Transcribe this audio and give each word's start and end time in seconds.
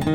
Hallo 0.00 0.12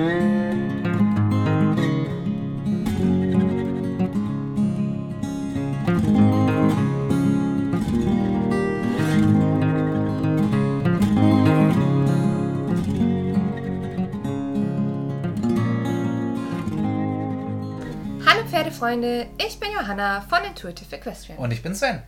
Pferdefreunde, 18.50 19.28
ich 19.38 19.60
bin 19.60 19.72
Johanna 19.72 20.22
von 20.22 20.44
Intuitive 20.46 20.96
Equestrian. 20.96 21.38
Und 21.38 21.52
ich 21.52 21.62
bin 21.62 21.76
Sven. 21.76 22.02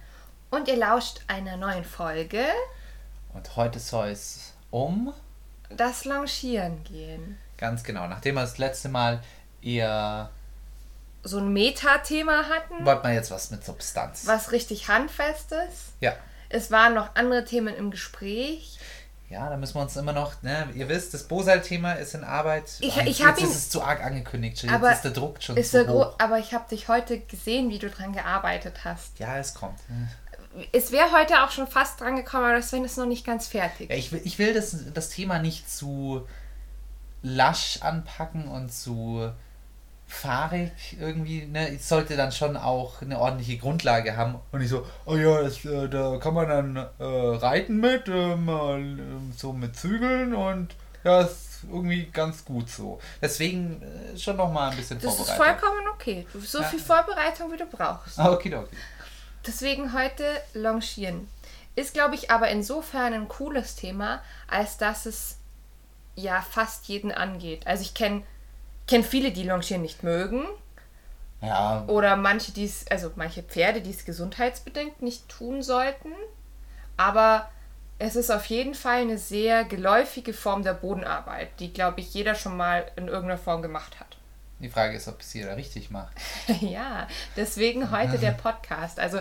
Und 0.49 0.67
ihr 0.67 0.77
lauscht 0.77 1.21
einer 1.27 1.57
neuen 1.57 1.83
Folge 1.83 2.43
Und 3.35 3.55
heute 3.55 3.77
soll 3.79 4.07
es 4.07 4.55
um, 4.71 5.13
das 5.69 6.05
Longieren 6.05 6.83
gehen. 6.83 7.37
Ganz 7.57 7.83
genau, 7.83 8.07
nachdem 8.07 8.35
wir 8.35 8.41
das 8.41 8.57
letzte 8.57 8.89
Mal 8.89 9.21
eher, 9.61 10.29
So 11.23 11.39
ein 11.39 11.51
Metathema 11.53 12.45
hatten, 12.49 12.85
wollten 12.85 13.07
wir 13.07 13.13
jetzt 13.13 13.31
was 13.31 13.51
mit 13.51 13.65
Substanz. 13.65 14.25
was 14.27 14.51
richtig 14.51 14.87
handfestes. 14.87 15.93
Ja. 15.99 16.13
Es 16.49 16.71
waren 16.71 16.93
noch 16.93 17.15
andere 17.15 17.43
Themen 17.43 17.75
im 17.75 17.91
Gespräch. 17.91 18.77
Ja, 19.29 19.49
da 19.49 19.57
müssen 19.57 19.75
wir 19.75 19.81
uns 19.81 19.97
immer 19.97 20.13
noch, 20.13 20.41
ne, 20.41 20.69
ihr 20.73 20.87
wisst, 20.87 21.13
das 21.13 21.23
Bosal-Thema 21.23 21.93
ist 21.93 22.13
in 22.15 22.23
Arbeit. 22.23 22.63
Ich- 22.79 22.95
Und 22.95 23.07
ich 23.07 23.19
jetzt 23.19 23.41
ihn- 23.41 23.47
ist 23.49 23.55
es 23.55 23.69
zu 23.69 23.81
arg 23.83 24.01
angekündigt, 24.01 24.59
schon. 24.59 24.69
Aber 24.69 24.87
jetzt 24.87 24.97
ist 24.97 25.03
der 25.03 25.11
Druck 25.11 25.43
schon 25.43 25.57
Ist 25.57 25.71
zu 25.71 25.85
hoch. 25.85 26.15
aber 26.17 26.39
ich 26.39 26.53
habe 26.53 26.69
dich 26.69 26.87
heute 26.87 27.19
gesehen, 27.19 27.69
wie 27.69 27.77
du 27.79 27.89
dran 27.89 28.13
gearbeitet 28.13 28.85
hast. 28.85 29.19
Ja, 29.19 29.37
es 29.37 29.53
kommt. 29.53 29.77
ne. 29.89 30.07
Es 30.71 30.93
wäre 30.93 31.11
heute 31.11 31.43
auch 31.43 31.51
schon 31.51 31.67
fast 31.67 31.99
dran 31.99 32.15
gekommen, 32.15 32.45
aber 32.45 32.61
Sven 32.61 32.85
ist 32.85 32.97
noch 32.97 33.05
nicht 33.05 33.25
ganz 33.25 33.47
fertig. 33.49 33.89
Ja, 33.89 33.95
ich 33.97 34.13
will, 34.13 34.21
ich 34.23 34.39
will 34.39 34.53
das, 34.53 34.75
das 34.93 35.09
Thema 35.09 35.39
nicht 35.39 35.69
zu 35.69 36.25
lasch 37.21 37.79
anpacken 37.81 38.47
und 38.47 38.71
zu 38.71 39.31
fahrig 40.07 40.71
irgendwie. 40.99 41.45
Ne? 41.45 41.75
Es 41.75 41.89
sollte 41.89 42.15
dann 42.15 42.31
schon 42.31 42.55
auch 42.55 43.01
eine 43.01 43.19
ordentliche 43.19 43.57
Grundlage 43.57 44.15
haben. 44.15 44.35
Und 44.51 44.59
nicht 44.61 44.69
so, 44.69 44.85
oh 45.05 45.15
ja, 45.17 45.41
das, 45.41 45.65
äh, 45.65 45.89
da 45.89 46.17
kann 46.17 46.33
man 46.33 46.47
dann 46.47 46.75
äh, 46.77 47.03
reiten 47.03 47.77
mit, 47.79 48.07
äh, 48.07 48.35
mal 48.35 48.79
äh, 48.81 49.03
so 49.35 49.51
mit 49.53 49.75
Zügeln 49.75 50.33
und 50.33 50.75
ja, 51.03 51.21
ist 51.21 51.59
irgendwie 51.69 52.05
ganz 52.11 52.45
gut 52.45 52.69
so. 52.69 52.99
Deswegen 53.21 53.81
äh, 53.81 54.17
schon 54.17 54.37
nochmal 54.37 54.71
ein 54.71 54.77
bisschen 54.77 54.99
Das 55.01 55.19
ist 55.19 55.27
vorbereitet. 55.29 55.59
vollkommen 55.61 55.87
okay. 55.93 56.25
So 56.41 56.59
Ja. 56.61 56.65
viel 56.65 56.79
Vorbereitung, 56.79 57.51
wie 57.51 57.57
du 57.57 57.65
brauchst. 57.65 58.17
Ah, 58.19 58.31
okay, 58.31 58.55
okay. 58.55 58.75
Deswegen 59.45 59.93
heute 59.93 60.23
Longieren. 60.53 61.27
Ist, 61.75 61.93
glaube 61.93 62.15
ich, 62.15 62.31
aber 62.31 62.49
insofern 62.49 63.13
ein 63.13 63.27
cooles 63.27 63.75
Thema, 63.75 64.21
als 64.47 64.77
dass 64.77 65.05
es 65.05 65.36
ja 66.17 66.41
fast 66.41 66.87
jeden 66.89 67.13
angeht. 67.13 67.65
Also 67.65 67.83
ich 67.83 67.93
kenne 67.93 68.23
kenn 68.87 69.03
viele, 69.03 69.31
die 69.31 69.43
Longieren 69.43 69.81
nicht 69.81 70.03
mögen. 70.03 70.43
Ja, 71.41 71.83
Oder 71.87 72.15
manche, 72.15 72.51
die 72.51 72.65
es, 72.65 72.87
also 72.89 73.11
manche 73.15 73.43
Pferde, 73.43 73.81
die 73.81 73.91
es 73.91 74.05
gesundheitsbedingt 74.05 75.01
nicht 75.03 75.29
tun 75.29 75.61
sollten. 75.61 76.11
Aber 76.95 77.49
es 77.99 78.15
ist 78.15 78.31
auf 78.31 78.45
jeden 78.45 78.73
Fall 78.73 79.01
eine 79.01 79.19
sehr 79.19 79.63
geläufige 79.63 80.33
Form 80.33 80.63
der 80.63 80.73
Bodenarbeit, 80.73 81.49
die, 81.59 81.71
glaube 81.71 81.99
ich, 81.99 82.13
jeder 82.13 82.33
schon 82.33 82.57
mal 82.57 82.89
in 82.95 83.07
irgendeiner 83.07 83.37
Form 83.37 83.61
gemacht 83.61 83.99
hat. 83.99 84.17
die 84.59 84.69
Frage 84.69 84.97
ist, 84.97 85.07
ob 85.07 85.21
es 85.21 85.33
jeder 85.33 85.55
richtig 85.57 85.91
macht. 85.91 86.13
ja, 86.61 87.07
deswegen 87.35 87.91
heute 87.91 88.17
der 88.17 88.31
Podcast. 88.43 88.99
Also 88.99 89.19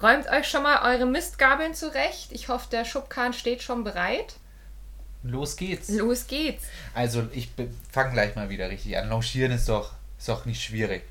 räumt 0.00 0.30
euch 0.30 0.48
schon 0.48 0.62
mal 0.62 0.94
eure 0.94 1.04
Mistgabeln 1.04 1.74
zurecht. 1.74 2.32
Ich 2.32 2.48
hoffe, 2.48 2.68
der 2.70 2.86
Schubkarren 2.86 3.34
steht 3.34 3.62
schon 3.62 3.84
bereit. 3.84 4.36
Los 5.22 5.56
geht's. 5.56 5.88
Los 5.90 6.26
geht's. 6.26 6.64
Also 6.94 7.24
ich 7.32 7.50
fange 7.90 8.12
gleich 8.12 8.34
mal 8.36 8.48
wieder 8.48 8.70
richtig 8.70 8.96
an. 8.96 9.08
Longieren 9.08 9.52
ist 9.52 9.68
doch, 9.68 9.92
ist 10.18 10.28
doch 10.28 10.44
nicht 10.46 10.62
schwierig. 10.62 11.02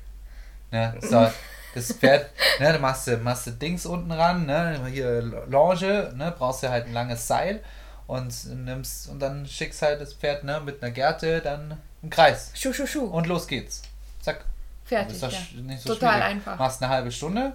Ne? 0.72 0.94
So, 1.00 1.30
das 1.74 1.92
Pferd, 1.92 2.30
ne, 2.58 2.72
da 2.72 2.78
machst 2.78 3.06
du, 3.06 3.16
machst 3.18 3.46
du 3.46 3.52
Dings 3.52 3.86
unten 3.86 4.10
ran, 4.12 4.46
ne? 4.46 4.80
Hier 4.90 5.20
Longe, 5.48 6.12
ne? 6.16 6.34
Brauchst 6.36 6.62
du 6.64 6.68
halt 6.70 6.86
ein 6.86 6.92
langes 6.92 7.26
Seil 7.26 7.60
und 8.08 8.32
nimmst 8.64 9.08
und 9.08 9.20
dann 9.20 9.46
schickst 9.46 9.82
halt 9.82 10.00
das 10.00 10.12
Pferd 10.14 10.42
ne, 10.44 10.60
mit 10.60 10.82
einer 10.82 10.90
Gerte 10.92 11.40
dann 11.40 11.76
im 12.02 12.10
Kreis. 12.10 12.50
Schuh, 12.54 12.72
schuh, 12.72 12.86
schuh. 12.86 13.04
Und 13.04 13.26
los 13.28 13.46
geht's. 13.46 13.82
Zack. 14.20 14.44
Fertig. 14.84 15.14
ist 15.14 15.22
doch 15.22 15.30
Ja. 15.32 15.38
nicht 15.62 15.82
so 15.82 15.94
Total 15.94 16.14
schwierig. 16.14 16.24
einfach. 16.24 16.58
Machst 16.58 16.82
eine 16.82 16.90
halbe 16.92 17.12
Stunde. 17.12 17.52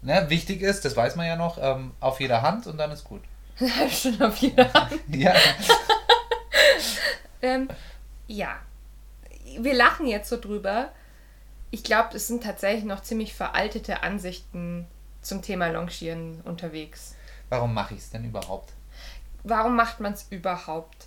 Ne? 0.00 0.24
Wichtig 0.28 0.62
ist, 0.62 0.84
das 0.86 0.96
weiß 0.96 1.16
man 1.16 1.26
ja 1.26 1.36
noch, 1.36 1.58
ähm, 1.60 1.92
auf 2.00 2.20
jeder 2.20 2.40
Hand 2.42 2.66
und 2.66 2.78
dann 2.78 2.90
ist 2.92 3.04
gut. 3.04 3.22
Eine 3.58 3.76
halbe 3.76 3.92
Stunde 3.92 4.28
auf 4.28 4.36
jeder 4.36 4.72
Hand. 4.72 5.00
Ja. 5.08 5.34
Ähm, 7.42 7.68
ja. 8.26 8.58
Wir 9.58 9.74
lachen 9.74 10.06
jetzt 10.06 10.28
so 10.28 10.40
drüber. 10.40 10.90
Ich 11.70 11.84
glaube, 11.84 12.16
es 12.16 12.26
sind 12.26 12.42
tatsächlich 12.42 12.84
noch 12.84 13.02
ziemlich 13.02 13.34
veraltete 13.34 14.02
Ansichten 14.02 14.86
zum 15.22 15.42
Thema 15.42 15.68
Longieren 15.68 16.40
unterwegs. 16.42 17.14
Warum 17.48 17.74
mache 17.74 17.94
ich 17.94 18.00
es 18.00 18.10
denn 18.10 18.24
überhaupt? 18.24 18.72
Warum 19.44 19.76
macht 19.76 20.00
man 20.00 20.12
es 20.12 20.26
überhaupt? 20.30 21.06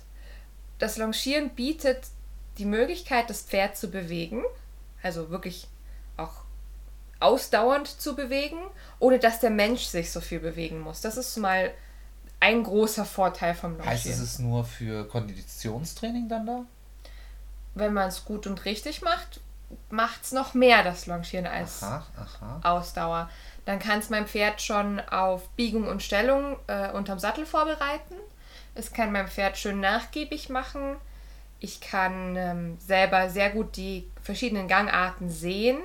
Das 0.78 0.96
Longieren 0.96 1.50
bietet 1.50 2.06
die 2.58 2.64
Möglichkeit, 2.64 3.28
das 3.28 3.42
Pferd 3.42 3.76
zu 3.76 3.90
bewegen, 3.90 4.42
also 5.02 5.30
wirklich 5.30 5.68
auch 6.16 6.44
ausdauernd 7.18 7.86
zu 7.86 8.16
bewegen, 8.16 8.58
ohne 8.98 9.18
dass 9.18 9.40
der 9.40 9.50
Mensch 9.50 9.82
sich 9.82 10.10
so 10.10 10.20
viel 10.20 10.40
bewegen 10.40 10.80
muss. 10.80 11.00
Das 11.02 11.16
ist 11.16 11.36
mal 11.36 11.72
ein 12.40 12.62
großer 12.62 13.04
Vorteil 13.04 13.54
vom 13.54 13.72
Longieren. 13.72 13.90
Heißt 13.90 14.06
es, 14.06 14.18
ist 14.18 14.38
nur 14.40 14.64
für 14.64 15.06
Konditionstraining 15.06 16.28
dann 16.28 16.46
da? 16.46 16.64
Wenn 17.74 17.92
man 17.92 18.08
es 18.08 18.24
gut 18.24 18.46
und 18.46 18.64
richtig 18.64 19.02
macht, 19.02 19.40
macht 19.90 20.24
es 20.24 20.32
noch 20.32 20.54
mehr 20.54 20.82
das 20.82 21.06
Longieren 21.06 21.46
als 21.46 21.82
Aha, 21.82 22.06
aha. 22.16 22.60
Ausdauer. 22.62 23.30
Dann 23.66 23.78
kann 23.78 24.00
es 24.00 24.10
mein 24.10 24.26
Pferd 24.26 24.60
schon 24.60 25.00
auf 25.00 25.48
Biegung 25.50 25.86
und 25.86 26.02
Stellung 26.02 26.56
äh, 26.66 26.90
unterm 26.90 27.18
Sattel 27.18 27.46
vorbereiten. 27.46 28.14
Es 28.74 28.92
kann 28.92 29.12
mein 29.12 29.28
Pferd 29.28 29.58
schön 29.58 29.80
nachgiebig 29.80 30.48
machen. 30.48 30.96
Ich 31.60 31.80
kann 31.80 32.36
ähm, 32.36 32.78
selber 32.80 33.28
sehr 33.28 33.50
gut 33.50 33.76
die 33.76 34.10
verschiedenen 34.22 34.66
Gangarten 34.66 35.28
sehen, 35.28 35.78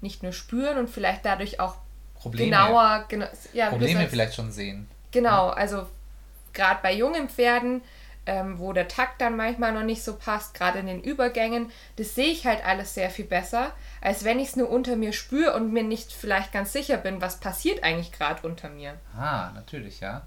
nicht 0.00 0.22
nur 0.22 0.32
spüren 0.32 0.76
und 0.76 0.90
vielleicht 0.90 1.24
dadurch 1.24 1.60
auch 1.60 1.76
Probleme, 2.14 2.50
genauer, 2.50 3.04
gena 3.08 3.28
ja, 3.52 3.70
Probleme 3.70 4.08
vielleicht 4.08 4.34
schon 4.34 4.50
sehen. 4.50 4.88
Genau, 5.14 5.48
also 5.50 5.86
gerade 6.52 6.80
bei 6.82 6.92
jungen 6.92 7.28
Pferden, 7.28 7.82
ähm, 8.26 8.58
wo 8.58 8.72
der 8.72 8.88
Takt 8.88 9.20
dann 9.20 9.36
manchmal 9.36 9.72
noch 9.72 9.84
nicht 9.84 10.02
so 10.02 10.16
passt, 10.16 10.54
gerade 10.54 10.80
in 10.80 10.86
den 10.86 11.02
Übergängen, 11.02 11.70
das 11.96 12.16
sehe 12.16 12.32
ich 12.32 12.46
halt 12.46 12.66
alles 12.66 12.94
sehr 12.94 13.10
viel 13.10 13.24
besser, 13.24 13.70
als 14.00 14.24
wenn 14.24 14.40
ich 14.40 14.48
es 14.48 14.56
nur 14.56 14.70
unter 14.70 14.96
mir 14.96 15.12
spüre 15.12 15.54
und 15.54 15.72
mir 15.72 15.84
nicht 15.84 16.12
vielleicht 16.12 16.52
ganz 16.52 16.72
sicher 16.72 16.96
bin, 16.96 17.20
was 17.20 17.38
passiert 17.38 17.84
eigentlich 17.84 18.10
gerade 18.10 18.44
unter 18.44 18.68
mir. 18.68 18.94
Ah, 19.16 19.52
natürlich, 19.54 20.00
ja. 20.00 20.26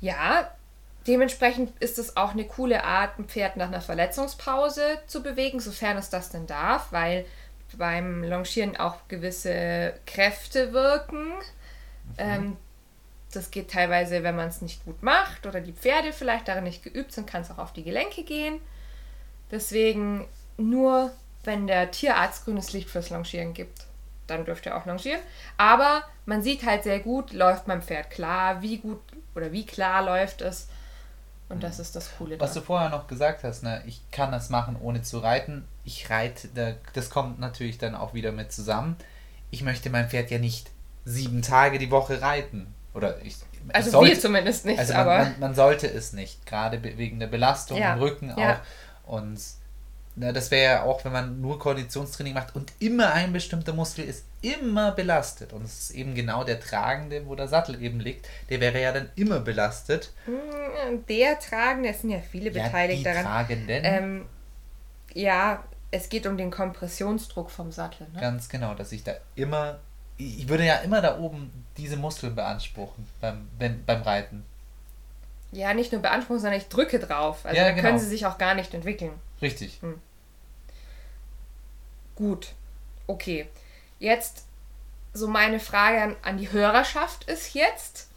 Ja, 0.00 0.52
dementsprechend 1.08 1.76
ist 1.80 1.98
es 1.98 2.16
auch 2.16 2.30
eine 2.30 2.44
coole 2.44 2.84
Art, 2.84 3.18
ein 3.18 3.24
Pferd 3.24 3.56
nach 3.56 3.68
einer 3.68 3.80
Verletzungspause 3.80 5.00
zu 5.08 5.20
bewegen, 5.20 5.58
sofern 5.58 5.96
es 5.96 6.10
das 6.10 6.30
denn 6.30 6.46
darf, 6.46 6.92
weil 6.92 7.24
beim 7.76 8.22
Longieren 8.22 8.76
auch 8.76 9.08
gewisse 9.08 9.94
Kräfte 10.06 10.72
wirken. 10.72 11.32
Ähm, 12.18 12.56
das 13.36 13.50
geht 13.50 13.70
teilweise, 13.70 14.22
wenn 14.22 14.34
man 14.36 14.48
es 14.48 14.62
nicht 14.62 14.84
gut 14.84 15.02
macht 15.02 15.46
oder 15.46 15.60
die 15.60 15.72
Pferde 15.72 16.12
vielleicht 16.12 16.48
darin 16.48 16.64
nicht 16.64 16.82
geübt 16.82 17.12
sind, 17.12 17.26
kann 17.28 17.42
es 17.42 17.50
auch 17.50 17.58
auf 17.58 17.72
die 17.72 17.84
Gelenke 17.84 18.22
gehen. 18.24 18.60
Deswegen 19.50 20.26
nur, 20.56 21.12
wenn 21.44 21.66
der 21.66 21.90
Tierarzt 21.90 22.44
grünes 22.44 22.72
Licht 22.72 22.90
fürs 22.90 23.10
Longieren 23.10 23.54
gibt, 23.54 23.86
dann 24.26 24.44
dürft 24.44 24.66
ihr 24.66 24.76
auch 24.76 24.86
longieren. 24.86 25.20
Aber 25.56 26.02
man 26.24 26.42
sieht 26.42 26.64
halt 26.66 26.82
sehr 26.82 26.98
gut, 27.00 27.32
läuft 27.32 27.68
mein 27.68 27.82
Pferd 27.82 28.10
klar, 28.10 28.60
wie 28.62 28.78
gut 28.78 29.00
oder 29.36 29.52
wie 29.52 29.64
klar 29.64 30.02
läuft 30.02 30.40
es. 30.42 30.68
Und 31.48 31.62
das 31.62 31.78
ist 31.78 31.94
das 31.94 32.10
Coole. 32.18 32.40
Was 32.40 32.50
du 32.50 32.54
daran. 32.56 32.66
vorher 32.66 32.88
noch 32.88 33.06
gesagt 33.06 33.44
hast, 33.44 33.62
ne, 33.62 33.80
ich 33.86 34.00
kann 34.10 34.32
das 34.32 34.50
machen, 34.50 34.76
ohne 34.80 35.02
zu 35.02 35.18
reiten. 35.18 35.64
Ich 35.84 36.10
reite, 36.10 36.48
da- 36.48 36.74
das 36.94 37.08
kommt 37.08 37.38
natürlich 37.38 37.78
dann 37.78 37.94
auch 37.94 38.14
wieder 38.14 38.32
mit 38.32 38.50
zusammen. 38.50 38.96
Ich 39.52 39.62
möchte 39.62 39.88
mein 39.90 40.08
Pferd 40.08 40.32
ja 40.32 40.38
nicht 40.38 40.70
sieben 41.04 41.42
Tage 41.42 41.78
die 41.78 41.92
Woche 41.92 42.20
reiten. 42.20 42.74
Oder 42.96 43.22
ich. 43.22 43.36
Also 43.72 43.90
sollte, 43.90 44.12
wir 44.14 44.20
zumindest 44.20 44.64
nicht, 44.64 44.78
Also 44.78 44.94
man, 44.94 45.02
aber 45.02 45.18
man, 45.18 45.40
man 45.40 45.54
sollte 45.54 45.86
es 45.86 46.12
nicht, 46.12 46.46
gerade 46.46 46.82
wegen 46.82 47.20
der 47.20 47.26
Belastung 47.26 47.78
Ja, 47.78 47.94
im 47.94 48.00
Rücken 48.00 48.32
ja. 48.36 48.62
auch. 49.04 49.12
Und 49.12 49.38
na, 50.18 50.32
das 50.32 50.50
wäre 50.50 50.72
ja 50.72 50.82
auch, 50.84 51.04
wenn 51.04 51.12
man 51.12 51.42
nur 51.42 51.58
Konditionstraining 51.58 52.32
macht 52.32 52.56
und 52.56 52.72
immer 52.78 53.12
ein 53.12 53.34
bestimmter 53.34 53.74
Muskel 53.74 54.06
ist 54.06 54.24
immer 54.40 54.92
belastet. 54.92 55.52
Und 55.52 55.64
es 55.64 55.78
ist 55.78 55.90
eben 55.90 56.14
genau 56.14 56.42
der 56.42 56.58
Tragende, 56.58 57.26
wo 57.26 57.34
der 57.34 57.48
Sattel 57.48 57.82
eben 57.82 58.00
liegt, 58.00 58.26
der 58.48 58.60
wäre 58.60 58.80
ja 58.80 58.92
dann 58.92 59.10
immer 59.14 59.40
belastet. 59.40 60.12
mm, 60.26 61.04
der 61.06 61.38
Tragende, 61.38 61.90
es 61.90 62.00
sind 62.00 62.10
ja 62.10 62.20
viele 62.20 62.50
beteiligt 62.50 63.04
ja, 63.04 63.12
die 63.12 63.18
daran. 63.18 63.24
Tragenden. 63.24 63.84
Ähm, 63.84 64.24
ja, 65.12 65.62
es 65.90 66.08
geht 66.08 66.26
um 66.26 66.38
den 66.38 66.50
Kompressionsdruck 66.50 67.50
vom 67.50 67.70
Sattel. 67.70 68.06
Ne? 68.14 68.20
Ganz 68.20 68.48
genau, 68.48 68.74
dass 68.74 68.92
ich 68.92 69.04
da 69.04 69.12
immer, 69.34 69.80
ich 70.18 70.48
würde 70.48 70.64
ja 70.64 70.76
immer 70.76 71.00
da 71.00 71.18
oben 71.18 71.50
diese 71.76 71.96
Muskeln 71.96 72.34
beanspruchen 72.34 73.06
beim, 73.20 73.48
wenn, 73.58 73.84
beim 73.84 74.02
Reiten. 74.02 74.44
ja, 75.52 75.74
nicht 75.74 75.92
nur 75.92 76.00
beanspruchen, 76.02 76.40
sondern 76.40 76.60
ich 76.60 76.68
drücke 76.68 76.98
drauf. 76.98 77.44
Also 77.44 77.56
Ja, 77.56 77.64
dann 77.64 77.74
können 77.74 77.86
genau. 77.88 77.98
sie 77.98 78.06
sich 78.08 78.26
auch 78.26 78.38
gar 78.38 78.54
nicht 78.54 78.72
entwickeln. 78.74 79.12
Richtig. 79.42 79.78
Gut, 82.14 82.52
okay. 83.06 83.46
Jetzt 83.98 84.44
so 85.12 85.28
meine 85.28 85.60
Frage 85.60 86.02
an, 86.02 86.16
an 86.22 86.38
die 86.38 86.50
Hörerschaft 86.50 87.24
ist 87.24 87.54
jetzt, 87.54 88.08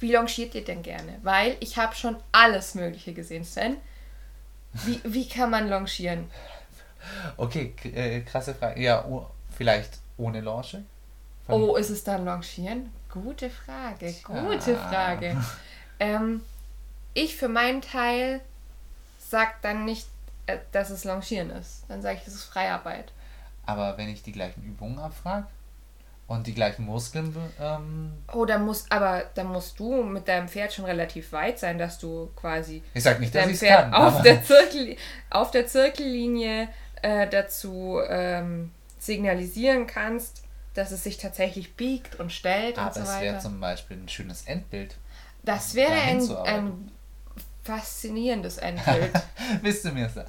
wie 0.00 0.12
longiert 0.12 0.54
ihr 0.54 0.64
denn 0.64 0.82
gerne? 0.82 1.18
Weil 1.22 1.56
ich 1.60 1.76
habe 1.76 1.94
schon 1.94 2.16
alles 2.32 2.74
Mögliche 2.74 3.12
gesehen, 3.12 3.44
Sven. 3.44 3.76
Wie, 4.72 5.00
wie 5.04 5.28
kann 5.28 5.50
man 5.50 5.68
longieren? 5.68 6.30
Okay, 7.36 7.74
äh, 7.84 8.20
krasse 8.20 8.54
Frage. 8.54 8.80
Ja, 8.80 9.04
oh, 9.04 9.26
vielleicht 9.56 9.98
ohne 10.16 10.40
Lounge? 10.40 10.84
Oh, 11.48 11.76
ist 11.76 11.90
es 11.90 12.04
dann 12.04 12.24
longieren? 12.24 12.90
Gute 13.10 13.50
Frage, 13.50 14.14
gute. 14.24 14.76
Frage. 14.76 15.36
Ähm, 16.00 16.40
ich 17.14 17.36
für 17.36 17.48
meinen 17.48 17.82
Teil 17.82 18.40
sag 19.18 19.60
dann 19.62 19.84
nicht, 19.84 20.06
äh, 20.46 20.58
dass 20.72 20.90
es 20.90 21.04
longieren 21.04 21.50
ist. 21.50 21.84
Dann 21.88 22.00
sage 22.00 22.18
ich, 22.20 22.26
es 22.26 22.34
ist 22.34 22.44
Freiarbeit. 22.44 23.12
Aber 23.66 23.96
wenn 23.98 24.08
ich 24.08 24.22
die 24.22 24.32
gleichen 24.32 24.62
Übungen 24.64 24.98
abfrage 24.98 25.46
und 26.26 26.46
die 26.46 26.54
gleichen 26.54 26.86
Muskeln, 26.86 27.36
ähm, 27.60 28.12
Oh, 28.32 28.44
dann 28.46 28.64
muss, 28.64 28.86
aber 28.90 29.24
dann 29.34 29.48
musst 29.48 29.78
du 29.78 30.02
mit 30.02 30.26
deinem 30.26 30.48
Pferd 30.48 30.72
schon 30.72 30.86
relativ 30.86 31.32
weit 31.32 31.58
sein, 31.58 31.76
dass 31.78 31.98
du 31.98 32.30
quasi 32.34 32.82
ich 32.94 33.02
sag 33.02 33.20
nicht, 33.20 33.34
dass 33.34 33.46
ich 33.48 33.60
kann. 33.60 33.92
auf 33.92 34.22
der, 34.22 34.42
Zirkel, 34.44 34.96
auf 35.30 35.50
der 35.50 35.66
Zirkellinie 35.66 36.68
äh, 37.02 37.28
dazu 37.28 38.00
ähm, 38.08 38.70
signalisieren 38.98 39.86
kannst, 39.86 40.41
dass 40.74 40.90
es 40.90 41.04
sich 41.04 41.18
tatsächlich 41.18 41.74
biegt 41.76 42.18
und 42.20 42.32
stellt 42.32 42.78
und 42.78 42.84
aber 42.84 42.94
so 42.94 43.00
es 43.00 43.08
wäre 43.20 43.34
weiter. 43.34 43.40
zum 43.40 43.60
Beispiel 43.60 43.96
ein 43.98 44.08
schönes 44.08 44.42
Endbild. 44.42 44.96
Das 45.44 45.74
wäre 45.74 45.92
ein, 45.92 46.20
ein 46.46 46.90
faszinierendes 47.64 48.58
Endbild. 48.58 49.10
Willst 49.60 49.84
du 49.84 49.90
mir 49.92 50.08
sagen, 50.08 50.28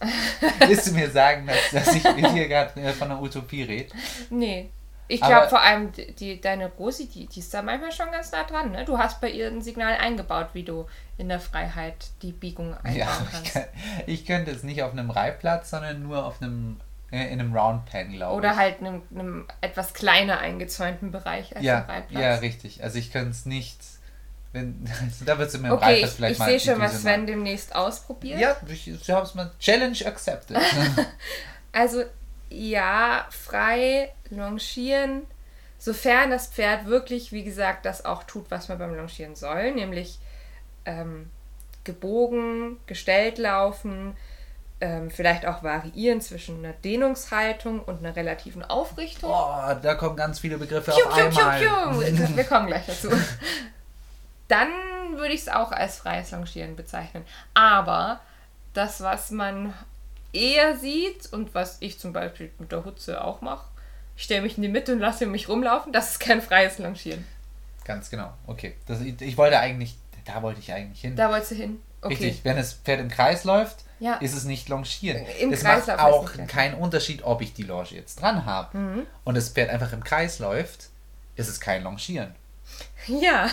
willst 0.66 0.86
du 0.88 0.92
mir 0.92 1.10
sagen 1.10 1.46
dass, 1.46 1.84
dass 1.84 1.94
ich 1.94 2.04
mit 2.04 2.32
dir 2.34 2.48
gerade 2.48 2.80
äh, 2.80 2.92
von 2.92 3.10
einer 3.10 3.20
Utopie 3.20 3.62
rede? 3.62 3.92
nee. 4.30 4.70
Ich 5.12 5.20
Aber- 5.24 5.32
glaube 5.32 5.48
vor 5.48 5.60
allem, 5.60 5.90
die, 6.20 6.40
deine 6.40 6.68
Rosi, 6.68 7.08
die, 7.08 7.26
die 7.26 7.40
ist 7.40 7.52
da 7.52 7.62
manchmal 7.62 7.90
schon 7.90 8.12
ganz 8.12 8.30
nah 8.30 8.44
dran. 8.44 8.70
Ne? 8.70 8.84
Du 8.84 8.96
hast 8.96 9.20
bei 9.20 9.28
ihr 9.28 9.48
ein 9.48 9.60
Signal 9.60 9.94
eingebaut, 9.96 10.50
wie 10.52 10.62
du 10.62 10.86
in 11.18 11.28
der 11.28 11.40
Freiheit 11.40 11.96
die 12.22 12.30
Biegung 12.30 12.74
einbauen 12.74 12.94
Ja, 12.96 13.08
ich, 13.24 13.32
kannst. 13.32 13.52
kann, 13.52 13.64
ich 14.06 14.24
könnte 14.24 14.52
es 14.52 14.62
nicht 14.62 14.84
auf 14.84 14.92
einem 14.92 15.10
Reitplatz, 15.10 15.70
sondern 15.70 16.00
nur 16.04 16.24
auf 16.24 16.40
einem, 16.40 16.78
in 17.10 17.40
einem 17.40 17.54
Roundpen, 17.56 18.12
glaube 18.12 18.32
ich. 18.34 18.38
Oder 18.38 18.56
halt 18.56 18.80
einem, 18.80 19.02
einem 19.12 19.46
etwas 19.60 19.94
kleiner 19.94 20.38
eingezäunten 20.38 21.10
Bereich 21.10 21.54
als 21.56 21.64
ja, 21.64 21.80
Reitplatz. 21.80 22.22
ja, 22.22 22.34
richtig. 22.36 22.84
Also 22.84 22.98
ich 22.98 23.12
könnte 23.12 23.30
es 23.30 23.46
nicht, 23.46 23.78
wenn, 24.52 24.88
da 25.26 25.38
wird 25.38 25.48
es 25.48 25.58
mir 25.58 25.68
im 25.68 25.74
Okay, 25.74 25.84
Reitplatz 25.84 26.10
ich, 26.10 26.16
vielleicht 26.16 26.32
ich 26.34 26.38
mal 26.38 26.44
sehe 26.46 26.58
die 26.58 26.64
schon, 26.66 26.80
was 26.80 27.00
Sven 27.00 27.26
demnächst 27.26 27.74
ausprobiert. 27.74 28.40
Ja, 28.40 28.56
ich, 28.68 28.88
ich 28.88 29.10
habe 29.10 29.26
es 29.26 29.34
mal 29.34 29.50
Challenge 29.58 29.98
accepted. 30.06 30.56
Also 31.72 32.02
ja, 32.48 33.28
frei 33.30 34.12
longieren, 34.30 35.22
sofern 35.78 36.30
das 36.30 36.48
Pferd 36.48 36.86
wirklich, 36.86 37.30
wie 37.30 37.44
gesagt, 37.44 37.86
das 37.86 38.04
auch 38.04 38.24
tut, 38.24 38.50
was 38.50 38.68
man 38.68 38.78
beim 38.78 38.94
Longieren 38.94 39.36
soll, 39.36 39.72
nämlich 39.72 40.18
ähm, 40.84 41.30
gebogen, 41.84 42.78
gestellt 42.86 43.38
laufen, 43.38 44.16
ähm, 44.80 45.10
vielleicht 45.10 45.46
auch 45.46 45.62
variieren 45.62 46.20
zwischen 46.20 46.64
einer 46.64 46.72
Dehnungshaltung 46.72 47.80
und 47.80 47.98
einer 47.98 48.16
relativen 48.16 48.62
Aufrichtung. 48.62 49.30
Boah, 49.30 49.78
da 49.80 49.94
kommen 49.94 50.16
ganz 50.16 50.40
viele 50.40 50.58
Begriffe 50.58 50.92
Piu, 50.92 51.04
auf 51.04 51.14
piu, 51.14 51.24
einmal. 51.44 51.60
piu. 51.60 52.36
Wir 52.36 52.44
kommen 52.44 52.66
gleich 52.66 52.86
dazu. 52.86 53.10
Dann 54.48 54.68
würde 55.16 55.34
ich 55.34 55.42
es 55.42 55.48
auch 55.48 55.70
als 55.72 55.98
freies 55.98 56.30
Longieren 56.30 56.76
bezeichnen. 56.76 57.24
Aber 57.54 58.20
das, 58.72 59.00
was 59.00 59.30
man 59.30 59.74
eher 60.32 60.76
sieht 60.76 61.32
und 61.32 61.54
was 61.54 61.76
ich 61.80 61.98
zum 61.98 62.12
Beispiel 62.12 62.50
mit 62.58 62.72
der 62.72 62.84
Hutze 62.84 63.22
auch 63.22 63.42
mache, 63.42 63.66
ich 64.16 64.24
stelle 64.24 64.42
mich 64.42 64.56
in 64.56 64.62
die 64.62 64.68
Mitte 64.68 64.92
und 64.92 64.98
lasse 64.98 65.26
mich 65.26 65.48
rumlaufen, 65.48 65.92
das 65.92 66.12
ist 66.12 66.20
kein 66.20 66.42
freies 66.42 66.78
Longieren. 66.78 67.26
Ganz 67.84 68.10
genau. 68.10 68.32
Okay. 68.46 68.76
Das, 68.86 69.00
ich, 69.00 69.20
ich 69.20 69.36
wollte 69.36 69.58
eigentlich, 69.58 69.96
da 70.24 70.42
wollte 70.42 70.60
ich 70.60 70.72
eigentlich 70.72 71.00
hin. 71.00 71.16
Da 71.16 71.30
wolltest 71.30 71.52
du 71.52 71.54
hin? 71.56 71.80
Okay. 72.02 72.14
Richtig, 72.14 72.44
wenn 72.44 72.56
das 72.56 72.74
Pferd 72.74 73.00
im 73.00 73.08
Kreis 73.08 73.44
läuft, 73.44 73.84
Ja. 74.00 74.14
ist 74.16 74.34
es 74.34 74.44
nicht 74.44 74.68
longieren. 74.68 75.24
Im 75.38 75.52
es 75.52 75.60
Kreis 75.60 75.86
macht 75.86 76.00
auch 76.00 76.28
keinen 76.48 76.74
Unterschied, 76.74 77.22
ob 77.22 77.40
ich 77.42 77.52
die 77.54 77.62
Longe 77.62 77.88
jetzt 77.90 78.20
dran 78.20 78.44
habe 78.46 78.76
Mhm. 78.76 79.06
und 79.24 79.36
das 79.36 79.50
Pferd 79.50 79.70
einfach 79.70 79.92
im 79.92 80.02
Kreis 80.02 80.38
läuft, 80.40 80.88
ist 81.36 81.48
es 81.48 81.60
kein 81.60 81.84
Longieren. 81.84 82.34
Ja, 83.06 83.48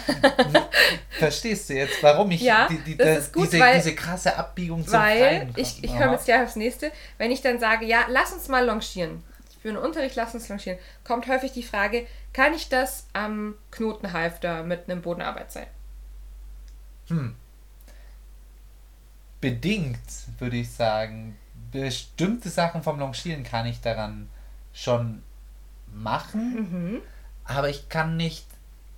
Verstehst 1.20 1.70
du 1.70 1.74
jetzt, 1.76 2.02
warum 2.04 2.30
ich 2.32 2.42
Ja, 2.42 2.68
die, 2.70 2.78
die, 2.80 2.98
das 2.98 3.08
das 3.08 3.18
ist 3.26 3.34
gut, 3.34 3.46
diese, 3.48 3.60
weil- 3.60 3.76
diese 3.76 3.96
krasse 3.96 4.36
Abbiegung 4.36 4.84
zum 4.86 4.94
weil 5.00 5.50
ich, 5.56 5.84
ich 5.84 5.92
komme? 5.92 6.12
jetzt 6.12 6.26
gleich 6.26 6.44
aufs 6.44 6.56
nächste. 6.56 6.92
Wenn 7.18 7.32
ich 7.32 7.42
dann 7.42 7.60
sage, 7.60 7.86
ja, 7.86 8.06
lass 8.10 8.32
uns 8.34 8.48
mal 8.48 8.66
longieren. 8.66 9.24
Bin 9.64 9.76
im 9.76 9.82
Unterricht, 9.82 10.16
lass 10.16 10.34
uns 10.34 10.48
longieren. 10.50 10.78
Kommt 11.04 11.28
häufig 11.28 11.52
die 11.52 11.64
Frage, 11.64 12.06
kann 12.32 12.54
ich 12.54 12.70
das 12.70 13.06
am 13.14 13.56
Knotenhalfter 13.72 14.64
mit 14.64 14.90
einem 14.90 15.02
Bodenarbeitsseil? 15.02 15.68
Bedingt, 19.42 20.00
würde 20.40 20.58
ich 20.58 20.72
sagen. 20.72 21.38
Bestimmte 21.72 22.50
Sachen 22.50 22.82
vom 22.82 23.00
Longieren 23.00 23.44
kann 23.44 23.66
ich 23.66 23.82
daran 23.82 24.30
schon 24.74 25.22
machen, 25.94 26.54
Mhm. 26.94 27.02
aber 27.44 27.70
ich 27.70 27.90
kann 27.90 28.16
nicht 28.18 28.46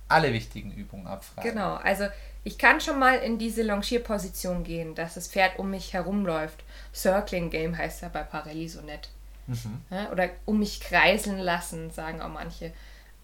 alle 0.08 0.32
wichtigen 0.32 0.72
Übungen 0.72 1.06
abfragen. 1.06 1.50
Genau, 1.52 1.74
also 1.74 2.06
ich 2.44 2.58
kann 2.58 2.80
schon 2.80 2.98
mal 2.98 3.16
in 3.16 3.38
diese 3.38 3.62
Longierposition 3.62 4.64
gehen, 4.64 4.94
dass 4.94 5.14
das 5.14 5.28
Pferd 5.28 5.58
um 5.58 5.70
mich 5.70 5.92
herumläuft. 5.92 6.64
Circling 6.94 7.50
Game 7.50 7.76
heißt 7.76 8.02
ja 8.02 8.08
bei 8.08 8.22
Parelli 8.22 8.68
so 8.68 8.80
nett. 8.82 9.08
Ja, 9.90 10.10
oder 10.12 10.28
um 10.46 10.60
mich 10.60 10.80
kreiseln 10.80 11.38
lassen, 11.38 11.90
sagen 11.90 12.22
auch 12.22 12.28
manche. 12.28 12.72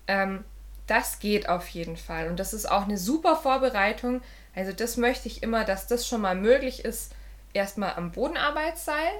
Ähm, 0.08 0.44
das 0.88 1.18
geht 1.20 1.48
auf 1.48 1.68
jeden 1.68 1.96
Fall. 1.96 2.28
Und 2.28 2.38
das 2.40 2.52
ist 2.52 2.66
auch 2.70 2.82
eine 2.82 2.98
super 2.98 3.36
Vorbereitung. 3.36 4.22
Also 4.56 4.72
das 4.72 4.96
möchte 4.96 5.28
ich 5.28 5.44
immer, 5.44 5.64
dass 5.64 5.86
das 5.86 6.08
schon 6.08 6.22
mal 6.22 6.34
möglich 6.34 6.84
ist. 6.84 7.12
Erstmal 7.52 7.94
am 7.94 8.10
Bodenarbeitsseil 8.10 9.12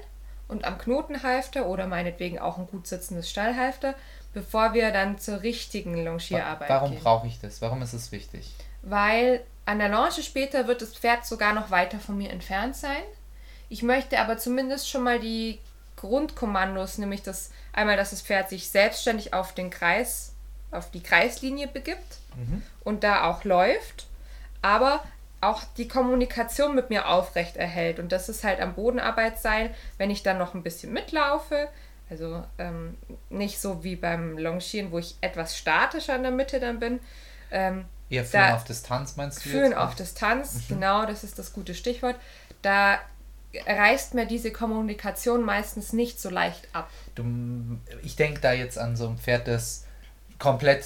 und 0.49 0.65
am 0.65 0.79
Knotenhalfter 0.79 1.67
oder 1.67 1.87
meinetwegen 1.87 2.39
auch 2.41 2.59
ein 2.59 2.67
gut 2.67 2.87
sitzendes 2.89 3.31
Stallhalfter, 3.31 3.95
bevor 4.35 4.75
wir 4.75 4.91
dann 4.91 5.19
zur 5.19 5.43
richtigen 5.43 6.05
Longierarbeit 6.05 6.69
Warum 6.69 6.91
gehen. 6.91 7.03
brauche 7.03 7.27
ich 7.29 7.39
das? 7.41 7.63
Warum 7.63 7.81
ist 7.83 7.93
es 7.93 8.11
wichtig? 8.11 8.53
weil 8.89 9.43
an 9.65 9.81
der 9.81 9.89
Longe 9.89 10.13
später 10.13 10.69
wird 10.69 10.81
das 10.81 10.95
Pferd 10.95 11.27
sogar 11.27 11.53
noch 11.53 11.71
weiter 11.73 11.99
von 11.99 12.17
mir 12.17 12.31
entfernt 12.31 12.77
sein. 12.77 13.03
Ich 13.69 13.83
möchte 13.83 14.21
aber 14.21 14.39
zumindest 14.39 14.89
schon 14.89 15.03
mal 15.03 15.19
die 15.19 15.59
Grundkommandos, 15.97 16.99
nämlich 16.99 17.23
das 17.23 17.51
einmal, 17.73 17.97
dass 17.97 18.11
das 18.11 18.23
Pferd 18.23 18.49
sich 18.49 18.71
selbstständig 18.71 19.35
auf 19.35 19.55
den 19.55 19.71
Kreis, 19.71 20.35
auf 20.71 20.91
die 20.93 21.03
Kreislinie 21.03 21.67
begibt 21.67 22.19
und 22.85 23.03
da 23.03 23.25
auch 23.29 23.43
läuft, 23.43 24.07
aber 24.63 25.03
auch 25.47 25.63
die 25.77 25.89
Kommunikation 25.89 26.75
mit 26.75 26.91
mir 26.91 27.09
aufrecht 27.09 27.57
erhält. 27.57 27.99
Und 27.99 28.13
das 28.13 28.29
ist 28.29 28.45
halt 28.45 28.61
am 28.61 28.75
Bodenarbeitsseil, 28.75 29.75
wenn 29.99 30.11
ich 30.11 30.23
dann 30.23 30.39
noch 30.39 30.55
ein 30.55 30.63
bisschen 30.63 30.93
mitlaufe. 30.93 31.69
Also 32.09 32.45
ähm, 32.59 32.97
nicht 33.31 33.61
so 33.61 33.83
wie 33.83 33.97
beim 33.97 34.39
Longieren, 34.39 34.93
wo 34.93 34.99
ich 34.99 35.17
etwas 35.21 35.57
statischer 35.57 36.15
in 36.15 36.23
der 36.23 36.33
Mitte 36.33 36.61
dann 36.61 36.79
bin. 36.79 37.01
Ähm, 37.51 37.87
Eher 38.09 38.25
führen 38.25 38.53
auf 38.53 38.65
Distanz 38.65 39.17
meinst 39.17 39.45
du 39.45 39.49
Führen 39.49 39.75
auf 39.75 39.97
Distanz, 39.97 40.63
genau, 40.69 41.07
das 41.07 41.25
ist 41.25 41.41
das 41.41 41.53
gute 41.53 41.75
Stichwort. 41.75 42.15
Da 42.63 43.01
reißt 43.67 44.15
mir 44.15 44.27
diese 44.27 44.53
Kommunikation 44.53 45.43
meistens 45.43 45.93
nicht 45.93 46.21
so 46.21 46.31
leicht 46.31 46.69
ab. 46.73 46.89
Du, 47.15 47.25
ich 48.03 48.15
denke 48.15 48.41
da 48.41 48.53
jetzt 48.53 48.79
an 48.79 48.97
so 48.97 49.09
ein 49.09 49.19
Pferd, 49.19 49.49
das 49.49 49.87
komplett 50.39 50.85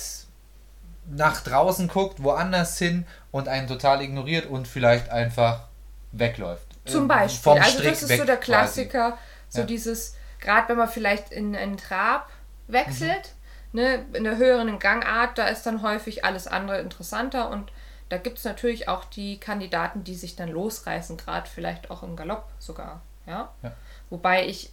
nach 1.07 1.41
draußen 1.43 1.89
guckt, 1.89 2.23
woanders 2.23 2.79
hin 2.79 3.07
und 3.31 3.49
einen 3.49 3.67
total 3.69 4.03
ignoriert 4.03 4.47
und 4.47 4.69
vielleicht 4.69 5.11
einfach 5.11 5.65
wegläuft. 6.13 6.67
Zum 6.85 7.03
Ähm, 7.03 7.09
Beispiel. 7.09 7.43
vom 7.53 7.59
also 7.59 7.71
Strick 7.79 7.91
das 7.91 8.03
ist 8.03 8.09
weg 8.11 8.21
so 8.21 8.27
der 8.27 8.37
quasi. 8.37 8.87
Klassiker, 8.87 9.19
so 9.49 9.61
Ja. 9.61 9.67
dieses, 9.67 10.17
gerade 10.41 10.69
wenn 10.69 10.77
man 10.77 10.89
vielleicht 10.89 11.31
in 11.33 11.55
einen 11.57 11.77
Trab 11.77 12.29
wechselt, 12.69 13.35
Mhm. 13.73 13.81
ne, 13.81 14.05
in 14.13 14.25
der 14.25 14.37
höheren 14.37 14.79
Gangart, 14.79 15.37
da 15.39 15.47
ist 15.49 15.65
dann 15.65 15.83
häufig 15.83 16.25
alles 16.25 16.47
andere 16.47 16.81
interessanter 16.81 17.51
und 17.51 17.71
da 18.09 18.17
gibt 18.17 18.39
es 18.39 18.45
natürlich 18.45 18.89
auch 18.89 19.05
die 19.05 19.39
Kandidaten, 19.39 20.03
die 20.03 20.17
sich 20.17 20.35
dann 20.35 20.49
losreißen, 20.49 21.17
gerade 21.17 21.49
vielleicht 21.49 21.91
auch 21.93 22.03
im 22.03 22.17
Galopp 22.17 22.49
sogar. 22.59 23.03
Ja? 23.27 23.51
Ja. 23.63 23.73
Wobei 24.11 24.47
ich 24.47 24.71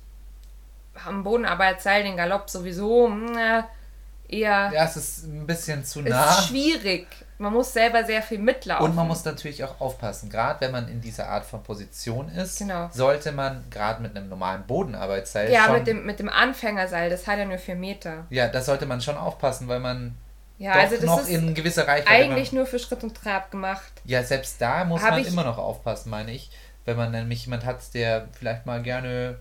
am 1.05 1.23
Bodenarbeitsseil 1.23 2.01
den 2.03 2.17
Galopp 2.17 2.49
sowieso 2.49 3.07
mh, 3.07 3.67
eher 4.27 4.71
Ja, 4.73 4.85
es 4.85 4.97
ist 4.97 5.23
ein 5.25 5.45
bisschen 5.47 5.83
zu 5.85 6.01
ist 6.01 6.09
nah. 6.09 6.41
schwierig. 6.41 7.07
Man 7.39 7.53
muss 7.53 7.71
selber 7.71 8.03
sehr 8.03 8.21
viel 8.23 8.39
mitlaufen. 8.39 8.83
Und 8.85 8.95
man 8.95 9.07
muss 9.07 9.23
natürlich 9.23 9.63
auch 9.63 9.79
aufpassen, 9.79 10.29
gerade 10.29 10.59
wenn 10.61 10.71
man 10.71 10.87
in 10.87 11.01
dieser 11.01 11.29
Art 11.29 11.45
von 11.45 11.61
Position 11.61 12.29
ist, 12.29 12.57
Genau. 12.57 12.89
sollte 12.91 13.31
man 13.31 13.63
gerade 13.69 14.01
mit 14.01 14.15
einem 14.17 14.27
normalen 14.29 14.63
Bodenarbeitsseil 14.65 15.51
ja, 15.51 15.65
schon, 15.65 15.73
mit 15.75 15.87
dem, 15.87 16.05
mit 16.05 16.19
dem 16.19 16.29
Anfängerseil, 16.29 17.09
das 17.11 17.27
hat 17.27 17.37
ja 17.37 17.45
nur 17.45 17.59
vier 17.59 17.75
Meter. 17.75 18.25
ja, 18.31 18.47
da 18.47 18.61
sollte 18.61 18.85
man 18.87 19.01
schon 19.01 19.17
aufpassen, 19.17 19.67
weil 19.67 19.79
man 19.79 20.15
Ja, 20.57 20.71
also 20.71 20.95
das 20.95 21.05
noch 21.05 21.19
ist 21.21 21.29
in 21.29 21.53
gewisser 21.53 21.87
Reichweite. 21.87 22.09
eigentlich 22.09 22.51
nur 22.51 22.65
für 22.65 22.79
Schritt 22.79 23.03
und 23.03 23.15
Trab 23.15 23.51
gemacht. 23.51 23.91
Ja, 24.05 24.23
selbst 24.23 24.59
da 24.59 24.83
muss 24.85 25.03
man 25.03 25.19
ich- 25.19 25.27
immer 25.27 25.43
noch 25.43 25.59
aufpassen, 25.59 26.09
meine 26.09 26.31
ich. 26.31 26.49
Wenn 26.85 26.97
man 26.97 27.11
nämlich 27.11 27.43
jemand 27.45 27.65
hat, 27.65 27.93
der 27.93 28.29
vielleicht 28.31 28.65
mal 28.65 28.81
gerne 28.81 29.37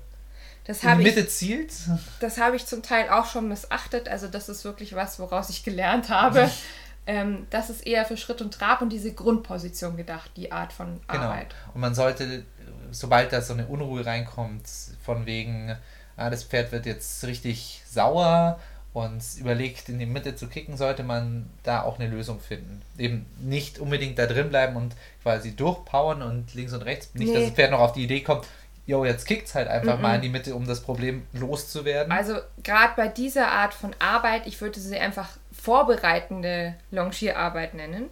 Das 0.66 0.82
habe 0.82 1.02
die 1.02 1.08
ich, 1.08 1.14
Mitte 1.14 1.28
zielt. 1.28 1.73
das 2.20 2.38
habe 2.38 2.56
ich 2.56 2.66
zum 2.66 2.82
Teil 2.82 3.08
auch 3.11 3.26
schon 3.26 3.49
missachtet. 3.49 4.08
Also 4.08 4.26
das 4.28 4.49
ist 4.49 4.64
wirklich 4.64 4.94
was, 4.94 5.18
woraus 5.18 5.49
ich 5.50 5.62
gelernt 5.62 6.08
habe. 6.08 6.50
ähm, 7.06 7.46
das 7.50 7.70
ist 7.70 7.87
eher 7.87 8.04
für 8.04 8.16
Schritt 8.16 8.40
und 8.42 8.52
Trab 8.52 8.82
und 8.82 8.90
diese 8.90 9.12
Grundposition 9.12 9.96
gedacht, 9.96 10.30
die 10.37 10.50
Art 10.52 10.73
von 10.73 11.00
Genau. 11.08 11.23
Arbeit. 11.25 11.54
Und 11.75 11.80
man 11.80 11.94
sollte, 11.94 12.44
sobald 12.90 13.32
da 13.32 13.40
so 13.40 13.52
eine 13.52 13.66
Unruhe 13.66 14.04
reinkommt, 14.04 14.64
von 15.04 15.25
wegen, 15.26 15.76
ah, 16.16 16.30
das 16.30 16.42
Pferd 16.44 16.73
wird 16.73 16.87
jetzt 16.87 17.23
richtig 17.25 17.82
sauer 17.88 18.58
und 18.92 19.23
überlegt, 19.38 19.88
in 19.90 19.99
die 19.99 20.06
Mitte 20.06 20.35
zu 20.37 20.49
kicken, 20.49 20.76
sollte 20.78 21.02
man 21.02 21.50
da 21.62 21.82
auch 21.82 21.99
eine 22.00 22.08
Lösung 22.08 22.40
finden. 22.40 22.80
Eben 22.96 23.26
nicht 23.40 23.78
unbedingt 23.78 24.18
da 24.18 24.26
drin 24.26 24.49
bleiben 24.49 24.75
und 24.75 24.96
quasi 25.23 25.54
durchpowern 25.54 26.23
und 26.23 26.54
links 26.54 26.73
und 26.73 26.82
rechts. 26.82 27.11
Nicht, 27.14 27.28
dass 27.28 27.37
Nee. 27.40 27.46
das 27.46 27.54
Pferd 27.54 27.70
noch 27.73 27.80
auf 27.80 27.92
die 27.92 28.04
Idee 28.04 28.23
kommt, 28.23 28.46
jo, 28.87 29.05
jetzt 29.05 29.26
kickt's 29.26 29.55
halt 29.55 29.69
einfach 29.69 29.97
Mhm. 29.97 30.02
mal 30.02 30.14
in 30.16 30.23
die 30.23 30.28
Mitte, 30.28 30.55
um 30.55 30.66
das 30.66 30.81
Problem 30.81 31.26
loszuwerden. 31.33 32.12
Also 32.12 32.37
gerade 32.62 32.93
bei 32.97 33.09
dieser 33.09 33.49
Art 33.50 33.75
von 33.75 33.95
Arbeit, 33.99 34.47
ich 34.47 34.61
würde 34.61 34.78
sie 34.81 34.97
einfach 34.97 35.28
vorbereitende 35.52 36.75
Longierarbeit 36.90 37.75
nennen. 37.75 38.09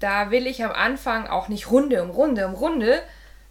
Da 0.00 0.30
will 0.30 0.46
ich 0.46 0.62
am 0.64 0.72
Anfang 0.72 1.26
auch 1.28 1.48
nicht 1.48 1.70
Runde 1.70 2.02
um 2.02 2.10
Runde 2.10 2.46
um 2.46 2.54
Runde, 2.54 3.00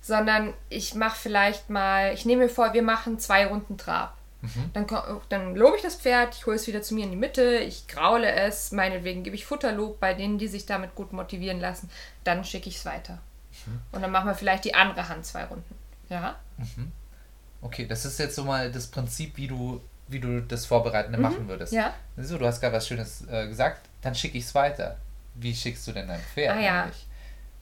sondern 0.02 0.54
ich 0.70 0.94
mache 0.96 1.18
vielleicht 1.18 1.70
mal, 1.70 2.14
ich 2.14 2.26
nehme 2.26 2.44
mir 2.44 2.50
vor, 2.50 2.74
wir 2.74 2.84
machen 2.84 3.20
zwei 3.20 3.48
Runden 3.48 3.78
Trab. 3.78 4.18
Dann, 4.74 4.86
ko- 4.88 5.22
dann 5.30 5.56
lobe 5.56 5.78
ich 5.78 5.82
das 5.84 5.96
Pferd, 5.96 6.36
ich 6.36 6.46
hole 6.46 6.58
es 6.58 6.68
wieder 6.68 6.82
zu 6.82 6.94
mir 6.96 7.06
in 7.06 7.12
die 7.12 7.16
Mitte, 7.18 7.60
ich 7.60 7.88
graule 7.88 8.30
es, 8.30 8.74
meinetwegen 8.74 9.24
gebe 9.24 9.38
ich 9.38 9.46
Futterlob 9.46 10.02
bei 10.02 10.14
denen, 10.14 10.38
die 10.38 10.50
sich 10.50 10.66
damit 10.66 10.96
gut 10.96 11.14
motivieren 11.14 11.62
lassen, 11.62 11.90
dann 12.26 12.44
schicke 12.44 12.68
ich 12.68 12.76
es 12.76 12.86
weiter. 12.86 13.20
Und 13.94 14.02
dann 14.02 14.12
machen 14.12 14.28
wir 14.28 14.36
vielleicht 14.36 14.66
die 14.66 14.76
andere 14.76 15.08
Hand 15.08 15.26
zwei 15.26 15.46
Runden. 15.46 15.74
Ja? 16.10 16.36
Okay, 17.62 17.86
das 17.88 18.06
ist 18.06 18.20
jetzt 18.20 18.36
so 18.36 18.44
mal 18.44 18.72
das 18.72 18.88
Prinzip, 18.88 19.38
wie 19.38 19.48
du, 19.48 19.82
wie 20.08 20.20
du 20.20 20.42
das 20.42 20.66
Vorbereitende 20.66 21.18
machen 21.18 21.48
würdest. 21.48 21.72
Mhm. 21.74 21.80
Ja. 21.80 21.94
So, 22.18 22.38
du 22.38 22.46
hast 22.46 22.60
gerade 22.60 22.76
was 22.76 22.88
Schönes 22.88 23.26
äh, 23.30 23.48
gesagt, 23.48 23.88
dann 24.02 24.14
schicke 24.16 24.38
ich 24.38 24.44
es 24.46 24.54
weiter. 24.56 24.98
Wie 25.36 25.56
schickst 25.56 25.88
du 25.88 25.92
denn 25.94 26.08
dein 26.08 26.20
Pferd 26.20 26.58
Ah, 26.58 26.62
ja. 26.62 26.92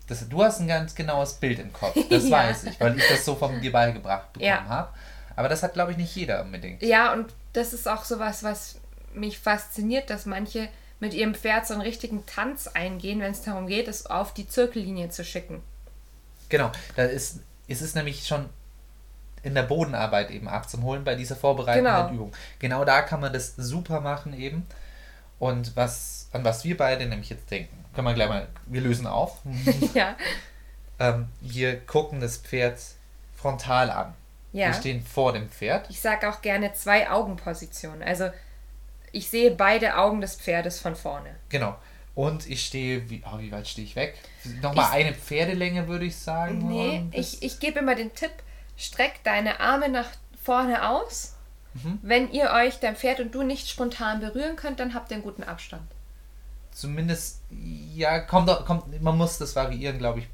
Das, 0.08 0.28
du 0.28 0.44
hast 0.44 0.60
ein 0.60 0.68
ganz 0.68 0.94
genaues 0.96 1.36
Bild 1.36 1.60
im 1.60 1.72
Kopf, 1.72 1.96
das 2.10 2.28
Ja. 2.28 2.38
weiß 2.38 2.66
ich, 2.66 2.80
weil 2.80 2.98
ich 2.98 3.08
das 3.08 3.24
so 3.24 3.36
von 3.36 3.62
dir 3.62 3.72
beigebracht 3.72 4.34
bekommen 4.34 4.50
Ja. 4.50 4.66
habe. 4.68 4.90
Aber 5.36 5.48
das 5.48 5.64
hat, 5.64 5.74
glaube 5.74 5.92
ich, 5.92 5.98
nicht 5.98 6.14
jeder 6.16 6.42
unbedingt. 6.42 6.82
Ja, 6.82 7.14
und 7.14 7.34
das 7.54 7.72
ist 7.74 7.88
auch 7.88 8.04
sowas, 8.04 8.44
was 8.44 8.80
mich 9.14 9.40
fasziniert, 9.40 10.10
dass 10.10 10.26
manche 10.26 10.68
mit 11.00 11.14
ihrem 11.14 11.34
Pferd 11.36 11.66
so 11.66 11.74
einen 11.74 11.82
richtigen 11.82 12.26
Tanz 12.26 12.68
eingehen, 12.68 13.20
wenn 13.22 13.32
es 13.32 13.42
darum 13.42 13.68
geht, 13.68 13.88
es 13.88 14.06
auf 14.06 14.34
die 14.34 14.48
Zirkellinie 14.48 15.10
zu 15.10 15.24
schicken. 15.24 15.62
Genau, 16.50 16.72
da 16.96 17.04
ist, 17.04 17.40
ist 17.72 17.82
es 17.82 17.96
nämlich 17.96 18.28
schon 18.28 18.50
in 19.44 19.56
der 19.56 19.64
Bodenarbeit 19.64 20.30
eben 20.30 20.48
abzuholen 20.48 21.04
bei 21.04 21.16
dieser 21.16 21.36
vorbereitenden 21.36 21.94
Genau. 21.94 22.14
Übung. 22.14 22.32
Genau 22.60 22.86
da 22.86 23.02
kann 23.02 23.22
man 23.22 23.34
das 23.34 23.56
super 23.56 24.02
machen 24.02 24.34
eben. 24.40 24.68
Und 25.40 25.76
was, 25.76 26.30
an 26.34 26.44
was 26.44 26.64
wir 26.64 26.78
beide 26.78 27.08
nämlich 27.08 27.32
jetzt 27.32 27.50
denken, 27.50 27.84
können 27.96 28.08
wir 28.08 28.14
gleich 28.14 28.30
mal, 28.30 28.48
wir 28.68 28.82
lösen 28.82 29.08
auf. 29.08 29.40
ja, 29.94 30.16
ähm, 31.00 31.28
wir 31.42 31.80
gucken 31.80 32.20
das 32.20 32.38
Pferd 32.38 32.80
frontal 33.36 33.90
an. 33.90 34.14
Wir 34.52 34.68
ja. 34.68 34.74
stehen 34.74 35.04
vor 35.04 35.34
dem 35.34 35.50
Pferd. 35.50 35.90
Ich 35.90 36.02
sage 36.02 36.30
auch 36.30 36.42
gerne 36.42 36.74
zwei 36.74 37.10
Augenpositionen. 37.10 38.04
Also 38.04 38.30
ich 39.12 39.30
sehe 39.30 39.52
beide 39.52 39.98
Augen 39.98 40.22
des 40.22 40.36
Pferdes 40.36 40.80
von 40.80 40.96
vorne. 40.96 41.36
Genau. 41.50 41.76
Und 42.14 42.50
ich 42.50 42.66
stehe, 42.66 43.10
wie, 43.10 43.24
oh, 43.26 43.40
wie 43.40 43.52
weit 43.52 43.68
stehe 43.68 43.88
ich 43.88 43.96
weg? 43.96 44.18
Nochmal 44.62 44.92
eine 44.92 45.14
Pferdelänge, 45.14 45.88
würde 45.88 46.06
ich 46.06 46.18
sagen. 46.18 46.68
Nee, 46.68 47.06
ich, 47.12 47.42
ich 47.42 47.60
gebe 47.60 47.80
immer 47.80 47.96
den 47.96 48.14
Tipp, 48.14 48.32
streck 48.78 49.24
deine 49.24 49.60
Arme 49.60 49.90
nach 49.90 50.10
vorne 50.44 50.90
aus. 50.90 51.36
Mhm. 51.74 52.00
Wenn 52.02 52.32
ihr 52.32 52.52
euch, 52.52 52.80
dein 52.80 52.96
Pferd 52.96 53.22
und 53.22 53.34
du, 53.34 53.44
nicht 53.44 53.70
spontan 53.70 54.20
berühren 54.20 54.58
könnt, 54.58 54.80
dann 54.80 54.94
habt 54.94 55.12
ihr 55.12 55.16
einen 55.16 55.24
guten 55.24 55.44
Abstand. 55.44 55.90
Zumindest, 56.72 57.42
ja, 57.94 58.20
kommt, 58.20 58.50
kommt, 58.66 59.02
man 59.02 59.18
muss 59.18 59.38
das 59.38 59.56
variieren, 59.56 59.98
glaube 59.98 60.20
ich, 60.20 60.28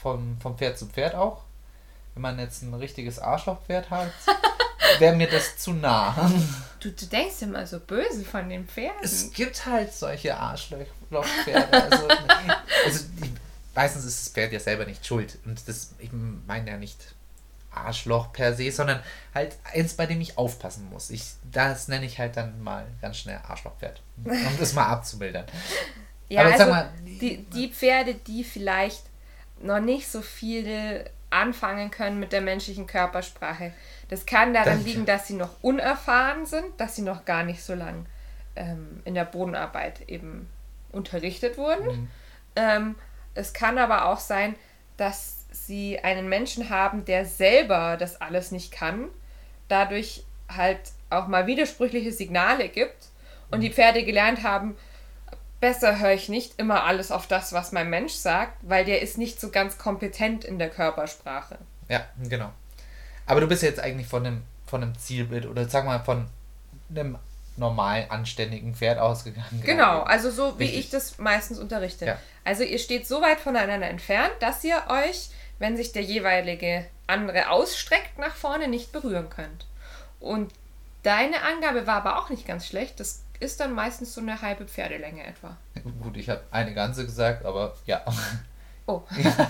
vom, 0.00 0.36
vom 0.40 0.56
Pferd 0.56 0.78
zu 0.78 0.86
Pferd 0.86 1.14
auch. 1.14 1.42
Wenn 2.14 2.22
man 2.22 2.38
jetzt 2.38 2.62
ein 2.62 2.74
richtiges 2.74 3.18
Arschlochpferd 3.18 3.90
hat, 3.90 4.12
wäre 4.98 5.16
mir 5.16 5.28
das 5.28 5.58
zu 5.58 5.72
nah. 5.72 6.30
Du, 6.80 6.90
du 6.90 7.06
denkst 7.06 7.42
immer 7.42 7.66
so 7.66 7.80
böse 7.80 8.24
von 8.24 8.48
den 8.48 8.66
Pferden. 8.68 8.98
Es 9.02 9.32
gibt 9.32 9.66
halt 9.66 9.92
solche 9.92 10.38
Arschlochpferde. 11.16 11.72
Also, 11.72 12.08
also 12.84 13.04
die, 13.22 13.32
meistens 13.74 14.04
ist 14.04 14.26
das 14.26 14.32
Pferd 14.32 14.52
ja 14.52 14.60
selber 14.60 14.84
nicht 14.86 15.04
schuld. 15.06 15.38
Und 15.44 15.66
das, 15.68 15.94
ich 15.98 16.10
meine 16.46 16.70
ja 16.70 16.76
nicht 16.76 17.14
Arschloch 17.70 18.32
per 18.32 18.54
se, 18.54 18.70
sondern 18.70 19.00
halt 19.34 19.56
eins, 19.72 19.94
bei 19.94 20.06
dem 20.06 20.20
ich 20.20 20.38
aufpassen 20.38 20.88
muss. 20.90 21.10
Ich, 21.10 21.24
das 21.50 21.88
nenne 21.88 22.06
ich 22.06 22.18
halt 22.18 22.36
dann 22.36 22.62
mal 22.62 22.86
ganz 23.02 23.18
schnell 23.18 23.40
Arschlochpferd. 23.46 24.00
Um 24.24 24.58
das 24.58 24.72
mal 24.74 24.86
abzumildern. 24.86 25.44
Ja, 26.28 26.40
Aber 26.42 26.52
also 26.52 26.64
sag 26.64 26.70
mal, 26.70 26.88
die, 27.04 27.44
die 27.44 27.68
Pferde, 27.68 28.14
die 28.14 28.44
vielleicht 28.44 29.02
noch 29.60 29.80
nicht 29.80 30.08
so 30.08 30.22
viel 30.22 31.04
anfangen 31.30 31.90
können 31.90 32.20
mit 32.20 32.32
der 32.32 32.40
menschlichen 32.40 32.86
Körpersprache, 32.86 33.72
das 34.08 34.24
kann 34.24 34.54
daran 34.54 34.78
Das- 34.78 34.84
liegen, 34.84 35.04
dass 35.06 35.26
sie 35.26 35.34
noch 35.34 35.50
unerfahren 35.62 36.46
sind, 36.46 36.66
dass 36.78 36.96
sie 36.96 37.02
noch 37.02 37.24
gar 37.24 37.42
nicht 37.42 37.62
so 37.62 37.74
lang 37.74 38.06
ähm, 38.56 39.00
in 39.04 39.14
der 39.14 39.24
Bodenarbeit 39.24 40.08
eben 40.08 40.48
unterrichtet 40.94 41.58
wurden. 41.58 41.86
Mhm. 41.86 42.08
Ähm, 42.56 42.94
es 43.34 43.52
kann 43.52 43.78
aber 43.78 44.06
auch 44.06 44.20
sein, 44.20 44.54
dass 44.96 45.44
sie 45.50 45.98
einen 46.00 46.28
Menschen 46.28 46.70
haben, 46.70 47.04
der 47.04 47.24
selber 47.24 47.96
das 47.96 48.20
alles 48.20 48.50
nicht 48.50 48.72
kann, 48.72 49.08
dadurch 49.68 50.24
halt 50.48 50.80
auch 51.10 51.26
mal 51.26 51.46
widersprüchliche 51.46 52.12
Signale 52.12 52.68
gibt 52.68 53.08
und 53.50 53.60
die 53.60 53.70
Pferde 53.70 54.04
gelernt 54.04 54.42
haben, 54.42 54.76
besser 55.60 55.98
höre 55.98 56.12
ich 56.12 56.28
nicht 56.28 56.58
immer 56.58 56.84
alles 56.84 57.10
auf 57.10 57.26
das, 57.26 57.52
was 57.52 57.72
mein 57.72 57.88
Mensch 57.88 58.12
sagt, 58.12 58.58
weil 58.62 58.84
der 58.84 59.00
ist 59.00 59.16
nicht 59.16 59.40
so 59.40 59.50
ganz 59.50 59.78
kompetent 59.78 60.44
in 60.44 60.58
der 60.58 60.68
Körpersprache. 60.68 61.58
Ja, 61.88 62.04
genau. 62.28 62.52
Aber 63.26 63.40
du 63.40 63.46
bist 63.46 63.62
jetzt 63.62 63.80
eigentlich 63.80 64.06
von 64.06 64.26
einem, 64.26 64.42
von 64.66 64.82
einem 64.82 64.98
Zielbild 64.98 65.46
oder 65.46 65.68
sag 65.68 65.86
mal 65.86 66.00
von 66.00 66.26
einem 66.90 67.16
normalen, 67.56 68.10
anständigen 68.10 68.74
Pferd 68.74 68.98
ausgegangen. 68.98 69.62
Genau, 69.64 70.02
also 70.02 70.30
so 70.30 70.58
wie 70.58 70.64
Richtig. 70.64 70.80
ich 70.80 70.90
das 70.90 71.18
meistens 71.18 71.58
unterrichte. 71.58 72.06
Ja. 72.06 72.18
Also 72.44 72.62
ihr 72.62 72.78
steht 72.78 73.06
so 73.06 73.22
weit 73.22 73.40
voneinander 73.40 73.88
entfernt, 73.88 74.32
dass 74.40 74.64
ihr 74.64 74.82
euch, 74.88 75.30
wenn 75.58 75.76
sich 75.76 75.92
der 75.92 76.02
jeweilige 76.02 76.86
andere 77.06 77.50
ausstreckt 77.50 78.18
nach 78.18 78.34
vorne, 78.34 78.68
nicht 78.68 78.92
berühren 78.92 79.30
könnt. 79.30 79.66
Und 80.20 80.52
deine 81.02 81.42
Angabe 81.42 81.86
war 81.86 81.96
aber 81.96 82.18
auch 82.18 82.30
nicht 82.30 82.46
ganz 82.46 82.66
schlecht. 82.66 82.98
Das 82.98 83.22
ist 83.40 83.60
dann 83.60 83.74
meistens 83.74 84.14
so 84.14 84.20
eine 84.20 84.40
halbe 84.42 84.66
Pferdelänge 84.66 85.24
etwa. 85.24 85.56
Gut, 86.02 86.16
ich 86.16 86.28
habe 86.28 86.42
eine 86.50 86.74
ganze 86.74 87.04
gesagt, 87.04 87.44
aber 87.44 87.76
ja. 87.86 88.04
Oh. 88.86 89.02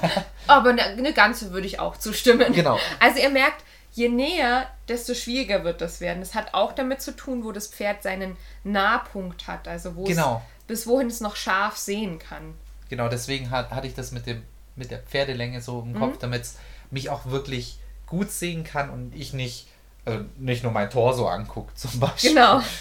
aber 0.46 0.70
eine, 0.70 0.82
eine 0.82 1.12
ganze 1.12 1.52
würde 1.52 1.66
ich 1.66 1.80
auch 1.80 1.96
zustimmen. 1.96 2.52
Genau. 2.52 2.78
Also 3.00 3.20
ihr 3.20 3.30
merkt, 3.30 3.64
je 3.94 4.08
näher, 4.08 4.68
desto 4.88 5.14
schwieriger 5.14 5.64
wird 5.64 5.80
das 5.80 6.00
werden. 6.00 6.20
Das 6.20 6.34
hat 6.34 6.52
auch 6.52 6.72
damit 6.72 7.00
zu 7.00 7.16
tun, 7.16 7.42
wo 7.44 7.52
das 7.52 7.68
Pferd 7.68 8.02
seinen 8.02 8.36
Nahpunkt 8.64 9.46
hat, 9.46 9.66
also 9.68 9.96
wo 9.96 10.04
Genau. 10.04 10.42
es 10.60 10.66
bis 10.66 10.86
wohin 10.86 11.06
es 11.08 11.20
noch 11.20 11.36
scharf 11.36 11.76
sehen 11.76 12.18
kann. 12.18 12.54
Genau, 12.90 13.08
deswegen 13.08 13.50
hat, 13.50 13.70
hatte 13.70 13.86
ich 13.86 13.94
das 13.94 14.12
mit, 14.12 14.26
dem, 14.26 14.42
mit 14.76 14.90
der 14.90 14.98
Pferdelänge 15.00 15.60
so 15.62 15.80
im 15.80 15.92
Mhm. 15.92 15.98
Kopf, 15.98 16.18
damit 16.18 16.42
es 16.42 16.58
mich 16.90 17.08
auch 17.10 17.26
wirklich 17.26 17.78
gut 18.06 18.30
sehen 18.30 18.64
kann 18.64 18.90
und 18.90 19.14
ich 19.14 19.32
nicht, 19.32 19.68
also 20.04 20.24
nicht 20.36 20.62
nur 20.62 20.72
mein 20.72 20.90
Torso 20.90 21.26
anguckt 21.28 21.78
zum 21.78 21.98
Beispiel. 22.00 22.30
Genau. 22.34 22.60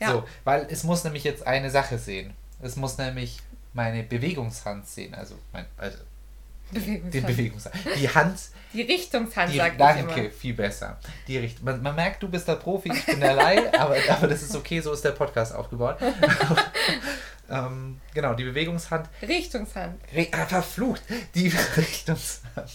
Ja. 0.00 0.10
So, 0.10 0.24
weil 0.42 0.66
es 0.70 0.82
muss 0.82 1.04
nämlich 1.04 1.22
jetzt 1.22 1.46
eine 1.46 1.70
Sache 1.70 1.98
sehen. 1.98 2.34
Es 2.60 2.74
muss 2.74 2.98
nämlich 2.98 3.38
meine 3.74 4.02
Bewegungshand 4.02 4.88
sehen, 4.88 5.14
also, 5.14 5.36
mein, 5.52 5.66
also 5.78 5.96
die 6.72 6.78
Bewegungshand. 6.78 7.26
Bewegungshand. 7.26 7.74
Die 7.96 8.08
Hand, 8.08 8.40
Die 8.72 8.82
Richtungshand, 8.82 9.52
die, 9.52 9.56
sagt 9.58 9.72
ich 9.72 9.78
danke, 9.78 10.20
immer. 10.20 10.30
viel 10.30 10.54
besser. 10.54 10.98
Die 11.28 11.38
Richt 11.38 11.62
man, 11.62 11.82
man 11.82 11.94
merkt, 11.94 12.22
du 12.22 12.28
bist 12.28 12.48
der 12.48 12.56
Profi, 12.56 12.90
ich 12.92 13.06
bin 13.06 13.20
der 13.20 13.34
Laie, 13.34 13.72
aber, 13.78 13.96
aber 14.08 14.26
das 14.26 14.42
ist 14.42 14.54
okay, 14.56 14.80
so 14.80 14.92
ist 14.92 15.04
der 15.04 15.12
Podcast 15.12 15.54
aufgebaut. 15.54 15.98
ähm, 17.50 18.00
genau, 18.12 18.34
die 18.34 18.44
Bewegungshand 18.44 19.08
Richtungshand. 19.22 20.00
Re 20.12 20.28
ah, 20.32 20.46
verflucht. 20.46 21.02
Die 21.34 21.48
Richtungshand. 21.76 22.70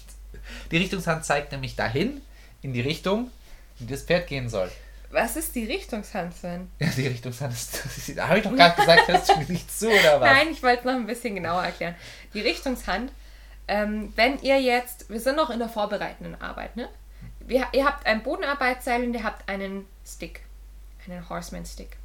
Die 0.72 0.78
Richtungshand 0.78 1.26
zeigt 1.26 1.52
nämlich 1.52 1.76
dahin, 1.76 2.22
in 2.62 2.74
die 2.74 2.82
Richtung, 2.82 3.32
in 3.80 3.88
die 3.88 3.94
das 3.94 4.04
Pferd 4.04 4.28
gehen 4.28 4.50
soll. 4.50 4.72
Was 5.12 5.36
ist 5.36 5.56
die 5.56 5.66
Richtungshand, 5.66 6.36
Sven? 6.36 6.70
Ja, 6.78 6.88
die 6.96 7.08
Richtungshand 7.08 7.54
ist. 7.54 7.82
Da 8.16 8.28
habe 8.28 8.38
ich 8.40 8.44
doch 8.44 8.56
gerade 8.56 8.76
gesagt, 8.76 9.08
hörst 9.08 9.30
du 9.30 9.52
nicht 9.52 9.72
zu, 9.76 9.90
oder 9.90 10.22
was? 10.22 10.30
Nein, 10.30 10.50
ich 10.52 10.62
wollte 10.62 10.80
es 10.80 10.86
noch 10.86 10.94
ein 10.94 11.08
bisschen 11.08 11.34
genauer 11.34 11.64
erklären. 11.64 11.96
Die 12.34 12.42
Richtungshand, 12.42 13.12
ähm, 13.70 14.12
wenn 14.16 14.40
ihr 14.42 14.60
jetzt, 14.62 15.10
wir 15.10 15.20
sind 15.22 15.36
noch 15.38 15.50
in 15.50 15.60
der 15.60 15.70
vorbereitenden 15.70 16.40
Arbeit, 16.42 16.76
ne? 16.76 16.90
Wir, 17.40 17.68
ihr 17.72 17.86
habt 17.86 18.06
ein 18.06 18.22
Bodenarbeitsseil 18.24 19.04
und 19.04 19.14
ihr 19.14 19.24
habt 19.24 19.48
einen 19.50 19.86
Stick, 20.06 20.42
einen 21.08 21.28
Horseman 21.30 21.66
Stick. 21.66 21.98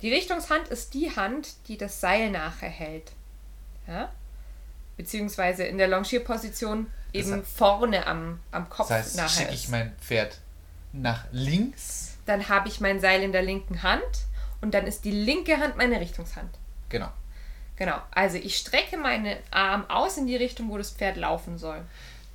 Die 0.00 0.12
Richtungshand 0.12 0.68
ist 0.68 0.94
die 0.94 1.14
Hand, 1.14 1.68
die 1.68 1.76
das 1.76 2.00
Seil 2.00 2.30
nachher 2.30 2.68
hält. 2.68 3.12
Ja? 3.86 4.10
Beziehungsweise 4.96 5.64
in 5.64 5.78
der 5.78 5.88
Longierposition 5.88 6.86
eben 7.12 7.32
heißt- 7.32 7.42
vorne 7.44 8.06
am, 8.06 8.40
am 8.50 8.68
Kopf 8.68 8.88
Das 8.88 8.98
heißt, 9.06 9.16
nachher 9.16 9.28
schicke 9.28 9.54
ich 9.54 9.68
mein 9.68 9.94
Pferd 10.00 10.38
nach 10.92 11.24
links. 11.32 12.16
Dann 12.26 12.48
habe 12.48 12.68
ich 12.68 12.80
mein 12.80 13.00
Seil 13.00 13.22
in 13.22 13.32
der 13.32 13.42
linken 13.42 13.82
Hand 13.82 14.02
und 14.60 14.74
dann 14.74 14.86
ist 14.86 15.04
die 15.04 15.10
linke 15.10 15.58
Hand 15.58 15.76
meine 15.76 16.00
Richtungshand. 16.00 16.50
Genau. 16.88 17.08
Genau. 17.76 17.96
Also 18.10 18.36
ich 18.36 18.56
strecke 18.56 18.96
meinen 18.96 19.36
Arm 19.50 19.88
aus 19.88 20.16
in 20.16 20.26
die 20.26 20.36
Richtung, 20.36 20.70
wo 20.70 20.78
das 20.78 20.90
Pferd 20.90 21.16
laufen 21.16 21.58
soll. 21.58 21.80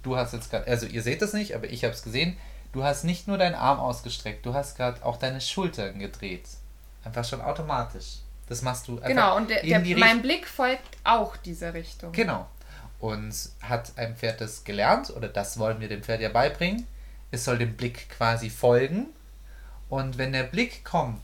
Du 0.04 0.18
hast 0.18 0.34
jetzt 0.34 0.50
gerade, 0.50 0.68
also 0.68 0.86
ihr 0.86 1.02
seht 1.02 1.22
das 1.22 1.34
nicht, 1.34 1.56
aber 1.56 1.70
ich 1.70 1.84
habe 1.84 1.94
es 1.94 2.04
gesehen. 2.04 2.38
Du 2.74 2.84
hast 2.84 3.04
nicht 3.04 3.28
nur 3.28 3.38
deinen 3.38 3.56
Arm 3.56 3.80
ausgestreckt, 3.80 4.46
du 4.46 4.54
hast 4.54 4.78
gerade 4.78 5.04
auch 5.06 5.18
deine 5.18 5.42
Schultern 5.42 6.00
gedreht. 6.00 6.48
Einfach 7.04 7.26
schon 7.26 7.42
automatisch. 7.42 8.20
Das 8.48 8.62
machst 8.62 8.88
du 8.88 8.96
einfach 8.96 9.08
Genau, 9.08 9.36
und 9.36 9.50
der, 9.50 9.64
der, 9.64 9.98
mein 9.98 10.22
Blick 10.22 10.48
folgt 10.48 10.98
auch 11.04 11.38
dieser 11.38 11.74
Richtung. 11.74 12.12
Genau. 12.12 12.48
Und 13.00 13.34
hat 13.62 13.92
ein 13.98 14.16
Pferd 14.16 14.42
das 14.42 14.64
gelernt, 14.64 15.10
oder 15.12 15.28
das 15.28 15.60
wollen 15.60 15.80
wir 15.80 15.88
dem 15.88 16.04
Pferd 16.04 16.22
ja 16.22 16.30
beibringen, 16.30 16.88
es 17.32 17.46
soll 17.46 17.58
dem 17.58 17.76
Blick 17.76 18.10
quasi 18.10 18.50
folgen. 18.50 19.08
Und 19.90 20.18
wenn 20.18 20.34
der 20.34 20.44
Blick 20.44 20.84
kommt 20.84 21.24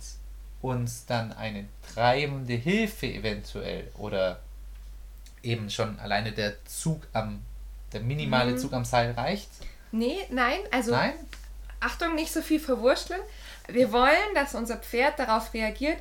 und 0.63 0.89
dann 1.07 1.33
eine 1.33 1.65
treibende 1.93 2.53
Hilfe 2.53 3.05
eventuell 3.05 3.91
oder 3.97 4.39
eben 5.43 5.69
schon 5.69 5.99
alleine 5.99 6.31
der 6.31 6.55
Zug 6.65 7.05
am, 7.11 7.43
der 7.91 7.99
minimale 7.99 8.53
Mhm. 8.53 8.57
Zug 8.57 8.71
am 8.73 8.85
Seil 8.85 9.11
reicht. 9.11 9.49
Nee, 9.91 10.25
nein, 10.29 10.59
also 10.71 10.91
Nein? 10.91 11.13
Achtung, 11.81 12.15
nicht 12.15 12.31
so 12.31 12.41
viel 12.41 12.61
verwurschteln. 12.61 13.19
Wir 13.67 13.91
wollen, 13.91 14.33
dass 14.35 14.55
unser 14.55 14.77
Pferd 14.77 15.19
darauf 15.19 15.53
reagiert, 15.53 15.97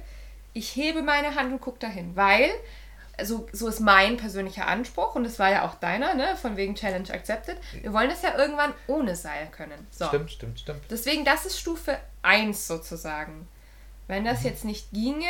ich 0.52 0.76
hebe 0.76 1.02
meine 1.02 1.35
Hand 1.35 1.52
und 1.52 1.61
gucke 1.61 1.81
dahin, 1.81 2.14
weil 2.14 2.49
so, 3.21 3.49
so 3.52 3.66
ist 3.66 3.81
mein 3.81 4.16
persönlicher 4.16 4.69
Anspruch 4.69 5.16
und 5.16 5.25
es 5.25 5.40
war 5.40 5.50
ja 5.50 5.66
auch 5.69 5.75
deiner, 5.75 6.14
ne, 6.14 6.37
von 6.37 6.57
wegen 6.57 6.76
Challenge 6.76 7.12
accepted. 7.12 7.57
Wir 7.81 7.92
wollen 7.92 8.09
das 8.11 8.23
ja 8.23 8.38
irgendwann 8.38 8.73
ohne 8.87 9.16
Seil 9.16 9.49
können. 9.49 9.88
So. 9.90 10.07
Stimmt, 10.07 10.31
stimmt, 10.31 10.61
stimmt. 10.61 10.83
Deswegen, 10.88 11.25
das 11.25 11.47
ist 11.47 11.59
Stufe 11.59 11.99
1 12.23 12.69
sozusagen. 12.69 13.49
Wenn 14.12 14.26
das 14.26 14.42
jetzt 14.42 14.66
nicht 14.66 14.90
ginge, 14.90 15.25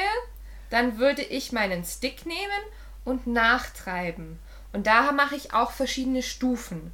dann 0.68 0.98
würde 0.98 1.22
ich 1.22 1.52
meinen 1.52 1.84
Stick 1.84 2.26
nehmen 2.26 2.62
und 3.04 3.28
nachtreiben. 3.28 4.40
Und 4.72 4.88
da 4.88 5.12
mache 5.12 5.36
ich 5.36 5.54
auch 5.54 5.70
verschiedene 5.70 6.20
Stufen. 6.20 6.90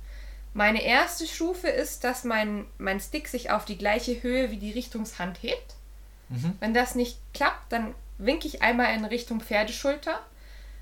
Meine 0.52 0.82
erste 0.82 1.26
Stufe 1.26 1.68
ist, 1.68 2.04
dass 2.04 2.24
mein, 2.24 2.66
mein 2.76 3.00
Stick 3.00 3.26
sich 3.26 3.50
auf 3.50 3.64
die 3.64 3.78
gleiche 3.78 4.22
Höhe 4.22 4.50
wie 4.50 4.58
die 4.58 4.72
Richtungshand 4.72 5.42
hebt. 5.42 5.76
Mhm. 6.28 6.58
Wenn 6.60 6.74
das 6.74 6.94
nicht 6.94 7.20
klappt, 7.32 7.72
dann 7.72 7.94
winke 8.18 8.46
ich 8.48 8.60
einmal 8.60 8.94
in 8.94 9.06
Richtung 9.06 9.40
Pferdeschulter. 9.40 10.20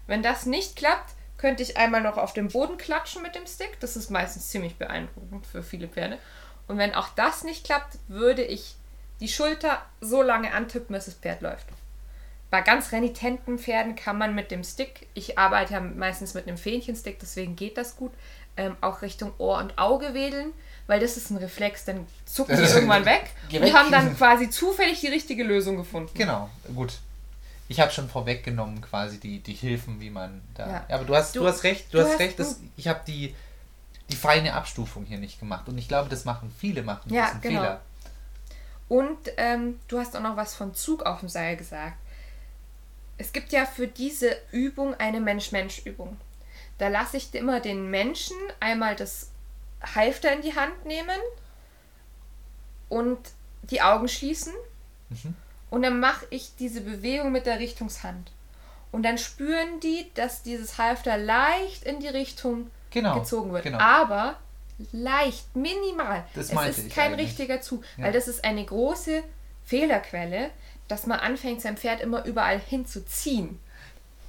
Wenn 0.08 0.24
das 0.24 0.44
nicht 0.44 0.74
klappt, 0.74 1.14
könnte 1.38 1.62
ich 1.62 1.76
einmal 1.76 2.00
noch 2.00 2.16
auf 2.16 2.32
den 2.32 2.48
Boden 2.48 2.78
klatschen 2.78 3.22
mit 3.22 3.36
dem 3.36 3.46
Stick. 3.46 3.78
Das 3.78 3.94
ist 3.96 4.10
meistens 4.10 4.48
ziemlich 4.48 4.74
beeindruckend 4.74 5.46
für 5.46 5.62
viele 5.62 5.86
Pferde. 5.86 6.18
Und 6.66 6.78
wenn 6.78 6.96
auch 6.96 7.10
das 7.10 7.44
nicht 7.44 7.62
klappt, 7.64 7.96
würde 8.08 8.42
ich 8.42 8.74
die 9.20 9.28
Schulter 9.28 9.82
so 10.00 10.22
lange 10.22 10.52
antippen, 10.52 10.94
bis 10.94 11.06
das 11.06 11.14
Pferd 11.14 11.40
läuft. 11.42 11.66
Bei 12.50 12.60
ganz 12.60 12.92
renitenten 12.92 13.58
Pferden 13.58 13.96
kann 13.96 14.18
man 14.18 14.34
mit 14.34 14.50
dem 14.50 14.62
Stick, 14.62 15.08
ich 15.14 15.36
arbeite 15.38 15.74
ja 15.74 15.80
meistens 15.80 16.34
mit 16.34 16.46
einem 16.46 16.56
Fähnchenstick, 16.58 17.18
deswegen 17.18 17.56
geht 17.56 17.76
das 17.76 17.96
gut, 17.96 18.12
ähm, 18.56 18.76
auch 18.80 19.02
Richtung 19.02 19.32
Ohr 19.38 19.58
und 19.58 19.76
Auge 19.78 20.14
wedeln, 20.14 20.52
weil 20.86 21.00
das 21.00 21.16
ist 21.16 21.30
ein 21.30 21.36
Reflex, 21.38 21.84
dann 21.84 22.06
zucken 22.24 22.56
die 22.56 22.62
irgendwann 22.62 23.04
weg 23.04 23.30
und 23.52 23.74
haben 23.74 23.90
dann 23.90 24.16
quasi 24.16 24.48
zufällig 24.48 25.00
die 25.00 25.08
richtige 25.08 25.42
Lösung 25.42 25.76
gefunden. 25.76 26.12
Genau, 26.14 26.48
gut. 26.74 26.98
Ich 27.68 27.80
habe 27.80 27.90
schon 27.90 28.08
vorweggenommen 28.08 28.80
quasi 28.80 29.18
die, 29.18 29.40
die 29.40 29.52
Hilfen, 29.54 29.98
wie 30.00 30.10
man 30.10 30.40
da. 30.54 30.66
Ja. 30.66 30.84
Ja. 30.88 30.94
aber 30.96 31.04
du 31.04 31.16
hast, 31.16 31.34
du, 31.34 31.40
Du- 31.40 31.48
hast 31.48 31.64
recht, 31.64 31.92
du, 31.92 31.98
du 31.98 32.04
hast, 32.04 32.12
hast- 32.12 32.20
recht, 32.20 32.38
dass 32.38 32.60
ich 32.76 32.86
habe 32.86 33.00
die, 33.08 33.34
die 34.08 34.14
feine 34.14 34.54
Abstufung 34.54 35.04
hier 35.04 35.18
nicht 35.18 35.40
gemacht. 35.40 35.68
Und 35.68 35.76
ich 35.76 35.88
glaube, 35.88 36.08
das 36.08 36.24
machen 36.24 36.54
viele, 36.56 36.82
machen 36.84 37.12
Ja, 37.12 37.26
diesen 37.26 37.40
genau. 37.40 37.60
Fehler. 37.62 37.80
Und 38.88 39.18
ähm, 39.36 39.80
du 39.88 39.98
hast 39.98 40.16
auch 40.16 40.20
noch 40.22 40.36
was 40.36 40.54
von 40.54 40.74
Zug 40.74 41.02
auf 41.04 41.20
dem 41.20 41.28
Seil 41.28 41.56
gesagt. 41.56 41.96
Es 43.18 43.32
gibt 43.32 43.52
ja 43.52 43.64
für 43.66 43.88
diese 43.88 44.36
Übung 44.52 44.94
eine 44.94 45.20
Mensch-Mensch-Übung. 45.20 46.16
Da 46.78 46.88
lasse 46.88 47.16
ich 47.16 47.34
immer 47.34 47.60
den 47.60 47.90
Menschen 47.90 48.36
einmal 48.60 48.94
das 48.94 49.30
Halfter 49.94 50.32
in 50.32 50.42
die 50.42 50.54
Hand 50.54 50.84
nehmen 50.84 51.18
und 52.88 53.18
die 53.62 53.82
Augen 53.82 54.08
schließen. 54.08 54.52
Mhm. 55.08 55.34
Und 55.70 55.82
dann 55.82 55.98
mache 55.98 56.26
ich 56.30 56.54
diese 56.56 56.80
Bewegung 56.80 57.32
mit 57.32 57.46
der 57.46 57.58
Richtungshand. 57.58 58.30
Und 58.92 59.02
dann 59.02 59.18
spüren 59.18 59.80
die, 59.80 60.10
dass 60.14 60.42
dieses 60.42 60.78
Halfter 60.78 61.18
leicht 61.18 61.84
in 61.84 62.00
die 62.00 62.08
Richtung 62.08 62.70
Genau. 62.90 63.18
gezogen 63.18 63.52
wird. 63.52 63.64
Genau. 63.64 63.78
Aber 63.78 64.36
leicht, 64.92 65.54
minimal. 65.56 66.24
Das 66.34 66.50
es 66.50 66.78
ist 66.78 66.90
kein 66.94 67.12
eigentlich. 67.12 67.28
richtiger 67.28 67.60
Zug, 67.60 67.84
Ja. 67.96 68.04
weil 68.04 68.12
das 68.12 68.28
ist 68.28 68.44
eine 68.44 68.64
große 68.64 69.22
Fehlerquelle, 69.64 70.50
dass 70.88 71.06
man 71.06 71.18
anfängt, 71.18 71.60
sein 71.60 71.76
Pferd 71.76 72.00
immer 72.00 72.24
überall 72.24 72.60
hinzuziehen. 72.60 73.58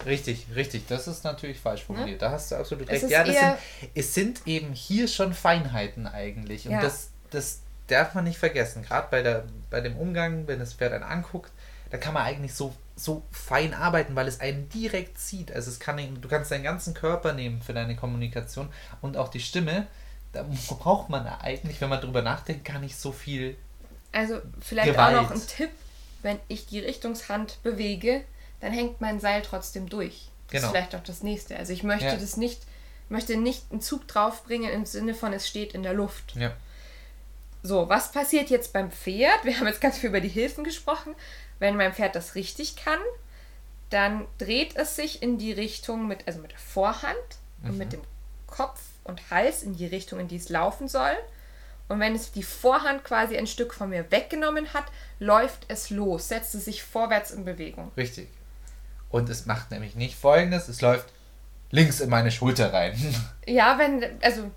Richtig, 0.05 0.47
richtig. 0.55 0.87
Das 0.87 1.07
ist 1.07 1.23
natürlich 1.23 1.59
falsch 1.59 1.83
formuliert. 1.83 2.21
Da 2.21 2.31
hast 2.31 2.51
du 2.51 2.55
absolut 2.55 2.87
recht. 2.89 3.09
Ja, 3.09 3.25
sind, 3.25 3.57
es 3.95 4.13
sind 4.13 4.41
eben 4.45 4.73
hier 4.73 5.07
schon 5.07 5.33
Feinheiten 5.33 6.07
eigentlich. 6.07 6.65
Und 6.67 6.73
Ja. 6.73 6.81
das, 6.81 7.09
das 7.31 7.61
darf 7.87 8.13
man 8.13 8.23
nicht 8.23 8.37
vergessen. 8.37 8.83
Gerade 8.83 9.07
bei, 9.09 9.21
der, 9.23 9.45
bei 9.69 9.81
dem 9.81 9.97
Umgang, 9.97 10.47
wenn 10.47 10.59
das 10.59 10.73
Pferd 10.73 10.93
einen 10.93 11.03
anguckt, 11.03 11.51
da 11.89 11.97
kann 11.97 12.13
man 12.13 12.23
eigentlich 12.23 12.53
so, 12.53 12.75
so 12.95 13.23
fein 13.31 13.73
arbeiten, 13.73 14.15
weil 14.15 14.27
es 14.27 14.39
einen 14.39 14.69
direkt 14.69 15.19
sieht. 15.19 15.51
Also 15.51 15.71
es 15.71 15.79
kann, 15.79 15.97
du 16.21 16.27
kannst 16.27 16.51
deinen 16.51 16.63
ganzen 16.63 16.93
Körper 16.93 17.33
nehmen 17.33 17.61
für 17.61 17.73
deine 17.73 17.95
Kommunikation 17.95 18.69
und 19.01 19.17
auch 19.17 19.29
die 19.29 19.39
Stimme. 19.39 19.87
Da 20.37 20.75
braucht 20.75 21.09
man 21.09 21.25
eigentlich, 21.27 21.81
wenn 21.81 21.89
man 21.89 22.01
drüber 22.01 22.21
nachdenkt, 22.21 22.65
gar 22.65 22.79
nicht 22.79 22.95
so 22.97 23.11
viel. 23.11 23.57
Also 24.11 24.39
vielleicht 24.61 24.91
Gewalt. 24.93 25.17
auch 25.17 25.21
noch 25.23 25.31
ein 25.31 25.45
Tipp, 25.47 25.69
wenn 26.21 26.39
ich 26.47 26.65
die 26.67 26.79
Richtungshand 26.79 27.61
bewege, 27.63 28.23
dann 28.61 28.71
hängt 28.71 29.01
mein 29.01 29.19
Seil 29.19 29.41
trotzdem 29.41 29.89
durch. 29.89 30.29
Das 30.49 30.61
Genau. 30.61 30.65
ist 30.67 30.71
vielleicht 30.71 30.95
auch 30.95 31.03
das 31.03 31.23
nächste. 31.23 31.57
Also 31.57 31.73
ich 31.73 31.83
möchte 31.83 32.05
Ja. 32.05 32.15
das 32.15 32.37
nicht, 32.37 32.61
möchte 33.09 33.37
nicht 33.37 33.63
einen 33.71 33.81
Zug 33.81 34.07
draufbringen 34.07 34.71
im 34.71 34.85
Sinne 34.85 35.13
von 35.13 35.33
es 35.33 35.47
steht 35.47 35.73
in 35.73 35.83
der 35.83 35.93
Luft. 35.93 36.35
Ja. 36.35 36.53
So, 37.63 37.89
was 37.89 38.11
passiert 38.11 38.49
jetzt 38.49 38.71
beim 38.73 38.91
Pferd? 38.91 39.43
Wir 39.43 39.57
haben 39.59 39.67
jetzt 39.67 39.81
ganz 39.81 39.97
viel 39.97 40.09
über 40.09 40.21
die 40.21 40.29
Hilfen 40.29 40.63
gesprochen. 40.63 41.15
Wenn 41.59 41.75
mein 41.75 41.93
Pferd 41.93 42.15
das 42.15 42.35
richtig 42.35 42.75
kann, 42.77 42.99
dann 43.89 44.25
dreht 44.37 44.75
es 44.75 44.95
sich 44.95 45.21
in 45.21 45.37
die 45.37 45.51
Richtung 45.51 46.07
mit, 46.07 46.27
also 46.27 46.39
mit 46.39 46.51
der 46.51 46.59
Vorhand 46.59 47.17
und 47.63 47.77
mit 47.77 47.93
dem 47.93 48.01
Kopf 48.47 48.81
und 49.03 49.29
Hals 49.29 49.63
in 49.63 49.75
die 49.75 49.85
Richtung, 49.85 50.19
in 50.19 50.27
die 50.27 50.37
es 50.37 50.49
laufen 50.49 50.87
soll. 50.87 51.15
Und 51.89 51.99
wenn 51.99 52.15
es 52.15 52.31
die 52.31 52.43
Vorhand 52.43 53.03
quasi 53.03 53.37
ein 53.37 53.47
Stück 53.47 53.73
von 53.73 53.89
mir 53.89 54.11
weggenommen 54.11 54.73
hat, 54.73 54.85
läuft 55.19 55.65
es 55.69 55.89
los, 55.89 56.27
setzt 56.27 56.53
es 56.55 56.65
sich 56.65 56.83
vorwärts 56.83 57.31
in 57.31 57.45
Bewegung. 57.45 57.91
Richtig. 57.95 58.27
Und 59.09 59.29
es 59.29 59.45
macht 59.45 59.71
nämlich 59.71 59.95
nicht 59.95 60.17
folgendes: 60.17 60.67
Es 60.67 60.81
läuft 60.81 61.07
links 61.71 62.01
in 62.01 62.09
meine 62.09 62.31
Schulter 62.31 62.73
rein. 62.73 62.93
Ja, 63.47 63.77
wenn, 63.77 64.03
also, 64.21 64.51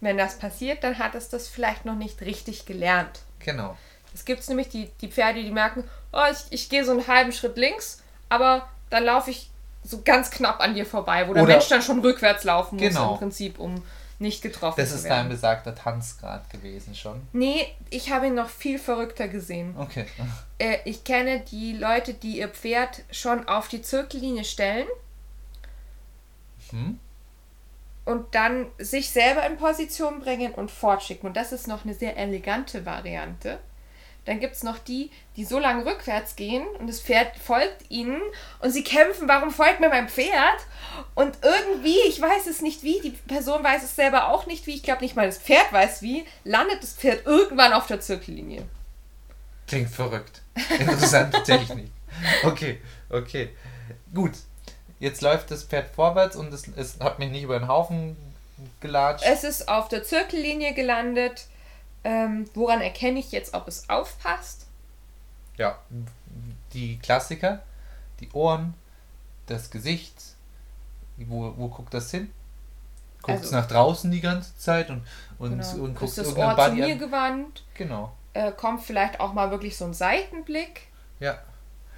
wenn 0.00 0.18
das 0.18 0.36
passiert, 0.38 0.82
dann 0.82 0.98
hat 0.98 1.14
es 1.14 1.28
das 1.28 1.46
vielleicht 1.46 1.84
noch 1.84 1.94
nicht 1.94 2.20
richtig 2.22 2.66
gelernt. 2.66 3.20
genau. 3.38 3.76
Es 4.14 4.24
gibt 4.26 4.46
nämlich 4.48 4.68
die, 4.68 4.90
die 5.00 5.08
Pferde, 5.08 5.42
die 5.42 5.50
merken, 5.52 5.84
oh, 6.12 6.24
ich, 6.30 6.38
ich 6.50 6.68
gehe 6.68 6.84
so 6.84 6.90
einen 6.90 7.06
halben 7.06 7.32
Schritt 7.32 7.56
links, 7.56 8.02
aber 8.28 8.68
dann 8.90 9.04
laufe 9.04 9.30
ich 9.30 9.51
so 9.84 10.02
ganz 10.02 10.30
knapp 10.30 10.60
an 10.60 10.74
dir 10.74 10.86
vorbei, 10.86 11.28
wo 11.28 11.34
der 11.34 11.42
Oder- 11.42 11.52
Mensch 11.54 11.68
dann 11.68 11.82
schon 11.82 12.00
rückwärts 12.00 12.44
laufen 12.44 12.76
muss 12.76 12.88
Genau. 12.88 13.12
im 13.12 13.18
Prinzip, 13.18 13.58
um 13.58 13.82
nicht 14.18 14.40
getroffen 14.42 14.78
Das 14.80 14.90
zu 14.90 14.94
ist 14.96 15.04
dein 15.04 15.10
werden. 15.10 15.28
besagter 15.30 15.74
Tanzgrad 15.74 16.48
gewesen 16.50 16.94
schon. 16.94 17.20
Nee, 17.32 17.66
ich 17.90 18.12
habe 18.12 18.28
ihn 18.28 18.34
noch 18.34 18.48
viel 18.48 18.78
verrückter 18.78 19.28
gesehen. 19.28 19.74
Okay. 19.78 20.06
Äh, 20.58 20.78
ich 20.84 21.02
kenne 21.02 21.40
die 21.50 21.72
Leute, 21.72 22.14
die 22.14 22.38
ihr 22.38 22.48
Pferd 22.48 23.02
schon 23.10 23.48
auf 23.48 23.66
die 23.66 23.82
Zirkellinie 23.82 24.44
stellen 24.44 24.86
Hm? 26.70 27.00
und 28.04 28.34
dann 28.34 28.66
sich 28.78 29.10
selber 29.10 29.44
in 29.46 29.56
Position 29.56 30.20
bringen 30.20 30.52
und 30.54 30.70
fortschicken. 30.70 31.26
Und 31.28 31.36
das 31.36 31.50
ist 31.52 31.66
noch 31.66 31.84
eine 31.84 31.94
sehr 31.94 32.16
elegante 32.16 32.86
Variante. 32.86 33.58
Dann 34.24 34.38
gibt 34.38 34.54
es 34.54 34.62
noch 34.62 34.78
die, 34.78 35.10
die 35.36 35.44
so 35.44 35.58
lange 35.58 35.84
rückwärts 35.84 36.36
gehen 36.36 36.64
und 36.78 36.86
das 36.86 37.00
Pferd 37.00 37.36
folgt 37.36 37.90
ihnen 37.90 38.20
und 38.60 38.70
sie 38.70 38.84
kämpfen, 38.84 39.26
warum 39.26 39.50
folgt 39.50 39.80
mir 39.80 39.88
mein 39.88 40.08
Pferd? 40.08 40.60
Und 41.14 41.38
irgendwie, 41.42 41.98
ich 42.06 42.20
weiß 42.20 42.46
es 42.46 42.60
nicht 42.60 42.84
wie, 42.84 43.00
die 43.00 43.10
Person 43.10 43.64
weiß 43.64 43.82
es 43.82 43.96
selber 43.96 44.28
auch 44.28 44.46
nicht 44.46 44.66
wie, 44.66 44.76
ich 44.76 44.84
glaube 44.84 45.02
nicht 45.02 45.16
mal 45.16 45.26
das 45.26 45.38
Pferd 45.38 45.72
weiß 45.72 46.02
wie, 46.02 46.24
landet 46.44 46.82
das 46.82 46.92
Pferd 46.92 47.26
irgendwann 47.26 47.72
auf 47.72 47.86
der 47.86 48.00
Zirkellinie. 48.00 48.62
Klingt 49.66 49.90
verrückt. 49.90 50.42
Interessante 50.78 51.42
Technik. 51.44 51.90
Okay, 52.44 52.80
okay. 53.10 53.50
Gut. 54.14 54.32
Jetzt 55.00 55.20
läuft 55.20 55.50
das 55.50 55.64
Pferd 55.64 55.88
vorwärts 55.94 56.36
und 56.36 56.54
es, 56.54 56.68
es 56.76 57.00
hat 57.00 57.18
mich 57.18 57.30
nicht 57.30 57.42
über 57.42 57.58
den 57.58 57.66
Haufen 57.66 58.16
gelatscht. 58.80 59.24
Es 59.26 59.42
ist 59.42 59.68
auf 59.68 59.88
der 59.88 60.04
Zirkellinie 60.04 60.74
gelandet. 60.74 61.46
Ähm, 62.04 62.48
woran 62.54 62.80
erkenne 62.80 63.18
ich 63.20 63.30
jetzt, 63.32 63.54
ob 63.54 63.68
es 63.68 63.88
aufpasst? 63.88 64.66
Ja, 65.56 65.78
die 66.72 66.98
Klassiker. 66.98 67.62
die 68.20 68.30
Ohren, 68.32 68.74
das 69.46 69.70
Gesicht. 69.70 70.14
Wo, 71.16 71.52
wo 71.56 71.68
guckt 71.68 71.92
das 71.92 72.10
hin? 72.12 72.30
Guckt 73.20 73.38
es 73.38 73.44
Also- 73.46 73.56
nach 73.56 73.66
draußen 73.66 74.10
die 74.10 74.20
ganze 74.20 74.56
Zeit 74.58 74.90
und, 74.90 75.02
und, 75.38 75.58
Genau. 75.58 75.84
und 75.84 75.94
guckt 75.94 76.02
ist 76.10 76.18
das 76.18 76.36
Ohr 76.36 76.50
zu 76.50 76.56
Body 76.56 76.76
mir 76.76 76.92
an. 76.92 76.98
gewandt? 76.98 77.64
Genau. 77.74 78.12
Äh, 78.32 78.52
kommt 78.52 78.82
vielleicht 78.82 79.18
auch 79.20 79.32
mal 79.32 79.50
wirklich 79.50 79.76
so 79.76 79.84
ein 79.84 79.92
Seitenblick? 79.94 80.82
Ja. 81.20 81.38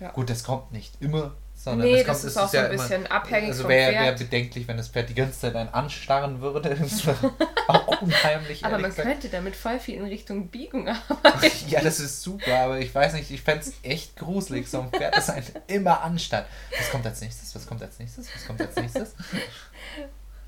Ja. 0.01 0.11
Gut, 0.13 0.29
das 0.31 0.43
kommt 0.45 0.73
nicht 0.73 1.01
immer, 1.01 1.35
sondern 1.65 1.89
Nee, 1.89 2.05
das, 2.05 2.07
kommt, 2.07 2.17
das 2.19 2.25
ist 2.25 2.31
es 2.33 2.37
auch 2.37 2.49
so 2.49 2.59
ein 2.59 2.65
immer- 2.67 2.83
bisschen 2.83 3.07
abhängig 3.07 3.49
Also 3.49 3.63
vom 3.63 3.71
wäre 3.71 3.93
wär 3.93 4.01
Pferd. 4.03 4.19
bedenklich, 4.19 4.69
wenn 4.69 4.77
das 4.77 4.89
Pferd 4.89 5.09
die 5.09 5.15
ganze 5.15 5.41
Zeit 5.41 5.57
einen 5.57 5.71
anstarren 5.71 6.41
würde. 6.41 6.77
Das 6.81 7.07
wäre 7.07 7.33
auch 7.69 8.03
unheimlich. 8.03 8.65
Aber 8.65 8.79
man 8.79 8.91
gesagt. 8.91 9.09
könnte 9.09 9.29
damit 9.31 9.57
voll 9.57 9.81
viel 9.81 9.95
in 9.97 10.05
Richtung 10.05 10.49
Biegung 10.49 10.87
arbeiten. 11.23 11.69
Ja, 11.69 11.81
das 11.81 11.99
ist 12.01 12.23
super, 12.23 12.55
aber 12.59 12.79
ich 12.81 12.95
weiß 12.95 13.15
nicht, 13.15 13.31
ich 13.31 13.41
fände 13.43 13.65
es 13.65 13.73
echt 13.83 14.17
gruselig, 14.17 14.69
so 14.69 14.81
ein 14.83 14.91
Pferd, 14.91 15.17
das 15.17 15.31
einen 15.31 15.47
immer 15.67 16.03
anstarrt. 16.03 16.47
Was 16.79 16.91
kommt 16.91 17.07
als 17.07 17.21
nächstes? 17.23 17.55
Was 17.55 17.67
kommt 17.67 17.83
als 17.83 17.99
nächstes? 17.99 18.29
Was 18.35 18.47
kommt 18.47 18.61
als 18.61 18.77
nächstes? 18.77 19.15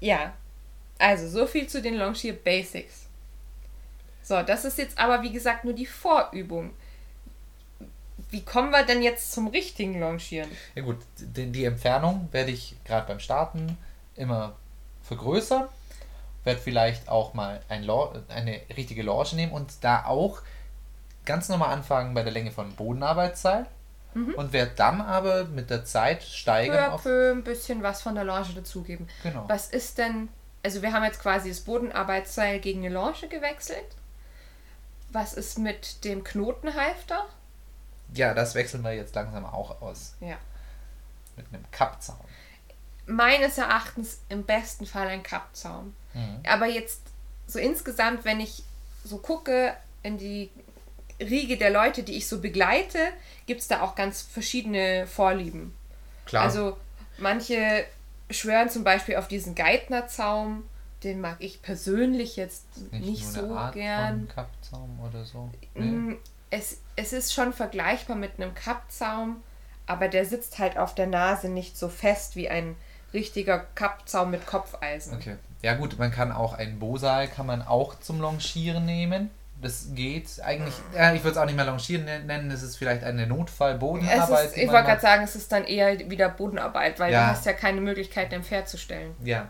Ja, 0.00 0.34
also 0.98 1.26
so 1.28 1.46
viel 1.46 1.66
zu 1.66 1.80
den 1.80 1.94
Longier 1.96 2.34
Basics. 2.34 3.06
So, 4.22 4.42
das 4.42 4.64
ist 4.64 4.76
jetzt 4.78 4.98
aber 4.98 5.22
wie 5.22 5.32
gesagt 5.32 5.64
nur 5.64 5.72
die 5.72 5.86
Vorübung. 5.86 6.74
Wie 8.30 8.44
kommen 8.44 8.70
wir 8.70 8.84
denn 8.84 9.02
jetzt 9.02 9.32
zum 9.32 9.48
richtigen 9.48 10.00
Longieren? 10.00 10.50
Ja 10.74 10.82
gut, 10.82 10.98
die, 11.18 11.50
die 11.52 11.64
Entfernung 11.64 12.28
werde 12.32 12.50
ich 12.50 12.76
gerade 12.84 13.06
beim 13.06 13.20
Starten 13.20 13.78
immer 14.16 14.56
vergrößern. 15.02 15.68
Werde 16.44 16.60
vielleicht 16.60 17.08
auch 17.08 17.34
mal 17.34 17.60
ein 17.68 17.88
eine 18.28 18.60
richtige 18.76 19.02
Longe 19.02 19.34
nehmen 19.34 19.52
und 19.52 19.72
da 19.82 20.04
auch 20.06 20.42
ganz 21.24 21.48
normal 21.48 21.70
anfangen 21.72 22.14
bei 22.14 22.22
der 22.22 22.32
Länge 22.32 22.50
von 22.52 22.72
Bodenarbeitsseil. 22.74 23.66
Und 24.14 24.54
werde 24.54 24.72
dann 24.76 25.02
aber 25.02 25.44
mit 25.44 25.68
der 25.68 25.84
Zeit 25.84 26.22
steigern 26.22 26.76
Mhm. 26.76 26.88
Peu 26.88 26.94
auf. 26.94 27.02
peu 27.02 27.32
ein 27.32 27.44
bisschen 27.44 27.82
was 27.82 28.00
von 28.00 28.14
der 28.14 28.24
Longe 28.24 28.48
dazugeben. 28.54 29.06
Genau. 29.22 29.44
Was 29.46 29.68
ist 29.68 29.98
denn, 29.98 30.30
also 30.62 30.80
wir 30.80 30.94
haben 30.94 31.04
jetzt 31.04 31.20
quasi 31.20 31.50
das 31.50 31.60
Bodenarbeitsseil 31.60 32.58
gegen 32.60 32.86
eine 32.86 32.94
Longe 32.94 33.28
gewechselt. 33.28 33.84
Was 35.10 35.34
ist 35.34 35.58
mit 35.58 36.02
dem 36.04 36.24
Knotenhalfter? 36.24 37.26
Ja, 38.14 38.34
das 38.34 38.54
wechseln 38.54 38.82
wir 38.82 38.92
jetzt 38.92 39.14
langsam 39.14 39.44
auch 39.44 39.82
aus. 39.82 40.14
Ja. 40.20 40.36
Mit 41.36 41.46
einem 41.52 41.64
Kappzaun. 41.70 42.16
Meines 43.06 43.58
Erachtens 43.58 44.20
im 44.28 44.44
besten 44.44 44.86
Fall 44.86 45.08
ein 45.08 45.22
Kappzaum. 45.22 45.94
Mhm. 46.14 46.40
Aber 46.48 46.66
jetzt 46.66 47.02
so 47.46 47.58
insgesamt, 47.58 48.24
wenn 48.24 48.40
ich 48.40 48.64
so 49.04 49.18
gucke 49.18 49.74
in 50.02 50.18
die 50.18 50.50
Riege 51.20 51.56
der 51.56 51.70
Leute, 51.70 52.02
die 52.02 52.16
ich 52.16 52.28
so 52.28 52.40
begleite, 52.40 52.98
gibt 53.46 53.60
es 53.60 53.68
da 53.68 53.82
auch 53.82 53.94
ganz 53.94 54.22
verschiedene 54.22 55.06
Vorlieben. 55.06 55.74
Klar. 56.24 56.44
Also 56.44 56.76
manche 57.18 57.84
schwören 58.30 58.68
zum 58.68 58.84
Beispiel 58.84 59.16
auf 59.16 59.28
diesen 59.28 59.54
Geithnerzaum. 59.54 60.64
Den 61.04 61.20
mag 61.20 61.36
ich 61.40 61.62
persönlich 61.62 62.36
jetzt 62.36 62.64
nicht, 62.90 63.22
nur 63.36 63.44
so 63.48 63.70
gern. 63.72 64.28
Kappzaum 64.28 64.98
oder 65.00 65.24
so. 65.24 65.50
Nee. 65.74 66.16
Es, 66.50 66.78
es 66.96 67.12
ist 67.12 67.32
schon 67.34 67.52
vergleichbar 67.52 68.16
mit 68.16 68.32
einem 68.38 68.54
Kappzaum, 68.54 69.42
aber 69.86 70.08
der 70.08 70.24
sitzt 70.24 70.58
halt 70.58 70.78
auf 70.78 70.94
der 70.94 71.06
Nase 71.06 71.48
nicht 71.48 71.76
so 71.76 71.88
fest 71.88 72.36
wie 72.36 72.48
ein 72.48 72.76
richtiger 73.12 73.66
Kappzaum 73.74 74.30
mit 74.30 74.46
Kopfeisen. 74.46 75.16
Okay. 75.16 75.36
Ja 75.62 75.74
gut, 75.74 75.98
man 75.98 76.10
kann 76.10 76.32
auch 76.32 76.52
einen 76.54 76.78
Bosal 76.78 77.28
kann 77.28 77.46
man 77.46 77.62
auch 77.62 77.98
zum 78.00 78.20
Longieren 78.20 78.84
nehmen. 78.84 79.30
Das 79.60 79.86
geht 79.94 80.28
eigentlich, 80.44 80.74
ja, 80.94 81.14
ich 81.14 81.24
würde 81.24 81.30
es 81.32 81.36
auch 81.38 81.46
nicht 81.46 81.56
mehr 81.56 81.64
Longieren 81.64 82.04
nen- 82.04 82.26
nennen, 82.26 82.50
es 82.50 82.62
ist 82.62 82.76
vielleicht 82.76 83.02
eine 83.04 83.26
Notfall-Bodenarbeit. 83.26 84.54
ich 84.56 84.68
wollte 84.68 84.86
gerade 84.86 85.00
sagen, 85.00 85.24
es 85.24 85.34
ist 85.34 85.50
dann 85.50 85.64
eher 85.64 85.98
wieder 86.10 86.28
Bodenarbeit, 86.28 86.98
weil 87.00 87.10
Ja. 87.12 87.24
du 87.24 87.30
hast 87.32 87.46
ja 87.46 87.54
keine 87.54 87.80
Möglichkeit, 87.80 88.32
dein 88.32 88.44
Pferd 88.44 88.68
zu 88.68 88.76
stellen. 88.76 89.14
Ja. 89.24 89.48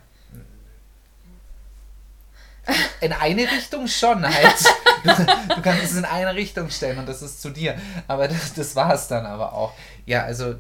In 3.01 3.13
eine 3.13 3.43
Richtung 3.43 3.87
schon 3.87 4.25
halt. 4.25 4.57
Du, 5.05 5.11
du 5.55 5.63
kannst 5.63 5.85
es 5.85 5.97
in 5.97 6.05
eine 6.05 6.35
Richtung 6.35 6.71
stellen 6.71 6.99
und 6.99 7.09
das 7.09 7.23
ist 7.23 7.41
zu 7.41 7.51
dir. 7.51 7.79
Aber 8.09 8.27
das, 8.29 8.55
das 8.55 8.75
war 8.75 8.93
es 8.95 9.09
dann 9.09 9.27
aber 9.27 9.53
auch. 9.53 9.73
Ja, 10.05 10.23
also 10.25 10.57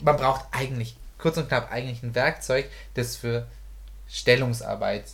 man 0.00 0.16
braucht 0.16 0.44
eigentlich, 0.52 0.96
kurz 1.18 1.36
und 1.36 1.48
knapp, 1.48 1.72
eigentlich 1.72 2.02
ein 2.02 2.14
Werkzeug, 2.14 2.70
das 2.94 3.16
für 3.16 3.46
Stellungsarbeit, 4.08 5.04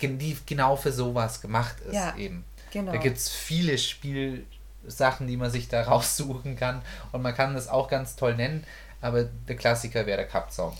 die 0.00 0.36
genau 0.46 0.76
für 0.76 0.92
sowas 0.92 1.40
gemacht 1.40 1.76
ist 1.86 1.94
Ja, 1.94 2.16
eben. 2.16 2.44
Genau. 2.72 2.92
Da 2.92 2.98
gibt 2.98 3.18
es 3.18 3.28
viele 3.28 3.78
Spielsachen, 3.78 5.26
die 5.26 5.36
man 5.36 5.50
sich 5.50 5.68
da 5.68 5.82
raussuchen 5.86 6.56
kann. 6.56 6.82
Und 7.12 7.22
man 7.22 7.34
kann 7.34 7.54
das 7.54 7.68
auch 7.68 7.88
ganz 7.88 8.16
toll 8.16 8.34
nennen. 8.34 8.64
Aber 9.00 9.24
der 9.24 9.56
Klassiker 9.56 10.06
wäre 10.06 10.18
der 10.18 10.28
Kappzaum. 10.28 10.76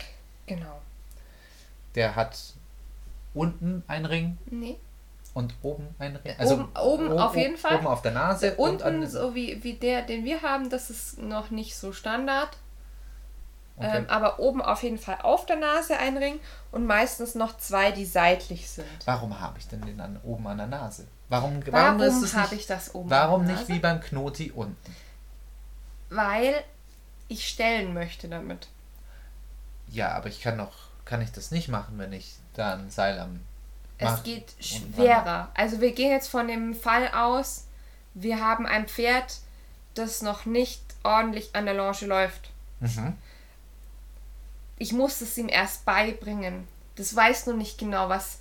genau. 0.47 0.81
Der 1.95 2.17
hat 2.17 2.39
unten 3.35 3.83
einen 3.87 4.05
Ring 4.07 4.39
Nee. 4.47 4.79
und 5.35 5.55
oben 5.63 5.89
einen 5.99 6.17
Ring. 6.17 6.35
Oben- 6.41 6.69
oben 6.77 7.13
auf 7.19 7.37
jeden 7.37 7.57
Fall. 7.57 7.77
Oben 7.77 7.87
auf 7.87 8.03
der 8.03 8.13
Nase 8.13 8.55
und 8.57 8.83
Unten, 8.83 9.03
an, 9.03 9.07
so 9.07 9.35
wie, 9.35 9.63
wie 9.65 9.75
der, 9.75 10.03
den 10.03 10.25
wir 10.25 10.43
haben, 10.43 10.71
das 10.71 10.91
ist 10.91 11.19
noch 11.19 11.51
nicht 11.51 11.77
so 11.77 11.93
Standard. 11.93 12.57
okay. 13.77 13.99
Ähm, 13.99 14.07
aber 14.09 14.39
oben 14.39 14.61
auf 14.61 14.83
jeden 14.83 14.99
Fall 14.99 15.19
auf 15.23 15.47
der 15.47 15.57
Nase 15.57 15.97
ein 15.99 16.17
Ring 16.19 16.39
und 16.71 16.87
meistens 16.87 17.35
noch 17.35 17.57
zwei, 17.59 17.91
die 17.93 18.05
seitlich 18.05 18.69
sind. 18.69 18.87
Warum 19.07 19.41
habe 19.41 19.59
ich 19.59 19.67
denn 19.69 19.81
den 19.83 20.01
an, 20.01 20.21
oben 20.25 20.47
an 20.47 20.59
der 20.59 20.67
Nase? 20.67 21.07
Warum, 21.31 21.63
warum, 21.71 21.99
Warum, 21.99 22.01
ist 22.03 22.23
es 22.23 22.35
habe 22.35 22.51
nicht, 22.51 22.61
ich 22.63 22.67
das 22.67 22.95
oben? 22.95 23.09
warum 23.09 23.45
nicht 23.47 23.67
wie 23.69 23.79
beim 23.79 24.01
Knoti 24.01 24.51
unten? 24.55 24.77
Weil 26.11 26.55
ich 27.29 27.49
stellen 27.49 27.95
möchte 27.95 28.29
damit. 28.29 28.69
Ja, 29.93 30.13
aber 30.13 30.29
ich 30.29 30.41
kann 30.41 30.59
doch, 30.59 30.73
kann 31.05 31.21
ich 31.21 31.31
das 31.33 31.51
nicht 31.51 31.69
machen, 31.69 31.99
wenn 31.99 32.13
ich 32.13 32.37
da 32.55 32.75
ein 32.75 32.91
Seil 32.91 33.19
am 33.19 33.41
Es 33.99 34.23
geht 34.23 34.55
schwerer. 34.59 35.51
Also 35.55 35.81
wir 35.81 35.93
gehen 35.93 36.11
jetzt 36.11 36.29
von 36.29 36.49
dem 36.49 36.75
Fall 36.75 37.09
aus, 37.09 37.67
wir 38.15 38.41
haben 38.45 38.67
ein 38.67 38.89
Pferd, 38.89 39.39
das 39.95 40.23
noch 40.23 40.47
nicht 40.47 40.83
ordentlich 41.03 41.55
an 41.55 41.67
der 41.67 41.75
Longe 41.75 42.07
läuft. 42.07 42.51
Mhm. 42.81 43.17
Ich 44.79 44.93
muss 44.93 45.21
es 45.21 45.37
ihm 45.37 45.49
erst 45.49 45.85
beibringen. 45.85 46.67
Das 46.97 47.15
weiß 47.15 47.47
nur 47.47 47.57
nicht 47.57 47.79
genau, 47.79 48.09
was, 48.09 48.39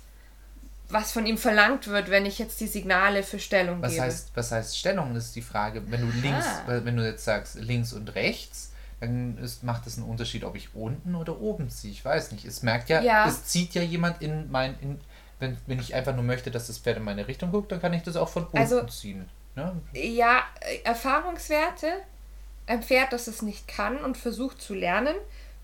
was 0.88 1.12
von 1.12 1.26
ihm 1.26 1.38
verlangt 1.38 1.86
wird, 1.86 2.10
wenn 2.10 2.26
ich 2.26 2.38
jetzt 2.38 2.60
die 2.60 2.66
Signale 2.66 3.22
für 3.22 3.38
Stellung 3.38 3.80
Was 3.82 3.92
gebe. 3.92 4.02
heißt, 4.04 4.30
was 4.34 4.52
heißt 4.52 4.78
Stellung? 4.78 5.14
Das 5.14 5.26
ist 5.26 5.36
die 5.36 5.42
Frage. 5.42 5.82
Wenn 5.90 6.00
du 6.00 6.08
links, 6.20 6.46
wenn 6.66 6.96
du 6.96 7.04
jetzt 7.04 7.24
sagst 7.24 7.56
links 7.56 7.92
und 7.92 8.14
rechts, 8.14 8.71
dann 9.02 9.38
ist, 9.38 9.62
macht 9.64 9.86
es 9.86 9.98
einen 9.98 10.06
Unterschied, 10.08 10.44
ob 10.44 10.54
ich 10.56 10.74
unten 10.74 11.14
oder 11.14 11.40
oben 11.40 11.68
ziehe. 11.70 11.92
Ich 11.92 12.04
weiß 12.04 12.32
nicht. 12.32 12.44
Es 12.44 12.62
merkt 12.62 12.88
ja, 12.88 13.00
Ja. 13.02 13.26
es 13.28 13.44
zieht 13.44 13.74
ja 13.74 13.82
jemand 13.82 14.22
in 14.22 14.50
mein, 14.50 14.78
in, 14.80 15.00
wenn, 15.40 15.56
wenn 15.66 15.78
ich 15.80 15.94
einfach 15.94 16.14
nur 16.14 16.24
möchte, 16.24 16.50
dass 16.50 16.68
das 16.68 16.78
Pferd 16.78 16.98
in 16.98 17.02
meine 17.04 17.26
Richtung 17.28 17.50
guckt, 17.50 17.72
dann 17.72 17.80
kann 17.80 17.92
ich 17.92 18.02
das 18.02 18.16
auch 18.16 18.28
von 18.28 18.44
unten 18.44 18.58
Also- 18.58 18.82
ziehen. 18.84 19.28
Ne? 19.54 19.76
Ja, 19.92 20.42
Erfahrungswerte. 20.84 21.86
Ein 22.66 22.82
Pferd, 22.82 23.12
das 23.12 23.26
es 23.26 23.42
nicht 23.42 23.66
kann 23.68 23.98
und 23.98 24.16
versucht 24.16 24.62
zu 24.62 24.72
lernen, 24.74 25.14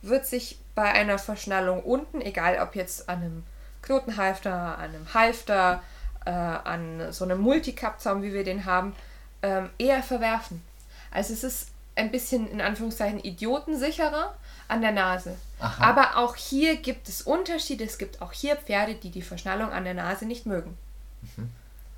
wird 0.03 0.27
sich 0.27 0.59
bei 0.75 0.91
einer 0.93 1.19
Verschnallung 1.19 1.83
unten, 1.83 2.21
egal 2.21 2.59
ob 2.61 2.75
jetzt 2.75 3.09
an 3.09 3.19
einem 3.23 3.45
Knotenhalfter, 3.83 4.79
an 4.79 4.91
einem 4.95 5.15
Halfter, 5.15 5.83
äh, 6.25 6.31
an 6.31 7.13
so 7.13 7.25
einem 7.25 7.41
Multicup-Zaum, 7.41 8.23
wie 8.23 8.33
wir 8.33 8.45
den 8.45 8.65
haben, 8.65 8.95
ähm, 9.43 9.71
eher 9.79 10.03
verwerfen. 10.03 10.63
Also 11.11 11.33
es 11.33 11.45
ist 11.45 11.69
ein 11.99 12.11
bisschen 12.11 12.49
in 12.49 12.61
Anführungszeichen 12.61 13.19
idiotensicherer 13.19 14.35
an 14.69 14.81
der 14.81 14.93
Nase. 14.93 15.37
Aha. 15.61 15.85
Aber 15.85 16.17
auch 16.17 16.37
hier 16.37 16.77
gibt 16.77 17.09
es 17.09 17.23
Unterschiede. 17.23 17.85
Es 17.85 17.99
gibt 17.99 18.23
auch 18.23 18.33
hier 18.33 18.57
Pferde, 18.57 18.95
die 18.95 19.11
die 19.11 19.23
Verschnallung 19.23 19.71
an 19.71 19.85
der 19.85 19.95
Nase 19.95 20.25
nicht 20.25 20.47
mögen. 20.47 20.77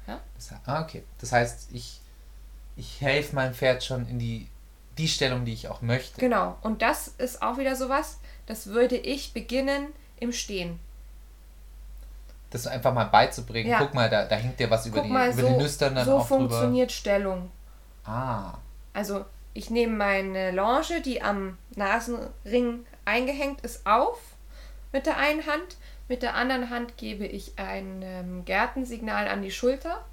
Das, 0.07 0.51
ah, 0.67 0.83
okay. 0.83 1.05
Das 1.19 1.33
heißt, 1.33 1.69
ich, 1.73 2.01
ich 2.77 3.01
helfe 3.01 3.35
meinem 3.35 3.55
Pferd 3.55 3.85
schon 3.85 4.09
in 4.09 4.19
die, 4.19 4.49
die 4.99 5.07
Stellung, 5.09 5.45
die 5.45 5.53
ich 5.53 5.69
auch 5.69 5.83
möchte. 5.83 6.19
Genau, 6.21 6.57
und 6.63 6.83
das 6.83 7.09
ist 7.19 7.43
auch 7.43 7.59
wieder 7.59 7.77
sowas, 7.77 8.19
das 8.47 8.67
würde 8.67 8.97
ich 8.97 9.33
beginnen 9.33 9.87
im 10.19 10.33
Stehen. 10.33 10.81
Das 12.51 12.67
einfach 12.67 12.93
mal 12.93 13.05
beizubringen. 13.05 13.71
Ja. 13.71 13.79
Guck 13.79 13.95
mal, 13.95 14.11
da, 14.11 14.25
da 14.25 14.35
hängt 14.35 14.59
dir 14.59 14.69
was 14.71 14.87
über, 14.87 14.97
Guck 14.97 15.07
die, 15.07 15.13
mal, 15.13 15.31
über 15.31 15.43
so, 15.43 15.49
die 15.49 15.63
Nüstern 15.63 15.95
dann 15.95 16.05
so 16.05 16.17
auch 16.17 16.27
drüber. 16.27 16.39
funktioniert 16.49 16.91
Stellung. 16.91 17.51
Ah, 18.05 18.55
Also 18.93 19.25
ich 19.55 19.71
nehme 19.71 19.97
meine 19.97 20.53
Longe, 20.53 21.01
die 21.05 21.23
am 21.23 21.59
Nasenring 21.77 22.87
eingehängt 23.05 23.61
ist, 23.63 23.87
auf 23.87 24.19
mit 24.93 25.07
der 25.07 25.17
einen 25.17 25.47
Hand. 25.47 25.77
Mit 26.09 26.23
der 26.23 26.35
anderen 26.35 26.71
Hand 26.71 26.97
gebe 26.97 27.25
ich 27.27 27.53
ein 27.57 28.01
ähm, 28.03 28.45
Gärtensignal 28.45 29.29
an 29.29 29.43
die 29.43 29.53
Schulter. 29.53 30.05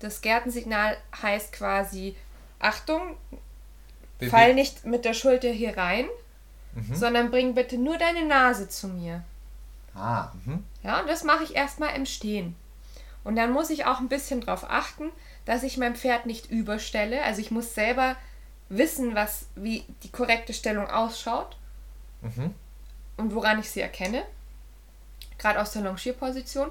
Das 0.00 0.20
Gärtensignal 0.20 0.96
heißt 1.22 1.52
quasi, 1.52 2.14
Achtung, 2.58 3.16
Beweg- 4.20 4.30
fall 4.30 4.54
nicht 4.54 4.84
mit 4.84 5.04
der 5.04 5.14
Schulter 5.14 5.48
hier 5.50 5.76
rein, 5.76 6.06
Mhm. 6.74 6.94
sondern 6.94 7.30
bring 7.30 7.54
bitte 7.54 7.78
nur 7.78 7.96
deine 7.96 8.26
Nase 8.26 8.68
zu 8.68 8.88
mir. 8.88 9.24
Ah, 9.94 10.30
mhm. 10.44 10.62
Ja, 10.82 11.00
und 11.00 11.08
das 11.08 11.24
mache 11.24 11.42
ich 11.44 11.56
erstmal 11.56 11.96
im 11.96 12.04
Stehen. 12.04 12.54
Und 13.24 13.36
dann 13.36 13.50
muss 13.50 13.70
ich 13.70 13.86
auch 13.86 13.98
ein 14.00 14.08
bisschen 14.10 14.42
darauf 14.42 14.68
achten, 14.68 15.10
dass 15.46 15.62
ich 15.62 15.78
mein 15.78 15.96
Pferd 15.96 16.26
nicht 16.26 16.50
überstelle. 16.50 17.22
Also 17.24 17.40
ich 17.40 17.50
muss 17.50 17.74
selber 17.74 18.14
wissen, 18.68 19.14
was, 19.14 19.46
wie 19.54 19.84
die 20.02 20.10
korrekte 20.10 20.52
Stellung 20.52 20.88
ausschaut. 20.88 21.56
Mhm. 22.22 22.54
Und 23.16 23.34
woran 23.34 23.60
ich 23.60 23.70
sie 23.70 23.80
erkenne, 23.80 24.24
gerade 25.38 25.60
aus 25.60 25.72
der 25.72 25.82
Longierposition, 25.82 26.70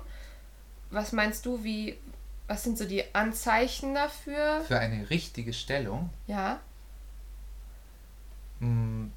was 0.91 1.11
meinst 1.11 1.45
du, 1.45 1.63
wie, 1.63 1.97
was 2.47 2.63
sind 2.63 2.77
so 2.77 2.85
die 2.85 3.03
Anzeichen 3.13 3.95
dafür? 3.95 4.63
Für 4.67 4.79
eine 4.79 5.09
richtige 5.09 5.53
Stellung, 5.53 6.09
Ja, 6.27 6.59
mh, 8.59 9.09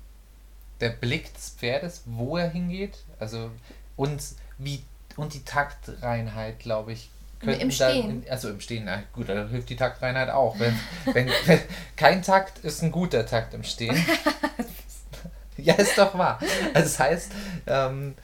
der 0.81 0.91
Blick 0.91 1.35
des 1.35 1.51
Pferdes, 1.51 2.03
wo 2.07 2.37
er 2.37 2.51
hingeht, 2.51 2.99
also 3.19 3.51
und 3.97 4.23
wie 4.59 4.83
und 5.17 5.35
die 5.35 5.45
Taktreinheit, 5.45 6.61
glaube 6.61 6.93
ich. 6.93 7.11
Könnten 7.40 7.61
Im 7.61 7.68
dann- 7.68 7.72
Stehen. 7.72 8.24
also 8.31 8.48
im 8.51 8.61
Stehen, 8.61 8.85
na 8.85 9.03
gut, 9.12 9.29
da 9.29 9.46
hilft 9.48 9.68
die 9.70 9.77
Taktreinheit 9.77 10.31
auch. 10.31 10.59
Wenn, 10.59 10.79
wenn, 11.12 11.31
wenn, 11.46 11.61
kein 11.96 12.22
Takt 12.22 12.59
ist 12.61 12.83
ein 12.83 12.90
guter 12.92 13.24
Takt 13.27 13.55
im 13.55 13.62
Stehen. 13.64 13.96
ja, 15.57 15.74
ist 15.74 15.96
doch 15.98 16.16
wahr. 16.18 16.38
Also 16.74 16.88
das 16.88 16.98
heißt, 16.98 17.33
ähm, 17.66 18.14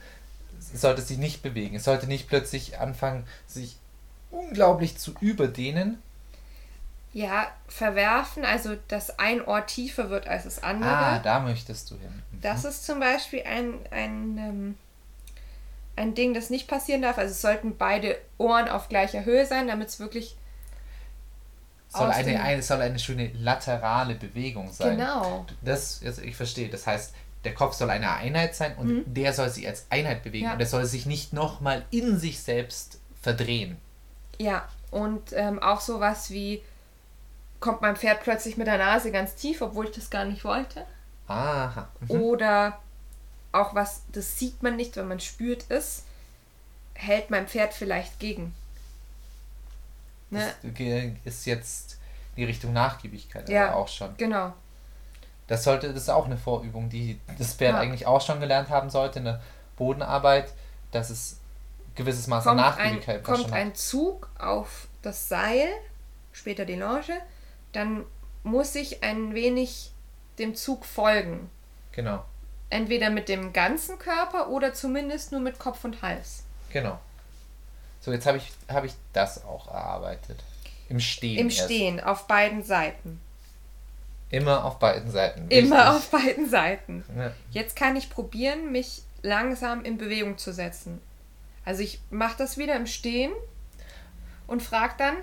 es 0.73 0.81
sollte 0.81 1.01
sich 1.01 1.17
nicht 1.17 1.41
bewegen. 1.41 1.75
Es 1.77 1.83
sollte 1.85 2.07
nicht 2.07 2.27
plötzlich 2.27 2.79
anfangen, 2.79 3.25
sich 3.47 3.77
unglaublich 4.31 4.97
zu 4.97 5.13
überdehnen. 5.21 6.01
ja, 7.13 7.47
verwerfen, 7.69 8.43
also 8.43 8.75
dass 8.89 9.17
ein 9.19 9.41
Ohr 9.45 9.65
tiefer 9.65 10.09
wird 10.09 10.27
als 10.27 10.43
das 10.43 10.61
andere. 10.63 10.89
Ah, 10.89 11.19
da 11.19 11.39
möchtest 11.39 11.89
du 11.91 11.95
hin. 11.97 12.21
Mhm. 12.31 12.41
Das 12.41 12.65
ist 12.65 12.85
zum 12.85 12.99
Beispiel 12.99 13.43
ein, 13.45 13.73
ein, 13.91 14.37
ähm, 14.37 14.77
ein 15.95 16.13
Ding, 16.13 16.33
das 16.33 16.49
nicht 16.49 16.67
passieren 16.67 17.01
darf. 17.01 17.17
Also 17.17 17.31
es 17.31 17.41
sollten 17.41 17.77
beide 17.77 18.17
Ohren 18.37 18.67
auf 18.67 18.89
gleicher 18.89 19.25
Höhe 19.25 19.45
sein, 19.45 19.67
damit 19.67 19.89
es 19.89 19.99
wirklich 19.99 20.35
soll 21.89 22.09
eine, 22.09 22.41
eine, 22.41 22.61
soll 22.61 22.81
eine 22.81 22.99
schöne 22.99 23.31
laterale 23.33 24.15
Bewegung 24.15 24.71
sein. 24.71 24.97
genau. 24.97 25.45
Das, 25.61 26.01
also 26.03 26.21
ich 26.21 26.35
verstehe. 26.35 26.69
Das 26.69 26.85
heißt, 26.85 27.13
der 27.45 27.53
Kopf 27.53 27.75
soll 27.75 27.89
eine 27.89 28.11
Einheit 28.11 28.55
sein 28.55 28.75
und 28.75 29.05
der 29.05 29.31
soll 29.33 29.49
sich 29.49 29.67
als 29.67 29.85
Einheit 29.89 30.23
bewegen. 30.23 30.43
Mhm. 30.43 30.47
Ja. 30.47 30.51
Und 30.53 30.59
der 30.59 30.67
soll 30.67 30.85
sich 30.85 31.05
nicht 31.05 31.31
nochmal 31.31 31.85
in 31.91 32.17
sich 32.17 32.41
selbst 32.41 32.99
verdrehen. 33.21 33.77
Ja, 34.37 34.67
und 34.91 35.31
ähm, 35.33 35.59
auch 35.59 35.79
sowas 35.79 36.31
wie 36.31 36.61
kommt 37.59 37.81
mein 37.81 37.95
Pferd 37.95 38.21
plötzlich 38.21 38.57
mit 38.57 38.67
der 38.67 38.77
Nase 38.77 39.11
ganz 39.11 39.35
tief, 39.35 39.61
obwohl 39.61 39.85
ich 39.85 39.95
das 39.95 40.09
gar 40.09 40.25
nicht 40.25 40.43
wollte. 40.43 40.85
Aha. 41.27 41.87
Mhm. 42.01 42.21
Oder 42.21 42.79
auch 43.55 43.73
was, 43.75 44.01
das 44.11 44.37
sieht 44.37 44.61
man 44.63 44.75
nicht, 44.75 44.95
wenn 44.95 45.07
man 45.07 45.19
spürt 45.19 45.65
es, 45.69 46.03
hält 46.93 47.29
mein 47.29 47.47
Pferd 47.47 47.73
vielleicht 47.73 48.19
gegen. 48.19 48.53
Ne? 50.29 50.53
Das 50.63 50.73
ge- 50.73 51.13
ist 51.23 51.45
jetzt 51.45 51.99
die 52.37 52.43
Richtung 52.43 52.73
Nachgiebigkeit 52.73 53.47
Ja. 53.49 53.73
auch 53.73 53.87
schon. 53.87 54.15
Genau. 54.17 54.53
Das 55.47 55.63
sollte, 55.63 55.93
das 55.93 56.03
ist 56.03 56.09
auch 56.09 56.25
eine 56.25 56.37
Vorübung, 56.37 56.89
die 56.89 57.19
das 57.37 57.53
Pferd 57.53 57.73
Ja. 57.75 57.79
eigentlich 57.79 58.07
auch 58.07 58.21
schon 58.21 58.39
gelernt 58.39 58.69
haben 58.69 58.89
sollte 58.89 59.19
in 59.19 59.25
der 59.25 59.41
Bodenarbeit, 59.77 60.51
dass 60.91 61.09
es 61.09 61.37
gewisses 61.95 62.27
Maß 62.27 62.47
an 62.47 62.57
kommt, 62.57 62.67
ein, 62.67 62.75
Nachgiebigkeit 62.77 63.23
kommt 63.23 63.37
schon 63.39 63.47
hat. 63.51 63.53
ein 63.57 63.75
Zug 63.75 64.29
auf 64.39 64.87
das 65.01 65.29
Seil, 65.29 65.67
später 66.33 66.65
die 66.65 66.75
Longe, 66.75 67.21
dann 67.73 68.03
muss 68.43 68.75
ich 68.75 69.03
ein 69.03 69.33
wenig 69.33 69.91
dem 70.39 70.55
Zug 70.55 70.85
folgen. 70.85 71.49
Genau, 71.91 72.25
Entweder 72.69 73.09
mit 73.09 73.29
dem 73.29 73.53
ganzen 73.53 73.99
Körper 73.99 74.49
oder 74.49 74.73
zumindest 74.73 75.31
nur 75.31 75.41
mit 75.41 75.59
Kopf 75.59 75.83
und 75.83 76.01
Hals. 76.01 76.43
genau. 76.69 76.99
So, 78.01 78.11
jetzt 78.11 78.27
habe 78.27 78.37
ich, 78.37 78.51
habe 78.69 78.85
ich 78.85 78.93
das 79.13 79.43
auch 79.45 79.67
erarbeitet. 79.67 80.39
Im 80.89 80.99
Stehen. 80.99 81.39
Im 81.39 81.47
erst. 81.47 81.63
Stehen, 81.63 81.99
auf 81.99 82.27
beiden 82.27 82.61
Seiten. 82.63 83.19
Immer 84.29 84.63
auf 84.63 84.77
beiden 84.77 85.09
Seiten. 85.09 85.47
Immer 85.49 85.77
Wichtig. 85.77 85.89
auf 85.89 86.11
beiden 86.11 86.47
Seiten. 86.49 87.03
Ja. 87.17 87.31
Jetzt 87.49 87.75
kann 87.75 87.95
ich 87.95 88.11
probieren, 88.11 88.71
mich 88.71 89.01
langsam 89.23 89.83
in 89.83 89.97
Bewegung 89.97 90.37
zu 90.37 90.53
setzen. 90.53 91.01
Also 91.63 91.81
ich 91.81 91.99
mache 92.11 92.37
das 92.37 92.57
wieder 92.59 92.75
im 92.75 92.85
Stehen 92.85 93.31
und 94.45 94.61
frage 94.61 94.93
dann, 94.99 95.15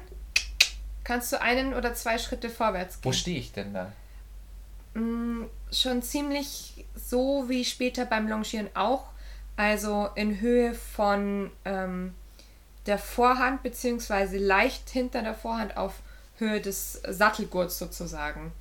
kannst 1.04 1.30
du 1.32 1.40
einen 1.40 1.74
oder 1.74 1.94
zwei 1.94 2.18
Schritte 2.18 2.50
vorwärts 2.50 2.98
Wo 3.02 3.10
gehen? 3.10 3.18
stehe 3.18 3.38
ich 3.38 3.52
denn 3.52 3.74
da? 3.74 3.92
Mm, 4.94 5.44
schon 5.70 6.02
ziemlich 6.02 6.84
so 6.94 7.48
wie 7.48 7.64
später 7.64 8.04
beim 8.04 8.28
Longieren 8.28 8.68
auch. 8.74 9.06
Also 9.56 10.08
in 10.14 10.40
Höhe 10.40 10.74
von 10.74 11.50
ähm, 11.64 12.14
der 12.86 12.98
Vorhand, 12.98 13.62
beziehungsweise 13.62 14.38
leicht 14.38 14.90
hinter 14.90 15.22
der 15.22 15.34
Vorhand 15.34 15.76
auf 15.76 15.94
Höhe 16.38 16.60
des 16.60 17.00
Sattelgurts 17.08 17.78
sozusagen. 17.78 18.52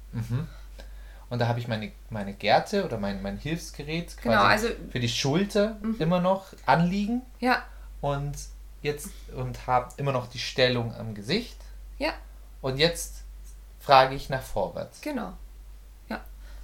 Und 1.30 1.40
da 1.40 1.48
habe 1.48 1.60
ich 1.60 1.68
meine, 1.68 1.92
meine 2.10 2.34
Gerte 2.34 2.84
oder 2.86 2.98
mein, 2.98 3.22
mein 3.22 3.38
Hilfsgerät 3.38 4.08
quasi 4.18 4.22
Genau, 4.24 4.42
also- 4.44 4.68
für 4.92 5.00
die 5.00 5.10
Schulter 5.10 5.78
immer 5.98 6.20
noch 6.20 6.48
anliegen 6.66 7.22
Ja, 7.40 7.64
und 8.02 8.34
jetzt 8.82 9.10
und 9.36 9.66
habe 9.68 9.90
immer 9.98 10.12
noch 10.12 10.28
die 10.28 10.40
Stellung 10.40 10.94
am 10.96 11.14
Gesicht. 11.16 11.58
ja, 11.98 12.12
Und 12.62 12.78
jetzt 12.78 13.24
frage 13.80 14.14
ich 14.16 14.30
nach 14.30 14.42
vorwärts. 14.44 15.00
genau. 15.02 15.34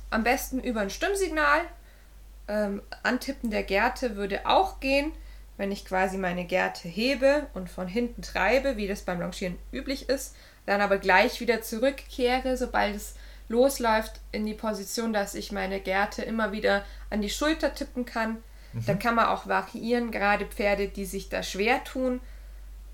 Am 0.10 0.24
besten 0.24 0.60
über 0.60 0.82
ein 0.82 0.90
Stimmsignal. 0.90 1.62
Ähm, 2.48 2.82
Antippen 3.04 3.52
der 3.52 3.64
Gerte 3.64 4.16
würde 4.16 4.46
auch 4.46 4.80
gehen, 4.80 5.12
wenn 5.58 5.72
ich 5.72 5.86
quasi 5.86 6.18
meine 6.18 6.46
Gerte 6.46 6.88
hebe 6.88 7.48
und 7.54 7.70
von 7.70 7.88
hinten 7.88 8.22
treibe, 8.22 8.78
wie 8.78 8.88
das 8.88 9.02
beim 9.02 9.20
Longieren 9.20 9.58
üblich 9.72 10.08
ist, 10.08 10.36
dann 10.66 10.82
aber 10.82 10.98
gleich 10.98 11.42
wieder 11.42 11.62
zurückkehre, 11.62 12.56
sobald 12.56 12.96
es 12.96 13.16
losläuft 13.50 14.22
in 14.32 14.46
die 14.46 14.54
Position, 14.54 15.14
dass 15.14 15.36
ich 15.36 15.52
meine 15.52 15.80
Gerte 15.80 16.22
immer 16.22 16.52
wieder 16.52 16.86
an 17.10 17.22
die 17.22 17.30
Schulter 17.30 17.74
tippen 17.74 18.06
kann. 18.06 18.38
Da 18.86 18.94
kann 18.94 19.16
man 19.16 19.26
auch 19.26 19.48
variieren, 19.48 20.12
gerade 20.12 20.46
Pferde, 20.46 20.88
die 20.90 21.06
sich 21.06 21.30
da 21.30 21.42
schwer 21.42 21.84
tun, 21.84 22.20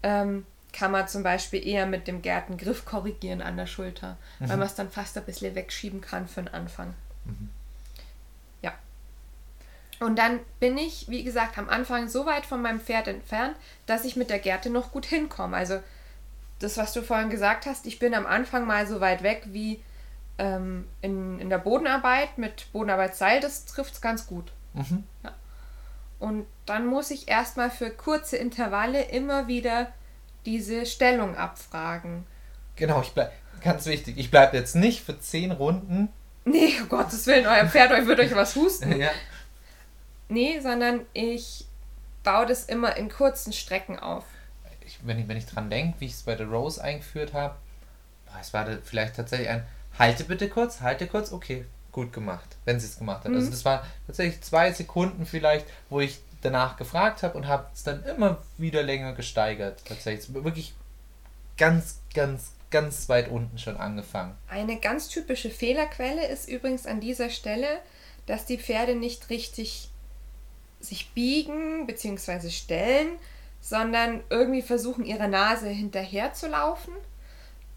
ähm, 0.02 0.46
kann 0.74 0.92
man 0.92 1.08
zum 1.08 1.24
Beispiel 1.24 1.66
eher 1.66 1.86
mit 1.86 2.08
dem 2.08 2.22
Gärtengriff 2.22 2.84
korrigieren 2.84 3.42
an 3.42 3.56
der 3.56 3.68
Schulter, 3.68 4.18
weil 4.40 4.58
man 4.58 4.68
es 4.68 4.76
dann 4.76 4.90
fast 4.90 5.18
ein 5.18 5.24
bisschen 5.24 5.56
wegschieben 5.56 6.02
kann 6.02 6.28
für 6.28 6.42
den 6.42 6.54
Anfang. 6.54 6.96
Ja. 8.62 8.74
Und 10.00 10.18
dann 10.18 10.40
bin 10.60 10.78
ich, 10.78 11.08
wie 11.08 11.24
gesagt, 11.24 11.58
am 11.58 11.70
Anfang 11.70 12.10
so 12.10 12.26
weit 12.26 12.46
von 12.46 12.62
meinem 12.62 12.82
Pferd 12.82 13.08
entfernt, 13.08 13.56
dass 13.86 14.04
ich 14.04 14.16
mit 14.16 14.30
der 14.30 14.40
Gerte 14.40 14.70
noch 14.70 14.92
gut 14.92 15.06
hinkomme. 15.06 15.56
Also 15.56 15.80
das, 16.60 16.78
was 16.78 16.92
du 16.92 17.04
vorhin 17.04 17.30
gesagt 17.30 17.66
hast, 17.68 17.86
ich 17.86 18.00
bin 18.00 18.14
am 18.14 18.26
Anfang 18.26 18.66
mal 18.66 18.88
so 18.88 19.00
weit 19.00 19.22
weg 19.22 19.44
wie 19.48 19.82
ähm, 20.40 20.88
in, 21.02 21.40
in 21.40 21.50
der 21.50 21.60
Bodenarbeit 21.60 22.38
mit 22.38 22.72
Bodenarbeitsseil, 22.74 23.40
das 23.40 23.66
trifft 23.66 23.94
es 23.94 24.02
ganz 24.02 24.26
gut. 24.26 24.52
Mhm. 24.74 25.04
Und 26.20 26.48
dann 26.66 26.88
muss 26.88 27.12
ich 27.12 27.28
erstmal 27.28 27.70
für 27.70 27.92
kurze 27.92 28.38
Intervalle 28.38 29.04
immer 29.04 29.48
wieder 29.48 29.92
diese 30.46 30.86
Stellung 30.86 31.36
abfragen. 31.36 32.26
Genau, 32.76 33.02
ich 33.02 33.12
bleib, 33.12 33.32
ganz 33.62 33.86
wichtig, 33.86 34.18
ich 34.18 34.32
bleibe 34.32 34.58
jetzt 34.58 34.76
nicht 34.76 35.04
für 35.04 35.20
zehn 35.20 35.52
Runden. 35.52 36.10
Nee, 36.46 36.74
um 36.82 36.90
Gottes 36.90 37.26
Willen, 37.28 37.46
euer 37.46 37.68
Pferd 37.68 37.92
euch 37.92 38.06
wird 38.06 38.20
euch 38.20 38.36
was 38.36 38.56
husten. 38.56 38.98
ja. 38.98 39.12
Nee, 40.30 40.60
sondern 40.60 41.02
ich 41.14 41.66
baue 42.24 42.46
das 42.46 42.66
immer 42.66 42.96
in 42.98 43.10
kurzen 43.10 43.54
Strecken 43.54 44.00
auf. 44.00 44.26
ich, 44.86 45.00
wenn, 45.04 45.20
ich, 45.20 45.28
wenn 45.28 45.38
ich 45.38 45.46
dran 45.46 45.70
denke, 45.70 46.00
wie 46.00 46.06
ich 46.06 46.14
es 46.14 46.24
bei 46.24 46.36
der 46.36 46.48
Rose 46.48 46.84
eingeführt 46.84 47.34
habe, 47.34 47.56
es 48.42 48.54
war 48.54 48.66
da 48.66 48.78
vielleicht 48.84 49.16
tatsächlich 49.16 49.50
ein 49.50 49.64
Halte 49.98 50.24
bitte 50.24 50.50
kurz, 50.50 50.82
halte 50.82 51.06
kurz, 51.06 51.32
okay, 51.32 51.66
gut 51.92 52.12
gemacht, 52.12 52.58
wenn 52.66 52.80
sie 52.80 52.88
es 52.88 52.98
gemacht 52.98 53.26
hat. 53.26 53.32
Also 53.32 53.52
das 53.52 53.64
war 53.64 53.86
tatsächlich 54.08 54.42
zwei 54.42 54.72
Sekunden 54.72 55.26
vielleicht, 55.26 55.68
wo 55.90 56.00
ich 56.00 56.20
danach 56.44 56.78
gefragt 56.78 57.24
habe 57.24 57.38
und 57.38 57.48
habe 57.48 57.68
es 57.74 57.84
dann 57.84 58.04
immer 58.04 58.42
wieder 58.58 58.84
länger 58.84 59.14
gesteigert. 59.14 59.84
Tatsächlich 59.86 60.34
wirklich 60.34 60.74
ganz, 61.58 62.00
ganz, 62.14 62.54
ganz 62.72 63.10
weit 63.10 63.30
unten 63.30 63.58
schon 63.58 63.78
angefangen. 63.78 64.36
Eine 64.50 64.80
ganz 64.80 65.10
typische 65.10 65.50
Fehlerquelle 65.50 66.28
ist 66.28 66.48
übrigens 66.48 66.86
an 66.86 67.00
dieser 67.00 67.30
Stelle, 67.30 67.68
dass 68.26 68.46
die 68.46 68.58
Pferde 68.58 68.96
nicht 68.96 69.30
richtig 69.30 69.90
sich 70.80 71.12
biegen 71.12 71.88
bzw. 71.88 72.50
stellen, 72.50 73.18
sondern 73.62 74.22
irgendwie 74.30 74.62
versuchen, 74.62 75.06
ihrer 75.06 75.28
Nase 75.30 75.70
hinterher 75.70 76.34
zu 76.34 76.48
laufen. 76.48 76.94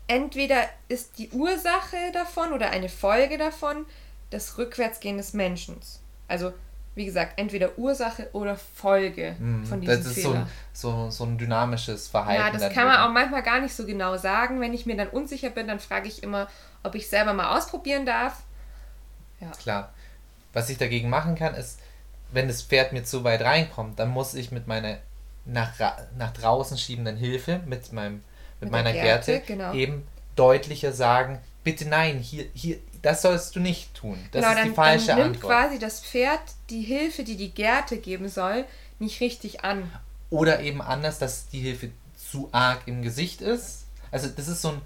Entweder 0.09 0.69
ist 0.89 1.19
die 1.19 1.31
Ursache 1.31 1.97
davon 2.13 2.53
oder 2.53 2.71
eine 2.71 2.89
Folge 2.89 3.39
davon 3.39 3.87
das 4.31 4.59
Rückwärtsgehen 4.59 5.17
des 5.17 5.33
Menschen. 5.33 5.81
Also, 6.29 6.53
wie 6.97 7.05
gesagt, 7.05 7.39
entweder 7.39 7.79
Ursache 7.79 8.29
oder 8.33 8.57
Folge 8.57 9.37
von 9.69 9.81
diesem 9.81 9.81
Mhm. 9.81 9.85
das 9.85 9.99
ist 10.07 10.23
so 10.23 10.31
Fehler. 10.33 10.41
ein, 10.45 10.51
so, 10.73 11.11
so 11.11 11.25
ein 11.25 11.39
dynamisches 11.39 12.09
Verhalten. 12.09 12.43
Ja, 12.43 12.51
das 12.51 12.75
kann 12.75 12.87
man 12.89 12.97
auch 13.01 13.13
manchmal 13.13 13.43
gar 13.43 13.61
nicht 13.61 13.75
so 13.75 13.85
genau 13.87 14.17
sagen. 14.17 14.61
Wenn 14.61 14.73
ich 14.75 14.87
mir 14.87 14.97
dann 14.97 15.09
unsicher 15.09 15.51
bin, 15.51 15.69
dann 15.69 15.79
frage 15.79 16.09
ich 16.09 16.23
immer, 16.23 16.49
ob 16.83 16.95
ich 16.95 17.09
selber 17.09 17.35
mal 17.35 17.57
ausprobieren 17.57 18.07
darf. 18.07 18.43
Klar. 19.61 19.93
Was 20.53 20.71
ich 20.71 20.79
dagegen 20.79 21.11
machen 21.11 21.35
kann, 21.35 21.55
ist, 21.55 21.79
wenn 22.33 22.49
das 22.49 22.63
Pferd 22.63 22.93
mir 22.93 23.05
zu 23.05 23.25
weit 23.25 23.43
reinkommt, 23.43 23.99
dann 23.99 24.09
muss 24.09 24.35
ich 24.35 24.51
mit 24.51 24.67
meiner 24.67 24.97
nach, 25.45 25.73
nach 26.19 26.33
draußen 26.33 26.79
schiebenden 26.79 27.17
Hilfe, 27.17 27.61
mit, 27.67 27.93
meinem, 27.93 28.15
mit, 28.15 28.23
Mit 28.63 28.71
meiner 28.73 28.93
Gerte, 28.93 29.33
Gerte, 29.33 29.47
genau. 29.47 29.73
eben 29.75 30.07
deutlicher 30.35 30.93
sagen, 30.93 31.41
bitte 31.63 31.87
nein, 31.87 32.19
hier, 32.19 32.47
hier, 32.55 32.79
das 33.07 33.23
sollst 33.23 33.55
du 33.55 33.61
nicht 33.61 33.95
tun. 33.95 34.19
Das 34.33 34.41
genau, 34.43 34.53
ist 34.55 34.59
dann, 34.59 34.69
die 34.69 34.75
falsche 34.75 35.07
dann 35.07 35.19
nimmt 35.19 35.35
Antwort. 35.37 35.53
quasi 35.53 35.79
das 35.79 36.01
Pferd 36.01 36.41
die 36.71 36.83
Hilfe, 36.83 37.23
die 37.25 37.37
die 37.37 37.51
Gerte 37.53 37.99
geben 37.99 38.29
soll, 38.29 38.65
nicht 38.99 39.21
richtig 39.21 39.65
an. 39.65 39.91
Oder 40.31 40.61
eben 40.61 40.83
anders, 40.83 41.19
dass 41.19 41.47
die 41.49 41.61
Hilfe 41.61 41.91
zu 42.31 42.49
arg 42.53 42.83
im 42.87 43.03
Gesicht 43.03 43.41
ist. 43.41 43.85
Also 44.11 44.29
das 44.29 44.49
ist 44.49 44.61
so 44.63 44.71
ein, 44.71 44.83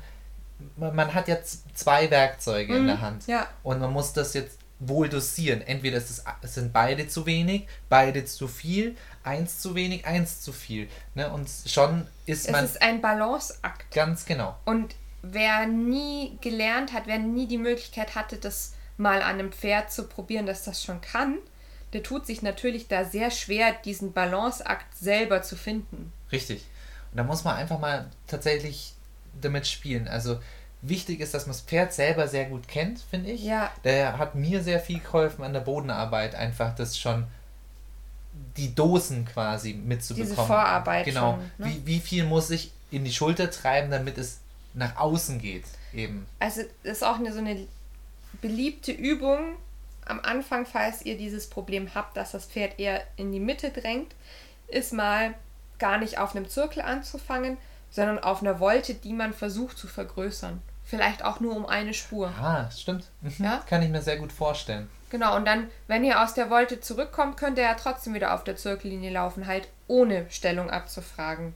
man 0.79 1.15
hat 1.15 1.29
jetzt 1.29 1.63
zwei 1.77 2.11
Werkzeuge 2.11 2.77
in 2.77 2.87
der 2.87 3.01
Hand 3.01 3.27
Mhm. 3.27 3.33
ja. 3.33 3.47
und 3.63 3.81
man 3.81 3.93
muss 3.93 4.13
das 4.13 4.35
jetzt 4.35 4.59
wohl 4.81 5.09
dosieren. 5.09 5.63
Entweder 5.63 5.97
es, 5.99 6.23
es 6.43 6.55
sind 6.55 6.73
beide 6.73 7.07
zu 7.09 7.25
wenig, 7.27 7.67
beide 7.89 8.25
zu 8.25 8.49
viel, 8.49 8.97
eins 9.25 9.61
zu 9.61 9.75
wenig, 9.75 10.07
eins 10.07 10.41
zu 10.43 10.53
viel. 10.53 10.89
Ne? 11.15 11.31
Und 11.31 11.49
schon 11.67 12.07
ist 12.27 12.47
Es 12.47 12.53
man 12.53 12.65
ist 12.65 12.81
ein 12.83 13.01
Balanceakt. 13.01 13.91
ganz 13.95 14.25
genau. 14.27 14.57
Und 14.65 14.95
wer 15.23 15.67
nie 15.67 16.39
gelernt 16.41 16.93
hat, 16.93 17.07
wer 17.07 17.19
nie 17.19 17.47
die 17.47 17.59
Möglichkeit 17.59 18.15
hatte, 18.15 18.37
das 18.37 18.75
mal 18.97 19.23
an 19.23 19.39
einem 19.39 19.53
Pferd 19.53 19.91
zu 19.93 20.05
probieren, 20.05 20.47
dass 20.47 20.65
das 20.65 20.83
schon 20.83 21.01
kann, 21.01 21.39
der 21.93 22.03
tut 22.03 22.27
sich 22.27 22.43
natürlich 22.43 22.89
da 22.89 23.05
sehr 23.05 23.31
schwer, 23.31 23.73
diesen 23.85 24.13
Balanceakt 24.13 24.97
selber 24.97 25.43
zu 25.43 25.57
finden. 25.57 26.13
Richtig. 26.31 26.65
Und 27.11 27.17
da 27.17 27.25
muss 27.25 27.45
man 27.45 27.57
einfach 27.57 27.79
mal 27.79 28.09
tatsächlich 28.27 28.95
damit 29.41 29.67
spielen. 29.67 30.07
Also 30.07 30.39
wichtig 30.83 31.21
ist, 31.21 31.35
dass 31.35 31.47
man 31.47 31.55
das 31.55 31.63
Pferd 31.63 31.93
selber 31.93 32.29
sehr 32.29 32.45
gut 32.45 32.69
kennt, 32.69 33.01
finde 33.01 33.31
ich. 33.31 33.43
Ja. 33.43 33.73
Der 33.85 34.19
hat 34.19 34.35
mir 34.35 34.63
sehr 34.63 34.81
viel 34.81 35.01
geholfen 35.01 35.43
an 35.43 35.53
der 35.53 35.61
Bodenarbeit, 35.61 36.35
einfach 36.35 36.75
das 36.75 36.97
schon 36.99 37.27
die 38.57 38.75
Dosen 38.75 39.25
quasi 39.25 39.75
mitzubekommen. 39.75 40.31
Diese 40.31 40.47
Vorarbeit 40.47 41.05
Genau. 41.05 41.33
schon, 41.33 41.41
ne? 41.67 41.75
wie, 41.75 41.87
wie 41.87 42.01
viel 42.01 42.25
muss 42.25 42.51
ich 42.51 42.71
in 42.91 43.05
die 43.05 43.13
Schulter 43.13 43.51
treiben, 43.51 43.91
damit 43.91 44.19
es 44.19 44.41
nach 44.75 44.97
außen 44.97 45.41
geht, 45.41 45.65
eben. 45.93 46.27
Also 46.39 46.63
das 46.83 46.99
ist 46.99 47.05
auch 47.05 47.19
eine, 47.19 47.33
so 47.33 47.39
eine 47.39 47.67
beliebte 48.41 48.93
Übung. 48.93 49.57
Am 50.07 50.21
Anfang, 50.21 50.67
falls 50.67 51.03
ihr 51.03 51.17
dieses 51.17 51.49
Problem 51.49 51.95
habt, 51.95 52.17
dass 52.17 52.33
das 52.33 52.47
Pferd 52.47 52.79
eher 52.79 53.03
in 53.17 53.33
die 53.33 53.41
Mitte 53.41 53.71
drängt, 53.71 54.15
ist 54.69 54.93
mal 54.93 55.35
gar 55.79 55.99
nicht 55.99 56.19
auf 56.19 56.35
einem 56.35 56.49
Zirkel 56.49 56.83
anzufangen, 56.83 57.57
sondern 57.91 58.19
auf 58.19 58.41
einer 58.41 58.61
Wolte, 58.61 58.95
die 58.95 59.13
man 59.13 59.33
versucht 59.33 59.79
zu 59.79 59.89
vergrößern. 59.89 60.63
Vielleicht 60.85 61.25
auch 61.25 61.41
nur 61.41 61.57
um 61.57 61.67
eine 61.67 61.95
Spur. 61.95 62.29
Ah, 62.29 62.71
stimmt. 62.71 63.11
Mhm. 63.21 63.45
Ja. 63.45 63.65
Kann 63.69 63.83
ich 63.83 63.91
mir 63.91 64.03
sehr 64.03 64.17
gut 64.17 64.33
vorstellen. 64.33 64.89
Genau, 65.11 65.37
und 65.37 65.45
dann, 65.45 65.69
wenn 65.89 66.05
ihr 66.05 66.23
aus 66.23 66.35
der 66.35 66.51
Wolte 66.51 66.81
zurückkommt, 66.81 67.37
könnt 67.37 67.59
ihr 67.59 67.65
ja 67.65 67.75
trotzdem 67.75 68.15
wieder 68.15 68.35
auf 68.35 68.45
der 68.45 68.57
Zirkellinie 68.57 69.11
laufen, 69.11 69.47
halt 69.47 69.69
ohne 69.89 70.27
Stellung 70.31 70.71
abzufragen. 70.71 71.55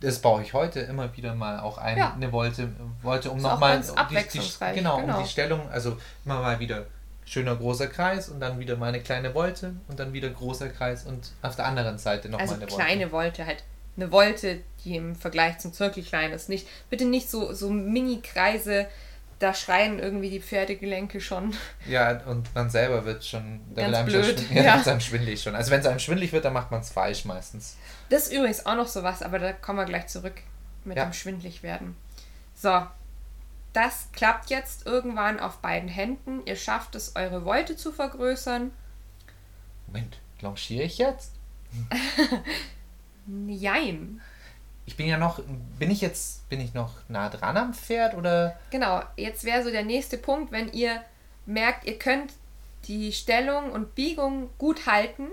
Das 0.00 0.18
baue 0.18 0.42
ich 0.42 0.52
heute 0.52 0.80
immer 0.80 1.16
wieder 1.16 1.34
mal 1.34 1.58
auch 1.60 1.78
ein, 1.78 1.96
Ja. 1.96 2.12
eine 2.12 2.30
Wolte, 2.32 2.68
Wolte 3.02 3.30
um 3.30 3.38
nochmal 3.38 3.74
ganz 3.74 3.90
abwechslungsreich, 3.90 4.74
genau, 4.74 5.00
genau. 5.00 5.16
um 5.18 5.24
die 5.24 5.28
Stellung, 5.28 5.68
also 5.70 5.96
immer 6.24 6.40
mal 6.40 6.60
wieder 6.60 6.86
schöner 7.24 7.56
großer 7.56 7.88
Kreis 7.88 8.28
und 8.28 8.40
dann 8.40 8.58
wieder 8.60 8.76
mal 8.76 8.88
eine 8.88 9.00
kleine 9.00 9.34
Wolte 9.34 9.74
und 9.88 9.98
dann 9.98 10.12
wieder 10.12 10.28
großer 10.28 10.68
Kreis 10.68 11.04
und 11.04 11.32
auf 11.42 11.56
der 11.56 11.66
anderen 11.66 11.98
Seite 11.98 12.28
nochmal 12.28 12.46
Also 12.46 12.54
eine 12.54 12.66
kleine 12.66 13.10
Wolte, 13.10 13.46
halt 13.46 13.64
eine 13.96 14.12
Wolte, 14.12 14.60
die 14.84 14.96
im 14.96 15.16
Vergleich 15.16 15.58
zum 15.58 15.72
Zirkel 15.72 16.02
klein 16.04 16.32
ist. 16.32 16.48
Nicht, 16.48 16.68
bitte 16.90 17.04
nicht 17.06 17.30
so, 17.30 17.52
so 17.52 17.70
Mini-Kreise, 17.70 18.86
da 19.38 19.52
schreien 19.52 19.98
irgendwie 19.98 20.30
die 20.30 20.40
Pferdegelenke 20.40 21.20
schon. 21.20 21.54
Ja, 21.86 22.20
und 22.26 22.54
man 22.54 22.70
selber 22.70 23.04
wird 23.04 23.24
schon, 23.24 23.60
da 23.74 23.82
Ganz 23.82 23.96
einem 23.96 24.06
blöd, 24.06 24.24
schon, 24.24 24.34
schwindelig, 24.36 24.56
ja, 24.56 24.62
ja. 24.76 24.82
einem 24.82 25.00
schwindelig 25.00 25.42
schon. 25.42 25.54
Also 25.54 25.70
wenn 25.70 25.80
es 25.80 25.86
einem 25.86 25.98
schwindelig 25.98 26.32
wird, 26.32 26.44
dann 26.44 26.52
macht 26.54 26.70
man 26.70 26.80
es 26.80 26.90
falsch 26.90 27.24
meistens. 27.26 27.76
Das 28.08 28.28
ist 28.28 28.32
übrigens 28.32 28.64
auch 28.66 28.76
noch 28.76 28.88
sowas, 28.88 29.22
aber 29.22 29.38
da 29.38 29.52
kommen 29.52 29.78
wir 29.78 29.84
gleich 29.84 30.06
zurück 30.06 30.34
mit 30.84 30.96
Ja. 30.96 31.04
dem 31.04 31.12
schwindlig 31.12 31.62
werden. 31.62 31.96
So, 32.54 32.86
das 33.74 34.08
klappt 34.12 34.48
jetzt 34.48 34.86
irgendwann 34.86 35.38
auf 35.38 35.58
beiden 35.58 35.88
Händen. 35.90 36.40
Ihr 36.46 36.56
schafft 36.56 36.94
es, 36.94 37.14
eure 37.14 37.44
Wolte 37.44 37.76
zu 37.76 37.92
vergrößern. 37.92 38.70
Moment, 39.86 40.18
longiere 40.40 40.84
ich 40.84 40.96
jetzt? 40.96 41.32
Jein. 43.46 44.20
Ich 44.86 44.96
bin 44.96 45.06
ja 45.06 45.18
noch, 45.18 45.40
bin 45.78 45.90
ich 45.90 46.00
jetzt, 46.00 46.48
bin 46.48 46.60
ich 46.60 46.72
noch 46.72 46.92
nah 47.08 47.28
dran 47.28 47.56
am 47.56 47.74
Pferd 47.74 48.14
oder? 48.14 48.56
Genau, 48.70 49.02
jetzt 49.16 49.44
wäre 49.44 49.62
so 49.62 49.70
der 49.70 49.82
nächste 49.82 50.16
Punkt, 50.16 50.52
wenn 50.52 50.72
ihr 50.72 51.02
merkt, 51.44 51.84
ihr 51.86 51.98
könnt 51.98 52.32
die 52.84 53.12
Stellung 53.12 53.72
und 53.72 53.94
Biegung 53.96 54.48
gut 54.58 54.86
halten, 54.86 55.26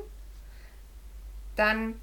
dann 1.56 1.96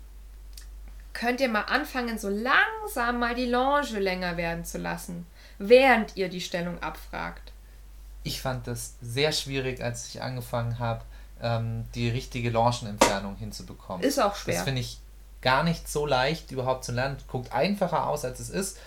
könnt 1.13 1.41
ihr 1.41 1.49
mal 1.49 1.63
anfangen, 1.63 2.19
so 2.19 2.29
langsam 2.29 3.19
mal 3.19 3.35
die 3.35 3.47
Longe 3.47 3.99
länger 3.99 4.37
werden 4.37 4.65
zu 4.65 4.79
lassen, 4.79 5.27
während 5.59 6.17
ihr 6.17 6.29
die 6.29 6.41
Stellung 6.41 6.81
abfragt. 6.83 7.53
Ich 8.23 8.41
fand 8.41 8.67
das 8.67 8.95
sehr 9.01 9.33
schwierig, 9.33 9.83
als 9.83 10.09
ich 10.09 10.23
angefangen 10.23 10.79
habe, 10.79 11.05
ähm, 11.43 11.85
die 11.95 12.09
richtige 12.09 12.51
Longenentfernung 12.51 13.37
hinzubekommen. 13.37 14.03
Ist 14.05 14.21
auch 14.21 14.37
schwer. 14.37 14.55
Das 14.55 14.65
finde 14.65 14.83
ich 14.83 14.99
gar 15.43 15.63
nicht 15.63 15.89
so 15.89 16.07
leicht 16.07 16.51
überhaupt 16.51 16.85
zu 16.85 16.93
lernen. 16.93 17.17
Guckt 17.29 17.53
einfacher 17.53 18.07
aus, 18.07 18.25
als 18.25 18.41
es 18.41 18.51
ist. 18.51 18.79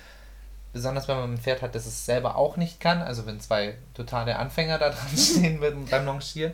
Besonders 0.72 1.08
wenn 1.08 1.18
man 1.18 1.34
ein 1.34 1.38
Pferd 1.38 1.62
hat, 1.62 1.76
das 1.76 1.86
es 1.86 2.06
selber 2.06 2.36
auch 2.36 2.58
nicht 2.58 2.80
kann. 2.80 3.02
Also 3.02 3.26
wenn 3.26 3.39
zwei 3.39 3.78
totale 3.94 4.38
Anfänger 4.38 4.78
da 4.80 4.89
dran 4.92 5.18
stehen 5.18 5.60
beim 5.60 5.86
beim 5.86 6.06
Longieren. 6.06 6.54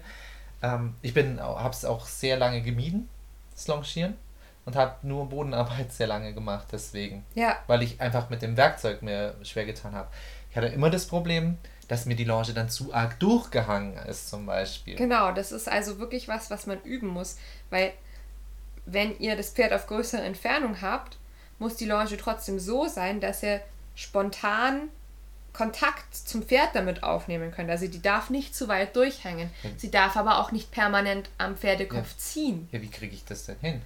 Ähm, 0.61 0.95
ich 1.01 1.15
habe 1.15 1.69
es 1.69 1.85
auch 1.85 2.05
sehr 2.05 2.37
lange 2.37 2.61
gemieden, 2.61 3.09
das 3.53 3.67
Longieren. 3.67 4.15
Und 4.65 4.75
habe 4.75 4.95
nur 5.01 5.27
Bodenarbeit 5.27 5.91
sehr 5.91 6.05
lange 6.05 6.33
gemacht 6.33 6.67
deswegen. 6.71 7.25
Ja, 7.33 7.57
Weil 7.65 7.81
ich 7.81 7.99
einfach 8.01 8.29
mit 8.29 8.43
dem 8.43 8.55
Werkzeug 8.55 9.01
mir 9.01 9.33
schwer 9.41 9.65
getan 9.65 9.95
habe. 9.95 10.09
Ich 10.51 10.57
hatte 10.57 10.67
immer 10.67 10.91
das 10.91 11.07
Problem, 11.07 11.57
dass 11.87 12.05
mir 12.05 12.15
die 12.15 12.23
Longe 12.23 12.53
dann 12.53 12.69
zu 12.69 12.93
arg 12.93 13.19
durchgehangen 13.19 13.97
ist 14.07 14.29
zum 14.29 14.45
Beispiel. 14.45 14.95
genau, 14.95 15.31
das 15.31 15.51
ist 15.51 15.67
also 15.67 15.97
wirklich 15.97 16.27
was, 16.27 16.51
was 16.51 16.67
man 16.67 16.79
üben 16.83 17.07
muss, 17.07 17.37
weil 17.71 17.93
wenn 18.93 19.17
ihr 19.19 19.35
das 19.35 19.51
Pferd 19.51 19.73
auf 19.73 19.87
größere 19.87 20.21
Entfernung 20.21 20.81
habt, 20.81 21.17
muss 21.59 21.75
die 21.75 21.85
Longe 21.85 22.17
trotzdem 22.17 22.59
so 22.59 22.87
sein, 22.87 23.19
dass 23.19 23.43
ihr 23.43 23.61
spontan 23.95 24.89
Kontakt 25.53 26.15
zum 26.15 26.43
Pferd 26.43 26.69
damit 26.73 27.03
aufnehmen 27.03 27.51
könnt. 27.51 27.69
Also 27.69 27.87
die 27.87 28.01
darf 28.01 28.29
nicht 28.29 28.55
zu 28.55 28.67
weit 28.67 28.95
durchhängen. 28.95 29.49
Sie 29.77 29.91
darf 29.91 30.15
aber 30.15 30.39
auch 30.39 30.51
nicht 30.51 30.71
permanent 30.71 31.29
am 31.37 31.57
Pferdekopf 31.57 32.15
ziehen. 32.17 32.69
Ja, 32.71 32.81
wie 32.81 32.89
kriege 32.89 33.13
ich 33.13 33.25
das 33.25 33.45
denn 33.45 33.57
hin? 33.59 33.81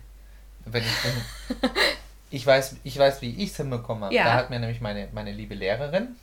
Wenn 0.66 0.84
ich, 0.84 1.04
wenn, 1.04 1.72
ich, 2.30 2.46
weiß, 2.46 2.76
ich 2.84 2.98
weiß, 2.98 3.22
wie 3.22 3.32
ich 3.44 3.52
es 3.52 3.58
hinbekommen 3.58 4.04
habe. 4.04 4.14
Ja. 4.14 4.26
Da 4.26 4.34
hat 4.36 4.50
mir 4.50 4.60
nämlich 4.60 4.82
meine, 4.82 5.08
meine 5.14 5.32
liebe 5.32 5.56
Lehrerin, 5.56 6.16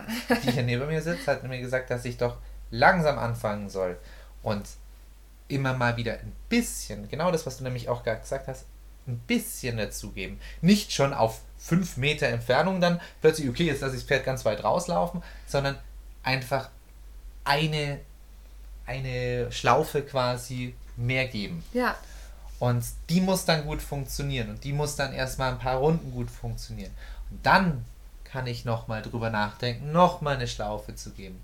die 0.45 0.53
hier 0.53 0.63
neben 0.63 0.87
mir 0.87 1.03
sitzt, 1.03 1.27
hat 1.27 1.43
mir 1.43 1.61
gesagt, 1.61 1.91
dass 1.91 2.05
ich 2.05 2.17
doch 2.17 2.37
langsam 2.71 3.19
anfangen 3.19 3.69
soll. 3.71 3.99
Und 4.43 4.67
immer 5.49 5.75
mal 5.75 5.97
wieder 5.97 6.15
ein 6.15 6.33
bisschen, 6.49 7.09
genau 7.09 7.31
das, 7.31 7.45
was 7.45 7.59
du 7.59 7.65
nämlich 7.65 7.89
auch 7.89 8.05
gerade 8.05 8.21
gesagt 8.21 8.47
hast, 8.47 8.67
ein 9.11 9.19
bisschen 9.27 9.77
dazugeben. 9.77 10.41
Nicht 10.61 10.93
schon 10.93 11.13
auf 11.13 11.41
fünf 11.59 11.97
Meter 11.97 12.27
Entfernung 12.29 12.81
dann 12.81 13.01
plötzlich, 13.21 13.49
okay, 13.49 13.65
jetzt 13.65 13.83
lasse 13.83 13.95
ich 13.95 14.01
das 14.03 14.09
Pferd 14.09 14.25
ganz 14.25 14.45
weit 14.45 14.65
rauslaufen, 14.65 15.23
sondern 15.47 15.79
einfach 16.23 16.71
eine, 17.45 18.01
eine 18.87 19.51
Schlaufe 19.53 20.03
quasi 20.03 20.75
mehr 20.97 21.27
geben. 21.29 21.63
Ja, 21.73 21.97
Und 22.59 22.85
die 23.09 23.21
muss 23.21 23.45
dann 23.45 23.65
gut 23.65 23.81
funktionieren 23.83 24.51
und 24.51 24.65
die 24.65 24.73
muss 24.73 24.97
dann 24.97 25.13
erstmal 25.13 25.53
ein 25.53 25.59
paar 25.59 25.77
Runden 25.79 26.13
gut 26.13 26.31
funktionieren. 26.31 26.91
Und 27.31 27.45
dann 27.45 27.85
kann 28.25 28.47
ich 28.47 28.65
nochmal 28.65 29.03
drüber 29.03 29.31
nachdenken, 29.31 29.93
nochmal 29.93 30.37
eine 30.37 30.47
Schlaufe 30.49 30.95
zu 30.95 31.11
geben. 31.11 31.43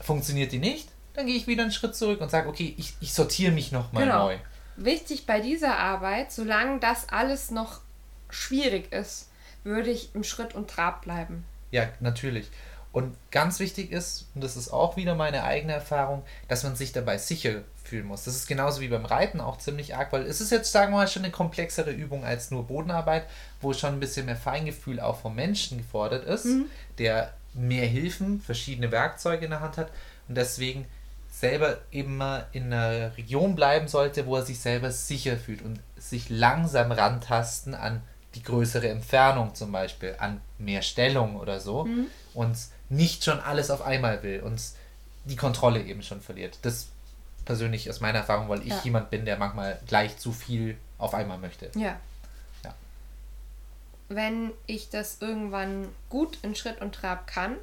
Funktioniert 0.00 0.52
die 0.52 0.58
nicht, 0.58 0.88
dann 1.14 1.26
gehe 1.26 1.36
ich 1.36 1.46
wieder 1.46 1.62
einen 1.62 1.72
Schritt 1.72 1.96
zurück 1.96 2.20
und 2.20 2.30
sage, 2.30 2.48
okay, 2.48 2.74
ich, 2.76 2.94
ich 3.00 3.12
sortiere 3.12 3.52
mich 3.52 3.72
nochmal 3.72 4.04
Genau. 4.04 4.26
neu. 4.26 4.36
Wichtig 4.84 5.26
bei 5.26 5.40
dieser 5.40 5.78
Arbeit, 5.78 6.32
solange 6.32 6.80
das 6.80 7.08
alles 7.08 7.50
noch 7.50 7.80
schwierig 8.30 8.92
ist, 8.92 9.30
würde 9.64 9.90
ich 9.90 10.14
im 10.14 10.24
Schritt 10.24 10.54
und 10.54 10.70
Trab 10.70 11.02
bleiben. 11.02 11.44
Ja, 11.70 11.88
natürlich. 12.00 12.50
Und 12.90 13.16
ganz 13.30 13.60
wichtig 13.60 13.92
ist, 13.92 14.28
und 14.34 14.42
das 14.42 14.56
ist 14.56 14.70
auch 14.70 14.96
wieder 14.96 15.14
meine 15.14 15.44
eigene 15.44 15.74
Erfahrung, 15.74 16.22
dass 16.48 16.64
man 16.64 16.74
sich 16.74 16.92
dabei 16.92 17.18
sicher 17.18 17.62
fühlen 17.84 18.06
muss. 18.06 18.24
Das 18.24 18.34
ist 18.34 18.46
genauso 18.46 18.80
wie 18.80 18.88
beim 18.88 19.04
Reiten 19.04 19.40
auch 19.40 19.58
ziemlich 19.58 19.94
arg, 19.94 20.12
weil 20.12 20.22
es 20.22 20.40
ist 20.40 20.50
jetzt, 20.50 20.72
sagen 20.72 20.92
wir 20.92 20.98
mal, 20.98 21.08
schon 21.08 21.24
eine 21.24 21.32
komplexere 21.32 21.90
Übung 21.90 22.24
als 22.24 22.50
nur 22.50 22.66
Bodenarbeit, 22.66 23.26
wo 23.60 23.72
schon 23.72 23.94
ein 23.94 24.00
bisschen 24.00 24.26
mehr 24.26 24.36
Feingefühl 24.36 25.00
auch 25.00 25.20
vom 25.20 25.34
Menschen 25.34 25.78
gefordert 25.78 26.24
ist, 26.24 26.46
der 26.98 27.34
mehr 27.54 27.86
Hilfen, 27.86 28.40
verschiedene 28.40 28.90
Werkzeuge 28.90 29.44
in 29.44 29.50
der 29.50 29.60
Hand 29.60 29.76
hat 29.76 29.90
und 30.28 30.36
deswegen 30.36 30.86
selber 31.40 31.78
eben 31.92 32.16
mal 32.16 32.46
in 32.52 32.72
einer 32.72 33.16
Region 33.16 33.54
bleiben 33.54 33.88
sollte, 33.88 34.26
wo 34.26 34.36
er 34.36 34.42
sich 34.44 34.60
selber 34.60 34.90
sicher 34.90 35.36
fühlt 35.36 35.62
und 35.62 35.80
sich 35.96 36.28
langsam 36.30 36.90
rantasten 36.92 37.74
an 37.74 38.02
die 38.34 38.42
größere 38.42 38.88
Entfernung 38.88 39.54
zum 39.54 39.72
Beispiel, 39.72 40.16
an 40.18 40.40
mehr 40.58 40.82
Stellung 40.82 41.36
oder 41.36 41.60
so 41.60 41.88
und 42.34 42.56
nicht 42.88 43.24
schon 43.24 43.40
alles 43.40 43.70
auf 43.70 43.82
einmal 43.82 44.22
will 44.22 44.40
und 44.40 44.60
die 45.24 45.36
Kontrolle 45.36 45.82
eben 45.82 46.02
schon 46.02 46.20
verliert. 46.20 46.58
Das 46.62 46.88
persönlich 47.44 47.88
aus 47.88 48.00
meiner 48.00 48.18
Erfahrung, 48.18 48.48
weil 48.48 48.60
ich 48.62 48.68
Ja. 48.68 48.80
jemand 48.84 49.10
bin, 49.10 49.24
der 49.24 49.38
manchmal 49.38 49.78
gleich 49.86 50.18
zu 50.18 50.32
viel 50.32 50.76
auf 50.98 51.14
einmal 51.14 51.38
möchte. 51.38 51.70
Ja. 51.74 51.96
Ja. 52.64 52.74
Wenn 54.08 54.52
ich 54.66 54.90
das 54.90 55.18
irgendwann 55.20 55.88
gut 56.10 56.38
in 56.42 56.54
Schritt 56.54 56.80
und 56.80 56.94
Trab 56.94 57.26
kann, 57.26 57.56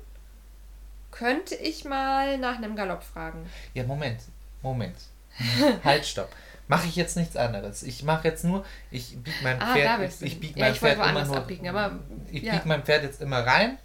könnte 1.17 1.55
ich 1.55 1.85
mal 1.85 2.37
nach 2.37 2.57
einem 2.57 2.75
Galopp 2.75 3.03
fragen. 3.03 3.49
Ja, 3.73 3.83
Moment, 3.83 4.19
Moment. 4.61 4.95
halt, 5.83 6.05
stopp. 6.05 6.29
Mache 6.67 6.87
ich 6.87 6.95
jetzt 6.95 7.15
nichts 7.15 7.37
anderes. 7.37 7.83
Ich 7.83 8.03
mache 8.03 8.27
jetzt 8.27 8.43
nur, 8.43 8.65
ich 8.91 9.15
biege 9.17 9.37
mein 9.43 9.61
Ah, 9.61 9.73
Pferd, 9.73 10.01
ich, 10.01 10.21
ich 10.21 10.39
biege 10.39 10.59
Ja, 10.59 10.65
mein 10.65 10.73
ich 10.73 10.79
Pferd 10.79 10.95
immer 10.97 11.25
nur, 11.25 11.37
abbiegen, 11.37 11.69
aber, 11.69 11.99
ich 12.31 12.43
ja. 12.43 12.53
biege 12.53 12.67
mein 12.67 12.83
Pferd 12.83 13.03
jetzt 13.03 13.21
immer 13.21 13.45
rein, 13.45 13.77